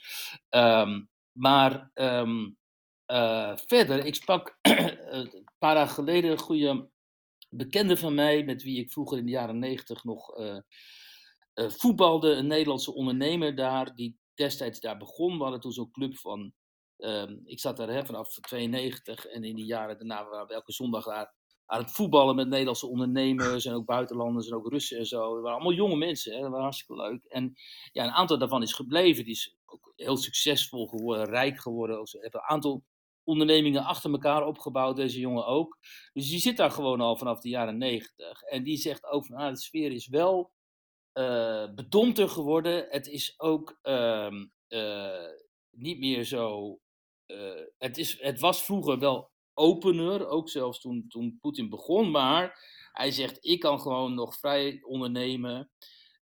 Um, 0.50 1.10
maar 1.32 1.92
um, 1.94 2.58
uh, 3.08 3.56
verder, 3.56 4.06
ik 4.06 4.16
sprak 4.16 4.58
een 4.62 5.50
paar 5.58 5.76
dagen 5.76 5.94
geleden 5.94 6.32
een 6.32 6.38
goede 6.38 6.90
bekende 7.50 7.98
van 7.98 8.14
mij, 8.14 8.44
met 8.44 8.64
wie 8.64 8.80
ik 8.80 8.92
vroeger 8.92 9.18
in 9.18 9.26
de 9.26 9.32
jaren 9.32 9.60
negentig 9.60 10.04
nog 10.04 10.38
uh, 10.40 10.58
uh, 11.56 11.70
voetbalde, 11.70 12.32
een 12.32 12.48
Nederlandse 12.48 12.94
ondernemer 12.94 13.56
daar, 13.56 13.96
die 13.96 14.18
destijds 14.34 14.80
daar 14.80 14.98
begon. 14.98 15.38
We 15.38 15.44
hadden 15.44 15.62
toen 15.62 15.72
zo'n 15.72 15.92
club 15.92 16.18
van, 16.18 16.54
uh, 16.98 17.30
ik 17.44 17.60
zat 17.60 17.78
daar 17.78 17.90
hè, 17.90 18.06
vanaf 18.06 18.34
92 18.34 19.26
en 19.26 19.44
in 19.44 19.56
die 19.56 19.66
jaren 19.66 19.98
daarna 19.98 20.30
waren 20.30 20.48
we 20.48 20.54
elke 20.54 20.72
zondag 20.72 21.06
daar 21.06 21.34
aan 21.66 21.82
het 21.82 21.92
voetballen 21.92 22.36
met 22.36 22.48
Nederlandse 22.48 22.88
ondernemers 22.88 23.66
en 23.66 23.74
ook 23.74 23.86
buitenlanders 23.86 24.48
en 24.48 24.56
ook 24.56 24.72
Russen 24.72 24.98
en 24.98 25.06
zo. 25.06 25.34
Het 25.34 25.42
waren 25.42 25.54
allemaal 25.54 25.74
jonge 25.74 25.96
mensen, 25.96 26.36
hè, 26.36 26.42
dat 26.42 26.52
was 26.52 26.62
hartstikke 26.62 27.02
leuk. 27.02 27.24
En 27.24 27.54
ja, 27.92 28.04
een 28.04 28.12
aantal 28.12 28.38
daarvan 28.38 28.62
is 28.62 28.74
gebleven, 28.74 29.24
die 29.24 29.34
is 29.34 29.56
ook 29.66 29.94
heel 29.96 30.18
succesvol 30.18 30.88
geworden, 30.88 31.26
rijk 31.26 31.60
geworden. 31.60 32.08
Ze 32.08 32.20
hebben 32.20 32.42
een 32.42 32.50
aantal 32.50 32.84
ondernemingen 33.24 33.84
achter 33.84 34.12
elkaar 34.12 34.46
opgebouwd, 34.46 34.96
deze 34.96 35.20
jongen 35.20 35.46
ook. 35.46 35.78
Dus 36.14 36.30
die 36.30 36.40
zit 36.40 36.58
daar 36.58 36.72
gewoon 36.72 37.02
al 37.02 37.18
vanaf 37.18 37.40
de 37.40 37.50
jaren 37.50 37.78
negentig. 37.78 38.42
En 38.42 38.64
die 38.64 38.78
zegt 38.78 39.06
ook 39.06 39.26
van, 39.26 39.36
ah, 39.36 39.50
de 39.50 39.60
sfeer 39.60 39.92
is 39.92 40.08
wel 40.08 40.52
uh, 41.14 41.74
bedomter 41.74 42.30
geworden. 42.30 42.86
Het 42.90 43.08
is 43.08 43.34
ook 43.40 43.80
uh, 43.84 44.32
uh, 44.68 45.28
niet 45.70 46.00
meer 46.00 46.24
zo... 46.24 46.78
Eh, 47.26 47.62
het, 47.78 47.98
is, 47.98 48.22
het 48.22 48.40
was 48.40 48.64
vroeger 48.64 49.00
wel 49.00 49.32
opener, 49.54 50.28
ook 50.28 50.50
zelfs 50.50 50.80
toen, 50.80 51.06
toen 51.08 51.38
Poetin 51.42 51.70
begon. 51.70 52.12
Maar 52.12 52.60
hij 52.92 53.12
zegt, 53.12 53.38
ik 53.46 53.60
kan 53.60 53.80
gewoon 53.80 54.14
nog 54.14 54.36
vrij 54.36 54.82
ondernemen. 54.84 55.70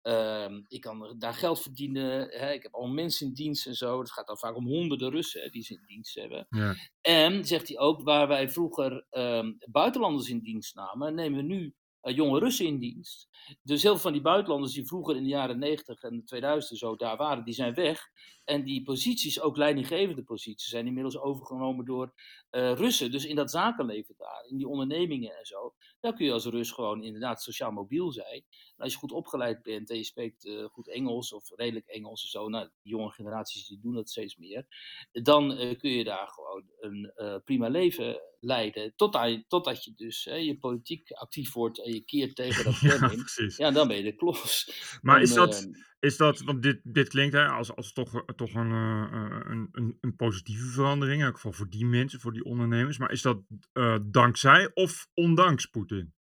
Uh, 0.08 0.58
ik 0.68 0.80
kan 0.80 1.14
daar 1.18 1.34
geld 1.34 1.60
verdienen. 1.60 2.28
Hè? 2.30 2.52
Ik 2.52 2.62
heb 2.62 2.74
al 2.74 2.86
mensen 2.86 3.26
in 3.26 3.32
dienst 3.32 3.66
en 3.66 3.74
zo. 3.74 3.98
Het 3.98 4.12
gaat 4.12 4.26
dan 4.26 4.38
vaak 4.38 4.56
om 4.56 4.66
honderden 4.66 5.10
Russen 5.10 5.42
hè, 5.42 5.48
die 5.48 5.62
ze 5.62 5.72
in 5.72 5.84
dienst 5.86 6.14
hebben. 6.14 6.46
Ja. 6.50 6.74
En 7.00 7.44
zegt 7.44 7.68
hij 7.68 7.78
ook, 7.78 8.02
waar 8.02 8.28
wij 8.28 8.48
vroeger 8.48 9.06
uh, 9.10 9.48
buitenlanders 9.70 10.28
in 10.28 10.40
dienst 10.40 10.74
namen, 10.74 11.14
nemen 11.14 11.38
we 11.38 11.44
nu 11.44 11.74
uh, 12.02 12.16
jonge 12.16 12.38
Russen 12.38 12.66
in 12.66 12.78
dienst. 12.78 13.28
Dus 13.62 13.82
heel 13.82 13.92
veel 13.92 14.00
van 14.00 14.12
die 14.12 14.22
buitenlanders 14.22 14.72
die 14.72 14.86
vroeger 14.86 15.16
in 15.16 15.22
de 15.22 15.28
jaren 15.28 15.58
90 15.58 16.02
en 16.02 16.24
2000 16.24 16.78
zo 16.78 16.96
daar 16.96 17.16
waren, 17.16 17.44
die 17.44 17.54
zijn 17.54 17.74
weg. 17.74 18.00
En 18.48 18.64
die 18.64 18.82
posities, 18.82 19.40
ook 19.40 19.56
leidinggevende 19.56 20.22
posities, 20.22 20.68
zijn 20.68 20.86
inmiddels 20.86 21.18
overgenomen 21.18 21.84
door 21.84 22.12
uh, 22.50 22.72
Russen. 22.72 23.10
Dus 23.10 23.24
in 23.24 23.36
dat 23.36 23.50
zakenleven 23.50 24.14
daar, 24.18 24.44
in 24.48 24.56
die 24.56 24.68
ondernemingen 24.68 25.36
en 25.36 25.46
zo, 25.46 25.74
daar 26.00 26.14
kun 26.14 26.26
je 26.26 26.32
als 26.32 26.44
Rus 26.44 26.70
gewoon 26.70 27.02
inderdaad 27.02 27.42
sociaal 27.42 27.70
mobiel 27.70 28.12
zijn. 28.12 28.44
En 28.76 28.84
als 28.84 28.92
je 28.92 28.98
goed 28.98 29.12
opgeleid 29.12 29.62
bent 29.62 29.90
en 29.90 29.96
je 29.96 30.04
spreekt 30.04 30.44
uh, 30.44 30.64
goed 30.64 30.88
Engels 30.88 31.32
of 31.32 31.50
redelijk 31.56 31.86
Engels 31.86 32.22
en 32.22 32.28
zo, 32.28 32.48
nou, 32.48 32.68
die 32.82 32.92
jonge 32.92 33.10
generaties 33.10 33.66
die 33.66 33.80
doen 33.80 33.94
dat 33.94 34.10
steeds 34.10 34.36
meer, 34.36 34.66
dan 35.12 35.60
uh, 35.60 35.78
kun 35.78 35.90
je 35.90 36.04
daar 36.04 36.28
gewoon 36.28 36.64
een 36.80 37.12
prima 37.44 37.68
leven 37.68 38.20
leiden. 38.40 38.92
Totdat, 38.96 39.44
totdat 39.48 39.84
je 39.84 39.92
dus 39.96 40.24
je 40.24 40.58
politiek 40.58 41.10
actief 41.12 41.52
wordt 41.52 41.84
en 41.84 41.92
je 41.92 42.00
keert 42.00 42.36
tegen 42.36 42.64
dat. 42.64 42.76
Ja, 42.88 43.12
ja, 43.56 43.70
dan 43.70 43.88
ben 43.88 43.96
je 43.96 44.02
de 44.02 44.16
klos. 44.16 44.70
Maar 45.02 45.14
dan, 45.14 45.22
is 45.22 45.34
dat, 45.34 45.68
is 46.00 46.16
dat, 46.16 46.40
want 46.40 46.62
dit, 46.62 46.80
dit 46.82 47.08
klinkt 47.08 47.34
hè, 47.34 47.46
als, 47.46 47.74
als 47.76 47.92
toch, 47.92 48.24
toch 48.36 48.54
een, 48.54 48.70
uh, 48.70 49.40
een, 49.44 49.68
een, 49.72 49.98
een, 50.00 50.16
positieve 50.16 50.64
verandering, 50.64 51.20
in 51.20 51.26
elk 51.26 51.34
geval 51.34 51.52
voor 51.52 51.70
die 51.70 51.86
mensen, 51.86 52.20
voor 52.20 52.32
die 52.32 52.44
ondernemers. 52.44 52.98
Maar 52.98 53.12
is 53.12 53.22
dat 53.22 53.38
uh, 53.72 53.96
dankzij 54.02 54.70
of 54.74 55.08
ondanks 55.14 55.66
Poetin? 55.66 56.12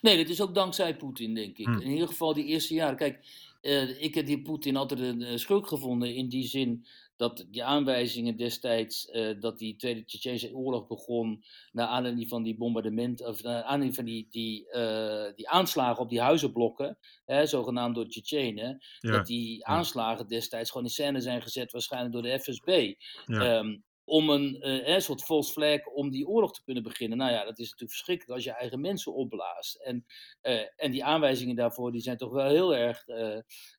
Nee, 0.00 0.16
dat 0.16 0.28
is 0.28 0.40
ook 0.40 0.54
dankzij 0.54 0.96
Poetin, 0.96 1.34
denk 1.34 1.58
ik. 1.58 1.66
Hm. 1.66 1.80
In 1.80 1.90
ieder 1.90 2.08
geval 2.08 2.34
die 2.34 2.44
eerste 2.44 2.74
jaren. 2.74 2.96
Kijk, 2.96 3.26
uh, 3.62 4.02
ik 4.02 4.14
heb 4.14 4.26
die 4.26 4.42
Poetin 4.42 4.76
altijd 4.76 5.00
een 5.00 5.38
schuld 5.38 5.68
gevonden 5.68 6.14
in 6.14 6.28
die 6.28 6.44
zin 6.44 6.86
dat 7.20 7.46
die 7.48 7.64
aanwijzingen 7.64 8.36
destijds 8.36 9.08
uh, 9.12 9.40
dat 9.40 9.58
die 9.58 9.76
Tweede 9.76 10.04
Tsjetsjense 10.04 10.54
oorlog 10.54 10.86
begon, 10.86 11.44
naar 11.72 11.86
aanleiding 11.86 12.28
van 12.28 12.42
die 12.42 12.56
bombardementen, 12.56 13.28
of 13.28 13.42
naar 13.42 13.62
aanleiding 13.62 13.94
van 13.94 14.04
die, 14.04 14.26
die, 14.30 14.68
uh, 14.72 15.26
die 15.34 15.48
aanslagen 15.48 16.02
op 16.02 16.08
die 16.08 16.20
huizenblokken, 16.20 16.98
hè, 17.24 17.46
zogenaamd 17.46 17.94
door 17.94 18.08
Tsjetsjenen, 18.08 18.78
ja. 19.00 19.10
dat 19.10 19.26
die 19.26 19.66
aanslagen 19.66 20.26
destijds 20.26 20.70
gewoon 20.70 20.86
in 20.86 20.92
scène 20.92 21.20
zijn 21.20 21.42
gezet, 21.42 21.72
waarschijnlijk 21.72 22.12
door 22.12 22.22
de 22.22 22.40
FSB. 22.40 22.94
Ja. 23.26 23.58
Um, 23.58 23.84
om 24.04 24.30
een, 24.30 24.68
uh, 24.68 24.88
een 24.88 25.02
soort 25.02 25.22
false 25.22 25.52
flag 25.52 25.86
om 25.86 26.10
die 26.10 26.28
oorlog 26.28 26.52
te 26.52 26.62
kunnen 26.64 26.82
beginnen. 26.82 27.18
Nou 27.18 27.32
ja, 27.32 27.44
dat 27.44 27.58
is 27.58 27.70
natuurlijk 27.70 27.90
verschrikkelijk 27.90 28.34
als 28.34 28.44
je 28.44 28.52
eigen 28.52 28.80
mensen 28.80 29.14
opblaast. 29.14 29.74
En, 29.74 30.06
uh, 30.42 30.60
en 30.76 30.90
die 30.90 31.04
aanwijzingen 31.04 31.56
daarvoor 31.56 31.92
die 31.92 32.00
zijn 32.00 32.16
toch 32.16 32.32
wel 32.32 32.48
heel 32.48 32.76
erg 32.76 33.08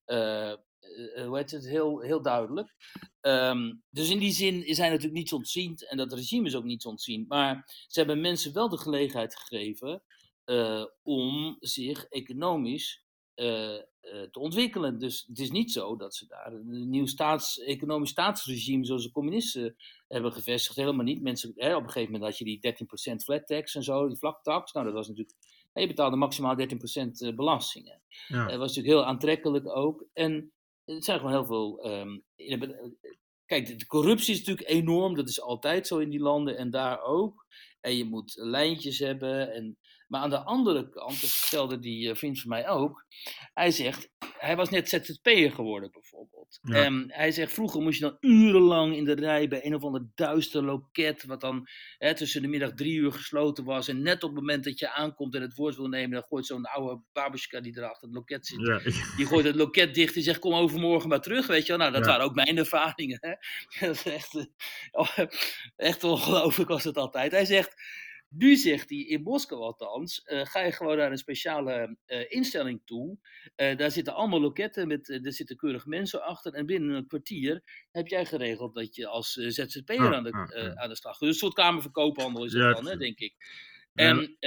uh, 0.06 0.54
hoe 1.26 1.38
heet 1.38 1.52
het, 1.52 1.68
heel, 1.68 2.00
heel 2.00 2.22
duidelijk. 2.22 2.76
Um, 3.22 3.84
dus 3.90 4.10
in 4.10 4.20
die 4.20 4.32
zin 4.32 4.66
is 4.66 4.78
hij 4.78 4.88
natuurlijk 4.90 5.16
niets 5.16 5.34
ontziend 5.34 5.88
en 5.88 5.98
dat 5.98 6.14
regime 6.14 6.48
is 6.48 6.56
ook 6.56 6.64
niets 6.64 6.86
ontziend. 6.86 7.28
Maar 7.28 7.64
ze 7.88 8.00
hebben 8.00 8.22
mensen 8.22 8.54
wel 8.54 8.70
de 8.70 8.78
gelegenheid 8.78 9.36
gegeven 9.36 10.04
uh, 10.46 10.86
om 11.04 11.58
zich 11.60 12.06
economisch 12.06 13.04
uh, 13.36 13.78
te 14.32 14.40
ontwikkelen. 14.40 15.00
Dus 15.00 15.26
het 15.28 15.40
is 15.40 15.52
niet 15.52 15.72
zo 15.72 15.96
dat 15.96 16.16
ze 16.16 16.28
daar 16.28 16.54
een 16.54 16.90
nieuw 16.90 17.06
staats, 17.06 17.60
economisch 17.60 18.10
staatsregime 18.10 18.86
zoals 18.86 19.04
de 19.04 19.12
communisten 19.12 19.76
hebben 20.08 20.34
gevestigd. 20.34 20.76
Helemaal 20.76 21.06
niet. 21.06 21.22
Mensen, 21.22 21.54
hè, 21.56 21.76
op 21.76 21.84
een 21.84 21.92
gegeven 21.92 22.12
moment 22.12 22.30
had 22.30 22.38
je 22.38 22.46
die 22.46 22.60
13% 22.60 23.24
flat 23.24 23.48
tax 23.48 23.76
en 23.76 23.84
zo, 23.84 24.08
die 24.08 24.18
vlak 24.18 24.44
tax. 24.44 24.72
Nou, 24.72 24.86
dat 24.86 24.96
was 24.96 25.08
natuurlijk 25.08 25.38
je 25.74 25.88
betaalde 25.88 26.16
maximaal 26.16 26.56
13% 27.32 27.36
belastingen. 27.36 28.02
Ja. 28.28 28.48
Dat 28.48 28.58
was 28.58 28.76
natuurlijk 28.76 28.96
heel 28.96 29.06
aantrekkelijk 29.06 29.76
ook. 29.76 30.06
En 30.14 30.52
het 30.86 31.06
zijn 31.06 31.20
gewoon 31.20 31.34
heel 31.34 31.46
veel. 31.46 31.86
Um, 31.86 32.24
kijk, 33.46 33.80
de 33.80 33.86
corruptie 33.86 34.34
is 34.34 34.40
natuurlijk 34.40 34.70
enorm. 34.70 35.16
Dat 35.16 35.30
is 35.30 35.42
altijd 35.42 35.88
zo 35.88 35.98
in 35.98 36.10
die 36.10 36.20
landen 36.20 36.58
en 36.58 36.70
daar 36.70 37.02
ook. 37.02 37.46
En 37.80 37.98
je 37.98 38.06
moet 38.06 38.34
lijntjes 38.36 39.00
hebben. 39.00 39.54
En, 39.54 39.78
maar 40.12 40.22
aan 40.22 40.30
de 40.30 40.44
andere 40.44 40.90
kant, 40.90 41.22
dat 41.22 41.30
vertelde 41.30 41.80
die 41.80 42.10
uh, 42.10 42.16
vriend 42.16 42.40
van 42.40 42.50
mij 42.50 42.70
ook. 42.70 43.06
Hij 43.54 43.72
zegt, 43.72 44.10
hij 44.38 44.56
was 44.56 44.70
net 44.70 44.90
ZZP'er 44.90 45.52
geworden 45.52 45.92
bijvoorbeeld. 45.92 46.60
Ja. 46.62 46.76
En 46.76 47.06
hij 47.08 47.32
zegt, 47.32 47.54
vroeger 47.54 47.82
moest 47.82 48.00
je 48.00 48.06
dan 48.06 48.18
urenlang 48.20 48.96
in 48.96 49.06
de 49.06 49.14
rij 49.14 49.48
bij 49.48 49.66
een 49.66 49.76
of 49.76 49.84
ander 49.84 50.08
duister 50.16 50.64
loket, 50.64 51.24
wat 51.24 51.42
dan 51.42 51.68
hè, 51.98 52.16
tussen 52.16 52.42
de 52.42 52.48
middag 52.48 52.74
drie 52.74 52.94
uur 52.94 53.12
gesloten 53.12 53.64
was. 53.64 53.88
En 53.88 54.02
net 54.02 54.24
op 54.24 54.30
het 54.30 54.40
moment 54.40 54.64
dat 54.64 54.80
je 54.80 54.92
aankomt 54.92 55.36
en 55.36 55.42
het 55.42 55.56
woord 55.56 55.76
wil 55.76 55.88
nemen, 55.88 56.12
dan 56.12 56.24
gooit 56.24 56.46
zo'n 56.46 56.66
oude 56.66 57.02
babushka 57.14 57.62
die 57.62 57.76
er 57.76 57.90
achter 57.90 58.08
het 58.08 58.16
loket 58.16 58.48
zit. 58.48 58.60
Ja. 58.60 58.80
Die 59.16 59.26
gooit 59.26 59.46
het 59.46 59.56
loket 59.56 59.94
dicht 59.94 60.16
en 60.16 60.22
zegt, 60.22 60.40
kom 60.40 60.54
overmorgen 60.54 61.10
maar 61.10 61.22
terug, 61.22 61.48
weet 61.48 61.66
je 61.66 61.78
wel. 61.78 61.78
Nou, 61.78 61.92
dat 61.92 62.06
ja. 62.06 62.12
waren 62.12 62.26
ook 62.26 62.36
mijn 62.36 62.58
ervaringen. 62.58 63.18
Hè? 63.22 63.34
Dat 63.88 63.96
is 63.96 64.06
echt, 64.06 64.48
oh, 64.92 65.18
echt 65.76 66.04
ongelooflijk 66.04 66.70
was 66.70 66.84
het 66.84 66.98
altijd. 66.98 67.32
Hij 67.32 67.46
zegt... 67.46 67.76
Nu 68.34 68.56
zegt 68.56 68.90
hij, 68.90 69.00
in 69.00 69.22
Moskou 69.22 69.62
althans, 69.62 70.22
uh, 70.26 70.46
ga 70.46 70.60
je 70.60 70.72
gewoon 70.72 70.98
naar 70.98 71.12
een 71.12 71.18
speciale 71.18 71.98
uh, 72.08 72.32
instelling 72.32 72.82
toe. 72.86 73.18
Uh, 73.56 73.78
daar 73.78 73.92
zitten 73.92 74.14
allemaal 74.14 74.42
loketten, 74.42 74.88
met, 74.88 75.10
er 75.10 75.34
zitten 75.34 75.56
keurig 75.56 75.86
mensen 75.86 76.24
achter. 76.24 76.54
En 76.54 76.66
binnen 76.66 76.96
een 76.96 77.08
kwartier 77.08 77.62
heb 77.92 78.08
jij 78.08 78.26
geregeld 78.26 78.76
dat 78.76 78.96
je 78.96 79.08
als 79.08 79.34
ZZP'er 79.34 80.00
ah, 80.00 80.14
aan, 80.14 80.24
de, 80.24 80.32
ah, 80.32 80.82
aan 80.82 80.90
de 80.90 80.96
slag 80.96 81.12
gaat. 81.12 81.20
Dus 81.20 81.30
een 81.30 81.36
soort 81.36 81.54
kamerverkoophandel 81.54 82.46
is 82.46 82.54
het 82.54 82.62
ja, 82.62 82.74
dan, 82.74 82.88
hè, 82.88 82.98
denk 82.98 83.20
ik. 83.20 83.34
En, 83.94 84.38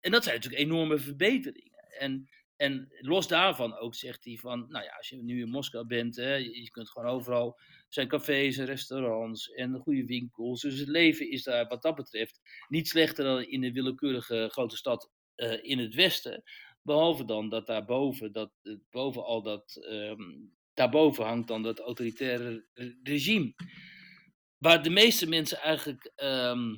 en 0.00 0.10
dat 0.10 0.24
zijn 0.24 0.34
natuurlijk 0.34 0.62
enorme 0.62 0.98
verbeteringen. 0.98 1.84
En, 1.98 2.28
en 2.60 2.88
los 3.00 3.28
daarvan 3.28 3.76
ook 3.76 3.94
zegt 3.94 4.24
hij 4.24 4.36
van, 4.36 4.66
nou 4.68 4.84
ja, 4.84 4.96
als 4.96 5.08
je 5.08 5.22
nu 5.22 5.40
in 5.40 5.48
Moskou 5.48 5.86
bent, 5.86 6.16
hè, 6.16 6.34
je 6.34 6.70
kunt 6.70 6.90
gewoon 6.90 7.08
overal 7.08 7.58
zijn 7.88 8.08
cafés 8.08 8.56
en 8.56 8.64
restaurants 8.64 9.50
en 9.50 9.78
goede 9.78 10.04
winkels. 10.04 10.60
Dus 10.60 10.78
het 10.78 10.88
leven 10.88 11.30
is 11.30 11.42
daar 11.42 11.68
wat 11.68 11.82
dat 11.82 11.94
betreft 11.94 12.40
niet 12.68 12.88
slechter 12.88 13.24
dan 13.24 13.42
in 13.42 13.64
een 13.64 13.72
willekeurige 13.72 14.48
grote 14.52 14.76
stad 14.76 15.10
uh, 15.36 15.64
in 15.64 15.78
het 15.78 15.94
westen. 15.94 16.42
Behalve 16.82 17.24
dan 17.24 17.48
dat 17.48 17.66
daarboven, 17.66 18.32
dat, 18.32 18.52
eh, 18.62 18.74
boven 18.90 19.24
al 19.24 19.42
dat, 19.42 19.76
ehm, 19.88 20.38
daarboven 20.74 21.24
hangt 21.24 21.48
dan 21.48 21.62
dat 21.62 21.78
autoritaire 21.80 22.66
re- 22.72 22.96
regime. 23.02 23.54
Waar 24.58 24.82
de 24.82 24.90
meeste 24.90 25.28
mensen 25.28 25.58
eigenlijk 25.58 26.12
ehm, 26.16 26.74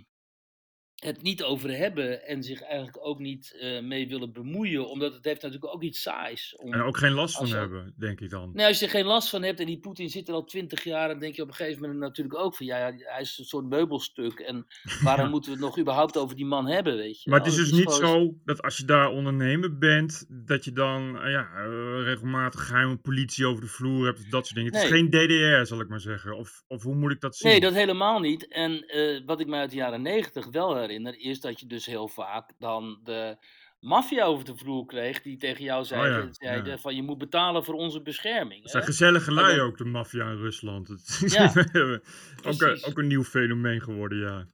het 1.04 1.22
niet 1.22 1.42
over 1.42 1.76
hebben 1.76 2.26
en 2.26 2.42
zich 2.42 2.62
eigenlijk 2.62 2.98
ook 3.06 3.18
niet 3.18 3.56
eh, 3.60 3.80
mee 3.82 4.08
willen 4.08 4.32
bemoeien, 4.32 4.88
omdat 4.88 5.14
het 5.14 5.24
heeft 5.24 5.42
natuurlijk 5.42 5.74
ook 5.74 5.82
iets 5.82 6.02
saais. 6.02 6.56
Om, 6.56 6.72
En 6.72 6.82
ook 6.82 6.96
geen 6.96 7.12
last 7.12 7.36
van 7.36 7.48
hebben, 7.48 7.94
denk 7.98 8.20
ik 8.20 8.30
dan. 8.30 8.50
Nee, 8.54 8.66
als 8.66 8.78
je 8.78 8.84
er 8.84 8.90
geen 8.90 9.04
last 9.04 9.28
van 9.28 9.42
hebt 9.42 9.60
en 9.60 9.66
die 9.66 9.78
Poetin 9.80 10.08
zit 10.08 10.28
er 10.28 10.34
al 10.34 10.44
twintig 10.44 10.84
jaar, 10.84 11.08
dan 11.08 11.18
denk 11.18 11.34
je 11.34 11.42
op 11.42 11.48
een 11.48 11.54
gegeven 11.54 11.80
moment 11.82 12.00
natuurlijk 12.00 12.38
ook 12.38 12.56
van 12.56 12.66
ja, 12.66 12.76
ja, 12.86 12.92
hij 12.96 13.20
is 13.20 13.38
een 13.38 13.44
soort 13.44 13.64
meubelstuk. 13.68 14.38
En 14.38 14.66
waarom 15.04 15.24
Ja. 15.24 15.30
moeten 15.30 15.50
we 15.50 15.56
het 15.56 15.66
nog 15.66 15.78
überhaupt 15.78 16.16
over 16.16 16.36
die 16.36 16.44
man 16.46 16.66
hebben, 16.66 16.96
weet 16.96 17.22
je? 17.22 17.30
Maar 17.30 17.38
het 17.38 17.48
is 17.48 17.56
wel? 17.56 17.64
dus 17.64 17.72
niet 17.78 17.92
gewoon- 17.92 18.20
zo 18.26 18.34
dat 18.44 18.62
als 18.62 18.76
je 18.76 18.84
daar 18.84 19.10
ondernemer 19.10 19.78
bent, 19.78 20.24
dat 20.28 20.64
je 20.64 20.72
dan 20.72 21.18
eh, 21.22 21.30
ja, 21.30 21.48
eh, 21.56 22.02
regelmatig 22.04 22.66
geheime 22.66 22.96
politie 22.96 23.46
over 23.46 23.60
de 23.62 23.68
vloer 23.68 24.06
hebt, 24.06 24.18
of 24.18 24.24
dat 24.24 24.44
soort 24.46 24.56
dingen. 24.58 24.72
Het 24.74 24.82
is 24.82 24.88
geen 24.88 25.10
DDR, 25.10 25.64
zal 25.66 25.80
ik 25.80 25.88
maar 25.88 26.00
zeggen. 26.00 26.36
Of, 26.36 26.62
of 26.66 26.82
hoe 26.82 26.94
moet 26.94 27.12
ik 27.12 27.20
dat 27.20 27.36
zien? 27.36 27.50
Nee, 27.50 27.60
dat 27.60 27.74
helemaal 27.74 28.20
niet. 28.20 28.48
En 28.48 28.84
wat 29.26 29.40
ik 29.40 29.46
me 29.46 29.56
uit 29.56 29.70
de 29.70 29.76
jaren 29.76 30.02
negentig 30.02 30.46
wel 30.50 30.68
herinner, 30.76 30.90
is 31.00 31.40
dat 31.40 31.60
je 31.60 31.66
dus 31.66 31.86
heel 31.86 32.08
vaak 32.08 32.52
dan 32.58 33.00
de 33.04 33.36
maffia 33.80 34.24
over 34.24 34.44
de 34.44 34.56
vloer 34.56 34.86
kreeg, 34.86 35.22
die 35.22 35.36
tegen 35.36 35.64
jou 35.64 35.84
zeiden, 35.84 36.22
Oh 36.22 36.26
ja, 36.26 36.32
zeiden 36.32 36.72
ja. 36.72 36.78
van 36.78 36.96
je 36.96 37.02
moet 37.02 37.18
betalen 37.18 37.64
voor 37.64 37.74
onze 37.74 38.02
bescherming. 38.02 38.62
Het 38.62 38.70
zijn 38.70 38.82
hè? 38.82 38.88
gezellige 38.88 39.32
lui 39.32 39.60
ook, 39.60 39.78
de 39.78 39.84
maffia 39.84 40.30
in 40.30 40.36
Rusland. 40.36 40.88
Ja, 41.26 41.44
ook, 41.54 41.74
een, 41.74 42.00
precies. 42.56 42.84
ook 42.84 42.98
een 42.98 43.06
nieuw 43.06 43.24
fenomeen 43.24 43.80
geworden, 43.80 44.18
ja. 44.18 44.46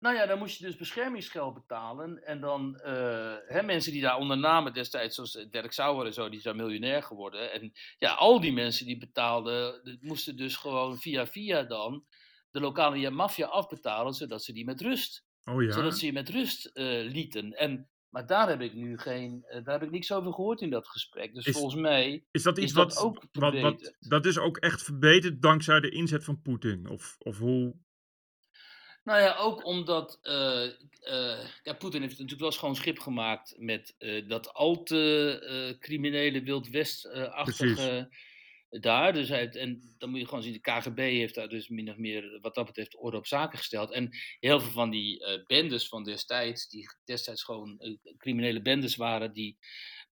Nou 0.00 0.14
ja, 0.14 0.26
dan 0.26 0.38
moest 0.38 0.58
je 0.58 0.64
dus 0.64 0.76
beschermingsgeld 0.76 1.54
betalen. 1.54 2.24
En 2.24 2.40
dan, 2.40 2.76
eh, 2.76 3.34
hè, 3.46 3.62
mensen 3.62 3.92
die 3.92 4.02
daar 4.02 4.16
ondernamen 4.16 4.72
destijds, 4.72 5.14
zoals 5.14 5.36
eh, 5.36 5.50
Dirk 5.50 5.72
Sauer 5.72 6.06
en 6.06 6.12
zo, 6.12 6.28
die 6.28 6.40
zijn 6.40 6.56
miljonair 6.56 7.02
geworden. 7.02 7.52
En 7.52 7.72
ja, 7.98 8.12
al 8.12 8.40
die 8.40 8.52
mensen 8.52 8.86
die 8.86 8.98
betaalden, 8.98 9.80
die 9.84 9.98
moesten 10.00 10.36
dus 10.36 10.56
gewoon 10.56 10.98
via 10.98 11.26
via 11.26 11.62
dan 11.62 12.04
de 12.50 12.60
lokale 12.60 13.10
maffia 13.10 13.46
afbetalen, 13.46 14.12
zodat 14.12 14.42
ze 14.42 14.52
die 14.52 14.64
met 14.64 14.80
rust, 14.80 15.24
Oh 15.44 15.62
ja? 15.62 15.70
zodat 15.70 15.98
ze 15.98 16.06
je 16.06 16.12
met 16.12 16.28
rust 16.28 16.66
eh, 16.66 16.84
lieten. 17.12 17.52
En, 17.52 17.88
maar 18.08 18.26
daar 18.26 18.48
heb 18.48 18.60
ik 18.60 18.74
nu 18.74 18.98
geen, 18.98 19.44
eh, 19.48 19.64
daar 19.64 19.78
heb 19.78 19.82
ik 19.82 19.90
niks 19.90 20.12
over 20.12 20.32
gehoord 20.32 20.60
in 20.60 20.70
dat 20.70 20.88
gesprek. 20.88 21.34
Dus 21.34 21.46
Is- 21.46 21.54
volgens 21.54 21.80
mij 21.80 22.24
Is 22.30 22.42
dat 22.42 22.58
is 22.58 22.64
iets 22.64 22.72
dat 22.72 22.94
wat, 22.94 23.04
ook 23.04 23.22
wat. 23.32 23.94
Dat 23.98 24.26
is 24.26 24.38
ook 24.38 24.56
echt 24.56 24.82
verbeterd 24.82 25.42
dankzij 25.42 25.80
de 25.80 25.90
inzet 25.90 26.24
van 26.24 26.42
Poetin? 26.42 26.88
Of, 26.88 27.16
of 27.18 27.38
hoe... 27.38 27.74
Nou 29.04 29.20
ja, 29.20 29.36
ook 29.36 29.64
omdat 29.64 30.18
eh, 30.22 30.68
ja, 31.62 31.72
Poetin 31.78 32.00
heeft 32.00 32.12
natuurlijk 32.12 32.40
wel 32.40 32.52
schoon 32.52 32.76
schip 32.76 32.98
gemaakt 32.98 33.54
met 33.58 33.94
dat 34.26 34.52
al 34.52 34.82
te 34.82 35.76
criminele 35.80 36.42
Wild 36.42 36.68
West-achtige 36.68 38.08
daar. 38.70 39.12
Dus 39.12 39.28
hij, 39.28 39.48
en 39.48 39.94
dan 39.98 40.10
moet 40.10 40.18
je 40.18 40.26
gewoon 40.26 40.42
zien, 40.42 40.52
de 40.52 40.60
KGB 40.60 40.98
heeft 40.98 41.34
daar 41.34 41.48
dus 41.48 41.68
min 41.68 41.90
of 41.90 41.96
meer 41.96 42.38
wat 42.40 42.54
dat 42.54 42.66
betreft 42.66 42.96
orde 42.96 43.16
op 43.16 43.26
zaken 43.26 43.58
gesteld. 43.58 43.92
En 43.92 44.10
heel 44.40 44.60
veel 44.60 44.70
van 44.70 44.90
die 44.90 45.24
eh, 45.24 45.44
bendes 45.46 45.88
van 45.88 46.04
destijds, 46.04 46.68
die 46.68 46.86
destijds 47.04 47.42
gewoon 47.42 47.78
eh, 47.78 47.94
criminele 48.16 48.62
bendes 48.62 48.96
waren, 48.96 49.32
die 49.32 49.58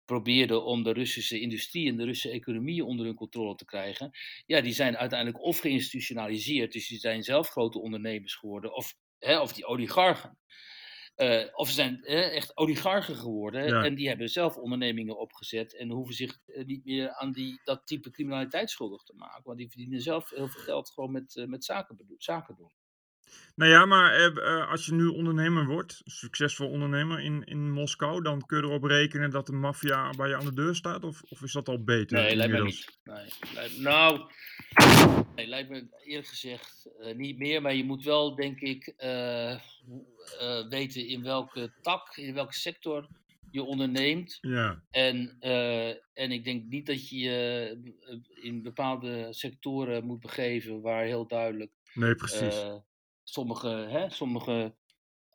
probeerden 0.05 0.65
om 0.65 0.83
de 0.83 0.93
Russische 0.93 1.41
industrie 1.41 1.89
en 1.89 1.97
de 1.97 2.05
Russische 2.05 2.37
economie 2.37 2.85
onder 2.85 3.07
hun 3.07 3.15
controle 3.15 3.55
te 3.55 3.65
krijgen. 3.65 4.11
Ja, 4.47 4.61
die 4.61 4.73
zijn 4.73 4.97
uiteindelijk 4.97 5.43
of 5.43 5.59
geïnstitutionaliseerd, 5.59 6.73
dus 6.73 6.89
die 6.89 6.99
zijn 6.99 7.23
zelf 7.23 7.49
grote 7.49 7.79
ondernemers 7.79 8.35
geworden, 8.35 8.75
of, 8.75 8.95
hè, 9.19 9.41
of 9.41 9.53
die 9.53 9.67
oligarchen. 9.67 10.39
Eh, 11.17 11.43
of 11.53 11.69
ze 11.69 11.75
zijn 11.75 11.99
hè, 12.03 12.21
echt 12.21 12.57
oligarchen 12.57 13.17
geworden 13.17 13.67
Ja. 13.69 13.85
en 13.85 13.95
die 13.95 14.09
hebben 14.09 14.29
zelf 14.29 14.57
ondernemingen 14.57 15.19
opgezet 15.19 15.77
en 15.77 15.91
hoeven 15.91 16.15
zich 16.15 16.39
eh, 16.47 16.65
niet 16.65 16.85
meer 16.85 17.11
aan 17.15 17.33
die, 17.33 17.61
dat 17.65 17.87
type 17.87 18.11
criminaliteit 18.11 18.71
schuldig 18.71 19.03
te 19.03 19.15
maken. 19.17 19.43
Want 19.45 19.59
die 19.59 19.69
verdienen 19.69 20.01
zelf 20.01 20.31
heel 20.31 20.49
veel 20.49 20.61
geld 20.61 20.91
gewoon 20.91 21.13
met, 21.13 21.37
eh, 21.37 21.47
met 21.47 21.65
zaken, 21.65 21.97
zaken 22.19 22.55
doen. 22.57 22.71
Nou 23.55 23.71
ja, 23.71 23.85
maar 23.87 24.13
eh, 24.15 24.27
eh, 24.37 24.71
als 24.71 24.87
je 24.87 24.93
nu 24.93 25.07
ondernemer 25.07 25.67
wordt, 25.67 26.01
succesvol 26.05 26.69
ondernemer 26.71 27.21
in, 27.21 27.45
in 27.45 27.73
Moskou, 27.73 28.23
dan 28.23 28.47
kun 28.47 28.59
je 28.59 28.65
erop 28.65 28.85
rekenen 28.85 29.31
dat 29.31 29.47
de 29.47 29.53
maffia 29.53 30.11
bij 30.17 30.29
je 30.29 30.37
aan 30.37 30.45
de 30.45 30.55
deur 30.55 30.75
staat? 30.75 31.05
Of, 31.05 31.23
of 31.23 31.43
is 31.43 31.53
dat 31.53 31.69
al 31.69 31.85
beter 31.85 32.17
Nee, 32.19 32.37
lijkt 32.37 32.53
me 32.53 32.63
niet. 32.63 32.99
Nee, 33.05 33.29
lijkt- 33.55 33.79
nou, 33.79 34.21
nee, 35.37 35.47
lijkt 35.47 35.71
me 35.71 35.89
eerlijk 36.05 36.29
gezegd 36.29 36.89
eh, 37.01 37.15
niet 37.15 37.39
meer. 37.39 37.63
Maar 37.63 37.75
je 37.75 37.85
moet 37.85 38.05
wel, 38.05 38.35
denk 38.35 38.61
ik, 38.61 38.87
eh, 38.97 39.53
eh, 39.53 40.69
weten 40.69 41.07
in 41.07 41.23
welke 41.23 41.73
tak, 41.83 42.17
in 42.17 42.35
welke 42.35 42.55
sector 42.55 43.09
je 43.51 43.63
onderneemt. 43.63 44.39
Ja, 44.41 44.83
En, 44.91 45.37
en 46.13 46.33
ik 46.33 46.45
denk 46.45 46.65
niet 46.65 46.87
dat 46.87 47.09
je 47.09 47.19
je 47.19 47.95
in 48.35 48.63
bepaalde 48.63 49.27
sectoren 49.31 50.05
moet 50.05 50.21
begeven 50.21 50.81
waar 50.81 51.05
heel 51.05 51.27
duidelijk 51.27 51.73
nee, 51.95 52.15
precies. 52.15 52.65
sommige, 53.23 53.69
hè, 53.69 54.11
sommige 54.11 54.75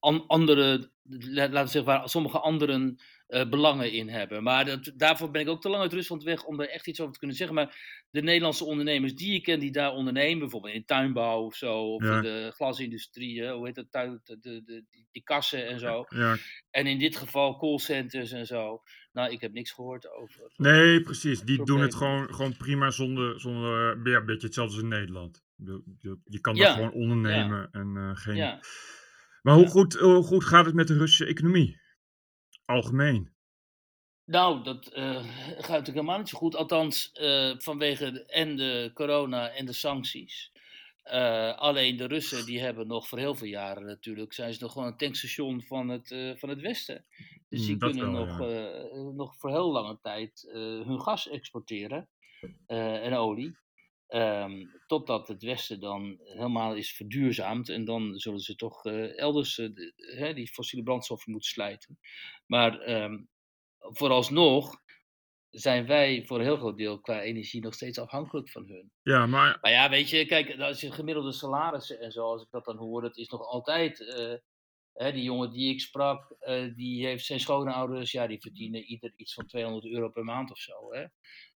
an- 0.02 0.28
andere, 0.28 0.90
la- 1.03 1.49
laten 1.49 1.52
we 1.52 1.57
zeggen, 1.69 1.84
waar 1.84 2.10
sommige 2.10 2.40
anderen 2.40 2.98
eh, 3.28 3.49
belangen 3.49 3.91
in 3.91 4.10
hebben. 4.10 4.44
Maar 4.44 4.65
dat, 4.65 4.91
daarvoor 4.95 5.32
ben 5.32 5.41
ik 5.41 5.48
ook 5.49 5.61
te 5.61 5.69
lang 5.69 5.82
uit 5.82 5.94
Rusland 5.94 6.23
weg 6.23 6.44
om 6.44 6.60
er 6.60 6.69
echt 6.69 6.88
iets 6.88 6.99
over 6.99 7.14
te 7.14 7.19
kunnen 7.19 7.38
zeggen. 7.38 7.56
Maar 7.56 7.76
de 8.10 8.22
Nederlandse 8.22 8.65
ondernemers 8.65 9.15
die 9.15 9.34
ik 9.34 9.44
ken 9.44 9.60
die 9.60 9.72
daar 9.72 9.91
ondernemen, 9.94 10.40
bijvoorbeeld 10.40 10.73
in 10.73 10.86
tuinbouw 10.86 11.41
of 11.45 11.56
zo, 11.56 11.94
of 11.94 12.03
Ja. 12.03 12.15
in 12.15 12.22
de 12.22 12.52
glasindustrie, 12.53 13.48
hoe 13.49 13.65
heet 13.65 13.76
dat, 13.76 13.91
tuin- 13.91 14.22
de, 14.23 14.40
de, 14.40 14.64
de, 14.65 14.84
die- 15.11 15.23
kassen 15.23 15.68
en 15.68 15.80
zo. 15.80 16.06
ja, 16.10 16.38
En 16.69 16.86
in 16.88 16.99
dit 16.99 17.15
geval 17.15 17.57
callcenters 17.57 18.32
en 18.32 18.45
zo. 18.45 18.82
Nou, 19.11 19.32
ik 19.32 19.41
heb 19.41 19.52
niks 19.53 19.72
gehoord 19.72 20.11
over. 20.11 20.52
nee, 20.57 21.02
precies. 21.02 21.41
Die 21.41 21.65
doen 21.65 21.82
het 21.82 21.95
gewoon, 21.95 22.34
gewoon 22.34 22.57
prima 22.57 22.90
zonder, 22.91 23.40
zonder 23.40 23.98
eh, 24.06 24.11
ja, 24.11 24.19
een 24.19 24.26
beetje 24.26 24.45
hetzelfde 24.45 24.73
als 24.76 24.84
in 24.84 24.90
Nederland. 24.90 25.44
Je, 25.56 25.82
je, 25.99 26.18
je 26.26 26.40
kan 26.41 26.56
Ja, 26.56 26.64
daar 26.65 26.73
gewoon 26.73 26.91
ondernemen 26.94 27.69
en 27.72 27.94
eh, 27.98 28.11
geen... 28.14 28.36
Maar 29.42 29.56
hoe 29.56 29.68
goed, 29.68 29.94
hoe 29.94 30.24
goed 30.24 30.44
gaat 30.44 30.66
het 30.66 30.76
met 30.76 30.88
de 30.88 30.98
Russische 30.98 31.26
economie? 31.26 31.80
Algemeen. 32.66 33.34
Nou, 34.26 34.64
dat 34.64 34.88
eh, 34.88 35.16
gaat 35.16 35.58
natuurlijk 35.58 35.88
helemaal 35.88 36.18
niet 36.18 36.30
zo 36.30 36.38
goed. 36.38 36.56
Althans, 36.56 37.12
eh, 37.12 37.54
vanwege 37.58 38.12
de- 38.12 38.26
en 38.26 38.56
de 38.56 38.92
corona 38.94 39.50
en 39.50 39.66
de 39.66 39.74
sancties. 39.74 40.52
Eh, 41.04 41.58
alleen 41.58 41.98
de 41.98 42.06
Russen 42.08 42.46
die 42.46 42.60
hebben 42.60 42.88
nog 42.88 43.08
voor 43.08 43.18
heel 43.18 43.36
veel 43.36 43.48
jaren 43.48 43.86
natuurlijk, 43.86 44.34
zijn 44.34 44.54
ze 44.54 44.64
nog 44.64 44.72
gewoon 44.72 44.88
een 44.88 44.98
tankstation 44.98 45.62
van 45.62 45.90
het, 45.90 46.08
van 46.38 46.50
het 46.50 46.60
Westen. 46.62 47.06
Dus 47.50 47.66
die 47.66 47.74
Mm, 47.74 47.80
dat 47.80 47.92
kunnen 47.92 48.12
wel, 48.12 48.26
nog, 48.26 48.40
ja. 48.40 49.12
nog 49.12 49.38
voor 49.38 49.50
heel 49.50 49.72
lange 49.72 50.00
tijd 50.02 50.48
hun 50.86 51.02
gas 51.02 51.30
exporteren 51.30 52.10
en 52.68 53.14
olie. 53.14 53.58
Ehm, 54.12 54.66
totdat 54.88 55.28
het 55.28 55.44
Westen 55.44 55.80
dan 55.80 56.18
helemaal 56.24 56.76
is 56.76 56.94
verduurzaamd. 56.96 57.70
En 57.70 57.86
dan 57.86 58.20
zullen 58.20 58.40
ze 58.40 58.56
toch 58.56 58.86
eh, 58.86 59.18
elders 59.20 59.58
eh, 59.58 59.70
de- 59.74 59.94
hè, 60.18 60.34
die 60.34 60.48
fossiele 60.48 60.84
brandstoffen 60.84 61.32
moeten 61.32 61.50
slijten. 61.50 62.00
Maar 62.46 62.80
ehm, 62.80 63.24
vooralsnog 63.80 64.80
zijn 65.50 65.86
wij 65.86 66.26
voor 66.26 66.38
een 66.38 66.44
heel 66.46 66.58
groot 66.58 66.78
deel 66.78 67.00
qua 67.00 67.22
energie 67.22 67.62
nog 67.62 67.74
steeds 67.74 68.00
afhankelijk 68.00 68.50
van 68.50 68.66
hun. 68.68 68.92
Ja, 69.02 69.26
maar 69.26 69.58
Maar 69.62 69.72
ja, 69.72 69.90
weet 69.90 70.10
je, 70.10 70.26
kijk, 70.26 70.60
als 70.60 70.82
je 70.82 70.92
gemiddelde 70.92 71.32
salarissen 71.32 72.00
en 72.00 72.12
zo, 72.12 72.24
als 72.32 72.42
ik 72.42 72.50
dat 72.52 72.66
dan 72.66 72.78
hoor, 72.78 73.02
dat 73.02 73.18
is 73.18 73.30
nog 73.30 73.42
altijd. 73.42 74.00
eh, 74.16 74.34
hè, 74.94 75.12
die 75.12 75.24
jongen 75.24 75.52
die 75.52 75.74
ik 75.74 75.80
sprak, 75.82 76.36
die 76.76 77.06
heeft 77.06 77.26
zijn 77.26 77.40
schoonouders, 77.40 78.12
ja, 78.12 78.28
die 78.28 78.42
verdienen 78.42 78.84
ieder 78.84 79.14
iets 79.16 79.34
van 79.34 79.48
200 79.48 79.86
euro 79.86 80.10
per 80.10 80.24
maand 80.24 80.52
of 80.52 80.58
zo. 80.58 80.94
Hè? 80.94 81.06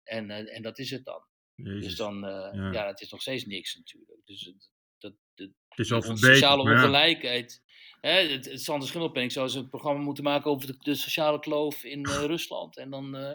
En, 0.02 0.30
en 0.30 0.62
dat 0.62 0.78
is 0.78 0.90
het 0.90 1.04
dan. 1.04 1.22
Dus 1.56 1.96
dan, 1.96 2.24
eh, 2.26 2.54
ja. 2.54 2.72
ja. 2.72 2.86
het 2.86 3.00
is 3.00 3.10
nog 3.10 3.20
steeds 3.20 3.44
niks 3.46 3.76
natuurlijk. 3.76 4.20
Dus 4.24 4.40
het- 4.44 4.70
dat, 4.98 5.12
dat, 5.34 5.48
het 5.68 5.78
is 5.78 5.86
die 5.88 5.96
on- 5.96 6.02
verbeterd. 6.02 6.32
sociale 6.32 6.64
maar 6.64 6.72
ja. 6.72 6.82
ongelijkheid. 6.82 7.62
Hè, 8.00 8.10
het, 8.10 8.50
het 8.50 8.62
Sander 8.62 8.88
Schimmelpenning 8.88 9.32
zou 9.32 9.46
eens 9.46 9.54
een 9.54 9.68
programma 9.68 10.00
moeten 10.02 10.24
maken 10.24 10.50
over 10.50 10.66
de, 10.66 10.76
de 10.78 10.94
sociale 10.94 11.38
kloof 11.38 11.84
in 11.84 12.04
eh, 12.04 12.24
Rusland. 12.34 12.76
En 12.76 12.90
dan, 12.90 13.16
eh, 13.16 13.32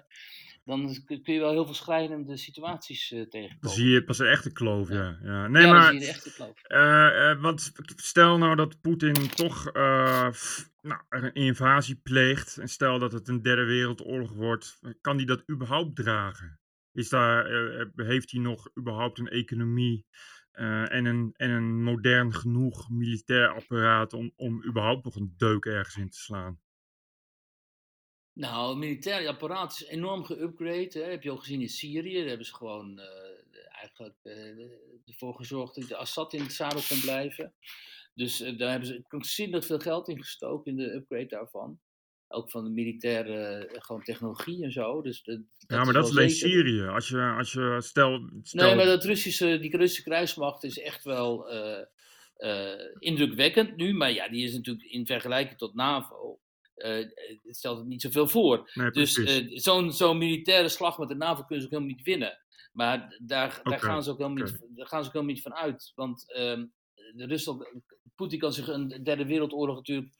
dan 0.65 1.03
kun 1.05 1.33
je 1.33 1.39
wel 1.39 1.51
heel 1.51 1.65
veel 1.65 1.73
schrijnende 1.73 2.37
situaties 2.37 3.11
eh, 3.11 3.17
Dan 3.19 3.29
tegenkomen. 3.29 3.75
zie 3.77 3.89
je 3.89 4.03
pas 4.03 4.19
een 4.19 4.27
echte 4.27 4.51
kloof, 4.51 4.89
Ja. 4.89 4.95
ja. 4.95 5.19
ja. 5.23 5.47
Nee, 5.47 5.61
ja, 5.65 5.67
dan 5.71 5.77
maar 5.77 5.91
zie 5.91 5.99
je 5.99 6.05
de 6.05 6.11
echte 6.11 6.33
kloof. 6.33 7.41
want 7.41 7.71
stel 7.95 8.37
nou 8.37 8.55
dat 8.55 8.81
Poetin 8.81 9.29
toch 9.29 9.71
nou, 10.81 11.01
een 11.09 11.33
invasie 11.33 11.95
pleegt. 11.95 12.57
En 12.57 12.67
stel 12.67 12.99
dat 12.99 13.11
het 13.11 13.27
een 13.27 13.41
derde 13.41 13.63
wereldoorlog 13.63 14.31
wordt. 14.31 14.79
Kan 15.01 15.15
hij 15.15 15.25
dat 15.25 15.43
überhaupt 15.49 15.95
dragen? 15.95 16.58
Is 16.93 17.09
daar, 17.09 17.45
eh, 17.45 17.87
heeft 17.95 18.31
hij 18.31 18.41
nog 18.41 18.69
überhaupt 18.77 19.19
een 19.19 19.27
economie 19.27 20.05
eh, 20.51 20.91
en, 20.91 21.05
een, 21.05 21.33
en 21.35 21.49
een 21.49 21.83
modern 21.83 22.33
genoeg 22.33 22.89
militair 22.89 23.53
apparaat 23.53 24.13
om, 24.13 24.33
om 24.35 24.65
überhaupt 24.65 25.03
nog 25.03 25.15
een 25.15 25.33
deuk 25.37 25.65
ergens 25.65 25.95
in 25.95 26.09
te 26.09 26.19
slaan? 26.19 26.59
Nou, 28.33 28.69
het 28.69 28.77
militaire 28.77 29.27
apparaat 29.27 29.71
is 29.71 29.85
enorm 29.85 30.25
geüpgrade. 30.25 30.99
Hè. 30.99 31.03
Heb 31.03 31.23
je 31.23 31.29
al 31.29 31.37
gezien 31.37 31.61
in 31.61 31.69
Syrië. 31.69 32.17
Daar 32.17 32.27
hebben 32.27 32.45
ze 32.45 32.55
gewoon 32.55 32.99
eh, 32.99 33.67
eigenlijk 33.71 34.15
ervoor 35.05 35.35
gezorgd 35.35 35.75
dat 35.75 35.87
de 35.87 35.95
Assad 35.95 36.33
in 36.33 36.41
het 36.41 36.53
zadel 36.53 36.81
kon 36.89 36.99
blijven. 36.99 37.53
Dus 38.13 38.37
daar 38.37 38.69
hebben 38.69 38.87
ze 38.87 39.05
ontzettend 39.09 39.65
veel 39.65 39.79
geld 39.79 40.07
in 40.07 40.17
gestoken 40.17 40.71
in 40.71 40.77
de 40.77 40.93
upgrade 40.93 41.25
daarvan. 41.25 41.79
Ook 42.31 42.51
van 42.51 42.63
de 42.63 42.69
militaire 42.69 43.37
eh, 43.37 43.81
gewoon 43.81 44.03
technologie 44.03 44.63
en 44.63 44.71
zo. 44.71 45.01
Dus 45.01 45.23
de- 45.23 45.31
Ja, 45.31 45.45
dat 45.57 45.77
maar 45.77 45.87
is 45.87 45.93
dat 45.93 46.05
is 46.05 46.11
alleen. 46.11 46.29
Syrië. 46.29 46.81
Als 46.87 47.07
je, 47.09 47.33
als 47.37 47.51
je 47.53 47.77
stel, 47.79 48.19
Nee, 48.51 48.75
maar 48.75 48.85
dat 48.85 49.03
Russische, 49.05 49.59
die 49.59 49.77
Russische 49.77 50.03
krijgsmacht 50.03 50.63
is 50.63 50.79
echt 50.79 51.03
wel 51.03 51.49
eh, 51.49 51.85
eh, 52.35 52.79
indrukwekkend 52.99 53.75
nu. 53.75 53.93
Maar 53.93 54.11
ja, 54.11 54.29
die 54.29 54.43
is 54.43 54.53
natuurlijk 54.53 54.85
in 54.91 55.05
vergelijking 55.05 55.57
tot 55.57 55.73
NAVO. 55.75 56.39
stelt 57.49 57.77
het 57.77 57.87
niet 57.87 58.01
zoveel 58.01 58.27
voor. 58.27 58.71
nee, 58.73 58.91
Dus 58.91 59.13
zo'n 59.63 59.91
zo'n 59.93 60.17
militaire 60.17 60.69
slag 60.69 60.97
met 60.97 61.07
de 61.09 61.15
NAVO 61.15 61.43
kunnen 61.43 61.59
ze 61.59 61.65
ook 61.65 61.71
helemaal 61.73 61.95
niet 61.95 62.05
winnen. 62.05 62.37
Maar 62.71 62.97
daar, 62.99 63.59
daar, 63.63 63.79
gaan, 63.79 64.03
ze 64.03 64.11
ook 64.11 64.17
helemaal 64.17 64.43
niet, 64.43 64.59
daar 64.75 64.87
gaan 64.87 65.01
ze 65.01 65.07
ook 65.07 65.13
helemaal 65.13 65.33
niet 65.33 65.43
van 65.43 65.53
uit. 65.53 65.91
Want 65.95 66.33
ehm, 66.33 66.65
de 67.15 67.25
Rusland, 67.25 67.69
Poetin 68.15 68.39
kan 68.39 68.53
zich 68.53 68.67
een 68.67 69.03
derde 69.03 69.25
wereldoorlog 69.25 69.75
natuurlijk 69.75 70.13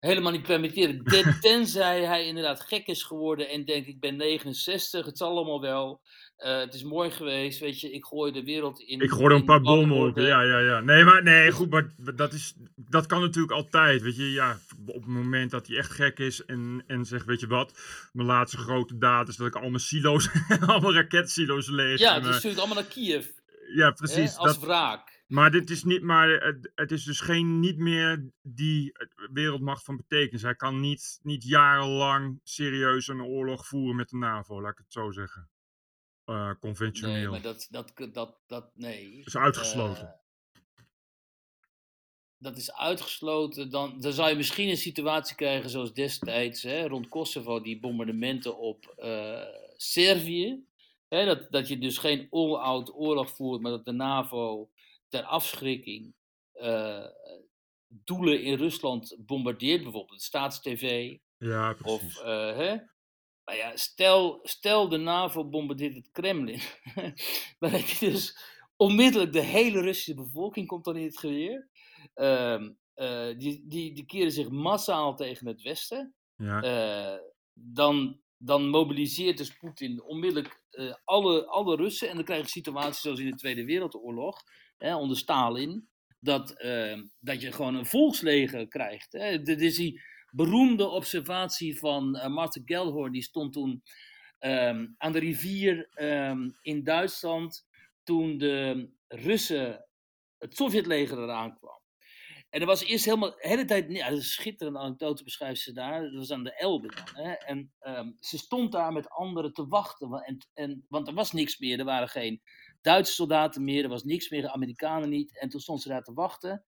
helemaal 0.00 0.32
niet 0.32 0.42
permitteren. 0.42 1.04
Ten- 1.12 1.36
tenzij 1.40 2.00
hij 2.04 2.26
inderdaad 2.26 2.60
gek 2.60 2.86
is 2.86 3.02
geworden 3.02 3.48
en 3.48 3.64
denkt: 3.64 3.88
ik 3.88 4.00
ben 4.00 4.16
69, 4.16 5.06
het 5.06 5.18
zal 5.18 5.30
allemaal 5.36 5.60
wel. 5.60 6.00
eh, 6.36 6.58
het 6.58 6.74
is 6.74 6.82
mooi 6.82 7.10
geweest, 7.10 7.60
weet 7.60 7.80
je, 7.80 7.92
ik 7.92 8.04
gooi 8.04 8.32
de 8.32 8.44
wereld 8.44 8.80
in. 8.80 9.00
Ik 9.00 9.10
gooi 9.10 9.24
er 9.24 9.30
een 9.32 9.44
paar 9.44 9.60
bommen 9.60 10.08
op. 10.08 10.16
Ja, 10.16 10.42
ja, 10.42 10.58
ja. 10.58 10.80
Nee, 10.80 11.04
maar 11.04 11.22
nee, 11.22 11.50
goed, 11.50 11.70
maar 11.70 11.92
dat, 12.14 12.32
is, 12.32 12.54
dat 12.76 13.06
kan 13.06 13.20
natuurlijk 13.20 13.52
altijd. 13.52 14.02
Weet 14.02 14.16
je, 14.16 14.30
ja, 14.30 14.58
op 14.86 14.94
het 14.94 15.06
moment 15.06 15.50
dat 15.50 15.66
hij 15.66 15.76
echt 15.76 15.90
gek 15.92 16.18
is 16.18 16.44
en, 16.44 16.84
en 16.86 17.04
zegt: 17.04 17.24
Weet 17.26 17.40
je 17.40 17.46
wat, 17.46 17.78
mijn 18.12 18.26
laatste 18.26 18.56
grote 18.58 18.98
daad 18.98 19.28
is 19.28 19.36
dat 19.36 19.46
ik 19.46 19.54
al 19.56 19.68
mijn 19.68 19.78
silo's, 19.80 20.28
allemaal 20.66 20.94
raketsilo's 20.94 21.68
leeg. 21.68 21.98
Ja, 21.98 22.14
het 22.14 22.26
eh, 22.26 22.32
stuurt 22.32 22.58
allemaal 22.58 22.76
naar 22.76 22.84
Kiev. 22.84 23.26
ja, 23.74 23.86
Hè, 23.86 23.92
precies. 23.92 24.36
als 24.36 24.52
Dat, 24.54 24.58
wraak. 24.64 25.19
Maar 25.30 25.50
dit 25.50 25.70
is 25.70 25.84
niet, 25.84 26.02
maar 26.02 26.28
het, 26.28 26.70
het 26.74 26.90
is 26.90 27.04
dus 27.04 27.20
geen, 27.20 27.60
niet 27.60 27.78
meer 27.78 28.30
die 28.42 28.92
eh, 28.92 29.06
wereldmacht 29.32 29.84
van 29.84 29.96
betekenis. 29.96 30.42
Hij 30.42 30.54
kan 30.54 30.80
niet, 30.80 31.20
niet 31.22 31.44
jarenlang 31.44 32.40
serieus 32.44 33.08
een 33.08 33.22
oorlog 33.22 33.66
voeren 33.66 33.96
met 33.96 34.08
de 34.08 34.16
NAVO, 34.16 34.60
laat 34.60 34.72
ik 34.72 34.78
het 34.78 34.92
zo 34.92 35.10
zeggen. 35.10 35.48
Eh, 36.24 36.44
Nee, 36.44 36.56
conventioneel. 36.58 37.30
maar 37.30 37.42
dat, 37.42 37.66
dat, 37.70 37.92
dat, 38.12 38.38
dat, 38.46 38.70
nee. 38.74 39.22
is 39.24 39.36
uitgesloten. 39.36 40.06
Eh, 40.06 40.12
dat 42.38 42.56
is 42.56 42.72
uitgesloten. 42.72 43.70
Dan, 43.70 44.00
dan 44.00 44.12
zou 44.12 44.28
je 44.28 44.36
misschien 44.36 44.68
een 44.68 44.76
situatie 44.76 45.36
krijgen 45.36 45.70
zoals 45.70 45.92
destijds 45.92 46.62
hè, 46.62 46.86
rond 46.86 47.08
Kosovo, 47.08 47.60
die 47.60 47.80
bombardementen 47.80 48.58
op 48.58 48.86
eh, 48.86 49.42
Servië. 49.76 50.64
Hè, 51.08 51.24
dat, 51.24 51.50
dat 51.50 51.68
je 51.68 51.78
dus 51.78 51.98
geen 51.98 52.26
all-out 52.30 52.94
oorlog 52.94 53.30
voert, 53.30 53.60
maar 53.60 53.70
dat 53.70 53.84
de 53.84 53.92
NAVO 53.92 54.70
ter 55.10 55.22
afschrikking 55.22 56.14
eh, 56.52 57.06
doelen 57.88 58.42
in 58.42 58.56
Rusland 58.56 59.16
bombardeert, 59.18 59.82
bijvoorbeeld 59.82 60.22
staatstv. 60.22 61.16
ja, 61.38 61.72
precies. 61.72 62.18
Of, 62.18 62.24
eh, 62.24 62.56
hè? 62.56 62.76
Maar 63.44 63.56
ja, 63.56 63.76
stel, 63.76 64.40
stel 64.42 64.88
de 64.88 64.96
NAVO 64.96 65.48
bombardeert 65.48 65.94
het 65.94 66.10
Kremlin. 66.12 66.60
dan 67.60 67.70
heb 67.70 67.86
je 67.86 68.10
dus 68.10 68.38
onmiddellijk 68.76 69.32
de 69.32 69.40
hele 69.40 69.80
Russische 69.80 70.14
bevolking 70.14 70.66
komt 70.66 70.84
dan 70.84 70.96
in 70.96 71.04
het 71.04 71.18
geweer. 71.18 71.68
Ehm, 72.14 72.70
eh, 72.94 73.38
die, 73.38 73.64
die, 73.66 73.92
die 73.94 74.06
keren 74.06 74.32
zich 74.32 74.48
massaal 74.48 75.16
tegen 75.16 75.46
het 75.46 75.62
Westen. 75.62 76.14
ja. 76.36 77.28
Dan, 77.62 78.20
dan 78.36 78.68
mobiliseert 78.68 79.38
dus 79.38 79.56
Poetin 79.56 80.02
onmiddellijk 80.02 80.62
alle, 81.04 81.46
alle 81.46 81.76
Russen. 81.76 82.08
En 82.08 82.14
dan 82.14 82.24
krijg 82.24 82.42
je 82.42 82.48
situaties 82.48 83.00
zoals 83.00 83.18
in 83.18 83.30
de 83.30 83.36
Tweede 83.36 83.64
Wereldoorlog, 83.64 84.42
hè, 84.80 84.96
onder 84.96 85.16
Stalin. 85.16 85.88
Dat, 86.20 86.50
eh, 86.60 86.98
dat 87.18 87.40
je 87.40 87.52
gewoon 87.52 87.74
een 87.74 87.86
volksleger 87.86 88.68
krijgt. 88.68 89.12
Hè. 89.12 89.42
Dit 89.42 89.60
is 89.60 89.76
die 89.76 90.00
beroemde 90.30 90.88
observatie 90.88 91.78
van 91.78 92.16
eh 92.16 92.28
Martin 92.30 92.62
Gellhorn. 92.64 93.12
Die 93.12 93.22
stond 93.22 93.52
toen 93.52 93.82
ehm, 94.38 94.86
aan 94.96 95.12
de 95.12 95.18
rivier 95.18 95.88
ehm, 95.94 96.50
in 96.62 96.84
Duitsland. 96.84 97.66
Toen 98.02 98.38
de 98.38 98.88
Russen, 99.08 99.86
het 100.38 100.56
Sovjetleger 100.56 101.18
eraan 101.18 101.58
kwam. 101.58 101.78
En 102.50 102.60
er 102.60 102.66
was 102.66 102.84
eerst 102.84 103.04
helemaal, 103.04 103.30
de 103.30 103.48
hele 103.48 103.64
tijd, 103.64 103.92
ja, 103.92 104.10
een 104.10 104.22
schitterende 104.22 104.78
anekdote 104.78 105.24
beschrijft 105.24 105.60
ze 105.60 105.72
daar. 105.72 106.02
Dat 106.02 106.14
was 106.14 106.30
aan 106.30 106.44
de 106.44 106.54
Elbe 106.56 106.88
dan. 106.94 107.24
Hè? 107.24 107.32
En 107.32 107.72
ehm, 107.78 108.10
ze 108.20 108.38
stond 108.38 108.72
daar 108.72 108.92
met 108.92 109.08
anderen 109.10 109.52
te 109.52 109.66
wachten. 109.66 110.08
wa- 110.08 110.20
En, 110.22 110.38
en, 110.54 110.84
want 110.88 111.08
er 111.08 111.14
was 111.14 111.32
niks 111.32 111.58
meer. 111.58 111.78
Er 111.78 111.84
waren 111.84 112.08
geen 112.08 112.42
Duitse 112.80 113.12
soldaten 113.12 113.64
meer. 113.64 113.82
Er 113.82 113.88
was 113.88 114.04
niks 114.04 114.28
meer. 114.28 114.42
De 114.42 114.52
Amerikanen 114.52 115.08
niet. 115.08 115.38
En 115.38 115.48
toen 115.48 115.60
stond 115.60 115.82
ze 115.82 115.88
daar 115.88 116.02
te 116.02 116.12
wachten. 116.12 116.64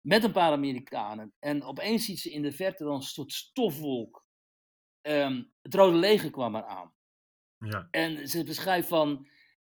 Met 0.00 0.24
een 0.24 0.32
paar 0.32 0.52
Amerikanen. 0.52 1.34
En 1.38 1.62
opeens 1.62 2.04
ziet 2.04 2.20
ze 2.20 2.30
in 2.30 2.42
de 2.42 2.52
verte 2.52 2.84
dan 2.84 2.94
een 2.94 3.02
soort 3.02 3.32
stofwolk. 3.32 4.24
Ehm, 5.00 5.42
het 5.62 5.74
Rode 5.74 5.96
Leger 5.96 6.30
kwam 6.30 6.56
eraan. 6.56 6.94
ja. 7.58 7.88
En 7.90 8.28
ze 8.28 8.44
beschrijft 8.44 8.88
van, 8.88 9.28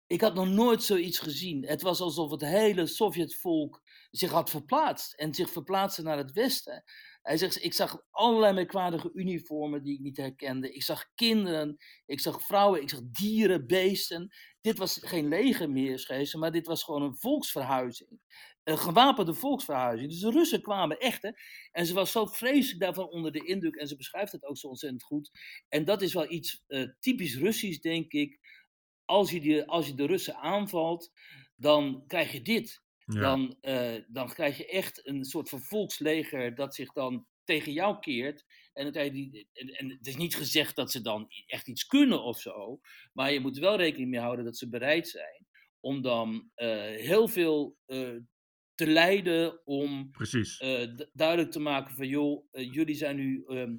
ik 0.08 0.22
had 0.22 0.34
nog 0.34 0.48
nooit 0.48 0.84
zoiets 0.84 1.20
gezien. 1.20 1.66
Het 1.66 1.82
was 1.82 2.02
alsof 2.02 2.32
het 2.32 2.42
hele 2.42 2.86
Sovjetvolk 2.86 3.82
zich 4.12 4.32
had 4.32 4.50
verplaatst 4.50 5.14
en 5.14 5.34
zich 5.34 5.50
verplaatste 5.50 6.02
naar 6.02 6.18
het 6.18 6.32
westen. 6.32 6.84
Hij 7.22 7.38
zegt, 7.38 7.64
ik 7.64 7.74
zag 7.74 8.04
allerlei 8.10 8.54
merkwaardige 8.54 9.10
uniformen 9.14 9.84
die 9.84 9.94
ik 9.94 10.00
niet 10.00 10.18
herkende. 10.18 10.74
Ik 10.74 10.84
zag 10.84 11.06
kinderen, 11.16 11.78
ik 12.06 12.20
zag 12.20 12.42
vrouwen, 12.42 12.82
ik 12.82 12.90
zag 12.90 13.00
dieren, 13.04 13.68
beesten. 13.68 14.36
Dit 14.62 14.78
was 14.78 15.00
geen 15.02 15.28
leger 15.28 15.70
meer, 15.70 16.30
maar 16.38 16.52
dit 16.52 16.68
was 16.68 16.84
gewoon 16.84 17.02
een 17.02 17.18
volksverhuizing. 17.18 18.20
Een 18.64 18.78
gewapende 18.78 19.34
volksverhuizing. 19.34 20.10
Dus 20.10 20.20
de 20.20 20.32
Russen 20.32 20.62
kwamen 20.62 21.00
echt, 21.00 21.22
hè. 21.22 21.32
En 21.72 21.86
ze 21.86 21.94
was 21.94 22.12
zo 22.12 22.26
vreselijk 22.26 22.80
daarvan 22.80 23.10
onder 23.10 23.32
de 23.32 23.46
indruk. 23.46 23.76
En 23.76 23.88
ze 23.88 23.96
beschrijft 23.96 24.32
het 24.32 24.46
ook 24.46 24.58
zo 24.58 24.68
ontzettend 24.68 25.04
goed. 25.04 25.32
En 25.70 25.86
dat 25.86 26.02
is 26.02 26.14
wel 26.14 26.32
iets 26.32 26.64
eh, 26.68 26.90
typisch 27.00 27.38
Russisch, 27.38 27.80
denk 27.80 28.12
ik. 28.12 28.40
Als 29.06 29.32
je, 29.32 29.40
die, 29.40 29.64
als 29.64 29.88
je 29.88 29.94
de 29.94 30.06
Russen 30.06 30.36
aanvalt, 30.36 31.12
dan 31.56 32.04
krijg 32.08 32.32
je 32.32 32.42
dit. 32.42 32.82
Ja. 33.06 33.20
Dan, 33.22 33.58
eh, 33.62 33.94
dan 34.08 34.34
krijg 34.34 34.58
je 34.58 34.68
echt 34.68 35.08
een 35.08 35.26
soort 35.26 35.50
van 35.50 35.62
volksleger 35.62 36.56
dat 36.56 36.76
zich 36.76 36.92
dan 36.92 37.26
tegen 37.44 37.72
jou 37.72 38.00
keert. 38.00 38.46
En, 38.74 38.84
dan 38.84 38.92
krijg 38.92 39.08
je 39.08 39.14
die, 39.14 39.48
en, 39.54 39.68
en 39.68 39.90
het 39.90 40.08
is 40.08 40.16
niet 40.16 40.36
gezegd 40.36 40.76
dat 40.76 40.92
ze 40.92 41.02
dan 41.02 41.28
echt 41.48 41.68
iets 41.68 41.86
kunnen 41.86 42.24
of 42.24 42.40
zo. 42.40 42.80
Maar 43.14 43.34
je 43.34 43.40
moet 43.40 43.56
er 43.56 43.62
wel 43.62 43.78
rekening 43.78 44.10
mee 44.10 44.20
houden 44.20 44.46
dat 44.46 44.58
ze 44.58 44.70
bereid 44.70 45.08
zijn 45.08 45.48
om 45.80 46.02
dan 46.02 46.50
eh, 46.56 46.68
heel 46.82 47.28
veel 47.28 47.78
eh, 47.86 48.10
te 48.76 48.88
leiden 48.88 49.62
om 49.66 50.12
duidelijk 51.14 51.52
te 51.52 51.60
maken 51.60 51.96
van 51.96 52.08
joh, 52.08 52.46
jullie 52.52 52.96
zijn 52.96 53.16
nu 53.16 53.44
ehm, 53.48 53.78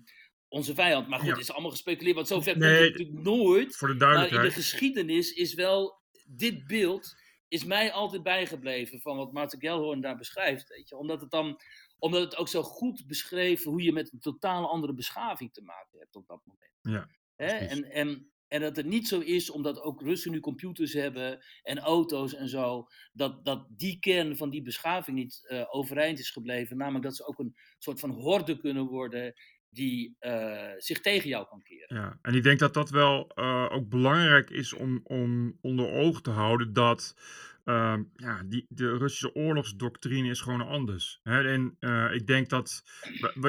onze 0.49 0.75
vijand. 0.75 1.09
Maar 1.09 1.19
goed, 1.19 1.29
Ja. 1.29 1.33
het 1.35 1.43
is 1.43 1.53
allemaal 1.53 1.71
gespeculeerd, 1.71 2.17
want 2.17 2.29
zover 2.29 2.53
komt 2.53 2.65
Nee, 2.65 2.83
het 2.83 2.91
natuurlijk 2.99 3.25
nooit. 3.25 3.77
Voor 3.77 3.89
de 3.89 3.95
Maar 3.95 4.09
in 4.09 4.15
de 4.15 4.15
duidelijkheid. 4.19 4.53
geschiedenis 4.55 5.33
is 5.33 5.55
wel 5.55 6.01
dit 6.27 6.67
beeld 6.67 7.15
is 7.53 7.65
mij 7.65 7.93
altijd 7.93 8.23
bijgebleven 8.23 9.01
van 9.01 9.17
wat 9.17 9.33
Martin 9.33 9.61
Gellhorn 9.61 10.01
daar 10.01 10.17
beschrijft. 10.17 10.69
Weet 10.69 10.89
je? 10.89 10.97
Omdat, 10.97 11.21
het 11.21 11.31
dan, 11.31 11.61
omdat 11.99 12.21
het 12.21 12.37
ook 12.37 12.49
zo 12.49 12.63
goed 12.63 13.07
beschreef 13.07 13.65
hoe 13.65 13.83
je 13.83 13.93
met 13.93 14.13
een 14.13 14.21
totaal 14.21 14.71
andere 14.71 14.95
beschaving 14.95 15.53
te 15.53 15.63
maken 15.63 15.99
hebt 15.99 16.17
op 16.17 16.27
dat 16.27 16.41
moment. 16.45 16.73
Ja, 16.81 17.09
Hè? 17.37 17.47
En, 17.47 17.85
en, 17.85 18.33
en 18.49 18.61
dat 18.61 18.77
het 18.77 18.87
niet 18.87 19.09
zo 19.09 19.21
is, 19.21 19.51
omdat 19.51 19.81
ook 19.81 20.01
Russen 20.01 20.31
nu 20.31 20.41
computers 20.41 20.93
hebben 20.93 21.45
en 21.63 21.79
auto's 21.79 22.35
en 22.35 22.49
zo, 22.49 22.87
dat, 23.13 23.45
dat 23.45 23.67
die 23.69 23.99
kern 23.99 24.37
van 24.37 24.51
die 24.51 24.63
beschaving 24.63 25.17
niet 25.17 25.47
eh, 25.49 25.65
overeind 25.71 26.19
is 26.19 26.31
gebleven. 26.31 26.77
Namelijk 26.77 27.05
dat 27.05 27.17
ze 27.17 27.27
ook 27.27 27.39
een 27.39 27.57
soort 27.79 28.01
van 28.01 28.11
horde 28.11 28.59
kunnen 28.59 28.87
worden 28.87 29.35
die 29.73 30.17
eh, 30.19 30.71
zich 30.79 31.01
tegen 31.01 31.29
jou 31.29 31.47
kan 31.47 31.63
keren. 31.63 31.97
Ja, 31.97 32.19
en 32.23 32.35
ik 32.35 32.43
denk 32.43 32.59
dat 32.59 32.75
dat 32.75 32.91
wel 32.91 33.31
eh, 33.35 33.69
ook 33.71 33.89
belangrijk 33.89 34.51
is 34.51 34.73
om, 34.73 35.01
om 35.05 35.59
onder 35.61 35.91
ogen 35.91 36.23
te 36.23 36.31
houden 36.31 36.73
dat 36.73 37.17
ehm, 37.65 38.03
ja, 38.17 38.43
die, 38.45 38.67
de 38.69 38.97
Russische 38.97 39.35
oorlogsdoctrine 39.35 40.29
is 40.29 40.41
gewoon 40.41 40.67
anders. 40.67 41.21
Hè? 41.23 41.53
En 41.53 41.77
eh, 41.79 42.15
ik 42.15 42.27
denk 42.27 42.49
dat, 42.49 42.83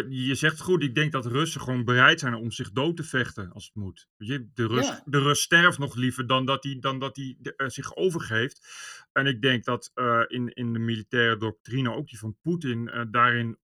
je 0.09 0.35
zegt 0.35 0.61
goed, 0.61 0.83
ik 0.83 0.95
denk 0.95 1.11
dat 1.11 1.25
Russen 1.25 1.61
gewoon 1.61 1.85
bereid 1.85 2.19
zijn 2.19 2.33
om 2.33 2.51
zich 2.51 2.71
dood 2.71 2.97
te 2.97 3.03
vechten 3.03 3.51
als 3.51 3.65
het 3.65 3.75
moet. 3.75 4.07
Weet 4.17 4.29
je, 4.29 4.49
de, 4.53 4.67
Rus, 4.67 4.87
Ja. 4.87 5.01
de 5.05 5.19
Rus 5.19 5.41
sterft 5.41 5.77
nog 5.77 5.95
liever 5.95 6.27
dan 6.27 6.45
dat 6.45 6.63
hij, 6.63 6.77
dan 6.79 6.99
dat 6.99 7.15
hij 7.15 7.37
zich 7.69 7.95
overgeeft. 7.95 8.67
En 9.11 9.25
ik 9.25 9.41
denk 9.41 9.63
dat 9.63 9.91
in, 10.27 10.53
in 10.53 10.73
de 10.73 10.79
militaire 10.79 11.37
doctrine, 11.37 11.93
ook 11.93 12.07
die 12.07 12.19
van 12.19 12.37
Poetin, 12.41 13.07
daarin 13.11 13.57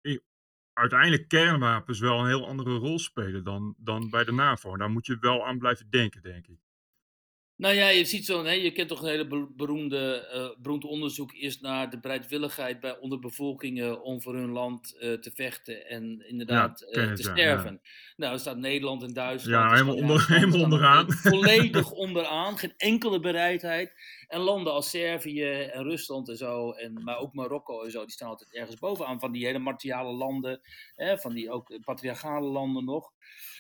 uiteindelijk 0.77 1.29
kernwapens 1.29 2.01
wel 2.01 2.19
een 2.19 2.27
heel 2.27 2.47
andere 2.47 2.77
rol 2.77 2.99
spelen 2.99 3.45
dan, 3.45 3.75
dan 3.79 4.11
bij 4.11 4.25
de 4.25 4.33
NAVO. 4.33 4.77
Daar 4.77 4.91
moet 4.91 5.07
je 5.07 5.17
wel 5.21 5.47
aan 5.47 5.59
blijven 5.59 5.91
denken, 5.91 6.23
denk 6.23 6.47
ik. 6.47 6.59
Nou 7.57 7.75
ja, 7.75 7.89
je 7.89 8.05
ziet 8.05 8.25
zo'n, 8.25 8.45
hè, 8.45 8.53
je 8.53 8.73
kent 8.73 8.89
toch 8.89 9.03
een 9.03 9.09
hele 9.09 9.27
be- 9.27 9.53
beroemde, 9.57 10.27
eh, 10.27 10.63
beroemd 10.63 10.85
onderzoek 10.85 11.33
is 11.33 11.61
naar 11.61 11.91
de 11.91 12.01
bereidwilligheid 12.01 12.81
bij 12.81 12.99
onderbevolkingen 12.99 14.03
om 14.03 14.23
voor 14.23 14.35
hun 14.35 14.51
land 14.51 14.97
eh, 14.99 15.13
te 15.13 15.31
vechten 15.35 15.87
en 15.87 16.29
inderdaad 16.29 16.81
eh, 16.81 17.13
te 17.13 17.23
ja. 17.23 17.37
Ja, 17.37 17.59
ster 17.59 17.81
Nou, 18.17 18.33
er 18.33 18.39
staat 18.39 18.57
Nederland 18.57 19.03
en 19.03 19.13
Duitsland 19.13 19.71
ja 19.71 19.73
helemaal, 19.73 19.97
onder, 19.97 20.27
helemaal 20.29 20.57
er 20.57 20.65
onderaan. 20.65 21.13
volledig 21.33 21.91
onderaan, 21.91 22.59
geen 22.59 22.75
enkele 22.77 23.21
bereidheid. 23.21 23.93
En 24.27 24.41
landen 24.41 24.73
als 24.73 24.91
Servië 24.91 25.45
en 25.45 25.83
Rusland 25.83 26.29
en 26.29 26.37
zo, 26.37 26.71
en, 26.71 27.05
maar 27.05 27.19
ook 27.19 27.35
Marokko 27.35 27.83
en 27.83 27.91
zo, 27.91 28.01
die 28.01 28.13
staan 28.13 28.29
altijd 28.29 28.55
ergens 28.55 28.79
bovenaan 28.79 29.21
van 29.21 29.33
die 29.33 29.47
hele 29.47 29.59
martiale 29.59 30.13
landen, 30.13 30.61
hè, 30.95 31.19
van 31.19 31.35
die 31.35 31.51
ook 31.51 31.81
patriarchale 31.81 32.47
landen 32.47 32.85
nog. 32.85 33.13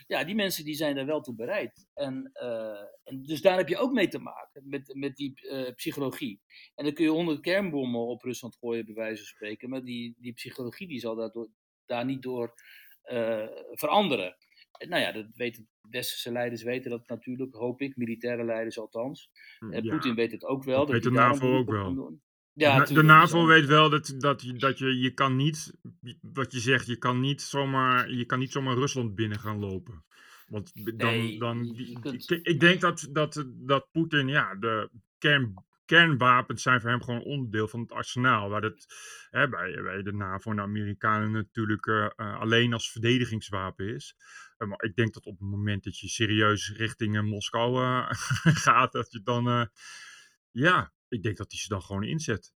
Ja, 0.06 0.24
die 0.24 0.34
mensen 0.34 0.64
die 0.64 0.74
zijn 0.74 0.96
er 0.96 1.06
wel 1.06 1.20
toe 1.20 1.34
bereid. 1.34 1.86
En, 1.94 2.30
eh, 2.32 2.80
en 3.04 3.22
dus 3.22 3.40
daar 3.40 3.56
heb 3.56 3.68
je 3.68 3.78
ook 3.78 3.92
mee 3.92 4.08
te 4.08 4.18
maken, 4.18 4.68
met, 4.68 4.94
met 4.94 5.16
die 5.16 5.48
eh, 5.48 5.74
psychologie. 5.74 6.40
En 6.74 6.84
dan 6.84 6.94
kun 6.94 7.04
je 7.04 7.10
honderd 7.10 7.40
kernbommen 7.40 8.00
op 8.00 8.22
Rusland 8.22 8.56
gooien, 8.56 8.84
bij 8.84 8.94
wijze 8.94 9.16
van 9.16 9.26
spreken. 9.26 9.68
Maar 9.68 9.84
die, 9.84 10.14
die 10.18 10.32
psychologie 10.32 10.88
die 10.88 11.00
zal 11.00 11.14
daardoor, 11.14 11.48
daar 11.86 12.04
niet 12.04 12.22
door 12.22 12.54
eh, 13.02 13.46
veranderen. 13.72 14.36
En 14.78 14.88
Nou 14.88 15.02
ja, 15.02 15.12
dat 15.12 15.26
weten 15.34 15.68
westerse 15.90 16.32
leiders 16.32 16.62
weten 16.62 16.90
dat 16.90 17.08
natuurlijk, 17.08 17.54
hoop 17.54 17.80
ik, 17.80 17.96
militaire 17.96 18.44
leiders 18.44 18.78
althans. 18.78 19.30
Eh, 19.70 19.82
Ja, 19.82 19.90
Poetin 19.90 20.14
weet 20.14 20.32
het 20.32 20.44
ook 20.44 20.64
wel. 20.64 20.78
dat 20.78 20.90
weet 20.90 21.02
de 21.02 21.10
NAVO 21.10 21.56
ook 21.56 21.70
wel. 21.70 21.94
De, 21.94 22.16
Ja, 22.52 22.84
de 22.84 23.02
NAVO 23.02 23.46
weet 23.46 23.66
wel 23.66 23.90
dat, 23.90 24.14
dat, 24.18 24.42
je, 24.42 24.52
dat 24.52 24.78
je, 24.78 24.98
je 24.98 25.10
kan 25.10 25.36
niet, 25.36 25.72
wat 26.20 26.52
je 26.52 26.58
zegt, 26.60 26.86
je 26.86 26.96
kan 26.96 27.20
niet 27.20 27.42
zomaar, 27.42 28.10
je 28.10 28.24
kan 28.24 28.38
niet 28.38 28.52
zomaar 28.52 28.74
Rusland 28.74 29.14
binnen 29.14 29.38
gaan 29.38 29.58
lopen. 29.58 30.04
Want 30.48 30.72
dan, 30.96 30.96
Nee, 30.96 31.38
dan 31.38 31.62
die- 31.62 31.98
kunt- 32.00 32.30
ik, 32.30 32.46
ik 32.46 32.60
denk 32.60 32.80
dat, 32.80 33.08
dat, 33.12 33.44
dat 33.54 33.88
Poetin, 33.92 34.28
ja, 34.28 34.54
de 34.54 34.90
kern, 35.18 35.54
kernwapens 35.84 36.62
zijn 36.62 36.80
voor 36.80 36.90
hem 36.90 37.02
gewoon 37.02 37.22
onderdeel 37.22 37.68
van 37.68 37.80
het 37.80 37.92
arsenaal. 37.92 38.48
Waar 38.48 38.60
dat 38.60 38.86
hè, 39.30 39.48
bij, 39.48 39.82
bij 39.82 40.02
de 40.02 40.12
NAVO 40.12 40.50
en 40.50 40.56
de 40.56 40.62
Amerikanen 40.62 41.30
natuurlijk 41.32 41.86
eh, 41.86 42.04
eh, 42.16 42.40
alleen 42.40 42.72
als 42.72 42.90
verdedigingswapen 42.92 43.94
is. 43.94 44.14
Eh, 44.56 44.68
maar 44.68 44.82
ik 44.82 44.96
denk 44.96 45.14
dat 45.14 45.26
op 45.26 45.38
het 45.38 45.48
moment 45.48 45.84
dat 45.84 45.98
je 45.98 46.08
serieus 46.08 46.72
richting 46.76 47.16
eh, 47.16 47.22
Moskou 47.22 47.82
eh, 47.82 48.06
gaat, 48.64 48.92
dat 48.92 49.12
je 49.12 49.20
dan, 49.22 49.70
ja, 50.50 50.92
ik 51.08 51.22
denk 51.22 51.36
dat 51.36 51.50
hij 51.50 51.60
ze 51.60 51.68
dan 51.68 51.82
gewoon 51.82 52.02
inzet. 52.04 52.54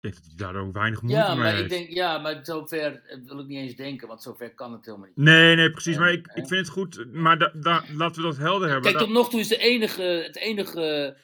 Ik 0.00 0.10
denk 0.10 0.14
dat 0.14 0.24
hij 0.24 0.52
daar 0.52 0.62
ook 0.62 0.72
weinig 0.74 1.02
moeite 1.02 1.20
Ja, 1.20 1.28
mee 1.34 1.38
maar 1.38 1.52
heeft. 1.52 1.62
ik 1.62 1.68
denk, 1.68 1.88
ja, 1.90 2.18
maar 2.18 2.38
zover 2.42 3.20
wil 3.24 3.38
ik 3.38 3.46
niet 3.46 3.58
eens 3.58 3.74
denken, 3.76 4.08
want 4.08 4.22
zover 4.22 4.54
kan 4.54 4.72
het 4.72 4.84
helemaal 4.86 5.06
niet. 5.06 5.16
Nee, 5.16 5.56
nee, 5.56 5.70
precies. 5.70 5.94
Ja, 5.94 6.00
maar 6.00 6.12
ik, 6.12 6.26
hè? 6.26 6.40
ik 6.40 6.46
vind 6.48 6.60
het 6.66 6.68
goed. 6.68 7.12
Maar 7.12 7.38
da, 7.38 7.48
da- 7.60 7.84
laten 7.92 8.22
we 8.22 8.28
dat 8.28 8.36
helder 8.36 8.68
hebben. 8.68 8.90
Kijk, 8.90 9.04
tot 9.04 9.12
nog 9.14 9.30
toe 9.30 9.40
is 9.40 9.48
de 9.48 9.56
enige, 9.58 10.02
het 10.02 10.36
enige 10.36 11.16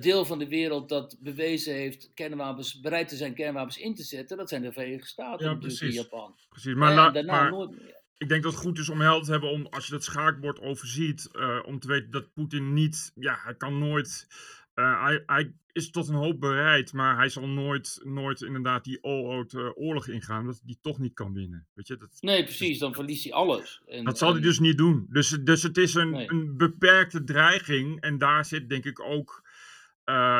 deel 0.00 0.24
van 0.24 0.38
de 0.38 0.48
wereld 0.48 0.88
dat 0.88 1.16
bewezen 1.20 1.74
heeft 1.74 2.10
kernwapens, 2.14 2.80
bereid 2.80 3.08
te 3.08 3.16
zijn 3.16 3.34
kernwapens 3.34 3.78
in 3.78 3.94
te 3.94 4.02
zetten, 4.02 4.36
dat 4.36 4.48
zijn 4.48 4.62
de 4.62 4.72
Verenigde 4.72 5.06
Staten 5.06 5.46
Ja, 5.50 5.54
precies. 5.54 5.94
Japan. 5.94 6.38
precies. 6.48 6.74
Maar, 6.74 6.94
la- 6.94 7.10
daarna 7.10 7.32
maar 7.42 7.50
nooit 7.50 7.70
meer. 7.70 8.00
Ik 8.22 8.28
denk 8.28 8.42
dat 8.42 8.52
het 8.52 8.60
goed 8.60 8.78
is 8.78 8.88
om 8.88 9.00
helder 9.00 9.24
te 9.24 9.30
hebben, 9.30 9.50
om, 9.50 9.66
als 9.66 9.86
je 9.86 9.92
dat 9.92 10.04
schaakbord 10.04 10.60
overziet, 10.60 11.28
eh, 11.32 11.58
om 11.64 11.78
te 11.78 11.86
weten 11.86 12.10
dat 12.10 12.32
Poetin 12.32 12.72
niet, 12.72 13.12
ja, 13.14 13.38
hij 13.42 13.54
kan 13.54 13.78
nooit, 13.78 14.26
eh, 14.74 15.02
hij, 15.02 15.22
hij 15.26 15.52
is 15.72 15.90
tot 15.90 16.08
een 16.08 16.14
hoop 16.14 16.40
bereid, 16.40 16.92
maar 16.92 17.16
hij 17.16 17.28
zal 17.28 17.48
nooit, 17.48 18.00
nooit 18.04 18.42
inderdaad 18.42 18.84
die 18.84 19.02
all-out 19.02 19.54
eh, 19.54 19.70
oorlog 19.74 20.08
ingaan, 20.08 20.46
dat 20.46 20.54
hij 20.54 20.66
die 20.66 20.78
toch 20.80 20.98
niet 20.98 21.14
kan 21.14 21.32
winnen. 21.32 21.66
Weet 21.74 21.86
je, 21.86 21.96
dat, 21.96 22.16
Nee, 22.20 22.44
precies, 22.44 22.78
dan 22.78 22.94
verliest 22.94 23.24
hij 23.24 23.32
alles. 23.32 23.82
En, 23.86 24.04
dat 24.04 24.18
zal 24.18 24.32
hij 24.32 24.40
dus 24.40 24.58
niet 24.58 24.76
doen. 24.76 25.06
Dus, 25.10 25.28
dus 25.28 25.62
het 25.62 25.76
is 25.76 25.94
een, 25.94 26.10
Nee. 26.10 26.30
een 26.30 26.56
beperkte 26.56 27.24
dreiging 27.24 28.00
en 28.00 28.18
daar 28.18 28.44
zit 28.44 28.68
denk 28.68 28.84
ik 28.84 29.00
ook, 29.00 29.42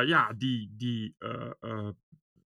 ja, 0.04 0.32
die, 0.32 0.74
die, 0.76 1.16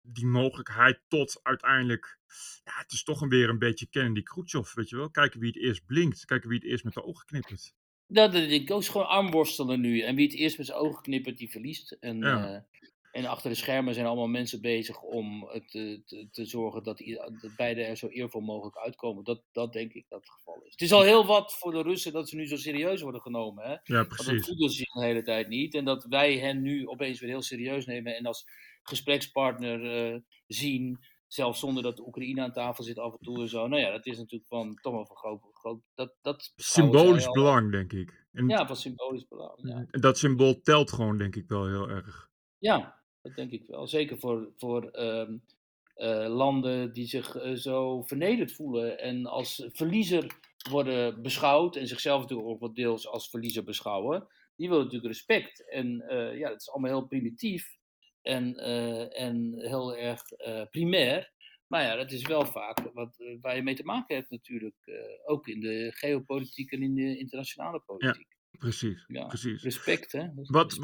die 0.06 0.26
mogelijkheid 0.26 1.00
tot 1.08 1.40
uiteindelijk, 1.42 2.18
ja, 2.64 2.72
het 2.74 2.92
is 2.92 3.02
toch 3.04 3.20
een 3.20 3.28
weer 3.28 3.48
een 3.48 3.58
beetje 3.58 3.86
kennen 3.86 4.12
die 4.14 4.22
Khrushchev, 4.22 4.74
weet 4.74 4.88
je 4.88 4.96
wel. 4.96 5.10
Kijken 5.10 5.40
wie 5.40 5.48
het 5.52 5.58
eerst 5.62 5.86
blinkt, 5.86 6.24
kijken 6.24 6.48
wie 6.48 6.58
het 6.58 6.68
eerst 6.68 6.84
met 6.84 6.94
de 6.94 7.04
ogen 7.04 7.26
knippert. 7.26 7.74
Dat 8.08 8.32
denk 8.32 8.50
ik 8.50 8.70
ook. 8.70 8.80
is 8.80 8.88
gewoon 8.88 9.06
armworstelen 9.08 9.80
nu. 9.80 10.00
En 10.00 10.16
wie 10.16 10.26
het 10.26 10.36
eerst 10.36 10.56
met 10.58 10.66
zijn 10.66 10.78
ogen 10.78 11.02
knippert, 11.02 11.38
die 11.38 11.50
verliest. 11.50 11.92
En, 12.00 12.18
Ja. 12.18 12.54
eh, 12.54 12.60
en 13.12 13.26
achter 13.26 13.50
de 13.50 13.56
schermen 13.56 13.94
zijn 13.94 14.06
allemaal 14.06 14.26
mensen 14.28 14.60
bezig 14.60 15.02
om 15.02 15.48
het, 15.48 15.70
te, 15.70 16.02
te, 16.06 16.28
te 16.30 16.44
zorgen 16.44 16.82
dat, 16.82 16.98
dat 17.40 17.56
beide 17.56 17.82
er 17.82 17.96
zo 17.96 18.08
eervol 18.08 18.40
mogelijk 18.40 18.76
uitkomen. 18.76 19.24
Dat, 19.24 19.42
dat 19.52 19.72
denk 19.72 19.92
ik 19.92 20.04
dat 20.08 20.20
het 20.20 20.30
geval 20.30 20.62
is. 20.64 20.70
Het 20.72 20.80
is 20.80 20.92
al 20.92 21.02
heel 21.02 21.26
wat 21.26 21.54
voor 21.58 21.72
de 21.72 21.82
Russen 21.82 22.12
dat 22.12 22.28
ze 22.28 22.36
nu 22.36 22.46
zo 22.46 22.56
serieus 22.56 23.00
worden 23.00 23.20
genomen. 23.20 23.64
Hè? 23.64 23.70
Ja, 23.70 23.80
Want 23.84 24.08
dat 24.16 24.24
precies. 24.26 24.46
voelden 24.46 24.70
ze 24.70 24.82
de 24.92 25.04
hele 25.04 25.22
tijd 25.22 25.48
niet. 25.48 25.74
En 25.74 25.84
dat 25.84 26.04
wij 26.04 26.38
hen 26.38 26.62
nu 26.62 26.86
opeens 26.86 27.20
weer 27.20 27.28
heel 27.30 27.42
serieus 27.42 27.86
nemen 27.86 28.16
en 28.16 28.26
als 28.26 28.44
gesprekspartner 28.88 30.12
eh, 30.14 30.20
zien. 30.46 30.98
Zelfs 31.26 31.60
zonder 31.60 31.82
dat 31.82 31.96
de 31.96 32.06
Oekraïne 32.06 32.42
aan 32.42 32.52
tafel 32.52 32.84
zit 32.84 32.98
af 32.98 33.12
en 33.12 33.18
toe 33.18 33.40
en 33.40 33.48
zo. 33.48 33.66
Nou 33.66 33.82
ja, 33.82 33.90
dat 33.90 34.06
is 34.06 34.18
natuurlijk 34.18 34.48
van, 34.48 34.74
toch 34.74 34.92
wel 34.92 35.06
van 35.06 35.16
groot... 35.16 35.40
groot 35.52 35.80
dat, 35.94 36.14
dat 36.22 36.52
Symbolisch 36.56 37.30
belang, 37.30 37.70
denk 37.70 37.92
ik. 37.92 38.26
En 38.32 38.48
Ja, 38.48 38.66
van 38.66 38.76
symbolisch 38.76 39.28
belang. 39.28 39.52
Ja. 39.56 39.84
en 39.90 40.00
dat 40.00 40.18
symbool 40.18 40.60
telt 40.60 40.92
gewoon, 40.92 41.18
denk 41.18 41.36
ik 41.36 41.48
wel 41.48 41.66
heel 41.66 41.88
erg. 41.88 42.30
Ja, 42.58 43.02
dat 43.22 43.34
denk 43.34 43.50
ik 43.50 43.66
wel. 43.66 43.86
Zeker 43.86 44.18
voor, 44.18 44.52
voor 44.56 44.90
ehm, 44.90 45.38
eh, 45.94 46.26
landen 46.28 46.92
die 46.92 47.06
zich 47.06 47.36
eh, 47.36 47.54
zo 47.54 48.02
vernederd 48.02 48.52
voelen 48.52 48.98
en 48.98 49.26
als 49.26 49.68
verliezer 49.72 50.36
worden 50.70 51.22
beschouwd 51.22 51.76
en 51.76 51.86
zichzelf 51.86 52.20
natuurlijk 52.20 52.48
ook 52.48 52.60
wat 52.60 52.74
deels 52.74 53.08
als 53.08 53.30
verliezer 53.30 53.64
beschouwen. 53.64 54.26
Die 54.56 54.68
willen 54.68 54.84
natuurlijk 54.84 55.12
respect. 55.12 55.68
En 55.70 56.04
ja, 56.36 56.48
dat 56.48 56.60
is 56.60 56.70
allemaal 56.70 56.90
heel 56.90 57.06
primitief 57.06 57.76
en, 58.26 58.56
eh, 58.56 59.20
en 59.22 59.54
heel 59.56 59.96
erg 59.96 60.30
eh, 60.30 60.62
primair. 60.70 61.32
Maar 61.66 61.82
ja, 61.82 61.96
dat 61.96 62.10
is 62.12 62.22
wel 62.26 62.46
vaak 62.46 62.78
wat, 62.92 63.18
eh, 63.18 63.36
waar 63.40 63.56
je 63.56 63.62
mee 63.62 63.74
te 63.74 63.84
maken 63.84 64.16
hebt 64.16 64.30
natuurlijk. 64.30 64.74
ook 65.24 65.46
in 65.48 65.60
de 65.60 65.92
geopolitiek 65.94 66.72
en 66.72 66.82
in 66.82 66.94
de 66.94 67.18
internationale 67.18 67.80
politiek. 67.86 68.36
Precies, 68.50 69.04
Ja, 69.06 69.26
precies. 69.26 69.62
Respect, 69.62 70.12
hè? 70.12 70.26
Wat- 70.34 70.76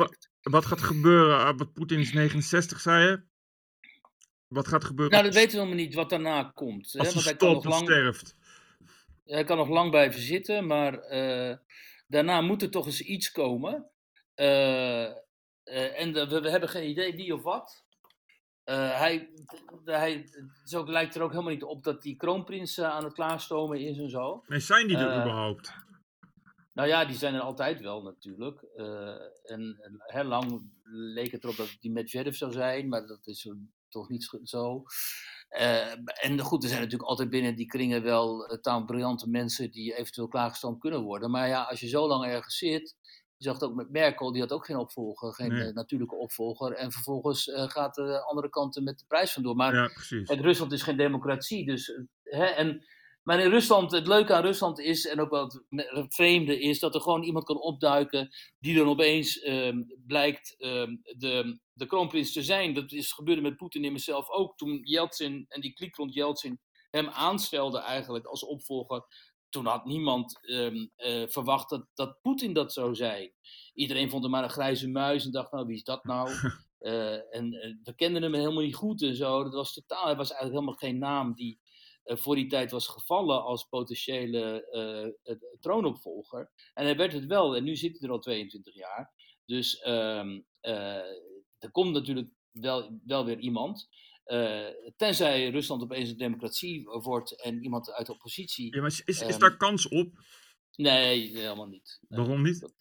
wat- 0.43 0.66
gaat 0.66 0.81
gebeuren? 0.81 1.39
ah, 1.39 1.59
Wat 1.59 1.73
Poetin 1.73 1.98
is 1.98 2.12
69, 2.12 2.81
zei 2.81 3.10
je? 3.10 3.23
Wat 4.47 4.69
gaat 4.69 4.85
gebeuren 4.85 5.12
Nou, 5.14 5.24
dat 5.24 5.35
weten 5.35 5.51
we 5.51 5.56
helemaal 5.64 5.85
niet 5.85 5.94
wat 5.94 6.10
daarna 6.10 6.43
komt. 6.55 6.93
Hè? 6.93 6.98
als 6.98 7.09
hij 7.09 7.14
Want 7.14 7.24
hij 7.27 7.36
kan, 7.36 7.52
nog 7.52 7.64
lang, 7.64 7.82
sterft? 7.82 8.36
hij 9.24 9.44
kan 9.44 9.56
nog 9.56 9.69
lang 9.69 9.90
blijven 9.90 10.20
zitten, 10.20 10.66
maar 10.66 10.93
daarna 12.06 12.40
moet 12.40 12.62
er 12.62 12.70
toch 12.70 12.86
eens 12.86 13.01
iets 13.02 13.31
komen. 13.32 13.90
Eh, 15.65 16.01
en 16.01 16.13
de- 16.13 16.29
we, 16.29 16.41
we 16.41 16.51
hebben 16.51 16.69
geen 16.69 16.89
idee 16.89 17.15
wie 17.17 17.35
of 17.35 17.43
wat. 17.43 17.85
Eh, 18.65 18.99
hij, 18.99 19.31
hij, 19.85 20.29
zo 20.65 20.85
lijkt 20.87 21.15
er 21.15 21.23
ook 21.23 21.31
helemaal 21.31 21.53
niet 21.53 21.63
op 21.63 21.85
dat 21.85 22.03
die 22.03 22.17
kroonprins 22.17 22.79
eh, 22.79 22.89
aan 22.91 23.05
het 23.05 23.13
klaarstomen 23.13 23.81
is 23.81 23.99
en 23.99 24.11
zo. 24.11 24.43
Nee, 24.47 24.61
zijn 24.61 24.87
die 24.89 24.97
er 24.97 25.11
Eh, 25.11 25.21
überhaupt? 25.21 25.73
Nou 26.73 26.89
ja, 26.89 27.05
die 27.05 27.17
zijn 27.17 27.35
er 27.35 27.41
altijd 27.41 27.81
wel 27.81 28.03
natuurlijk. 28.03 28.63
Eh, 28.63 29.17
en 29.43 29.77
heel 30.07 30.25
lang 30.25 30.71
leek 31.15 31.33
het 31.33 31.45
erop 31.45 31.57
dat 31.57 31.77
die 31.81 31.91
Medvedev 31.91 32.35
zou 32.35 32.53
zijn, 32.53 32.89
maar 32.89 33.07
dat 33.07 33.27
is 33.27 33.49
toch 33.89 34.09
niet 34.09 34.31
zo-. 34.43 34.83
Eh, 35.49 35.93
en 36.25 36.39
goed, 36.41 36.63
er 36.63 36.69
zijn 36.69 36.81
natuurlijk 36.81 37.09
altijd 37.11 37.31
binnen 37.31 37.55
die 37.57 37.67
kringen 37.67 38.03
wel 38.03 38.53
uh, 38.67 38.85
briljante 38.85 39.29
mensen 39.29 39.71
die 39.71 39.97
eventueel 39.97 40.29
klaargestoomd 40.29 40.81
kunnen 40.81 41.03
worden. 41.03 41.31
Maar 41.31 41.49
ja, 41.49 41.63
als 41.63 41.81
je 41.81 41.89
zo 41.89 42.07
lang 42.07 42.25
ergens 42.25 42.57
zit, 42.57 42.97
je 43.43 43.48
zag 43.48 43.60
het 43.60 43.70
ook 43.70 43.77
met 43.77 43.90
Merkel, 43.90 44.32
die 44.32 44.40
had 44.40 44.52
ook 44.52 44.66
geen 44.66 44.77
opvolger, 44.77 45.32
geen 45.32 45.52
Nee. 45.52 45.66
eh, 45.69 45.74
natuurlijke 45.74 46.14
opvolger. 46.14 46.73
En 46.73 46.93
vervolgens 46.93 47.48
eh, 47.48 47.69
gaat 47.69 47.94
de 47.94 48.24
andere 48.24 48.48
kant 48.48 48.81
met 48.81 48.98
de 48.98 49.05
prijs 49.09 49.32
vandoor. 49.32 49.56
Maar 49.56 49.74
Ja. 49.74 49.90
Kijk, 50.24 50.40
Rusland 50.40 50.73
is 50.73 50.82
geen 50.82 50.97
democratie. 50.97 51.66
Dus, 51.66 51.89
eh, 51.94 52.02
hè, 52.23 52.44
en, 52.44 52.85
maar 53.23 53.40
in 53.40 53.51
Rusland, 53.51 53.90
het 53.93 54.06
leuke 54.06 54.35
aan 54.35 54.43
Rusland 54.43 54.78
is, 54.78 55.06
en 55.06 55.20
ook 55.20 55.31
wel 55.31 55.51
het 55.70 56.14
vreemde 56.14 56.60
is, 56.60 56.78
dat 56.78 56.94
er 56.94 57.01
gewoon 57.01 57.23
iemand 57.23 57.44
kan 57.44 57.60
opduiken 57.60 58.28
die 58.59 58.77
dan 58.77 58.89
opeens 58.89 59.39
ehm, 59.39 59.82
blijkt 60.06 60.55
ehm, 60.59 60.97
de, 61.16 61.60
de 61.73 61.86
kroonprins 61.86 62.32
te 62.32 62.43
zijn. 62.43 62.74
Dat 62.74 62.93
is 62.93 63.12
gebeurde 63.12 63.43
met 63.43 63.56
Poetin 63.56 63.85
in 63.85 63.93
mezelf 63.93 64.31
ook. 64.31 64.56
Toen 64.56 64.81
Yeltsin 64.82 65.44
en 65.48 65.60
die 65.60 65.73
kliek 65.73 65.97
rond 65.97 66.14
Yeltsin 66.14 66.60
hem 66.90 67.09
aanstelde 67.09 67.78
eigenlijk 67.78 68.27
als 68.27 68.44
opvolger. 68.44 69.05
Toen 69.53 69.66
had 69.66 69.85
niemand 69.85 70.39
ehm, 70.43 70.87
eh, 70.97 71.29
verwacht 71.29 71.70
dat, 71.70 71.87
dat 71.95 72.20
Poetin 72.23 72.53
dat 72.53 72.73
zou 72.73 72.95
zijn. 72.95 73.33
Iedereen 73.74 74.11
vond 74.11 74.23
hem 74.23 74.33
maar 74.33 74.45
een 74.45 74.51
grijze 74.51 74.89
muis 74.89 75.24
en 75.24 75.31
dacht, 75.31 75.53
nou 75.53 75.66
wie 75.66 75.77
is 75.77 75.85
dat 75.85 76.05
nou? 76.05 76.31
Eh, 76.83 77.35
en 77.35 77.53
eh, 77.53 77.74
we 77.83 77.95
kenden 77.95 78.23
hem 78.23 78.35
helemaal 78.35 78.62
niet 78.62 78.74
goed 78.74 79.03
en 79.03 79.16
zo. 79.16 79.43
Dat 79.43 79.53
was 79.53 79.73
totaal, 79.73 80.05
hij 80.05 80.16
was 80.16 80.31
eigenlijk 80.31 80.61
helemaal 80.61 80.91
geen 80.91 80.99
naam 80.99 81.35
die 81.35 81.61
voor 82.05 82.35
die 82.35 82.47
tijd 82.47 82.70
was 82.70 82.87
gevallen 82.87 83.43
als 83.43 83.65
potentiële 83.65 84.66
troonopvolger. 85.61 86.51
En 86.74 86.85
hij 86.85 86.97
werd 86.97 87.12
het 87.12 87.27
wel, 87.27 87.57
en 87.57 87.65
nu 87.65 87.77
zit 87.77 87.99
hij 87.99 88.09
er 88.09 88.15
al 88.15 88.20
22 88.20 88.74
jaar. 88.74 89.12
Dus 89.47 89.79
ehm, 89.79 90.41
eh, 90.61 91.11
er 91.59 91.70
komt 91.70 91.93
natuurlijk 91.93 92.29
wel, 92.51 92.99
wel 93.05 93.24
weer 93.24 93.39
iemand. 93.39 93.89
Eh, 94.33 94.93
tenzij 94.97 95.51
Rusland 95.51 95.83
opeens 95.83 96.11
een 96.11 96.17
democratie 96.17 96.85
wordt 96.85 97.43
en 97.43 97.63
iemand 97.63 97.93
uit 97.93 98.07
de 98.07 98.13
oppositie. 98.13 98.75
Ja, 98.75 98.81
maar 98.81 98.91
is, 98.91 99.03
is, 99.05 99.21
is 99.21 99.29
ehm, 99.29 99.39
daar 99.39 99.57
kans 99.57 99.89
op? 99.89 100.13
Nee, 100.77 101.39
helemaal 101.39 101.67
niet. 101.67 101.99
Nee, 102.09 102.21
Waarom 102.21 102.43
niet? 102.43 102.61
dat, 102.61 102.75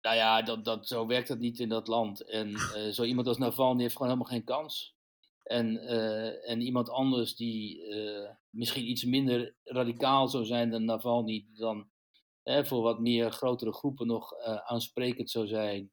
Nou 0.00 0.16
ja, 0.16 0.42
dat, 0.42 0.64
dat, 0.64 0.88
zo 0.88 1.06
werkt 1.06 1.28
dat 1.28 1.38
niet 1.38 1.58
in 1.58 1.68
dat 1.68 1.88
land. 1.88 2.20
En 2.20 2.54
eh, 2.74 2.88
zo 2.90 3.04
iemand 3.04 3.26
als 3.26 3.38
Navalny 3.38 3.82
heeft 3.82 3.96
gewoon 3.96 4.08
helemaal 4.08 4.32
geen 4.32 4.44
kans. 4.44 4.96
En, 5.42 5.78
eh, 5.78 6.50
en 6.50 6.60
iemand 6.60 6.90
anders 6.90 7.36
die 7.36 7.86
eh, 7.86 8.30
misschien 8.50 8.88
iets 8.90 9.04
minder 9.04 9.54
radicaal 9.64 10.28
zou 10.28 10.44
zijn 10.44 10.70
dan 10.70 10.84
Navalny, 10.84 11.46
dan 11.52 11.92
voor 12.44 12.82
wat 12.82 13.00
meer 13.00 13.30
grotere 13.30 13.72
groepen 13.72 14.06
nog 14.06 14.34
aansprekend 14.64 15.30
zou 15.30 15.46
zijn. 15.46 15.92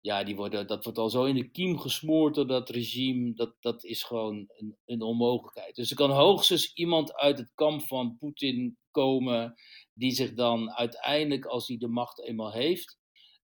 Ja, 0.00 0.24
die 0.24 0.36
worden, 0.36 0.66
dat 0.66 0.84
wordt 0.84 0.98
al 0.98 1.10
zo 1.10 1.24
in 1.24 1.34
de 1.34 1.50
kiem 1.50 1.78
gesmoord 1.78 2.34
door 2.34 2.46
dat 2.46 2.68
regime. 2.68 3.34
Dat, 3.34 3.56
dat 3.60 3.84
is 3.84 4.02
gewoon 4.02 4.44
een, 4.48 4.76
een 4.84 5.02
onmogelijkheid. 5.02 5.74
Dus 5.74 5.90
er 5.90 5.96
kan 5.96 6.10
hoogstens 6.10 6.72
iemand 6.74 7.14
uit 7.14 7.38
het 7.38 7.52
kamp 7.54 7.82
van 7.82 8.16
Poetin 8.18 8.78
komen. 8.90 9.54
Die 9.94 10.12
zich 10.12 10.34
dan 10.34 10.70
uiteindelijk, 10.70 11.44
als 11.44 11.68
hij 11.68 11.76
de 11.76 11.88
macht 11.88 12.22
eenmaal 12.22 12.52
heeft, 12.52 12.98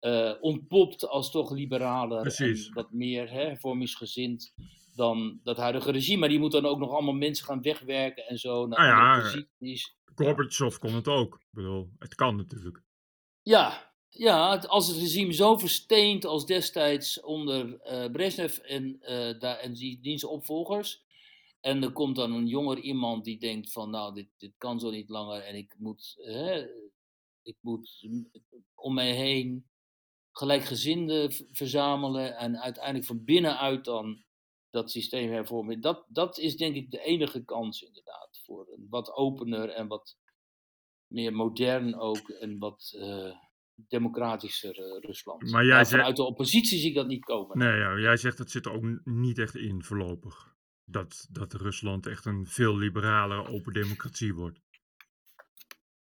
uh, 0.02 0.34
ontpopt 0.40 1.07
als 1.07 1.32
toch 1.32 1.57
en 1.57 2.73
wat 2.73 2.91
meer 2.91 3.30
hè, 3.30 3.44
hervormingsgezind 3.45 4.53
dan 4.95 5.40
dat 5.44 5.57
huidige 5.57 5.91
regime. 5.91 6.19
Maar 6.19 6.30
die 6.30 6.40
moet 6.40 6.52
dan 6.52 6.65
ook 6.65 6.80
nog 6.80 6.91
allemaal 6.91 7.14
mensen 7.14 7.45
gaan 7.45 7.61
wegwerken 7.61 8.28
en 8.28 8.38
zo 8.38 8.68
naar 8.68 8.80
Nou 8.80 9.19
ja, 9.19 9.22
posities. 9.22 9.95
Gorbachev 10.15 10.78
kon 10.78 10.94
het 10.94 11.07
ook. 11.07 11.36
Ik 11.36 11.48
bedoel, 11.52 11.90
het 11.99 12.15
kan 12.15 12.36
natuurlijk. 12.36 12.84
Ja, 13.41 13.90
ja, 14.13 14.55
als 14.55 14.88
het 14.88 14.97
regime 14.97 15.33
zo 15.33 15.57
versteent 15.57 16.25
als 16.25 16.45
destijds 16.45 17.21
onder 17.21 17.79
eh 17.79 18.11
Brezhnev 18.11 18.57
en, 18.57 18.99
daar, 19.39 19.57
en 19.57 19.73
die, 19.73 19.99
diens 19.99 20.23
opvolgers. 20.23 21.03
En 21.61 21.83
er 21.83 21.91
komt 21.91 22.15
dan 22.15 22.33
een 22.33 22.47
jonger 22.47 22.79
iemand 22.79 23.23
die 23.23 23.39
denkt 23.39 23.71
van 23.71 23.89
nou, 23.89 24.13
dit, 24.13 24.27
dit 24.38 24.53
kan 24.57 24.79
zo 24.79 24.89
niet 24.89 25.09
langer 25.09 25.41
en 25.41 25.55
ik 25.55 25.75
moet, 25.77 26.15
hè, 26.17 26.67
ik 27.43 27.57
moet 27.61 28.07
om 28.75 28.93
mij 28.93 29.11
heen 29.15 29.69
gelijkgezinden 30.31 31.31
verzamelen 31.51 32.38
en 32.38 32.61
uiteindelijk 32.61 33.05
van 33.05 33.23
binnenuit 33.23 33.85
dan 33.85 34.23
dat 34.69 34.91
systeem 34.91 35.31
hervormen. 35.31 35.81
Dat, 35.81 36.05
dat 36.07 36.38
is 36.38 36.57
denk 36.57 36.75
ik 36.75 36.91
de 36.91 37.03
enige 37.03 37.43
kans 37.43 37.81
inderdaad 37.81 38.41
voor 38.43 38.67
een 38.71 38.88
wat 38.89 39.11
opener 39.13 39.69
en 39.69 39.88
wat 39.88 40.17
meer 41.07 41.33
modern 41.33 41.95
ook 41.95 42.29
en 42.29 42.59
wat 42.59 42.93
eh, 42.97 43.35
democratischer 43.87 44.77
eh, 44.79 44.99
Rusland. 44.99 45.51
Maar 45.51 45.65
jij 45.65 45.75
Maar 45.75 45.85
zegt- 45.85 45.97
vanuit 45.97 46.15
de 46.15 46.23
oppositie 46.23 46.79
zie 46.79 46.89
ik 46.89 46.95
dat 46.95 47.07
niet 47.07 47.23
komen. 47.23 47.57
Nee, 47.57 47.77
ja, 47.77 47.97
jij 47.99 48.17
zegt 48.17 48.37
dat 48.37 48.51
zit 48.51 48.65
er 48.65 48.71
ook 48.73 48.99
niet 49.03 49.37
echt 49.39 49.55
in 49.55 49.83
voorlopig. 49.83 50.55
Dat, 50.85 51.27
dat 51.31 51.53
Rusland 51.53 52.05
echt 52.07 52.25
een 52.25 52.47
veel 52.47 52.77
liberalere 52.77 53.47
open 53.49 53.73
democratie 53.73 54.33
wordt. 54.33 54.59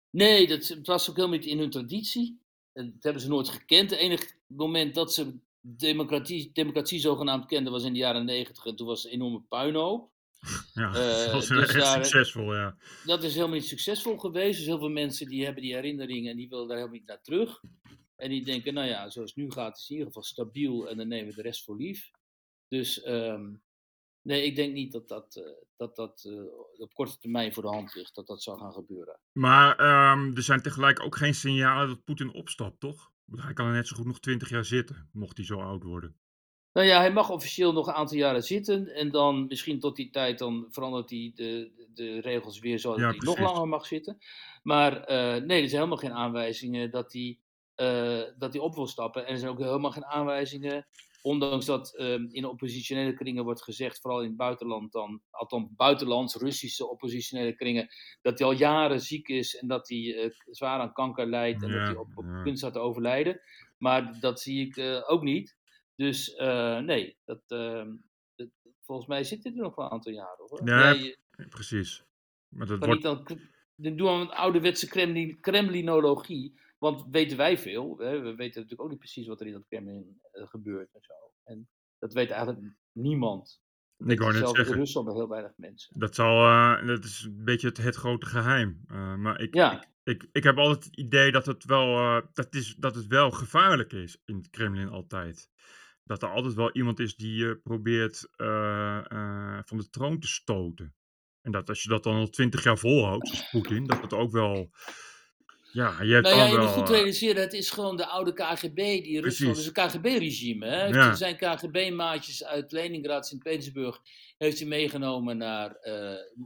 Nee, 0.09 0.47
dat 0.47 0.67
het 0.67 0.87
was 0.87 1.09
ook 1.09 1.15
helemaal 1.15 1.37
niet 1.37 1.47
in 1.47 1.57
hun 1.59 1.69
traditie. 1.69 2.41
En 2.73 2.91
Dat 2.93 3.03
hebben 3.03 3.21
ze 3.21 3.27
nooit 3.27 3.49
gekend. 3.49 3.89
Het 3.89 3.99
enige 3.99 4.27
moment 4.47 4.95
dat 4.95 5.13
ze 5.13 5.37
democratie, 5.61 6.51
democratie 6.53 6.99
zogenaamd 6.99 7.45
kenden 7.45 7.71
was 7.71 7.83
in 7.83 7.93
de 7.93 7.99
jaren 7.99 8.25
negentig. 8.25 8.65
En 8.65 8.75
toen 8.75 8.87
was 8.87 9.05
een 9.05 9.11
enorme 9.11 9.41
puinhoop. 9.41 10.11
Ja, 10.73 10.87
Eh, 10.87 10.93
dat 11.23 11.31
was 11.31 11.47
dus 11.47 11.59
echt 11.59 11.73
daar- 11.73 12.05
succesvol, 12.05 12.55
ja. 12.55 12.77
Dat 13.05 13.23
is 13.23 13.33
helemaal 13.35 13.55
niet 13.55 13.65
succesvol 13.67 14.17
geweest. 14.17 14.57
Dus 14.57 14.65
heel 14.67 14.79
veel 14.79 14.89
mensen 14.89 15.27
die 15.27 15.43
hebben 15.45 15.63
die 15.63 15.73
herinneringen 15.73 16.31
en 16.31 16.37
die 16.37 16.49
willen 16.49 16.67
daar 16.67 16.77
helemaal 16.77 16.97
niet 16.97 17.07
naar 17.07 17.21
terug. 17.21 17.61
En 18.15 18.29
die 18.29 18.45
denken, 18.45 18.73
nou 18.73 18.87
ja, 18.87 19.09
zoals 19.09 19.29
het 19.35 19.43
nu 19.43 19.51
gaat, 19.51 19.75
is 19.75 19.81
het 19.81 19.89
in 19.89 19.95
ieder 19.95 20.07
geval 20.07 20.23
stabiel 20.23 20.89
en 20.89 20.97
dan 20.97 21.07
nemen 21.07 21.29
we 21.29 21.35
de 21.35 21.41
rest 21.41 21.63
voor 21.63 21.77
lief. 21.77 22.09
Dus 22.67 23.01
ehm, 23.01 23.51
nee, 24.21 24.45
ik 24.45 24.55
denk 24.55 24.73
niet 24.73 24.91
dat 24.91 25.07
dat, 25.07 25.35
eh, 25.35 25.43
dat, 25.77 25.95
dat 25.95 26.23
eh, 26.29 26.81
op 26.81 26.93
korte 26.93 27.17
termijn 27.17 27.53
voor 27.53 27.63
de 27.63 27.69
hand 27.69 27.95
ligt, 27.95 28.15
dat 28.15 28.27
dat 28.27 28.43
zou 28.43 28.59
gaan 28.59 28.73
gebeuren. 28.73 29.19
Maar 29.31 29.75
ehm, 29.77 30.35
er 30.35 30.41
zijn 30.43 30.61
tegelijk 30.61 31.03
ook 31.03 31.15
geen 31.15 31.35
signalen 31.35 31.87
dat 31.87 32.03
Poetin 32.03 32.33
opstapt, 32.33 32.79
toch? 32.79 33.11
Hij 33.35 33.53
kan 33.53 33.67
er 33.67 33.73
net 33.73 33.87
zo 33.87 33.95
goed 33.95 34.05
nog 34.05 34.19
twintig 34.19 34.49
jaar 34.49 34.65
zitten, 34.65 35.09
mocht 35.13 35.37
hij 35.37 35.45
zo 35.45 35.59
oud 35.59 35.83
worden. 35.83 36.15
Nou 36.73 36.87
ja, 36.87 36.99
hij 36.99 37.11
mag 37.13 37.29
officieel 37.29 37.73
nog 37.73 37.87
een 37.87 37.93
aantal 37.93 38.17
jaren 38.17 38.43
zitten. 38.43 38.87
En 38.87 39.11
dan 39.11 39.47
misschien 39.47 39.79
tot 39.79 39.95
die 39.95 40.09
tijd 40.09 40.39
dan 40.39 40.65
verandert 40.69 41.09
hij 41.09 41.31
de, 41.35 41.71
de 41.93 42.21
regels 42.21 42.59
weer 42.59 42.79
zodat 42.79 42.99
Ja, 42.99 43.07
hij 43.07 43.17
nog 43.17 43.39
langer 43.39 43.67
mag 43.67 43.85
zitten. 43.85 44.17
Maar 44.63 45.03
eh, 45.03 45.43
nee, 45.43 45.61
er 45.61 45.69
zijn 45.69 45.81
helemaal 45.81 45.97
geen 45.97 46.13
aanwijzingen 46.13 46.91
dat 46.91 47.13
hij, 47.13 47.39
eh, 47.75 48.21
dat 48.37 48.53
hij 48.53 48.61
op 48.61 48.75
wil 48.75 48.87
stappen. 48.87 49.25
En 49.25 49.33
er 49.33 49.39
zijn 49.39 49.51
ook 49.51 49.59
helemaal 49.59 49.91
geen 49.91 50.05
aanwijzingen, 50.05 50.87
ondanks 51.21 51.65
dat 51.65 51.95
ehm, 51.95 52.25
in 52.31 52.45
oppositionele 52.45 53.13
kringen 53.13 53.43
wordt 53.43 53.63
gezegd, 53.63 54.01
vooral 54.01 54.21
in 54.21 54.27
het 54.27 54.37
buitenland 54.37 54.91
dan, 54.91 55.21
althans 55.29 55.67
buitenlands, 55.75 56.35
Russische 56.35 56.89
oppositionele 56.89 57.55
kringen, 57.55 57.87
dat 58.21 58.39
hij 58.39 58.47
al 58.47 58.53
jaren 58.53 59.01
ziek 59.01 59.27
is 59.27 59.55
en 59.57 59.67
dat 59.67 59.89
hij 59.89 60.15
eh, 60.15 60.29
zwaar 60.49 60.79
aan 60.79 60.93
kanker 60.93 61.27
lijdt 61.27 61.63
en 61.63 61.69
Ja, 61.69 61.77
dat 61.77 61.87
hij 61.87 61.95
op, 61.95 62.11
op 62.15 62.25
ja. 62.43 62.71
te 62.71 62.79
overlijden. 62.79 63.41
Maar 63.77 64.19
dat 64.19 64.41
zie 64.41 64.67
ik 64.67 65.03
ook 65.07 65.21
niet. 65.21 65.61
Dus 66.03 66.33
eh, 66.35 66.79
nee, 66.79 67.17
dat, 67.25 67.41
ehm, 67.47 67.95
dat- 68.35 68.49
volgens 68.81 69.07
mij 69.07 69.23
zit 69.23 69.43
dit 69.43 69.55
er 69.55 69.61
nog 69.61 69.75
wel 69.75 69.85
een 69.85 69.91
aantal 69.91 70.11
jaren 70.11 70.45
hoor. 70.47 70.61
Ja, 70.67 70.91
je 70.91 71.17
Ja, 71.37 71.47
Precies. 71.49 72.03
Maar 72.47 72.67
dat 72.67 72.85
wordt... 72.85 73.01
dan, 73.01 73.25
doen 73.75 73.95
we 73.95 74.03
een 74.03 74.29
ouderwetse 74.29 74.87
Kremlin, 74.87 75.39
Kremlinologie. 75.39 76.59
Want 76.77 77.05
weten 77.11 77.37
wij 77.37 77.57
veel. 77.57 77.97
Hè? 77.97 78.19
We 78.19 78.35
weten 78.35 78.61
natuurlijk 78.61 78.81
ook 78.81 78.89
niet 78.89 78.99
precies 78.99 79.27
wat 79.27 79.41
er 79.41 79.47
in 79.47 79.53
dat 79.53 79.65
Kremlin 79.67 80.19
eh, 80.31 80.47
gebeurt 80.47 80.93
en 80.93 81.01
zo. 81.01 81.13
En 81.43 81.69
dat 81.99 82.13
weet 82.13 82.29
eigenlijk 82.29 82.73
niemand. 82.91 83.61
Ik 84.05 84.19
wou 84.19 84.33
net 84.33 84.49
zeggen, 84.49 84.75
Rusland 84.75 85.13
heel 85.13 85.29
weinig 85.29 85.51
mensen. 85.57 85.99
dat, 85.99 86.15
zal, 86.15 86.45
eh, 86.45 86.87
dat 86.87 87.03
is 87.03 87.23
een 87.23 87.43
beetje 87.43 87.67
het, 87.67 87.77
het 87.77 87.95
grote 87.95 88.25
geheim. 88.25 88.83
Eh, 88.87 89.15
maar 89.15 89.39
ik, 89.39 89.53
Ja, 89.55 89.85
ik, 90.03 90.27
ik 90.31 90.43
heb 90.43 90.57
altijd 90.57 90.85
het 90.85 90.97
idee 90.97 91.31
dat 91.31 91.45
het 91.45 91.65
wel, 91.65 91.97
eh, 91.97 92.21
dat 92.33 92.55
is, 92.55 92.75
dat 92.75 92.95
het 92.95 93.07
wel 93.07 93.31
gevaarlijk 93.31 93.93
is 93.93 94.21
in 94.25 94.35
het 94.35 94.49
Kremlin 94.49 94.89
altijd. 94.89 95.49
Dat 96.03 96.23
er 96.23 96.29
altijd 96.29 96.53
wel 96.53 96.71
iemand 96.71 96.99
is 96.99 97.15
die 97.15 97.35
je 97.35 97.57
probeert 97.57 98.27
eh, 98.35 99.11
eh, 99.11 99.59
van 99.65 99.77
de 99.77 99.89
troon 99.89 100.19
te 100.19 100.27
stoten. 100.27 100.95
En 101.41 101.51
dat 101.51 101.69
als 101.69 101.83
je 101.83 101.89
dat 101.89 102.03
dan 102.03 102.15
al 102.15 102.29
twintig 102.29 102.63
jaar 102.63 102.77
volhoudt, 102.77 103.27
zoals 103.27 103.49
Poetin, 103.49 103.85
dat 103.87 104.01
het 104.01 104.13
ook 104.13 104.31
wel... 104.31 104.69
Ja, 105.71 106.01
je 106.01 106.13
hebt 106.13 106.25
nou 106.25 106.37
ja, 106.37 106.45
je 106.45 106.57
moet 106.57 106.67
goed 106.67 106.89
eh, 106.89 106.95
realiseren, 106.95 107.41
het 107.41 107.53
is 107.53 107.69
gewoon 107.69 107.97
de 107.97 108.05
oude 108.05 108.33
KGB 108.33 108.75
die 108.75 109.21
Rusland, 109.21 109.57
het 109.57 109.65
is 109.65 109.71
een 109.73 109.87
KGB-regime. 109.87 110.65
Hè? 110.65 110.85
Ja. 110.85 111.15
Zijn 111.15 111.37
KGB-maatjes 111.37 112.43
uit 112.43 112.71
Leningrad, 112.71 113.27
Sint-Petersburg, 113.27 113.99
heeft 114.37 114.59
hij 114.59 114.67
meegenomen 114.67 115.37
naar, 115.37 115.77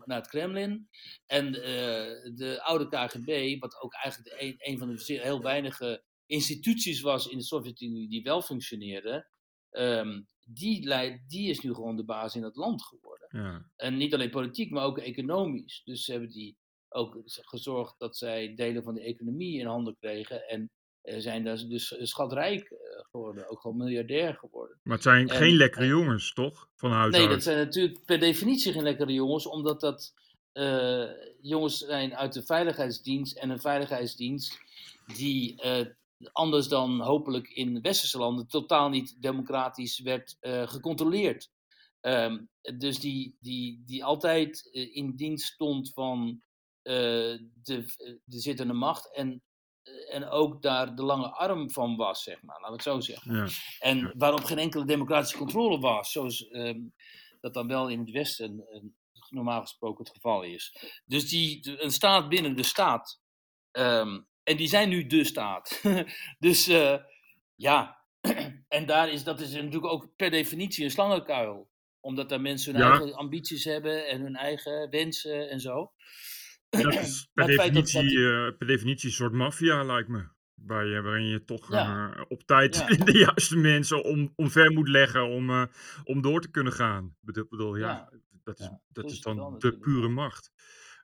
naar 0.06 0.18
het 0.18 0.28
Kremlin. 0.28 0.90
En 1.26 1.52
de 1.52 2.60
oude 2.64 2.88
KGB, 2.88 3.60
wat 3.60 3.82
ook 3.82 3.94
eigenlijk 3.94 4.42
een, 4.42 4.56
een 4.58 4.78
van 4.78 4.96
de 4.96 5.20
heel 5.22 5.42
weinige 5.42 6.04
instituties 6.26 7.02
was 7.02 7.28
in 7.28 7.38
de 7.38 7.44
Sovjet-Unie 7.44 8.10
die 8.10 8.22
wel 8.22 8.42
functioneerde, 8.42 9.28
ehm, 9.72 10.22
die, 10.46 10.88
leid, 10.88 11.22
die 11.30 11.50
is 11.50 11.60
nu 11.60 11.74
gewoon 11.74 11.96
de 11.96 12.04
baas 12.06 12.36
in 12.36 12.44
het 12.44 12.56
land 12.56 12.84
geworden. 12.84 13.28
ja. 13.32 13.66
En 13.76 13.98
niet 13.98 14.14
alleen 14.14 14.30
politiek, 14.30 14.72
maar 14.72 14.84
ook 14.86 14.98
economisch. 14.98 15.82
Dus 15.86 16.04
ze 16.04 16.12
hebben 16.12 16.30
die 16.30 16.58
ook 16.90 17.22
gezorgd 17.26 17.96
dat 18.00 18.18
zij 18.18 18.54
delen 18.56 18.84
van 18.84 18.94
de 18.94 19.02
economie 19.02 19.60
in 19.60 19.66
handen 19.66 19.96
kregen. 20.00 20.48
En 20.48 20.72
eh, 21.02 21.20
zijn 21.20 21.44
dus, 21.44 21.64
dus 21.68 21.96
schatrijk 22.00 22.70
eh, 22.70 22.78
geworden, 23.12 23.50
ook 23.50 23.62
gewoon 23.62 23.78
miljardair 23.78 24.34
geworden. 24.34 24.80
Maar 24.84 24.94
het 24.94 25.04
zijn 25.04 25.30
En- 25.30 25.36
geen 25.36 25.56
lekkere 25.56 25.84
en- 25.84 25.90
jongens, 25.90 26.34
toch? 26.34 26.70
Van 26.76 26.92
huis 26.92 27.12
Nee, 27.12 27.22
uit. 27.22 27.30
dat 27.30 27.44
zijn 27.44 27.58
natuurlijk 27.58 28.06
per 28.06 28.20
definitie 28.20 28.72
geen 28.74 28.84
lekkere 28.84 29.14
jongens, 29.14 29.46
omdat 29.48 29.80
dat 29.82 30.14
eh, 30.52 31.06
jongens 31.42 31.78
zijn 31.78 32.16
uit 32.16 32.34
de 32.34 32.44
veiligheidsdienst 32.46 33.38
en 33.38 33.50
een 33.50 33.60
veiligheidsdienst 33.62 34.60
die 35.16 35.62
eh, 35.62 35.86
anders 36.32 36.68
dan 36.68 37.00
hopelijk 37.02 37.48
in 37.48 37.82
westerse 37.82 38.18
landen 38.18 38.48
totaal 38.48 38.90
niet 38.90 39.22
democratisch 39.22 40.00
werd 40.00 40.38
eh, 40.40 40.68
gecontroleerd. 40.68 41.52
Ehm, 42.00 42.38
dus 42.78 43.00
die, 43.00 43.38
die, 43.40 43.84
die 43.86 44.04
altijd 44.04 44.70
eh, 44.72 44.96
in 44.96 45.16
dienst 45.16 45.46
stond 45.54 45.94
van 45.94 46.42
eh, 46.82 46.94
de, 47.64 47.86
de 48.24 48.40
zittende 48.40 48.74
macht 48.74 49.16
en, 49.16 49.44
en 50.10 50.26
ook 50.30 50.62
daar 50.62 50.96
de 50.96 51.04
lange 51.04 51.30
arm 51.30 51.72
van 51.72 51.96
was, 51.96 52.24
zeg 52.24 52.42
maar, 52.42 52.56
laten 52.56 52.68
we 52.68 52.74
het 52.74 52.84
zo 52.84 53.00
zeggen. 53.00 53.36
Ja. 53.36 53.48
En 53.80 54.14
waarop 54.18 54.44
geen 54.44 54.58
enkele 54.58 54.86
democratische 54.86 55.38
controle 55.38 55.80
was, 55.80 56.12
zoals 56.12 56.48
ehm, 56.48 56.80
dat 57.40 57.54
dan 57.54 57.68
wel 57.68 57.88
in 57.88 58.00
het 58.00 58.12
Westen 58.12 58.66
normaal 59.30 59.62
gesproken 59.62 60.04
het 60.04 60.14
geval 60.14 60.44
is. 60.44 60.76
Dus 61.06 61.30
die, 61.30 61.82
een 61.82 61.92
staat 61.92 62.30
binnen 62.30 62.56
de 62.56 62.64
staat. 62.64 63.20
ehm, 63.72 64.20
en 64.48 64.58
die 64.58 64.68
zijn 64.68 64.90
nu 64.90 65.06
de 65.08 65.24
staat. 65.24 65.82
dus 66.40 66.68
eh, 66.68 66.96
ja, 67.56 67.98
en 68.78 68.86
daar 68.86 69.10
is, 69.10 69.24
dat 69.24 69.40
is 69.40 69.52
natuurlijk 69.54 69.86
ook 69.86 70.16
per 70.16 70.30
definitie 70.30 70.84
een 70.84 70.92
slangenkuil. 70.92 71.70
Omdat 72.00 72.30
daar 72.30 72.42
mensen 72.42 72.74
hun 72.74 72.82
Ja. 72.84 72.90
eigen 72.90 73.16
ambities 73.16 73.64
hebben 73.64 74.08
en 74.08 74.22
hun 74.22 74.36
eigen 74.36 74.90
wensen 74.90 75.50
en 75.50 75.60
zo. 75.60 75.92
Dat 76.70 76.94
is 77.04 77.30
per 77.34 77.48
dat- 77.48 77.56
dat 77.58 77.74
definitie, 77.74 78.18
eh, 78.18 78.58
per 78.58 78.68
definitie 78.68 79.10
een 79.10 79.16
soort 79.16 79.34
maffia, 79.34 79.84
lijkt 79.84 80.10
me. 80.10 80.28
Waar 80.54 80.86
je, 80.86 81.02
waarin 81.02 81.28
je 81.28 81.44
toch 81.44 81.72
Ja. 81.72 82.14
eh, 82.16 82.22
op 82.28 82.44
tijd 82.44 82.76
Ja. 82.76 82.86
de 83.06 83.18
juiste 83.18 83.58
mensen 83.58 84.04
om, 84.04 84.34
omver 84.36 84.72
moet 84.72 84.88
leggen 84.90 85.28
om, 85.28 85.70
om 86.04 86.22
door 86.22 86.42
te 86.42 86.52
kunnen 86.52 86.74
gaan. 86.74 87.16
Ik 87.26 87.50
bedoel, 87.50 87.76
ja, 87.76 88.10
dat 88.44 88.60
is, 88.60 88.70
dat 88.90 89.12
is 89.12 89.22
dan 89.22 89.56
de 89.60 89.78
pure 89.78 90.08
ja. 90.08 90.14
macht. 90.14 90.52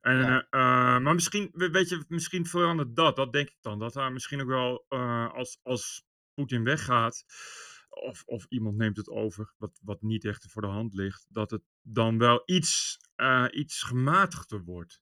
En, 0.04 0.18
Ja. 0.18 0.48
eh, 0.50 0.60
eh, 0.60 1.02
maar 1.02 1.14
misschien, 1.14 1.50
we- 1.54 1.70
weet 1.70 1.90
je, 1.90 2.06
misschien 2.08 2.46
verandert 2.46 2.96
dat, 2.96 3.16
dat 3.16 3.34
denk 3.34 3.48
ik 3.50 3.58
dan. 3.62 3.80
Dat 3.80 3.94
daar 3.94 4.12
misschien 4.12 4.42
ook 4.42 4.48
wel, 4.48 4.86
eh, 4.90 5.34
als, 5.34 5.60
als 5.64 6.04
Poetin 6.34 6.64
weggaat, 6.64 7.26
of, 7.90 8.24
of 8.26 8.46
iemand 8.50 8.78
neemt 8.78 8.98
het 8.98 9.10
over, 9.10 9.54
wat, 9.58 9.80
wat 9.84 10.02
niet 10.02 10.26
echt 10.26 10.52
voor 10.52 10.62
de 10.62 10.68
hand 10.68 10.94
ligt, 10.94 11.26
dat 11.30 11.52
het 11.52 11.62
dan 11.82 12.18
wel 12.18 12.42
iets, 12.46 12.98
uh, 13.16 13.46
iets 13.52 13.82
gematigder 13.84 14.64
wordt. 14.64 15.02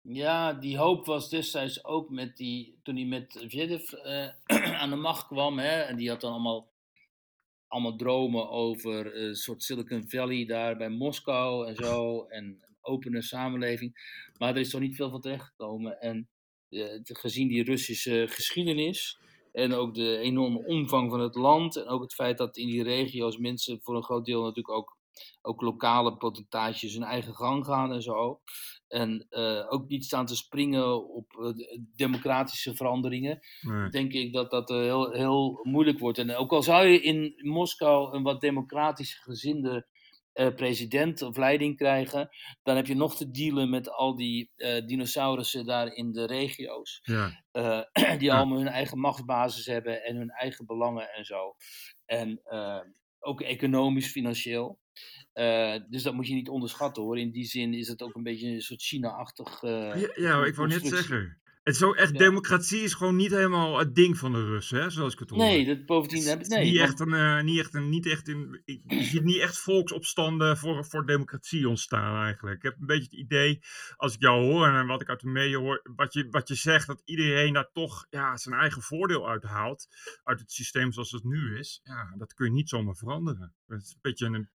Ja, 0.00 0.52
die 0.52 0.78
hoop 0.78 1.06
was 1.06 1.28
destijds 1.30 1.84
ook 1.84 2.10
met 2.10 2.36
die, 2.36 2.78
toen 2.82 2.96
hij 2.96 3.04
met 3.04 3.32
Zverev 3.48 3.92
aan 4.80 4.90
de 4.90 4.96
macht 4.96 5.26
kwam. 5.26 5.58
Hè, 5.58 5.80
en 5.80 5.96
die 5.96 6.08
had 6.08 6.20
dan 6.20 6.32
allemaal, 6.32 6.72
allemaal 7.66 7.96
dromen 7.96 8.48
over 8.50 9.16
een 9.16 9.34
soort 9.34 9.62
Silicon 9.62 10.08
Valley 10.10 10.46
daar 10.46 10.76
bij 10.76 10.88
Moskou 10.90 11.66
en 11.68 11.76
zo. 11.76 12.24
En 12.26 12.73
opene 12.84 13.22
samenleving. 13.22 13.92
Maar 14.38 14.54
er 14.54 14.60
is 14.60 14.70
toch 14.70 14.80
niet 14.80 14.96
veel 14.96 15.10
van 15.10 15.20
terechtgekomen. 15.20 16.00
En 16.00 16.28
uh, 16.70 17.00
gezien 17.02 17.48
die 17.48 17.64
Russische 17.64 18.26
geschiedenis 18.28 19.18
en 19.52 19.72
ook 19.72 19.94
de 19.94 20.16
enorme 20.16 20.66
omvang 20.66 21.10
van 21.10 21.20
het 21.20 21.34
land. 21.34 21.76
En 21.76 21.86
ook 21.86 22.02
het 22.02 22.14
feit 22.14 22.38
dat 22.38 22.56
in 22.56 22.66
die 22.66 22.82
regio's 22.82 23.38
mensen 23.38 23.80
voor 23.82 23.96
een 23.96 24.04
groot 24.04 24.24
deel 24.24 24.40
natuurlijk 24.40 24.76
ook, 24.76 24.96
ook 25.42 25.60
lokale 25.60 26.16
potentages 26.16 26.92
hun 26.92 27.02
eigen 27.02 27.34
gang 27.34 27.64
gaan 27.64 27.92
en 27.92 28.02
zo. 28.02 28.40
En 28.88 29.26
uh, 29.30 29.66
ook 29.68 29.88
niet 29.88 30.04
staan 30.04 30.26
te 30.26 30.36
springen 30.36 31.08
op 31.14 31.32
uh, 31.40 31.66
democratische 31.96 32.74
veranderingen. 32.74 33.40
Nee. 33.60 33.88
Denk 33.88 34.12
ik 34.12 34.32
dat 34.32 34.50
dat 34.50 34.70
uh, 34.70 34.76
heel, 34.76 35.10
heel 35.10 35.60
moeilijk 35.62 35.98
wordt. 35.98 36.18
En 36.18 36.36
ook 36.36 36.52
al 36.52 36.62
zou 36.62 36.86
je 36.86 37.00
in 37.00 37.34
Moskou 37.36 38.14
een 38.14 38.22
wat 38.22 38.40
democratisch 38.40 39.14
gezinde 39.14 39.86
uh, 40.34 40.54
president 40.54 41.22
of 41.22 41.36
leiding 41.36 41.76
krijgen, 41.76 42.28
dan 42.62 42.76
heb 42.76 42.86
je 42.86 42.96
nog 42.96 43.16
te 43.16 43.30
dealen 43.30 43.70
met 43.70 43.90
al 43.90 44.16
die 44.16 44.50
uh, 44.56 44.86
dinosaurussen 44.86 45.66
daar 45.66 45.86
in 45.86 46.12
de 46.12 46.26
regio's. 46.26 47.00
Ja. 47.02 47.44
Uh, 47.52 47.80
die 48.18 48.28
ja. 48.28 48.36
allemaal 48.36 48.58
hun 48.58 48.68
eigen 48.68 48.98
machtsbasis 48.98 49.66
hebben 49.66 50.04
en 50.04 50.16
hun 50.16 50.30
eigen 50.30 50.66
belangen 50.66 51.08
en 51.08 51.24
zo. 51.24 51.56
En 52.04 52.42
ook 53.18 53.40
economisch, 53.40 54.10
financieel. 54.10 54.78
dus 55.88 56.02
dat 56.02 56.14
moet 56.14 56.26
je 56.26 56.34
niet 56.34 56.48
onderschatten 56.48 57.02
hoor. 57.02 57.18
In 57.18 57.30
die 57.30 57.44
zin 57.44 57.74
is 57.74 57.88
het 57.88 58.02
ook 58.02 58.14
een 58.14 58.22
beetje 58.22 58.48
een 58.48 58.60
soort 58.60 58.82
China-achtig. 58.82 59.60
ja, 59.62 60.12
ja 60.14 60.44
ik 60.44 60.54
wou 60.54 60.68
net 60.68 60.86
zeggen. 60.86 61.42
Het 61.64 61.76
zo 61.76 61.92
echt, 61.92 62.12
ja. 62.12 62.18
democratie 62.18 62.82
is 62.82 62.94
gewoon 62.94 63.16
niet 63.16 63.30
helemaal 63.30 63.78
het 63.78 63.94
ding 63.94 64.18
van 64.18 64.32
de 64.32 64.44
Russen, 64.44 64.80
hè, 64.80 64.90
zoals 64.90 65.12
ik 65.12 65.18
het 65.18 65.30
hoor. 65.30 65.38
Nee, 65.38 65.66
dat 65.66 65.86
bovendien 65.86 66.22
heb 66.22 66.40
ik 66.40 66.46
nee, 66.46 66.70
niet, 66.70 66.80
echt 66.80 67.00
een, 67.00 67.12
uh, 67.12 67.42
niet 67.42 67.58
echt 67.58 67.74
een, 67.74 67.88
niet 67.88 68.06
echt 68.06 68.28
een, 68.28 68.62
je 68.64 69.02
ziet 69.02 69.24
niet 69.24 69.38
echt 69.38 69.58
volksopstanden 69.58 70.56
voor, 70.56 70.84
voor 70.84 71.06
democratie 71.06 71.68
ontstaan 71.68 72.24
eigenlijk. 72.24 72.56
Ik 72.56 72.62
heb 72.62 72.76
een 72.80 72.86
beetje 72.86 73.02
het 73.02 73.12
idee, 73.12 73.60
als 73.96 74.14
ik 74.14 74.20
jou 74.20 74.44
hoor 74.44 74.66
en 74.66 74.86
wat 74.86 75.00
ik 75.00 75.08
uit 75.08 75.20
de 75.20 75.28
media 75.28 75.58
hoor, 75.58 75.80
wat 75.96 76.12
je, 76.12 76.28
wat 76.30 76.48
je 76.48 76.54
zegt, 76.54 76.86
dat 76.86 77.02
iedereen 77.04 77.52
daar 77.52 77.70
toch 77.72 78.06
ja, 78.10 78.36
zijn 78.36 78.54
eigen 78.54 78.82
voordeel 78.82 79.28
uit 79.28 79.42
haalt, 79.42 79.86
uit 80.22 80.40
het 80.40 80.52
systeem 80.52 80.92
zoals 80.92 81.10
het 81.10 81.24
nu 81.24 81.58
is. 81.58 81.80
Ja, 81.82 82.14
dat 82.16 82.34
kun 82.34 82.46
je 82.46 82.52
niet 82.52 82.68
zomaar 82.68 82.96
veranderen. 82.96 83.54
Het 83.66 83.82
is 83.82 83.92
een 83.92 83.98
beetje 84.00 84.26
een, 84.26 84.48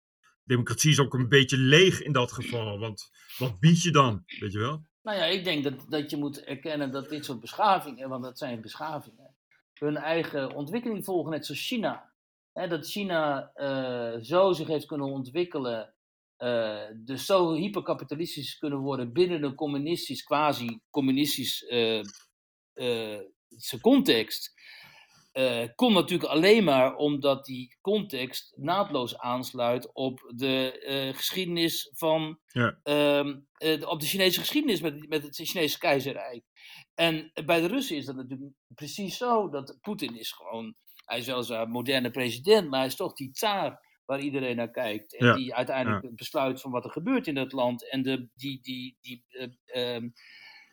democratie 0.44 0.92
is 0.92 1.00
ook 1.00 1.14
een 1.14 1.30
beetje 1.30 1.58
leeg 1.58 2.02
in 2.02 2.12
dat 2.12 2.32
geval, 2.32 2.80
want 2.80 3.10
wat 3.38 3.60
bied 3.60 3.82
je 3.82 3.92
dan, 3.92 4.24
weet 4.40 4.52
je 4.52 4.60
wel? 4.60 4.88
Nou 5.02 5.18
ja, 5.18 5.26
ik 5.26 5.44
denk 5.44 5.64
dat, 5.64 5.86
dat 5.90 6.10
je 6.10 6.18
moet 6.18 6.44
erkennen 6.44 6.92
dat 6.92 7.10
dit 7.10 7.26
soort 7.26 7.40
beschavingen, 7.40 8.10
want 8.10 8.24
dat 8.24 8.38
zijn 8.38 8.62
beschavingen, 8.62 9.36
hun 9.74 9.98
eigen 9.98 10.56
ontwikkeling 10.56 11.06
volgen, 11.06 11.32
net 11.32 11.46
zoals 11.46 11.68
China. 11.68 12.12
dat 12.54 12.88
China 12.88 13.52
uh, 13.56 14.24
zo 14.24 14.52
zich 14.52 14.68
heeft 14.68 14.86
kunnen 14.86 15.08
ontwikkelen, 15.08 15.94
uh, 16.38 16.86
dus 16.96 17.26
zo 17.26 17.54
hyperkapitalistisch 17.54 18.58
kunnen 18.58 18.80
worden 18.80 19.14
binnen 19.14 19.44
een 19.44 19.56
communistisch, 19.56 20.24
quasi-communistisch 20.24 21.62
uh, 22.74 23.20
context. 23.82 24.54
Uh, 25.40 25.68
kon 25.76 25.94
natuurlijk 25.94 26.30
alleen 26.30 26.64
maar 26.64 26.96
omdat 26.96 27.46
die 27.46 27.78
context 27.82 28.54
naadloos 28.58 29.18
aansluit 29.18 29.94
op 29.94 30.34
de 30.36 30.86
uh, 31.08 31.16
geschiedenis 31.16 31.90
van. 31.94 32.40
Ja. 32.48 32.80
Uh, 32.84 33.90
op 33.90 34.00
de 34.00 34.06
Chinese 34.06 34.40
geschiedenis 34.40 34.82
met, 34.82 35.10
met 35.10 35.24
het 35.24 35.36
Chinese 35.36 35.78
keizerrijk. 35.78 36.44
En 36.96 37.32
bij 37.46 37.62
de 37.62 37.68
Russen 37.68 37.96
is 37.96 38.06
dat 38.06 38.16
natuurlijk 38.16 38.54
precies 38.68 39.18
zo. 39.18 39.50
Dat 39.50 39.78
Poetin 39.82 40.20
is 40.20 40.32
gewoon. 40.32 40.76
Hij 41.06 41.18
is 41.18 41.26
wel 41.26 41.50
een 41.50 41.70
moderne 41.70 42.12
president, 42.12 42.70
maar 42.70 42.80
hij 42.80 42.88
is 42.88 42.96
toch 42.96 43.14
die 43.14 43.32
tsaar 43.32 44.02
waar 44.06 44.20
iedereen 44.20 44.56
naar 44.56 44.72
kijkt. 44.72 45.18
En 45.18 45.28
ja. 45.28 45.36
die 45.36 45.56
uiteindelijk 45.56 46.04
ja. 46.04 46.10
besluit 46.16 46.62
van 46.62 46.72
wat 46.72 46.86
er 46.86 46.92
gebeurt 46.92 47.28
in 47.28 47.36
dat 47.36 47.52
land. 47.52 47.90
En 47.90 48.02
de, 48.02 48.30
die, 48.36 48.60
die, 48.62 48.98
die, 49.02 49.26
ehm, 49.66 50.10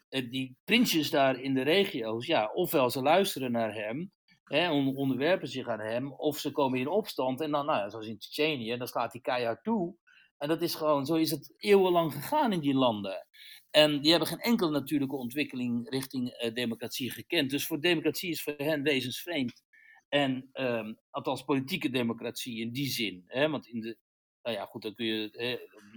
die 0.09 0.57
prinsjes 0.65 1.11
daar 1.11 1.41
in 1.41 1.55
de 1.55 1.63
regio's, 1.63 2.27
ja, 2.27 2.51
ofwel 2.53 2.91
ze 2.91 3.03
luisteren 3.03 3.53
naar 3.53 3.75
hem 3.75 4.15
hè, 4.49 4.71
onderwerpen 4.71 5.49
zich 5.49 5.69
aan 5.69 5.81
hem, 5.81 6.13
of 6.13 6.39
ze 6.39 6.53
komen 6.53 6.79
in 6.79 6.89
opstand 6.89 7.41
en 7.41 7.51
dan, 7.51 7.67
nou 7.67 7.79
ja, 7.79 7.91
zoals 7.91 8.07
in 8.07 8.19
Tsjetsjenië, 8.19 8.77
dan 8.77 8.87
slaat 8.87 9.13
hij 9.13 9.21
keihard 9.21 9.65
toe. 9.65 9.97
En 10.39 10.49
dat 10.49 10.63
is 10.63 10.75
gewoon, 10.75 11.07
zo 11.07 11.15
is 11.15 11.31
het 11.31 11.55
eeuwenlang 11.57 12.13
gegaan 12.13 12.53
in 12.53 12.61
die 12.61 12.75
landen. 12.75 13.27
En 13.71 14.01
die 14.01 14.11
hebben 14.11 14.29
geen 14.29 14.41
enkele 14.41 14.71
natuurlijke 14.71 15.17
ontwikkeling 15.17 15.91
richting 15.91 16.43
uh, 16.43 16.55
democratie 16.55 17.11
gekend. 17.11 17.51
Dus 17.51 17.67
voor 17.67 17.81
democratie 17.81 18.31
is 18.31 18.43
voor 18.43 18.55
hen 18.57 18.83
wezensvreemd. 18.83 19.65
En 20.09 20.51
um, 20.53 20.99
althans 21.11 21.43
politieke 21.43 21.91
democratie 21.91 22.61
in 22.61 22.73
die 22.73 22.89
zin. 22.89 23.25
Hè? 23.27 23.49
Want 23.49 23.67
in 23.67 23.81
de, 23.81 23.97
nou 24.43 24.57
ja, 24.57 24.65
goed, 24.65 24.83
dan 24.83 24.95
kun 24.95 25.07
je, 25.07 25.29
hè, 25.33 25.53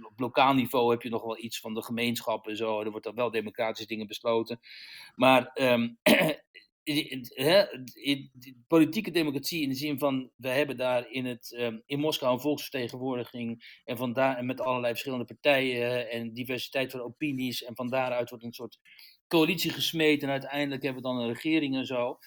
op 0.06 0.20
lokaal 0.20 0.54
niveau 0.54 0.90
heb 0.90 1.02
je 1.02 1.08
nog 1.08 1.22
wel 1.22 1.38
iets 1.38 1.60
van 1.60 1.74
de 1.74 1.82
gemeenschap 1.82 2.48
en 2.48 2.56
zo. 2.56 2.80
Er 2.80 2.90
wordt 2.90 3.06
dan 3.06 3.14
wel 3.14 3.30
democratische 3.30 3.86
dingen 3.86 4.06
besloten. 4.06 4.60
Maar 5.14 5.50
um, 5.54 5.98
politieke 8.66 9.10
democratie 9.10 9.62
in 9.62 9.68
de 9.68 9.74
zin 9.74 9.98
van, 9.98 10.30
we 10.36 10.48
hebben 10.48 10.76
daar 10.76 11.10
in, 11.10 11.26
het, 11.26 11.56
um, 11.58 11.82
in 11.86 12.00
Moskou 12.00 12.32
een 12.32 12.40
volksvertegenwoordiging 12.40 13.80
en, 13.84 13.96
van 13.96 14.12
daar, 14.12 14.36
en 14.36 14.46
met 14.46 14.60
allerlei 14.60 14.92
verschillende 14.92 15.24
partijen 15.24 16.10
en 16.10 16.32
diversiteit 16.32 16.90
van 16.90 17.00
opinies 17.00 17.64
en 17.64 17.76
van 17.76 17.88
daaruit 17.88 18.30
wordt 18.30 18.44
een 18.44 18.52
soort 18.52 18.78
coalitie 19.30 19.70
gesmeed 19.70 20.22
en 20.22 20.28
uiteindelijk 20.28 20.82
hebben 20.82 21.02
we 21.02 21.08
dan 21.08 21.18
een 21.18 21.32
regering 21.32 21.76
en 21.76 21.86
zo 21.86 22.18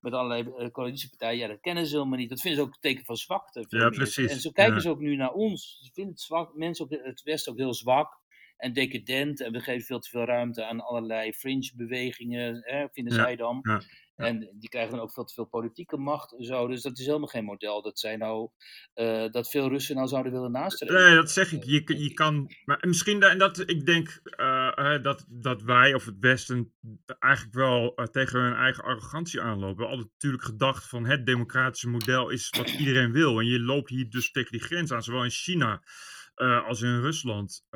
met 0.00 0.12
allerlei 0.12 0.42
uh, 0.42 0.70
coalitiepartijen. 0.70 1.38
Ja, 1.38 1.46
dat 1.48 1.60
kennen 1.60 1.86
ze 1.86 1.96
helemaal 1.96 2.18
niet. 2.18 2.28
Dat 2.28 2.40
vinden 2.40 2.60
ze 2.60 2.66
ook 2.66 2.74
een 2.74 2.80
teken 2.80 3.04
van 3.04 3.16
zwakte. 3.16 3.64
Ja, 3.68 3.88
precies. 3.88 4.30
En 4.30 4.40
zo 4.40 4.50
kijken 4.50 4.74
ja. 4.74 4.80
ze 4.80 4.90
ook 4.90 5.00
nu 5.00 5.16
naar 5.16 5.32
ons. 5.32 5.78
Ze 5.82 5.90
vinden 5.92 6.12
het 6.12 6.22
zwak, 6.22 6.54
mensen 6.54 6.84
op 6.84 6.90
het 6.90 7.22
Westen 7.22 7.52
ook 7.52 7.58
heel 7.58 7.74
zwak 7.74 8.18
en 8.56 8.72
decadent. 8.72 9.40
En 9.40 9.52
we 9.52 9.60
geven 9.60 9.86
veel 9.86 10.00
te 10.00 10.08
veel 10.08 10.24
ruimte 10.24 10.64
aan 10.64 10.80
allerlei 10.80 11.32
fringe-bewegingen, 11.32 12.62
vinden 12.92 13.14
ja, 13.14 13.22
zij 13.22 13.36
dan. 13.36 13.58
Ja, 13.62 13.82
ja. 14.20 14.26
En 14.26 14.56
die 14.58 14.68
krijgen 14.68 14.92
dan 14.92 15.00
ook 15.00 15.12
veel 15.12 15.24
te 15.24 15.34
veel 15.34 15.44
politieke 15.44 15.96
macht 15.96 16.36
en 16.36 16.44
zo. 16.44 16.66
Dus 16.66 16.82
dat 16.82 16.98
is 16.98 17.06
helemaal 17.06 17.28
geen 17.28 17.44
model 17.44 17.82
dat 17.82 17.98
zij 17.98 18.16
nou, 18.16 18.50
uh, 18.94 19.28
dat 19.30 19.50
veel 19.50 19.68
Russen 19.68 19.96
nou 19.96 20.08
zouden 20.08 20.32
willen 20.32 20.50
nastreven. 20.50 20.94
Nee, 20.94 21.14
dat 21.14 21.30
zeg 21.30 21.52
ik. 21.52 21.64
Je, 21.64 21.98
je 21.98 22.14
kan, 22.14 22.50
maar 22.64 22.78
misschien, 22.86 23.20
dat, 23.20 23.38
dat 23.38 23.58
ik 23.58 23.86
denk 23.86 24.20
uh, 24.40 25.02
dat, 25.02 25.24
dat 25.28 25.62
wij 25.62 25.94
of 25.94 26.04
het 26.04 26.16
Westen 26.18 26.72
eigenlijk 27.18 27.54
wel 27.54 27.92
uh, 27.96 28.06
tegen 28.06 28.40
hun 28.40 28.54
eigen 28.54 28.84
arrogantie 28.84 29.40
aanlopen. 29.40 29.88
We 29.88 29.96
natuurlijk 29.96 30.44
gedacht 30.44 30.88
van 30.88 31.06
het 31.06 31.26
democratische 31.26 31.88
model 31.88 32.28
is 32.28 32.50
wat 32.56 32.70
iedereen 32.70 33.12
wil. 33.12 33.38
En 33.38 33.46
je 33.46 33.60
loopt 33.60 33.90
hier 33.90 34.10
dus 34.10 34.30
tegen 34.30 34.52
die 34.52 34.62
grens 34.62 34.92
aan, 34.92 35.02
zowel 35.02 35.24
in 35.24 35.30
China 35.30 35.82
als 36.66 36.82
in 36.82 37.00
Rusland, 37.00 37.66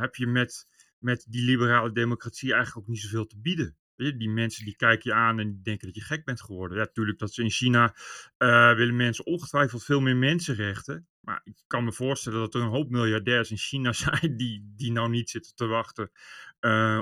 heb 0.00 0.14
je 0.14 0.26
met, 0.26 0.66
met 0.98 1.26
die 1.28 1.44
liberale 1.44 1.92
democratie 1.92 2.52
eigenlijk 2.52 2.86
ook 2.86 2.92
niet 2.92 3.02
zoveel 3.02 3.26
te 3.26 3.40
bieden. 3.40 3.76
Je, 4.04 4.16
die 4.16 4.30
mensen 4.30 4.64
die 4.64 4.76
kijken 4.76 5.10
je 5.10 5.16
aan 5.16 5.38
en 5.38 5.50
die 5.50 5.62
denken 5.62 5.86
dat 5.86 5.96
je 5.96 6.02
gek 6.02 6.24
bent 6.24 6.42
geworden. 6.42 6.76
Ja, 6.78 6.84
natuurlijk 6.84 7.18
dat 7.18 7.34
ze 7.34 7.42
in 7.42 7.50
China 7.50 7.94
uh, 8.38 8.74
willen 8.74 8.96
mensen 8.96 9.26
ongetwijfeld 9.26 9.84
veel 9.84 10.00
meer 10.00 10.16
mensenrechten. 10.16 11.08
Maar 11.20 11.40
ik 11.44 11.62
kan 11.66 11.84
me 11.84 11.92
voorstellen 11.92 12.38
dat 12.38 12.54
er 12.54 12.60
een 12.60 12.68
hoop 12.68 12.90
miljardairs 12.90 13.50
in 13.50 13.56
China 13.56 13.92
zijn 14.08 14.36
die, 14.36 14.72
die 14.76 14.92
nou 14.92 15.08
niet 15.08 15.30
zitten 15.30 15.54
te 15.54 15.66
wachten 15.66 16.10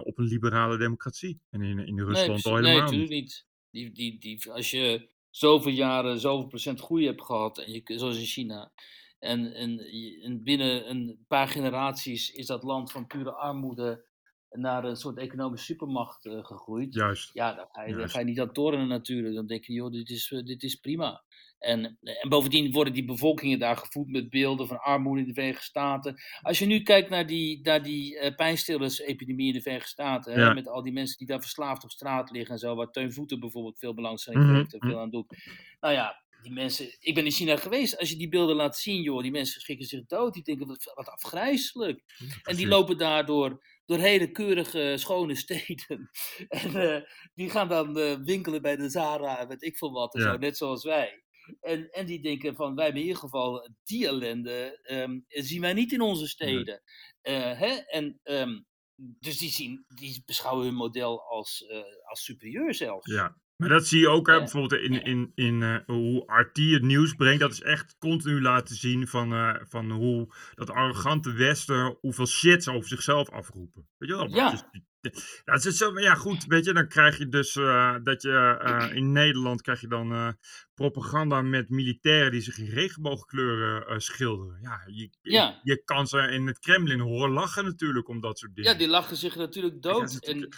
op 0.04 0.18
een 0.18 0.24
liberale 0.24 0.78
democratie. 0.78 1.40
En 1.50 1.62
in, 1.62 1.78
in 1.78 1.98
Rusland 1.98 2.44
nee, 2.44 2.52
al 2.52 2.56
helemaal 2.56 2.72
Nee, 2.72 2.80
natuurlijk 2.80 3.10
niet. 3.10 3.46
Die, 3.70 3.92
die, 3.92 4.18
die, 4.18 4.50
als 4.52 4.70
je 4.70 5.08
zoveel 5.30 5.72
jaren 5.72 6.20
zoveel 6.20 6.46
procent 6.46 6.80
groei 6.80 7.06
hebt 7.06 7.22
gehad, 7.22 7.58
en 7.58 7.72
je, 7.72 7.82
zoals 7.84 8.18
in 8.18 8.24
China, 8.24 8.72
en, 9.18 9.54
en, 9.54 9.78
en, 10.22 10.42
binnen 10.42 10.90
een 10.90 11.24
paar 11.28 11.48
generaties 11.48 12.30
is 12.32 12.46
dat 12.46 12.62
land 12.62 12.92
van 12.92 13.06
pure 13.06 13.32
armoede 13.32 14.04
naar 14.50 14.84
een 14.84 14.96
soort 14.96 15.18
economische 15.18 15.64
supermacht 15.66 16.24
uh, 16.26 16.44
gegroeid. 16.44 16.94
Juist. 16.94 17.30
Ja, 17.32 17.54
dan 17.54 17.66
ga, 17.72 17.80
je, 17.82 17.86
Juist. 17.88 18.00
dan 18.00 18.10
ga 18.10 18.18
je 18.18 18.24
niet 18.24 18.40
aan 18.40 18.52
torenen 18.52 18.88
natuurlijk. 18.88 19.34
Dan 19.34 19.46
denk 19.46 19.64
je, 19.64 19.72
joh, 19.72 19.90
dit 19.92 20.10
is, 20.10 20.30
uh, 20.30 20.44
dit 20.44 20.62
is 20.62 20.74
prima. 20.74 21.22
En, 21.58 21.98
en 22.02 22.28
bovendien 22.28 22.72
worden 22.72 22.92
die 22.92 23.04
bevolkingen 23.04 23.58
daar 23.58 23.76
gevoed 23.76 24.08
met 24.08 24.30
beelden 24.30 24.66
van 24.66 24.80
armoede 24.80 25.20
in 25.20 25.26
de 25.26 25.32
Verenigde 25.34 25.62
Staten. 25.62 26.16
Als 26.42 26.58
je 26.58 26.66
nu 26.66 26.82
kijkt 26.82 27.10
naar 27.10 27.26
die, 27.26 27.60
naar 27.62 27.82
die 27.82 28.14
uh, 28.14 28.34
pijnstillersepidemie 28.36 29.46
in 29.46 29.52
de 29.52 29.60
Verenigde 29.60 29.88
Staten, 29.90 30.38
Ja. 30.40 30.48
hè, 30.48 30.54
met 30.54 30.68
al 30.68 30.82
die 30.82 30.92
mensen 30.92 31.18
die 31.18 31.26
daar 31.26 31.40
verslaafd 31.40 31.84
op 31.84 31.90
straat 31.90 32.30
liggen 32.30 32.52
en 32.52 32.58
zo, 32.60 32.74
waar 32.74 32.90
Teun 32.90 33.12
Voeten 33.12 33.40
bijvoorbeeld 33.40 33.78
veel 33.78 33.94
belangstelling 33.94 34.44
Mhm, 34.44 34.54
heeft 34.54 34.72
en 34.74 34.80
veel 34.88 35.00
aan 35.00 35.10
doet. 35.10 35.36
Nou 35.80 35.94
ja, 35.94 36.22
die 36.42 36.52
mensen, 36.52 36.96
ik 37.00 37.14
ben 37.14 37.24
in 37.24 37.30
China 37.30 37.56
geweest, 37.56 37.98
als 37.98 38.10
je 38.10 38.16
die 38.16 38.28
beelden 38.28 38.56
laat 38.56 38.76
zien, 38.76 39.02
joh, 39.02 39.22
die 39.22 39.30
mensen 39.30 39.60
schrikken 39.60 39.86
zich 39.86 40.06
dood, 40.06 40.34
die 40.34 40.42
denken, 40.42 40.66
wat, 40.66 40.92
wat 40.94 41.08
afgrijzelijk. 41.08 42.02
En 42.42 42.56
die 42.56 42.68
lopen 42.68 42.98
daardoor 42.98 43.64
door 43.89 43.98
hele 43.98 44.31
keurige, 44.31 44.94
schone 44.97 45.35
steden. 45.35 46.10
en 46.48 47.06
die 47.35 47.51
gaan 47.51 47.69
dan 47.69 47.94
winkelen 48.24 48.62
bij 48.62 48.77
de 48.77 48.89
Zara, 48.89 49.47
weet 49.47 49.62
ik 49.62 49.77
veel 49.77 49.93
wat, 49.93 50.15
en 50.15 50.20
zo, 50.20 50.36
net 50.36 50.56
zoals 50.56 50.85
wij. 50.85 51.23
En, 51.60 51.90
en 51.90 52.06
die 52.06 52.20
denken 52.20 52.55
van, 52.55 52.74
wij 52.74 52.85
hebben 52.85 53.02
in 53.02 53.09
ieder 53.09 53.23
geval 53.23 53.70
die 53.85 54.06
ellende, 54.06 54.81
um, 54.90 55.24
zien 55.28 55.60
wij 55.60 55.73
niet 55.73 55.93
in 55.93 56.01
onze 56.01 56.28
steden. 56.28 56.82
hè? 57.23 57.74
En 57.74 58.20
um, 58.24 58.66
dus 58.97 59.39
die, 59.39 59.51
zien, 59.51 59.85
die 59.89 60.23
beschouwen 60.27 60.65
hun 60.65 60.74
model 60.74 61.23
als, 61.23 61.65
als 62.02 62.24
superieur 62.24 62.74
zelfs. 62.74 63.12
Ja, 63.12 63.36
maar 63.59 63.68
dat 63.68 63.86
zie 63.86 64.01
je 64.01 64.09
ook 64.09 64.26
hè, 64.26 64.39
bijvoorbeeld 64.39 64.82
in, 64.82 65.02
in, 65.02 65.32
in 65.35 65.60
uh, 65.60 65.76
hoe 65.86 66.22
RT 66.26 66.56
het 66.56 66.82
nieuws 66.82 67.14
brengt. 67.14 67.40
Dat 67.40 67.52
is 67.52 67.62
echt 67.62 67.97
continu 67.98 68.43
laten 68.43 68.76
zien 68.76 69.09
van, 69.09 69.32
uh, 69.32 69.55
van 69.68 69.90
hoe 69.90 70.35
dat 70.55 70.70
arrogante 70.70 71.32
Westen, 71.32 71.97
hoeveel 72.01 72.26
shit 72.26 72.62
ze 72.62 72.72
over 72.72 72.89
zichzelf 72.89 73.30
afroepen. 73.30 73.89
Weet 73.97 74.09
je 74.09 74.16
wel? 74.16 74.28
Ja. 74.28 74.51
Dus, 74.51 75.43
dat 75.44 75.64
is 75.64 75.76
zo, 75.76 76.01
ja, 76.01 76.14
goed, 76.14 76.44
weet 76.44 76.64
je, 76.64 76.72
dan 76.72 76.89
krijg 76.89 77.18
je 77.18 77.28
dus 77.28 77.55
uh, 77.55 77.97
dat 78.02 78.22
je 78.22 78.90
in 78.94 79.12
Nederland 79.12 79.62
krijg 79.62 79.80
je 79.80 79.89
dan 79.89 80.36
propaganda 80.74 81.43
met 81.43 81.68
militairen 81.68 82.30
die 82.30 82.40
zich 82.40 82.59
in 82.59 82.68
regenboogkleuren 82.68 84.01
schilderen. 84.01 84.59
Ja 84.62 84.82
je, 84.86 85.10
ja. 85.22 85.60
je 85.62 85.82
kan 85.85 86.06
ze 86.06 86.18
in 86.18 86.47
het 86.47 86.59
Kremlin 86.59 87.01
horen 87.01 87.30
lachen 87.30 87.64
natuurlijk 87.64 88.09
om 88.09 88.20
dat 88.20 88.39
soort 88.39 88.55
dingen. 88.55 88.72
Ja, 88.72 88.78
die 88.78 88.89
lachen 88.89 89.16
zich 89.16 89.36
natuurlijk 89.36 89.82
dood. 89.82 90.16
Ja, 90.20 90.32
en, 90.32 90.48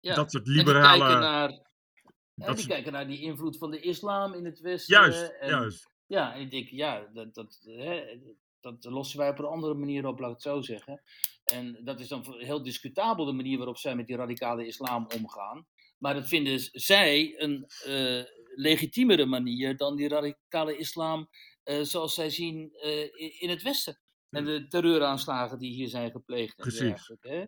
ja. 0.00 0.14
Dat 0.14 0.30
soort 0.30 0.46
liberale... 0.46 1.62
En 2.36 2.54
die 2.54 2.66
kijken 2.66 2.66
naar, 2.66 2.66
die 2.66 2.66
kijken 2.66 2.92
naar 2.92 3.06
die 3.06 3.20
invloed 3.20 3.58
van 3.58 3.70
de 3.70 3.80
islam 3.80 4.34
in 4.34 4.44
het 4.44 4.60
Westen. 4.60 4.94
Juist, 4.94 5.32
en, 5.40 5.48
juist. 5.48 5.90
Ja, 6.06 6.34
en 6.34 6.40
ik 6.40 6.50
denk, 6.50 6.68
ja, 6.68 7.10
dat, 7.12 7.34
dat, 7.34 7.60
hè, 7.62 8.18
dat 8.60 8.84
lossen 8.84 9.18
wij 9.18 9.28
op 9.28 9.38
een 9.38 9.44
andere 9.44 9.74
manier 9.74 10.06
op, 10.06 10.18
laat 10.18 10.28
ik 10.28 10.34
het 10.34 10.44
zo 10.44 10.60
zeggen. 10.60 11.02
En 11.44 11.80
dat 11.84 12.00
is 12.00 12.08
dan 12.08 12.34
heel 12.38 12.62
discutabel 12.62 13.24
de 13.24 13.32
manier 13.32 13.56
waarop 13.56 13.78
zij 13.78 13.96
met 13.96 14.06
die 14.06 14.16
radicale 14.16 14.66
islam 14.66 15.06
omgaan. 15.18 15.66
Maar 15.98 16.14
dat 16.14 16.28
vinden 16.28 16.60
zij 16.72 17.34
een 17.36 17.66
uh, 17.86 18.24
legitiemere 18.54 19.26
manier 19.26 19.76
dan 19.76 19.96
die 19.96 20.08
radicale 20.08 20.76
islam 20.76 21.28
uh, 21.64 21.82
zoals 21.82 22.14
zij 22.14 22.30
zien 22.30 22.72
uh, 22.84 23.40
in 23.42 23.48
het 23.48 23.62
Westen. 23.62 23.98
En 24.30 24.44
de 24.44 24.66
terreuraanslagen 24.68 25.58
die 25.58 25.72
hier 25.72 25.88
zijn 25.88 26.10
gepleegd. 26.10 26.58
En 26.58 26.62
Precies. 26.62 27.10
hè? 27.20 27.44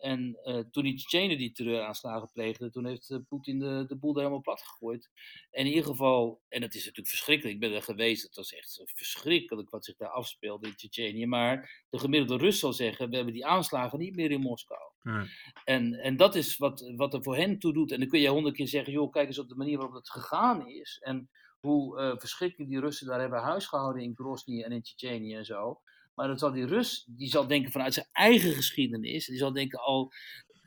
En 0.00 0.38
uh, 0.44 0.58
toen 0.70 0.82
die 0.82 0.94
Tsjetsjenen 0.94 1.38
die 1.38 1.52
terreuraanslagen 1.52 2.30
pleegden, 2.32 2.72
toen 2.72 2.86
heeft 2.86 3.10
uh, 3.10 3.18
Poetin 3.28 3.58
de, 3.58 3.84
de 3.86 3.96
boel 3.96 4.12
daar 4.12 4.22
helemaal 4.22 4.42
plat 4.42 4.62
gegooid. 4.62 5.10
En 5.50 5.64
in 5.64 5.70
ieder 5.70 5.84
geval, 5.84 6.40
en 6.48 6.60
dat 6.60 6.74
is 6.74 6.80
natuurlijk 6.80 7.08
verschrikkelijk, 7.08 7.54
ik 7.54 7.60
ben 7.60 7.72
er 7.72 7.82
geweest, 7.82 8.22
het 8.22 8.36
was 8.36 8.52
echt 8.52 8.82
verschrikkelijk 8.84 9.70
wat 9.70 9.84
zich 9.84 9.96
daar 9.96 10.08
afspeelde 10.08 10.66
in 10.66 10.74
Tsjetsjenië. 10.74 11.26
Maar 11.26 11.84
de 11.90 11.98
gemiddelde 11.98 12.44
Rus 12.44 12.58
zal 12.58 12.72
zeggen, 12.72 13.10
we 13.10 13.16
hebben 13.16 13.34
die 13.34 13.46
aanslagen 13.46 13.98
niet 13.98 14.16
meer 14.16 14.30
in 14.30 14.40
Moskou. 14.40 14.92
Ja. 15.02 15.26
En, 15.64 15.94
en 15.94 16.16
dat 16.16 16.34
is 16.34 16.56
wat, 16.56 16.92
wat 16.96 17.14
er 17.14 17.22
voor 17.22 17.36
hen 17.36 17.58
toe 17.58 17.72
doet. 17.72 17.92
En 17.92 17.98
dan 17.98 18.08
kun 18.08 18.20
je 18.20 18.28
honderd 18.28 18.56
keer 18.56 18.68
zeggen, 18.68 18.92
joh, 18.92 19.12
kijk 19.12 19.26
eens 19.26 19.38
op 19.38 19.48
de 19.48 19.54
manier 19.54 19.76
waarop 19.76 19.94
het 19.94 20.10
gegaan 20.10 20.68
is. 20.68 20.98
En 21.02 21.30
hoe 21.60 22.00
uh, 22.00 22.12
verschrikkelijk 22.16 22.70
die 22.70 22.80
Russen 22.80 23.06
daar 23.06 23.20
hebben 23.20 23.40
huisgehouden 23.40 24.02
in 24.02 24.14
Grozny 24.14 24.62
en 24.62 24.72
in 24.72 24.82
Tsjetsjenië 24.82 25.34
en 25.34 25.44
zo. 25.44 25.80
Maar 26.14 26.26
dan 26.26 26.38
zal 26.38 26.52
die 26.52 26.66
Rus, 26.66 27.04
die 27.08 27.28
zal 27.28 27.46
denken 27.46 27.72
vanuit 27.72 27.94
zijn 27.94 28.08
eigen 28.12 28.52
geschiedenis. 28.52 29.26
Die 29.26 29.38
zal 29.38 29.52
denken 29.52 29.78
al 29.78 30.12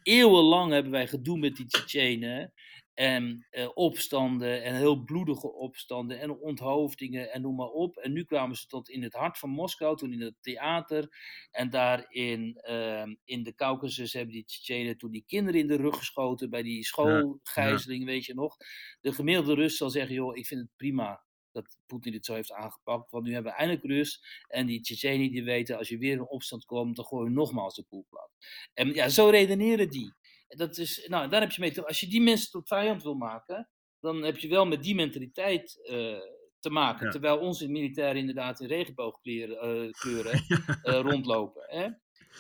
eeuwenlang 0.04 0.72
hebben 0.72 0.92
wij 0.92 1.08
gedoe 1.08 1.38
met 1.38 1.56
die 1.56 1.66
Tsjetsjenen. 1.66 2.54
En 2.94 3.48
uh, 3.52 3.70
opstanden 3.74 4.64
en 4.64 4.76
heel 4.76 5.04
bloedige 5.04 5.54
opstanden 5.54 6.20
en 6.20 6.32
onthoofdingen 6.32 7.32
en 7.32 7.42
noem 7.42 7.56
maar 7.56 7.68
op. 7.68 7.98
En 7.98 8.14
nu 8.14 8.24
kwamen 8.24 8.56
ze 8.56 8.68
tot 8.68 8.90
in 8.90 9.04
het 9.04 9.14
hart 9.14 9.38
van 9.38 9.50
Moskou, 9.50 9.98
toen 9.98 10.14
in 10.14 10.22
het 10.22 10.36
theater. 10.42 11.08
En 11.52 11.70
daar 11.70 12.06
in, 12.10 12.62
uh, 12.70 13.06
in 13.24 13.44
de 13.44 13.56
Caucasus 13.56 14.14
hebben 14.14 14.34
die 14.34 14.46
Tsjetsjenen 14.46 14.98
toen 14.98 15.12
die 15.12 15.24
kinderen 15.28 15.60
in 15.60 15.68
de 15.68 15.76
rug 15.76 15.98
geschoten 15.98 16.50
bij 16.50 16.64
die 16.64 16.84
schoolgijzeling, 16.86 18.04
ja, 18.04 18.08
ja. 18.08 18.14
weet 18.14 18.26
je 18.26 18.34
nog. 18.34 18.58
De 19.02 19.14
gemiddelde 19.14 19.54
Rus 19.54 19.78
zal 19.78 19.90
zeggen, 19.90 20.16
joh, 20.16 20.38
ik 20.38 20.48
vind 20.48 20.62
het 20.62 20.70
prima 20.76 21.24
dat 21.54 21.78
Poetin 21.86 22.12
dit 22.12 22.26
zo 22.26 22.34
heeft 22.34 22.52
aangepakt. 22.52 23.12
Want 23.12 23.26
nu 23.26 23.34
hebben 23.34 23.52
we 23.52 23.58
eindelijk 23.58 23.86
rust. 23.86 24.44
En 24.48 24.66
die 24.66 24.82
Tsjetsjenen 24.82 25.32
die 25.32 25.44
weten, 25.44 25.78
als 25.78 25.90
je 25.90 25.98
weer 25.98 26.12
in 26.12 26.28
opstand 26.28 26.66
komt, 26.66 26.96
dan 26.96 27.06
gooi 27.06 27.24
je 27.24 27.36
nogmaals 27.36 27.76
de 27.76 27.84
poel 27.84 28.06
plat. 28.10 28.30
En 28.74 28.94
ja, 28.94 29.10
zo 29.10 29.30
redeneren 29.30 29.90
die. 29.90 30.14
Dat 30.48 30.78
is, 30.78 31.08
nou, 31.08 31.30
daar 31.30 31.42
heb 31.42 31.52
je 31.52 31.62
mee 31.62 31.72
te, 31.72 31.88
als 31.88 32.00
je 32.00 32.08
die 32.08 32.22
mensen 32.22 32.52
tot 32.52 32.68
vijand 32.68 33.04
wil 33.04 33.16
maken, 33.16 33.70
dan 34.00 34.24
heb 34.24 34.38
je 34.38 34.48
wel 34.48 34.66
met 34.66 34.84
die 34.84 34.96
mentaliteit 34.96 35.80
uh, 35.84 36.18
te 36.60 36.70
maken. 36.70 37.06
Ja. 37.06 37.12
Terwijl 37.12 37.40
onze 37.40 37.68
militairen 37.68 38.18
inderdaad 38.18 38.60
in 38.60 38.68
regenboogkleuren 38.68 39.86
uh, 39.86 39.92
kleuren, 39.92 40.44
uh, 40.84 41.00
rondlopen. 41.10 41.64
Hè? 41.68 41.90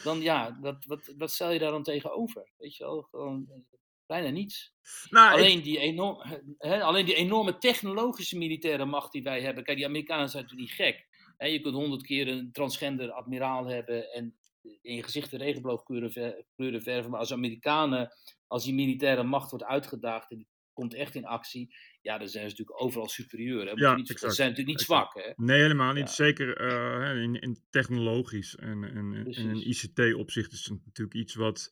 Dan 0.03 0.21
ja, 0.21 0.57
wat, 0.61 0.85
wat, 0.85 1.13
wat 1.17 1.31
stel 1.31 1.51
je 1.51 1.59
daar 1.59 1.71
dan 1.71 1.83
tegenover? 1.83 2.51
Weet 2.57 2.75
je 2.75 2.83
wel, 2.83 3.01
gewoon 3.01 3.65
bijna 4.13 4.29
niets. 4.29 4.73
Nou, 5.09 5.33
alleen, 5.33 5.57
ik- 5.57 5.63
die 5.63 5.79
enorm, 5.79 6.17
alleen 6.59 7.05
die 7.05 7.15
enorme 7.15 7.57
technologische 7.57 8.37
militaire 8.37 8.85
macht 8.85 9.11
die 9.11 9.23
wij 9.23 9.41
hebben. 9.41 9.63
Kijk, 9.63 9.77
die 9.77 9.85
Amerikanen 9.85 10.29
zijn 10.29 10.43
natuurlijk 10.43 10.69
niet 10.69 10.79
gek. 10.79 11.07
Je 11.51 11.61
kunt 11.61 11.75
honderd 11.75 12.03
keer 12.03 12.27
een 12.27 12.51
transgender 12.51 13.11
admiraal 13.11 13.65
hebben 13.65 14.11
en 14.11 14.35
in 14.81 14.95
je 14.95 15.03
gezicht 15.03 15.31
de 15.31 15.37
regenboogkleuren 15.37 16.11
ver- 16.11 16.43
kleuren 16.55 16.81
verven. 16.81 17.11
Maar 17.11 17.19
als 17.19 17.31
Amerikanen, 17.33 18.11
als 18.47 18.63
die 18.63 18.73
militaire 18.73 19.23
macht 19.23 19.49
wordt 19.49 19.65
uitgedaagd 19.65 20.31
en 20.31 20.37
die 20.37 20.47
komt 20.73 20.93
echt 20.93 21.15
in 21.15 21.25
actie, 21.25 21.75
ja, 22.01 22.17
dan 22.17 22.27
zijn 22.27 22.43
ze 22.43 22.49
natuurlijk 22.49 22.81
overal 22.81 23.09
superieur. 23.09 23.65
Hè? 23.65 23.71
Ja, 23.75 24.03
ze 24.05 24.15
zijn 24.15 24.49
natuurlijk 24.49 24.57
niet 24.57 24.79
exact. 24.79 25.11
zwak. 25.11 25.25
Hè? 25.25 25.31
Nee, 25.35 25.61
helemaal 25.61 25.93
niet. 25.93 26.07
Ja. 26.07 26.13
Zeker 26.13 26.57
eh, 26.57 27.21
in, 27.21 27.35
in 27.41 27.57
technologisch 27.69 28.55
en, 28.55 28.83
en, 28.83 29.13
en 29.15 29.33
in. 29.33 29.69
ICT-opzicht 29.69 30.51
is 30.51 30.65
het 30.65 30.85
natuurlijk 30.85 31.17
iets 31.17 31.35
wat, 31.35 31.69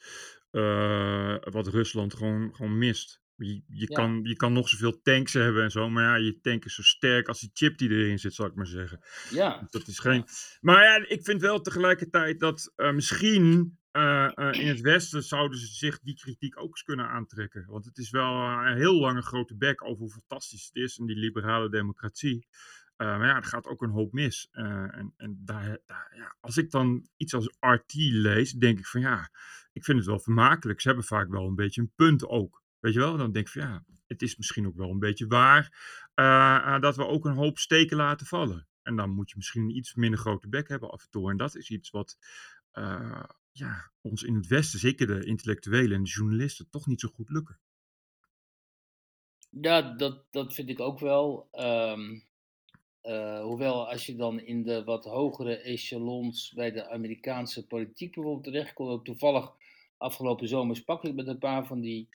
eh, 0.52 1.36
wat 1.40 1.68
Rusland 1.68 2.14
gewoon, 2.14 2.56
gewoon 2.56 2.78
mist. 2.78 3.20
Je, 3.36 3.54
je, 3.68 3.86
Ja. 3.90 3.96
kan, 3.96 4.20
je 4.24 4.36
kan 4.36 4.54
nog 4.54 4.70
zoveel 4.70 5.02
tanks 5.02 5.34
hebben 5.34 5.64
en 5.64 5.72
zo, 5.72 5.90
maar 5.90 6.04
ja, 6.04 6.16
je 6.16 6.40
tank 6.42 6.66
is 6.66 6.76
zo 6.76 6.82
sterk 6.82 7.28
als 7.28 7.40
die 7.40 7.50
chip 7.54 7.78
die 7.78 7.90
erin 7.90 8.20
zit, 8.20 8.34
zal 8.34 8.46
ik 8.46 8.56
maar 8.56 8.68
zeggen. 8.68 9.00
Ja, 9.30 9.68
dat 9.70 9.88
is 9.88 10.00
geen... 10.00 10.26
Maar 10.60 10.84
ja, 10.84 11.08
ik 11.08 11.24
vind 11.24 11.42
wel 11.42 11.62
tegelijkertijd 11.62 12.40
dat 12.40 12.74
eh, 12.76 12.92
misschien 12.92 13.78
eh, 13.92 14.30
in 14.52 14.68
het 14.68 14.82
Westen 14.82 15.24
zouden 15.24 15.60
ze 15.60 15.66
zich 15.68 16.00
die 16.00 16.16
kritiek 16.16 16.60
ook 16.60 16.68
eens 16.70 16.84
kunnen 16.84 17.08
aantrekken. 17.10 17.66
Want 17.68 17.86
het 17.86 17.98
is 17.98 18.10
wel 18.10 18.36
een 18.48 18.78
heel 18.78 19.00
lange 19.00 19.22
grote 19.22 19.56
bek 19.58 19.84
over 19.84 20.02
hoe 20.02 20.12
fantastisch 20.12 20.66
het 20.66 20.76
is 20.84 20.98
en 20.98 21.06
die 21.06 21.18
liberale 21.18 21.70
democratie. 21.70 22.48
Maar 22.98 23.28
ja, 23.28 23.36
er 23.36 23.44
gaat 23.44 23.68
ook 23.68 23.82
een 23.82 23.90
hoop 23.90 24.12
mis. 24.12 24.48
En 24.52 25.14
en 25.18 25.42
daar, 25.46 25.78
daar- 25.86 26.14
ja, 26.16 26.36
als 26.40 26.58
ik 26.58 26.72
dan 26.72 27.08
iets 27.18 27.34
als 27.34 27.56
RT 27.60 27.94
lees, 27.96 28.52
denk 28.52 28.80
ik 28.80 28.86
van 28.86 29.02
ja, 29.02 29.30
ik 29.74 29.84
vind 29.84 29.98
het 29.98 30.08
wel 30.08 30.20
vermakelijk. 30.20 30.82
Ze 30.82 30.88
hebben 30.88 31.06
vaak 31.06 31.30
wel 31.30 31.48
een 31.48 31.56
beetje 31.56 31.82
een 31.82 31.94
punt 31.96 32.28
ook. 32.28 32.64
Weet 32.80 32.94
je 32.94 33.00
wel? 33.00 33.18
Dan 33.18 33.32
denk 33.32 33.46
ik 33.46 33.52
van 33.52 33.62
ja, 33.62 33.84
het 34.08 34.22
is 34.22 34.38
misschien 34.38 34.68
ook 34.68 34.76
wel 34.76 34.90
een 34.90 35.00
beetje 35.00 35.28
waar 35.28 35.74
eh, 36.14 36.80
dat 36.80 36.96
we 36.96 37.06
ook 37.06 37.26
een 37.26 37.36
hoop 37.36 37.58
steken 37.58 37.98
laten 37.98 38.26
vallen. 38.26 38.68
En 38.84 38.96
dan 38.96 39.10
moet 39.10 39.30
je 39.30 39.36
misschien 39.38 39.64
een 39.64 39.76
iets 39.76 39.96
minder 39.96 40.20
grote 40.20 40.50
bek 40.50 40.68
hebben 40.68 40.92
af 40.92 41.04
en 41.04 41.10
toe. 41.10 41.30
En 41.32 41.38
dat 41.38 41.56
is 41.56 41.70
iets 41.70 41.90
wat 41.90 42.18
eh, 42.72 43.24
ja, 43.52 43.92
ons 44.02 44.24
in 44.24 44.36
het 44.36 44.48
Westen, 44.48 44.80
zeker 44.80 45.08
de 45.08 45.26
intellectuelen 45.26 45.98
en 45.98 46.04
de 46.04 46.10
journalisten, 46.10 46.70
toch 46.70 46.88
niet 46.88 47.00
zo 47.00 47.08
goed 47.08 47.30
lukken. 47.30 47.60
Ja, 49.50 49.82
dat, 49.82 50.26
dat 50.32 50.54
vind 50.54 50.70
ik 50.70 50.80
ook 50.80 51.00
wel. 51.00 51.48
Ehm, 51.52 52.20
eh, 53.02 53.42
hoewel, 53.42 53.90
als 53.90 54.06
je 54.06 54.16
dan 54.16 54.40
in 54.40 54.64
de 54.64 54.84
wat 54.84 55.06
hogere 55.06 55.58
echelons 55.58 56.54
bij 56.54 56.72
de 56.72 56.90
Amerikaanse 56.90 57.68
politiek 57.68 58.14
bijvoorbeeld 58.14 58.44
terechtkomt. 58.44 59.06
Toevallig 59.06 59.54
afgelopen 60.02 60.48
zomer 60.48 60.76
sprak 60.76 61.04
ik 61.04 61.16
met 61.16 61.28
een 61.28 61.38
paar 61.38 61.66
van 61.66 61.80
die 61.80 62.10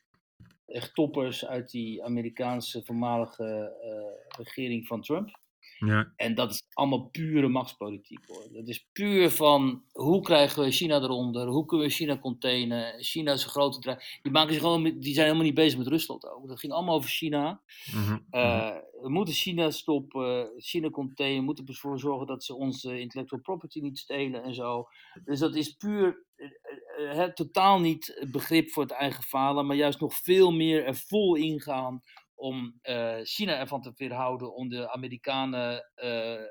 echt 0.66 0.94
toppers 0.94 1.46
uit 1.46 1.70
die 1.70 2.04
Amerikaanse 2.04 2.82
voormalige 2.84 3.76
eh, 3.82 4.36
regering 4.44 4.86
van 4.86 5.02
Trump. 5.02 5.38
Ja, 5.78 6.12
En 6.16 6.34
dat 6.34 6.50
is 6.50 6.66
allemaal 6.72 7.08
pure 7.08 7.48
machtspolitiek 7.48 8.26
hoor. 8.26 8.48
Dat 8.52 8.68
is 8.68 8.88
puur 8.92 9.30
van 9.30 9.82
hoe 9.92 10.22
krijgen 10.22 10.62
we 10.62 10.70
China 10.70 11.00
eronder? 11.00 11.46
Hoe 11.46 11.64
kunnen 11.64 11.86
we 11.86 11.92
China 11.92 12.18
containen? 12.18 13.04
China 13.04 13.32
is 13.32 13.44
een 13.44 13.50
grote 13.50 13.78
drijf. 13.78 14.18
Die, 14.22 14.32
maken 14.32 14.52
zich 14.52 14.62
gewoon, 14.62 14.82
die 14.82 15.14
zijn 15.14 15.26
helemaal 15.26 15.44
niet 15.44 15.54
bezig 15.54 15.78
met 15.78 15.86
Rusland 15.86 16.26
ook. 16.30 16.48
Dat 16.48 16.60
ging 16.60 16.72
allemaal 16.72 16.94
over 16.94 17.10
China. 17.10 17.60
mhm, 17.92 18.12
mhm. 18.12 18.18
Eh, 18.30 18.76
we 19.00 19.08
moeten 19.08 19.34
China 19.34 19.70
stoppen, 19.70 20.50
China 20.56 20.90
containen, 20.90 21.38
we 21.38 21.44
moeten 21.44 21.66
ervoor 21.66 21.98
zorgen 21.98 22.26
dat 22.26 22.44
ze 22.44 22.54
onze 22.54 23.00
intellectual 23.00 23.40
property 23.40 23.80
niet 23.80 23.98
stelen 23.98 24.42
en 24.42 24.54
zo. 24.54 24.88
Dus 25.24 25.38
dat 25.38 25.54
is 25.54 25.72
puur 25.72 26.24
eh, 26.36 27.22
eh, 27.22 27.32
totaal 27.32 27.80
niet 27.80 28.26
begrip 28.30 28.70
voor 28.70 28.82
het 28.82 28.92
eigen 28.92 29.22
falen, 29.22 29.66
maar 29.66 29.76
juist 29.76 30.00
nog 30.00 30.14
veel 30.14 30.52
meer 30.52 30.84
er 30.84 30.96
vol 30.96 31.34
ingaan 31.34 32.02
om 32.36 32.78
eh, 32.82 33.18
China 33.22 33.58
ervan 33.58 33.82
te 33.82 33.92
weerhouden 33.94 34.54
om 34.54 34.68
de 34.68 34.90
Amerikanen 34.92 35.90
eh, 35.94 36.42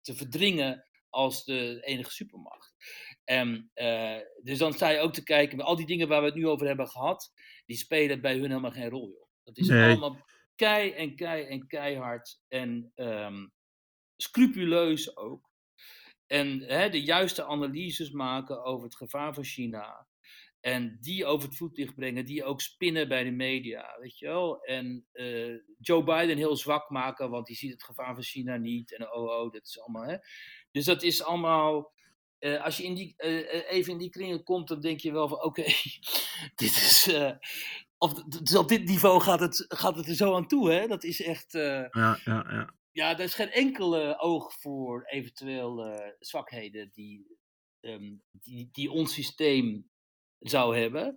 te- 0.00 0.14
verdringen 0.16 0.86
als 1.08 1.44
de 1.44 1.80
enige 1.80 2.10
supermacht. 2.10 2.74
En, 3.24 3.70
eh, 3.74 4.18
dus 4.42 4.58
dan 4.58 4.72
sta 4.72 4.88
je 4.88 5.00
ook 5.00 5.12
te 5.12 5.22
kijken, 5.22 5.60
al 5.60 5.76
die 5.76 5.86
dingen 5.86 6.08
waar 6.08 6.20
we 6.20 6.26
het 6.26 6.34
nu 6.36 6.48
over 6.48 6.66
hebben 6.66 6.88
gehad, 6.88 7.32
die 7.66 7.76
spelen 7.76 8.20
bij 8.20 8.32
hun 8.38 8.48
helemaal 8.48 8.70
geen 8.70 8.88
rol. 8.88 9.08
Joh. 9.08 9.26
Dat 9.42 9.58
is 9.58 9.68
Nee. 9.68 9.82
allemaal 9.90 10.24
kei 10.54 10.90
en 10.90 11.16
kei 11.16 11.44
en 11.44 11.66
keihard 11.66 12.40
en 12.48 12.92
ehm, 12.94 13.46
scrupuleus 14.16 15.16
ook. 15.16 15.50
En 16.26 16.60
hè, 16.60 16.88
de 16.88 17.02
juiste 17.02 17.44
analyses 17.44 18.10
maken 18.10 18.64
over 18.64 18.84
het 18.84 18.96
gevaar 18.96 19.34
van 19.34 19.44
China. 19.44 20.06
En 20.62 20.98
die 21.00 21.24
over 21.24 21.48
het 21.48 21.56
voetlicht 21.56 21.94
brengen, 21.94 22.24
die 22.24 22.44
ook 22.44 22.60
spinnen 22.60 23.08
bij 23.08 23.24
de 23.24 23.30
media, 23.30 23.96
weet 24.00 24.18
je 24.18 24.26
wel. 24.26 24.62
En 24.62 25.06
uh, 25.12 25.58
Joe 25.78 26.04
Biden 26.04 26.36
heel 26.36 26.56
zwak 26.56 26.90
maken, 26.90 27.30
want 27.30 27.46
die 27.46 27.56
ziet 27.56 27.72
het 27.72 27.82
gevaar 27.82 28.14
van 28.14 28.22
China 28.22 28.56
niet. 28.56 28.96
En 28.96 29.12
oh, 29.12 29.22
oh, 29.22 29.52
dat 29.52 29.66
is 29.66 29.80
allemaal, 29.80 30.08
hè. 30.08 30.16
Dus 30.70 30.84
dat 30.84 31.02
is 31.02 31.22
allemaal, 31.22 31.92
uh, 32.38 32.64
als 32.64 32.76
je 32.76 32.84
in 32.84 32.94
die, 32.94 33.14
uh, 33.18 33.70
even 33.70 33.92
in 33.92 33.98
die 33.98 34.10
kringen 34.10 34.42
komt, 34.42 34.68
dan 34.68 34.80
denk 34.80 35.00
je 35.00 35.12
wel 35.12 35.28
van, 35.28 35.36
oké, 35.36 35.46
okay, 35.46 35.74
dit 36.54 36.70
is, 36.70 37.14
op, 37.98 38.24
dus 38.42 38.56
op 38.56 38.68
dit 38.68 38.84
niveau 38.84 39.20
gaat 39.20 39.40
het, 39.40 39.64
gaat 39.68 39.96
het 39.96 40.08
er 40.08 40.14
zo 40.14 40.34
aan 40.34 40.46
toe, 40.46 40.70
hè. 40.70 40.86
Dat 40.86 41.04
is 41.04 41.22
echt... 41.22 41.52
ja, 41.52 41.90
ja, 41.90 42.18
ja. 42.24 42.74
Ja, 42.92 43.12
er 43.12 43.20
is 43.20 43.34
geen 43.34 43.50
enkele 43.50 44.18
oog 44.18 44.52
voor 44.60 45.04
eventueel 45.04 46.00
zwakheden 46.18 46.90
die, 46.92 47.38
um, 47.80 48.22
die, 48.32 48.68
die 48.72 48.90
ons 48.90 49.14
systeem 49.14 49.90
zou 50.42 50.76
hebben. 50.76 51.16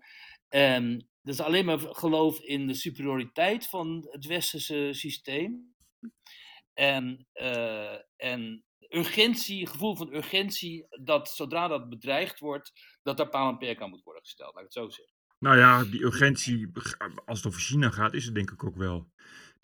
Um, 0.49 1.07
dat 1.21 1.33
is 1.33 1.39
alleen 1.39 1.65
maar 1.65 1.79
geloof 1.79 2.39
in 2.39 2.67
de 2.67 2.73
superioriteit 2.73 3.67
van 3.67 4.07
het 4.11 4.25
westerse 4.25 4.89
systeem. 4.91 5.73
En, 6.73 7.27
uh, 7.33 7.95
en 8.15 8.63
urgentie, 8.89 9.67
gevoel 9.67 9.95
van 9.95 10.13
urgentie, 10.13 10.87
dat 11.03 11.29
zodra 11.29 11.67
dat 11.67 11.89
bedreigd 11.89 12.39
wordt, 12.39 12.71
dat 13.03 13.17
daar 13.17 13.29
paal 13.29 13.49
en 13.49 13.57
perk 13.57 13.81
aan 13.81 13.89
moet 13.89 14.03
worden 14.03 14.23
gesteld, 14.23 14.53
laat 14.53 14.63
ik 14.63 14.73
het 14.73 14.83
zo 14.83 14.89
zeggen. 14.89 15.13
Nou 15.39 15.57
ja, 15.57 15.83
die 15.83 16.03
urgentie, 16.03 16.71
als 17.25 17.37
het 17.37 17.47
over 17.47 17.61
China 17.61 17.89
gaat, 17.89 18.13
is 18.13 18.25
het 18.25 18.35
denk 18.35 18.51
ik 18.51 18.63
ook 18.63 18.75
wel. 18.75 19.11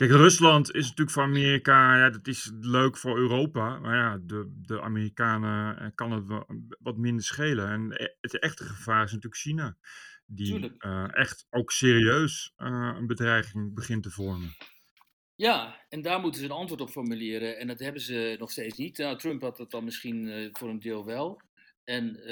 Kijk, 0.02 0.14
Rusland 0.14 0.72
is 0.72 0.84
natuurlijk 0.84 1.11
voor 1.11 1.23
Amerika, 1.23 1.98
ja, 1.98 2.10
dat 2.10 2.28
is 2.28 2.52
leuk 2.60 2.98
voor 2.98 3.18
Europa. 3.18 3.80
Maar 3.80 3.95
ja, 3.95 4.18
de, 4.23 4.53
de 4.61 4.82
Amerikanen 4.82 5.80
eh, 5.80 5.88
kan 5.95 6.11
het 6.11 6.28
wel 6.28 6.45
wat 6.80 6.98
minder 6.98 7.23
schelen. 7.23 7.69
En 7.69 7.91
e, 7.91 8.07
het 8.22 8.40
echte 8.40 8.64
gevaar 8.64 9.03
is 9.03 9.11
natuurlijk 9.11 9.41
China. 9.41 9.78
Die 10.26 10.78
echt 11.11 11.48
ook 11.49 11.72
serieus 11.72 12.53
een 12.56 13.07
bedreiging 13.07 13.73
begint 13.73 14.03
te 14.03 14.10
vormen. 14.10 14.56
Ja, 15.36 15.86
en 15.90 16.02
daar 16.02 16.19
moeten 16.19 16.40
ze 16.40 16.45
een 16.45 16.52
antwoord 16.52 16.82
op 16.82 16.90
formuleren. 16.90 17.57
En 17.57 17.68
dat 17.68 17.80
hebben 17.80 18.02
ze 18.02 18.36
nog 18.40 18.52
steeds 18.52 18.78
niet. 18.78 18.98
Nou, 18.98 19.18
Trump 19.18 19.41
had 19.41 19.57
dat 19.57 19.72
dan 19.72 19.84
misschien 19.84 20.49
voor 20.52 20.69
een 20.69 20.80
deel 20.80 21.06
wel. 21.06 21.41
En, 21.84 22.26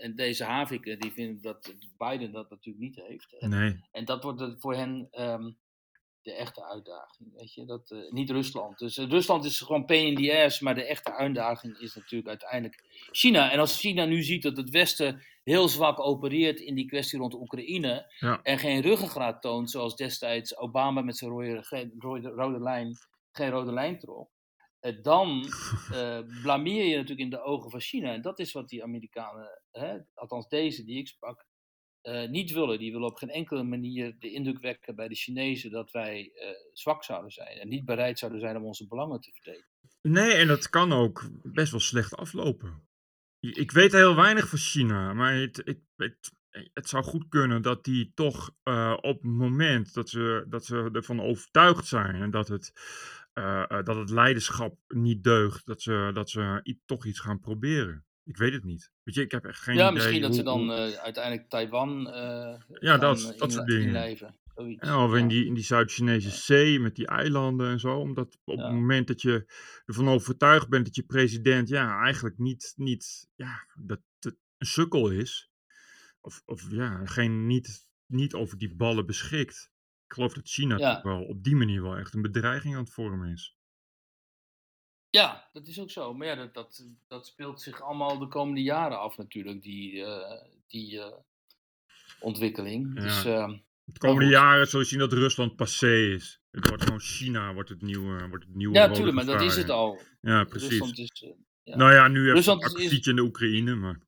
en 0.00 0.16
deze 0.16 0.44
Haviken, 0.44 0.98
die 0.98 1.12
vinden 1.12 1.42
dat 1.42 1.74
Biden 1.96 2.32
dat 2.32 2.50
natuurlijk 2.50 2.84
niet 2.84 3.06
heeft. 3.06 3.38
En, 3.38 3.50
nee. 3.50 3.80
en 3.90 4.04
dat 4.04 4.22
wordt 4.22 4.54
voor 4.58 4.74
hen 4.74 5.08
um, 5.20 5.56
de 6.26 6.32
echte 6.32 6.64
uitdaging. 6.64 7.32
Weet 7.36 7.54
je? 7.54 7.64
Dat, 7.64 7.90
uh, 7.90 8.10
niet 8.10 8.30
Rusland. 8.30 8.78
Dus 8.78 8.96
uh, 8.96 9.08
Rusland 9.08 9.44
is 9.44 9.60
gewoon 9.60 9.84
pain 9.84 10.06
in 10.06 10.14
the 10.14 10.44
ass, 10.44 10.60
maar 10.60 10.74
de 10.74 10.84
echte 10.84 11.12
uitdaging 11.12 11.78
is 11.78 11.94
natuurlijk 11.94 12.28
uiteindelijk 12.28 12.84
China. 13.10 13.50
En 13.50 13.58
als 13.58 13.80
China 13.80 14.04
nu 14.04 14.22
ziet 14.22 14.42
dat 14.42 14.56
het 14.56 14.70
Westen 14.70 15.22
heel 15.44 15.68
zwak 15.68 16.00
opereert 16.00 16.60
in 16.60 16.74
die 16.74 16.86
kwestie 16.86 17.18
rond 17.18 17.34
Oekraïne 17.34 18.14
ja. 18.18 18.40
en 18.42 18.58
geen 18.58 18.80
ruggengraat 18.80 19.42
toont, 19.42 19.70
zoals 19.70 19.96
destijds 19.96 20.56
Obama 20.56 21.00
met 21.00 21.16
zijn 21.16 21.30
rode, 21.30 21.92
rode, 21.98 22.28
rode 22.28 22.60
lijn 22.60 22.96
geen 23.32 23.50
rode 23.50 23.72
lijn 23.72 23.98
trok, 23.98 24.30
uh, 24.80 25.02
dan 25.02 25.48
blameer 26.42 26.84
je 26.84 26.94
natuurlijk 26.94 27.20
in 27.20 27.30
de 27.30 27.42
ogen 27.42 27.70
van 27.70 27.80
China. 27.80 28.12
En 28.12 28.22
dat 28.22 28.38
is 28.38 28.52
wat 28.52 28.68
die 28.68 28.82
Amerikanen, 28.82 29.62
hè, 29.70 29.98
althans 30.14 30.48
deze 30.48 30.84
die 30.84 30.98
ik 30.98 31.08
sprak, 31.08 31.46
uh, 32.06 32.28
niet 32.28 32.52
willen. 32.52 32.78
Die 32.78 32.92
willen 32.92 33.08
op 33.08 33.16
geen 33.16 33.30
enkele 33.30 33.62
manier 33.62 34.16
de 34.18 34.32
indruk 34.32 34.58
wekken 34.58 34.96
bij 34.96 35.08
de 35.08 35.14
Chinezen 35.14 35.70
dat 35.70 35.90
wij 35.90 36.32
uh, 36.34 36.48
zwak 36.72 37.04
zouden 37.04 37.30
zijn 37.30 37.58
en 37.58 37.68
niet 37.68 37.84
bereid 37.84 38.18
zouden 38.18 38.40
zijn 38.40 38.56
om 38.56 38.64
onze 38.64 38.86
belangen 38.86 39.20
te 39.20 39.32
verdedigen. 39.32 39.70
Nee, 40.02 40.32
en 40.32 40.46
dat 40.46 40.68
kan 40.68 40.92
ook 40.92 41.28
best 41.42 41.70
wel 41.70 41.80
slecht 41.80 42.16
aflopen. 42.16 42.88
Ik 43.40 43.70
weet 43.70 43.92
heel 43.92 44.16
weinig 44.16 44.48
van 44.48 44.58
China, 44.58 45.12
maar 45.12 45.34
het, 45.34 45.78
het, 46.72 46.88
zou 46.88 47.04
goed 47.04 47.28
kunnen 47.28 47.62
dat 47.62 47.84
die 47.84 48.12
toch 48.14 48.54
uh, 48.64 48.96
op 49.00 49.22
het 49.22 49.32
moment 49.32 49.94
dat 49.94 50.08
ze, 50.08 50.46
dat 50.48 50.64
ze 50.64 50.88
ervan 50.92 51.20
overtuigd 51.20 51.86
zijn 51.86 52.14
en 52.14 52.30
dat 52.30 52.48
het, 52.48 52.72
dat 53.84 53.96
het 53.96 54.10
leiderschap 54.10 54.78
niet 54.88 55.24
deugt, 55.24 55.66
dat 55.66 55.82
ze, 55.82 56.10
dat 56.14 56.30
ze 56.30 56.76
toch 56.86 57.06
iets 57.06 57.20
gaan 57.20 57.40
proberen. 57.40 58.06
Ik 58.26 58.36
weet 58.36 58.52
het 58.52 58.64
niet. 58.64 58.90
Weet 59.02 59.14
je, 59.14 59.20
ik 59.20 59.30
heb 59.30 59.44
echt 59.44 59.60
geen 59.60 59.76
ja, 59.76 59.82
idee. 59.82 59.94
misschien 59.94 60.20
dat 60.20 60.28
hoe, 60.30 60.38
ze 60.38 60.44
dan 60.44 60.70
hoe... 60.70 60.90
uh, 60.90 60.96
uiteindelijk 60.96 61.48
Taiwan 61.48 62.06
uh, 62.06 62.60
ja, 62.80 62.98
dat, 62.98 63.34
dat 63.36 63.52
soort 63.52 63.66
dingen. 63.66 63.86
inlijven. 63.86 64.34
Ja, 64.80 65.04
of 65.04 65.14
in 65.14 65.28
die, 65.28 65.46
in 65.46 65.54
die 65.54 65.64
Zuid-Chinese 65.64 66.30
zee 66.30 66.80
met 66.80 66.96
die 66.96 67.06
eilanden 67.06 67.70
en 67.70 67.80
zo. 67.80 67.98
Omdat 67.98 68.38
op 68.44 68.58
ja. 68.58 68.64
het 68.64 68.72
moment 68.72 69.06
dat 69.06 69.22
je 69.22 69.52
ervan 69.84 70.08
overtuigd 70.08 70.68
bent 70.68 70.84
dat 70.84 70.94
je 70.94 71.02
president 71.02 71.68
ja, 71.68 72.02
eigenlijk 72.02 72.38
niet, 72.38 72.72
niet 72.76 73.28
ja, 73.34 73.66
dat 73.74 74.00
een 74.58 74.66
sukkel 74.66 75.10
is. 75.10 75.50
Of, 76.20 76.42
of 76.44 76.70
ja, 76.70 77.06
geen, 77.06 77.46
niet, 77.46 77.88
niet 78.06 78.34
over 78.34 78.58
die 78.58 78.74
ballen 78.74 79.06
beschikt. 79.06 79.70
Ik 80.06 80.12
geloof 80.12 80.34
dat 80.34 80.48
China 80.48 80.76
Ja. 80.76 80.94
toch 80.94 81.02
wel 81.02 81.24
op 81.24 81.42
die 81.44 81.56
manier 81.56 81.82
wel 81.82 81.96
echt 81.96 82.14
een 82.14 82.22
bedreiging 82.22 82.74
aan 82.74 82.82
het 82.82 82.92
vormen 82.92 83.32
is. 83.32 83.55
Ja, 85.10 85.48
dat 85.52 85.66
is 85.66 85.80
ook 85.80 85.90
zo. 85.90 86.14
Maar 86.14 86.26
ja, 86.26 86.34
dat, 86.34 86.54
dat, 86.54 86.84
dat 87.06 87.26
speelt 87.26 87.60
zich 87.60 87.82
allemaal 87.82 88.18
de 88.18 88.28
komende 88.28 88.62
jaren 88.62 89.00
af 89.00 89.16
natuurlijk, 89.16 89.62
die, 89.62 89.92
uh, 89.92 90.42
die 90.66 90.94
uh, 90.94 91.12
ontwikkeling. 92.20 92.94
Ja. 92.94 93.02
Dus, 93.02 93.24
uh, 93.24 93.52
De 93.84 93.98
komende 93.98 94.30
jaren 94.30 94.66
zul 94.66 94.80
je 94.80 94.86
zien 94.86 94.98
dat 94.98 95.12
Rusland 95.12 95.56
passé 95.56 96.14
is. 96.14 96.40
Het 96.50 96.68
wordt 96.68 96.82
gewoon 96.82 97.00
China, 97.00 97.54
wordt 97.54 97.68
het 97.68 97.82
nieuwe, 97.82 98.28
wordt 98.28 98.44
het 98.44 98.54
nieuwe 98.54 98.74
ja, 98.74 98.80
rode 98.80 98.90
natuurlijk, 98.92 99.16
maar 99.16 99.38
dat 99.38 99.46
is 99.46 99.56
het 99.56 99.70
al. 99.70 100.00
Ja, 100.20 100.44
precies. 100.44 100.68
Rusland 100.68 100.98
is, 100.98 101.22
eh, 101.22 101.30
ja. 101.62 101.76
Nou 101.76 101.92
ja, 101.92 102.08
nu 102.08 102.26
heb 102.26 102.36
je 102.36 102.50
een 102.50 102.62
akkefietje 102.62 103.10
in 103.10 103.16
de 103.16 103.22
Oekraïne, 103.22 103.74
maar... 103.74 104.00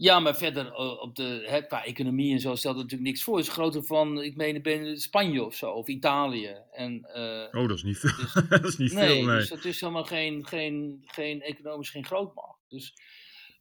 Ja, 0.00 0.20
maar 0.20 0.36
verder 0.36 0.66
eh, 0.66 1.00
op 1.00 1.14
de, 1.16 1.42
hè, 1.46 1.66
qua 1.66 1.84
economie 1.84 2.32
en 2.32 2.40
zo 2.40 2.54
stelt 2.54 2.74
het 2.74 2.82
natuurlijk 2.82 3.10
niks 3.10 3.22
voor. 3.22 3.36
Het 3.36 3.46
is 3.46 3.52
groter 3.52 3.84
van, 3.84 4.22
ik 4.22 4.36
meen, 4.36 4.62
ben 4.62 4.96
Spanje 4.96 5.44
of 5.44 5.54
zo, 5.54 5.70
of 5.70 5.88
Italië. 5.88 6.56
En, 6.72 7.04
eh, 7.04 7.60
Oh, 7.60 7.68
dat 7.68 7.76
is 7.76 7.82
niet 7.82 7.98
veel. 7.98 8.16
Dus- 8.16 8.32
dat 8.48 8.64
is 8.64 8.76
niet 8.76 8.92
nee, 8.92 9.16
veel, 9.16 9.26
nee. 9.26 9.36
dus 9.36 9.48
dat 9.48 9.64
is 9.64 9.80
helemaal 9.80 10.04
geen, 10.04 10.46
geen, 10.46 11.02
geen 11.06 11.42
economisch 11.42 11.90
geen 11.90 12.04
grootmacht. 12.04 12.60
Dus, 12.68 12.94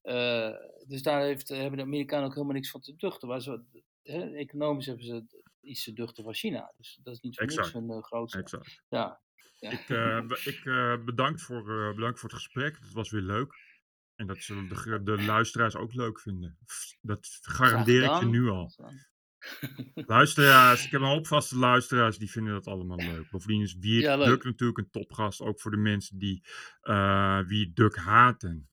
eh, 0.02 0.52
dus 0.88 1.02
daar 1.04 1.22
heeft, 1.22 1.50
hebben 1.50 1.78
de 1.78 1.84
Amerikanen 1.84 2.26
ook 2.26 2.34
helemaal 2.34 2.56
niks 2.56 2.72
van 2.72 2.82
te 2.82 2.96
duchten. 2.96 3.28
Maar 3.28 3.42
zo, 3.42 3.64
hè, 4.04 4.36
economisch 4.36 4.86
hebben 4.86 5.06
ze 5.06 5.24
iets 5.62 5.84
te 5.84 5.94
duchten 5.94 6.24
van 6.24 6.34
China. 6.34 6.74
Dus 6.78 7.00
dat 7.04 7.14
is 7.14 7.20
niet 7.20 7.36
voor 7.36 7.46
niks 7.46 7.58
Exact. 7.58 7.76
hun 7.76 7.92
uh, 7.92 8.04
grootste. 8.04 8.40
Exact. 8.40 8.82
Ja. 8.90 9.22
ja. 9.60 9.72
Ik, 9.72 9.90
ik 10.46 10.64
bedankt, 11.06 11.42
voor, 11.42 11.94
bedankt 11.96 12.20
voor 12.20 12.30
het 12.30 12.38
gesprek. 12.38 12.78
Het 12.82 12.94
was 12.94 13.12
weer 13.12 13.22
leuk. 13.22 13.69
En 14.20 14.28
dat 14.28 14.38
zullen 14.38 14.70
de, 14.70 15.02
de 15.04 15.24
luisteraars 15.24 15.76
ook 15.76 15.94
leuk 15.94 16.20
vinden. 16.20 16.58
Dat 17.02 17.40
garandeer 17.42 18.04
ik 18.04 18.20
je 18.20 18.26
nu 18.26 18.50
al. 18.50 18.72
Luisteraars, 19.94 20.86
ik 20.86 20.92
heb 20.92 21.02
een 21.02 21.08
hoop 21.16 21.28
vaste 21.28 21.58
luisteraars 21.58 22.18
die 22.18 22.32
vinden 22.32 22.54
dat 22.54 22.68
allemaal 22.68 22.98
leuk. 22.98 23.30
Bovendien 23.30 23.62
is 23.62 23.76
Wiert 23.80 24.04
Ja. 24.04 24.26
Duk 24.26 24.44
natuurlijk 24.44 24.78
een 24.78 24.90
topgast. 24.90 25.42
Ook 25.42 25.62
voor 25.62 25.72
de 25.72 25.78
mensen 25.78 26.18
die 26.18 26.44
eh 26.82 27.40
Wiert 27.40 27.76
Duk 27.76 27.96
haten. 27.96 28.70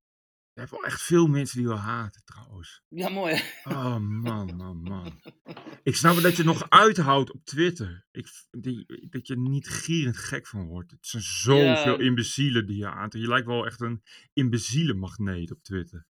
Je 0.57 0.63
hebt 0.63 0.75
wel 0.75 0.85
echt 0.85 1.03
veel 1.03 1.27
mensen 1.27 1.59
die 1.59 1.67
wel 1.67 1.77
haten 1.77 2.23
trouwens. 2.25 2.83
Ja, 2.89 3.09
mooi. 3.09 3.35
hè? 3.35 3.71
Oh 3.71 3.97
man, 3.99 4.57
man, 4.57 4.77
man. 4.83 5.21
Ik 5.83 5.97
snap 5.97 6.13
wel 6.15 6.23
dat 6.23 6.37
je 6.37 6.45
nog 6.45 6.71
uithoudt 6.71 7.33
op 7.33 7.45
Twitter. 7.45 8.07
Ik, 8.11 8.27
die, 8.51 9.07
dat 9.11 9.27
je 9.27 9.39
niet 9.39 9.69
gierend 9.69 10.17
gek 10.17 10.47
van 10.47 10.67
wordt. 10.67 10.91
Het 10.91 11.07
zijn 11.07 11.23
zoveel 11.23 11.99
Ja. 12.01 12.05
imbecielen 12.05 12.67
die 12.67 12.77
je 12.77 12.87
aantrekt. 12.89 13.25
Je 13.25 13.31
lijkt 13.31 13.47
wel 13.47 13.67
echt 13.67 13.81
een 13.81 14.03
imbecielenmagneet 14.33 15.51
op 15.53 15.63
Twitter. 15.63 16.07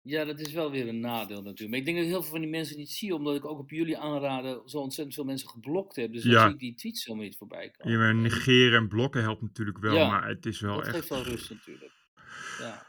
Ja, 0.00 0.24
dat 0.24 0.40
is 0.40 0.52
wel 0.52 0.70
weer 0.70 0.88
een 0.88 1.00
nadeel 1.00 1.42
natuurlijk. 1.42 1.70
Maar 1.70 1.78
ik 1.78 1.84
denk 1.84 1.96
dat 1.96 2.06
heel 2.06 2.22
veel 2.22 2.30
van 2.30 2.40
die 2.40 2.50
mensen 2.50 2.76
niet 2.76 2.90
zie, 2.90 3.14
omdat 3.14 3.36
ik 3.36 3.44
ook 3.44 3.58
op 3.58 3.70
jullie 3.70 3.98
aanraden 3.98 4.68
zo 4.68 4.78
ontzettend 4.78 5.14
veel 5.14 5.24
mensen 5.24 5.48
geblokt 5.48 5.96
heb. 5.96 6.12
Dus 6.12 6.22
dan 6.22 6.32
Ja. 6.32 6.44
zie 6.44 6.52
ik 6.52 6.58
die 6.58 6.74
tweets 6.74 7.04
helemaal 7.04 7.26
niet 7.26 7.36
voorbij 7.36 7.70
komen. 7.70 8.08
En 8.08 8.22
negeren 8.22 8.78
en 8.78 8.88
blokken 8.88 9.22
helpt 9.22 9.42
natuurlijk 9.42 9.78
wel, 9.78 9.94
Ja, 9.96 10.08
maar 10.08 10.28
het 10.28 10.46
is 10.46 10.60
wel 10.60 10.76
dat 10.76 10.84
echt... 10.86 10.94
geeft 10.94 11.08
wel 11.08 11.22
rust 11.22 11.50
natuurlijk. 11.50 11.92
Ja. 12.58 12.85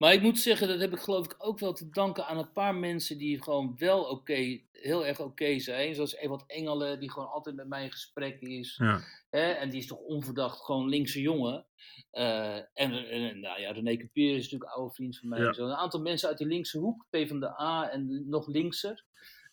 Maar 0.00 0.12
ik 0.12 0.22
moet 0.22 0.38
zeggen, 0.38 0.68
dat 0.68 0.80
heb 0.80 0.92
ik 0.92 0.98
geloof 0.98 1.24
ik 1.24 1.34
ook 1.38 1.58
wel 1.58 1.72
te 1.72 1.88
danken 1.90 2.26
aan 2.26 2.38
een 2.38 2.52
paar 2.52 2.74
mensen 2.74 3.18
die 3.18 3.42
gewoon 3.42 3.74
wel 3.76 4.02
oké, 4.02 4.60
heel 4.72 5.06
erg 5.06 5.20
oké 5.20 5.58
zijn. 5.58 5.94
Zoals 5.94 6.14
Ewald 6.14 6.44
Engelen, 6.46 7.00
die 7.00 7.10
gewoon 7.10 7.30
altijd 7.30 7.56
met 7.56 7.68
mij 7.68 7.84
in 7.84 7.90
gesprek 7.90 8.40
is. 8.40 8.76
Ja, 8.76 9.00
Hè? 9.30 9.50
En 9.50 9.70
die 9.70 9.80
is 9.80 9.86
toch 9.86 9.98
onverdacht 9.98 10.64
gewoon 10.64 10.88
linkse 10.88 11.20
jongen. 11.20 11.66
Eh, 12.10 12.56
en, 12.56 13.08
en 13.08 13.40
nou 13.40 13.60
ja, 13.60 13.72
René 13.72 13.96
Capier 13.96 14.30
is 14.30 14.42
natuurlijk 14.42 14.70
een 14.70 14.76
oude 14.76 14.94
vriend 14.94 15.18
van 15.18 15.28
mij. 15.28 15.40
Ja. 15.40 15.52
Zo. 15.52 15.64
Een 15.64 15.74
aantal 15.74 16.00
mensen 16.00 16.28
uit 16.28 16.38
die 16.38 16.46
linkse 16.46 16.78
hoek, 16.78 17.06
PvdA 17.10 17.90
en 17.90 18.28
nog 18.28 18.46
linkser. 18.46 19.04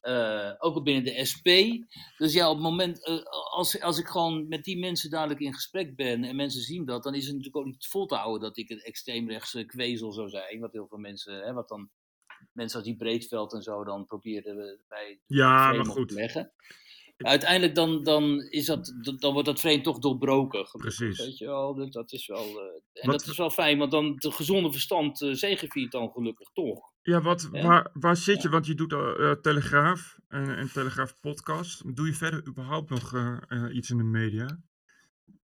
Eh, 0.07 0.53
ook 0.57 0.75
al 0.75 0.81
binnen 0.83 1.03
de 1.03 1.25
SP. 1.31 1.47
Dus 2.17 2.33
ja, 2.33 2.49
op 2.49 2.53
het 2.55 2.63
moment, 2.63 3.05
eh, 3.05 3.23
als, 3.49 3.81
als 3.81 3.99
ik 3.99 4.07
gewoon 4.07 4.47
met 4.47 4.63
die 4.63 4.77
mensen 4.77 5.09
dadelijk 5.09 5.39
in 5.39 5.53
gesprek 5.53 5.95
ben 5.95 6.23
en 6.23 6.35
mensen 6.35 6.61
zien 6.61 6.85
dat, 6.85 7.03
dan 7.03 7.13
is 7.13 7.25
het 7.25 7.35
natuurlijk 7.35 7.65
ook 7.65 7.71
niet 7.71 7.87
vol 7.87 8.05
te 8.05 8.15
houden 8.15 8.41
dat 8.41 8.57
ik 8.57 8.69
een 8.69 8.79
extreemrechtse 8.81 9.65
kwezel 9.65 10.11
zou 10.11 10.29
zijn. 10.29 10.59
Wat 10.59 10.71
heel 10.71 10.87
veel 10.87 10.97
mensen, 10.97 11.45
hè, 11.45 11.53
wat 11.53 11.67
dan 11.67 11.89
mensen 12.53 12.77
als 12.79 12.87
die 12.87 12.97
Breedveld 12.97 13.53
en 13.53 13.61
zo 13.61 13.83
dan 13.83 14.05
proberen 14.05 14.79
bij 14.87 15.19
ja 15.25 15.71
maar 15.71 15.79
op 15.79 15.85
te 15.85 15.91
goed. 15.91 16.11
leggen. 16.11 16.53
Uiteindelijk 17.17 17.75
dan, 17.75 18.03
dan, 18.03 18.41
is 18.41 18.65
dat, 18.65 18.93
dan 19.19 19.33
wordt 19.33 19.47
dat 19.47 19.59
frame 19.59 19.81
toch 19.81 19.99
doorbroken. 19.99 20.69
Precies. 20.71 21.17
Weet 21.17 21.37
je 21.37 21.45
wel, 21.45 21.75
dat, 21.75 21.91
dat 21.93 22.11
is 22.11 22.27
wel, 22.27 22.45
eh, 22.61 22.65
en 22.93 23.09
Wat- 23.09 23.19
dat 23.19 23.27
is 23.27 23.37
wel 23.37 23.49
fijn, 23.49 23.77
want 23.77 23.91
dan 23.91 24.05
het 24.15 24.33
gezonde 24.33 24.71
verstand 24.71 25.21
uh, 25.21 25.33
zegeviert 25.33 25.91
dan 25.91 26.11
gelukkig 26.11 26.49
toch. 26.53 26.91
Ja, 27.07 27.21
wat, 27.21 27.49
waar, 27.51 27.89
waar 27.93 28.17
zit 28.17 28.41
je? 28.41 28.49
Want 28.49 28.65
je 28.65 28.73
doet 28.75 28.93
eh, 28.93 29.29
eh, 29.31 29.37
Telegraaf 29.41 30.19
en, 30.27 30.57
en 30.57 30.71
Telegraaf 30.71 31.19
podcast. 31.19 31.95
Doe 31.95 32.05
je 32.05 32.13
verder 32.13 32.47
überhaupt 32.47 32.89
nog 32.89 33.13
eh, 33.13 33.37
eh, 33.47 33.75
iets 33.75 33.89
in 33.89 33.97
de 33.97 34.03
media? 34.03 34.59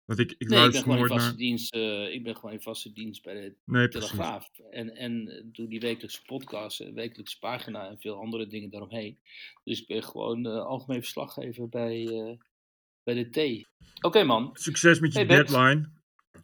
Want 0.05 0.19
ik, 0.19 0.31
ik 0.37 0.47
Nee, 0.47 0.47
ik 0.47 0.47
ben 0.47 0.57
luister 0.59 0.83
gewoon 0.83 0.97
in 0.99 1.07
vaste 1.07 1.27
naar... 1.29 1.37
dienst. 1.37 1.73
eh, 1.73 2.13
ik 2.13 2.23
ben 2.23 2.35
gewoon 2.35 2.51
in 2.51 2.61
vaste 2.61 2.93
dienst 2.93 3.23
bij 3.23 3.33
de 3.33 3.55
Nee, 3.65 3.87
precies. 3.87 4.09
Telegraaf. 4.09 4.49
En, 4.71 4.95
en 4.95 5.27
eh, 5.27 5.43
doe 5.45 5.67
die 5.67 5.79
wekelijkse 5.79 6.21
podcast, 6.25 6.77
wekelijkse 6.93 7.39
pagina 7.39 7.87
en 7.89 7.99
veel 7.99 8.15
andere 8.19 8.47
dingen 8.47 8.69
daaromheen. 8.69 9.17
Dus 9.63 9.81
ik 9.81 9.87
ben 9.87 10.03
gewoon 10.03 10.45
eh, 10.45 10.65
algemeen 10.65 11.01
verslaggever 11.01 11.69
bij, 11.69 12.07
eh, 12.07 12.37
bij 13.03 13.13
de 13.13 13.29
T. 13.29 13.67
Oké 14.05 14.23
man, 14.23 14.49
Succes 14.53 14.99
met 14.99 15.13
je 15.13 15.19
Hey, 15.19 15.27
deadline. 15.27 15.95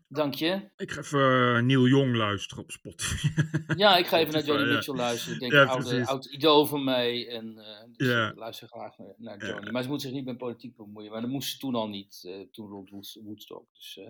Dank 0.07 0.33
je. 0.33 0.69
Ik 0.77 0.91
ga 0.91 0.99
even 1.01 1.55
eh, 1.55 1.61
Neil 1.63 1.87
Jong 1.87 2.15
luisteren 2.15 2.63
op 2.63 2.71
Spotify. 2.71 3.27
Ja, 3.77 3.95
ik 3.97 4.07
ga 4.07 4.17
even 4.19 4.33
naar 4.33 4.43
Johnny. 4.43 4.73
Mitchell 4.73 4.95
luisteren. 4.95 5.33
Ik 5.33 5.39
denk 5.39 5.51
Ja, 5.53 5.61
een 5.61 5.67
oude, 5.67 6.05
oud 6.07 6.25
idool 6.25 6.65
van 6.65 6.83
mij. 6.83 7.27
En 7.29 7.57
eh, 7.57 7.83
dus 7.97 8.07
Ja. 8.07 8.29
ik 8.29 8.35
luister 8.37 8.67
graag 8.67 8.97
naar, 8.97 9.13
naar 9.17 9.45
Ja. 9.45 9.47
Johnny. 9.51 9.71
Maar 9.71 9.83
ze 9.83 9.89
moet 9.89 10.01
zich 10.01 10.11
niet 10.11 10.25
met 10.25 10.37
politiek 10.37 10.75
bemoeien. 10.75 11.11
Maar 11.11 11.21
dat 11.21 11.29
moest 11.29 11.51
ze 11.51 11.57
toen 11.57 11.75
al 11.75 11.87
niet, 11.87 12.23
eh, 12.25 12.33
toen 12.51 12.69
rond 12.69 12.89
Wood- 12.89 13.19
Woodstock. 13.23 13.65
Dus, 13.73 13.97
eh, 13.97 14.07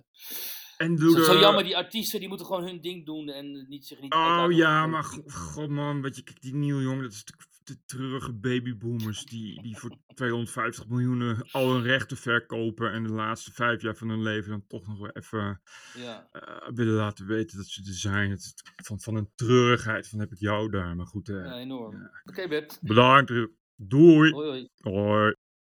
En 0.77 0.95
doe 0.95 1.23
zo 1.23 1.39
jammer, 1.39 1.64
die 1.64 1.77
artiesten 1.77 2.19
die 2.19 2.27
moeten 2.27 2.45
gewoon 2.45 2.64
hun 2.64 2.81
ding 2.81 3.05
doen 3.05 3.30
en 3.30 3.65
niet 3.69 3.85
zich 3.88 4.01
niet 4.01 4.14
Oh 4.14 4.45
ja, 4.49 4.88
maar 4.88 5.03
god 5.27 5.69
man, 5.69 6.01
weet 6.01 6.15
je, 6.15 6.23
kijk, 6.23 6.41
die 6.41 6.55
Neil 6.55 6.81
Jong, 6.81 7.01
dat 7.01 7.11
is 7.11 7.23
de, 7.23 7.34
de 7.68 7.77
treurige 7.85 8.34
babyboomers 8.34 9.26
die, 9.26 9.61
die 9.61 9.77
voor 9.77 9.98
250 10.15 10.88
miljoen 10.88 11.41
al 11.52 11.73
hun 11.73 11.84
rechten 11.84 12.18
verkopen 12.18 12.91
en 12.91 13.03
de 13.03 13.10
laatste 13.14 13.52
vijf 13.53 13.81
jaar 13.81 13.95
van 13.95 14.10
hun 14.10 14.22
leven 14.22 14.49
dan 14.49 14.68
toch 14.68 14.88
nog 14.88 14.99
wel 14.99 15.10
even 15.10 15.61
Ja. 15.98 16.27
eh, 16.31 16.69
willen 16.76 16.94
laten 16.94 17.26
weten 17.27 17.57
dat 17.57 17.65
ze 17.68 17.81
er 17.88 17.94
zijn. 17.94 18.31
Het, 18.31 18.53
van, 18.76 18.99
van 18.99 19.15
een 19.15 19.30
treurigheid 19.35 20.07
van 20.07 20.19
heb 20.19 20.31
ik 20.31 20.40
jou 20.40 20.69
daar, 20.69 20.95
maar 20.95 21.07
goed, 21.07 21.30
eh, 21.30 21.35
ja, 21.35 21.57
enorm. 21.57 21.95
ja. 21.95 22.11
Oké 22.23 22.48
Bert, 22.48 22.80
bedankt, 22.81 23.31
doei, 23.76 24.31
hoi 24.31 24.48
hoi. 24.48 24.69
hoi. 24.81 25.35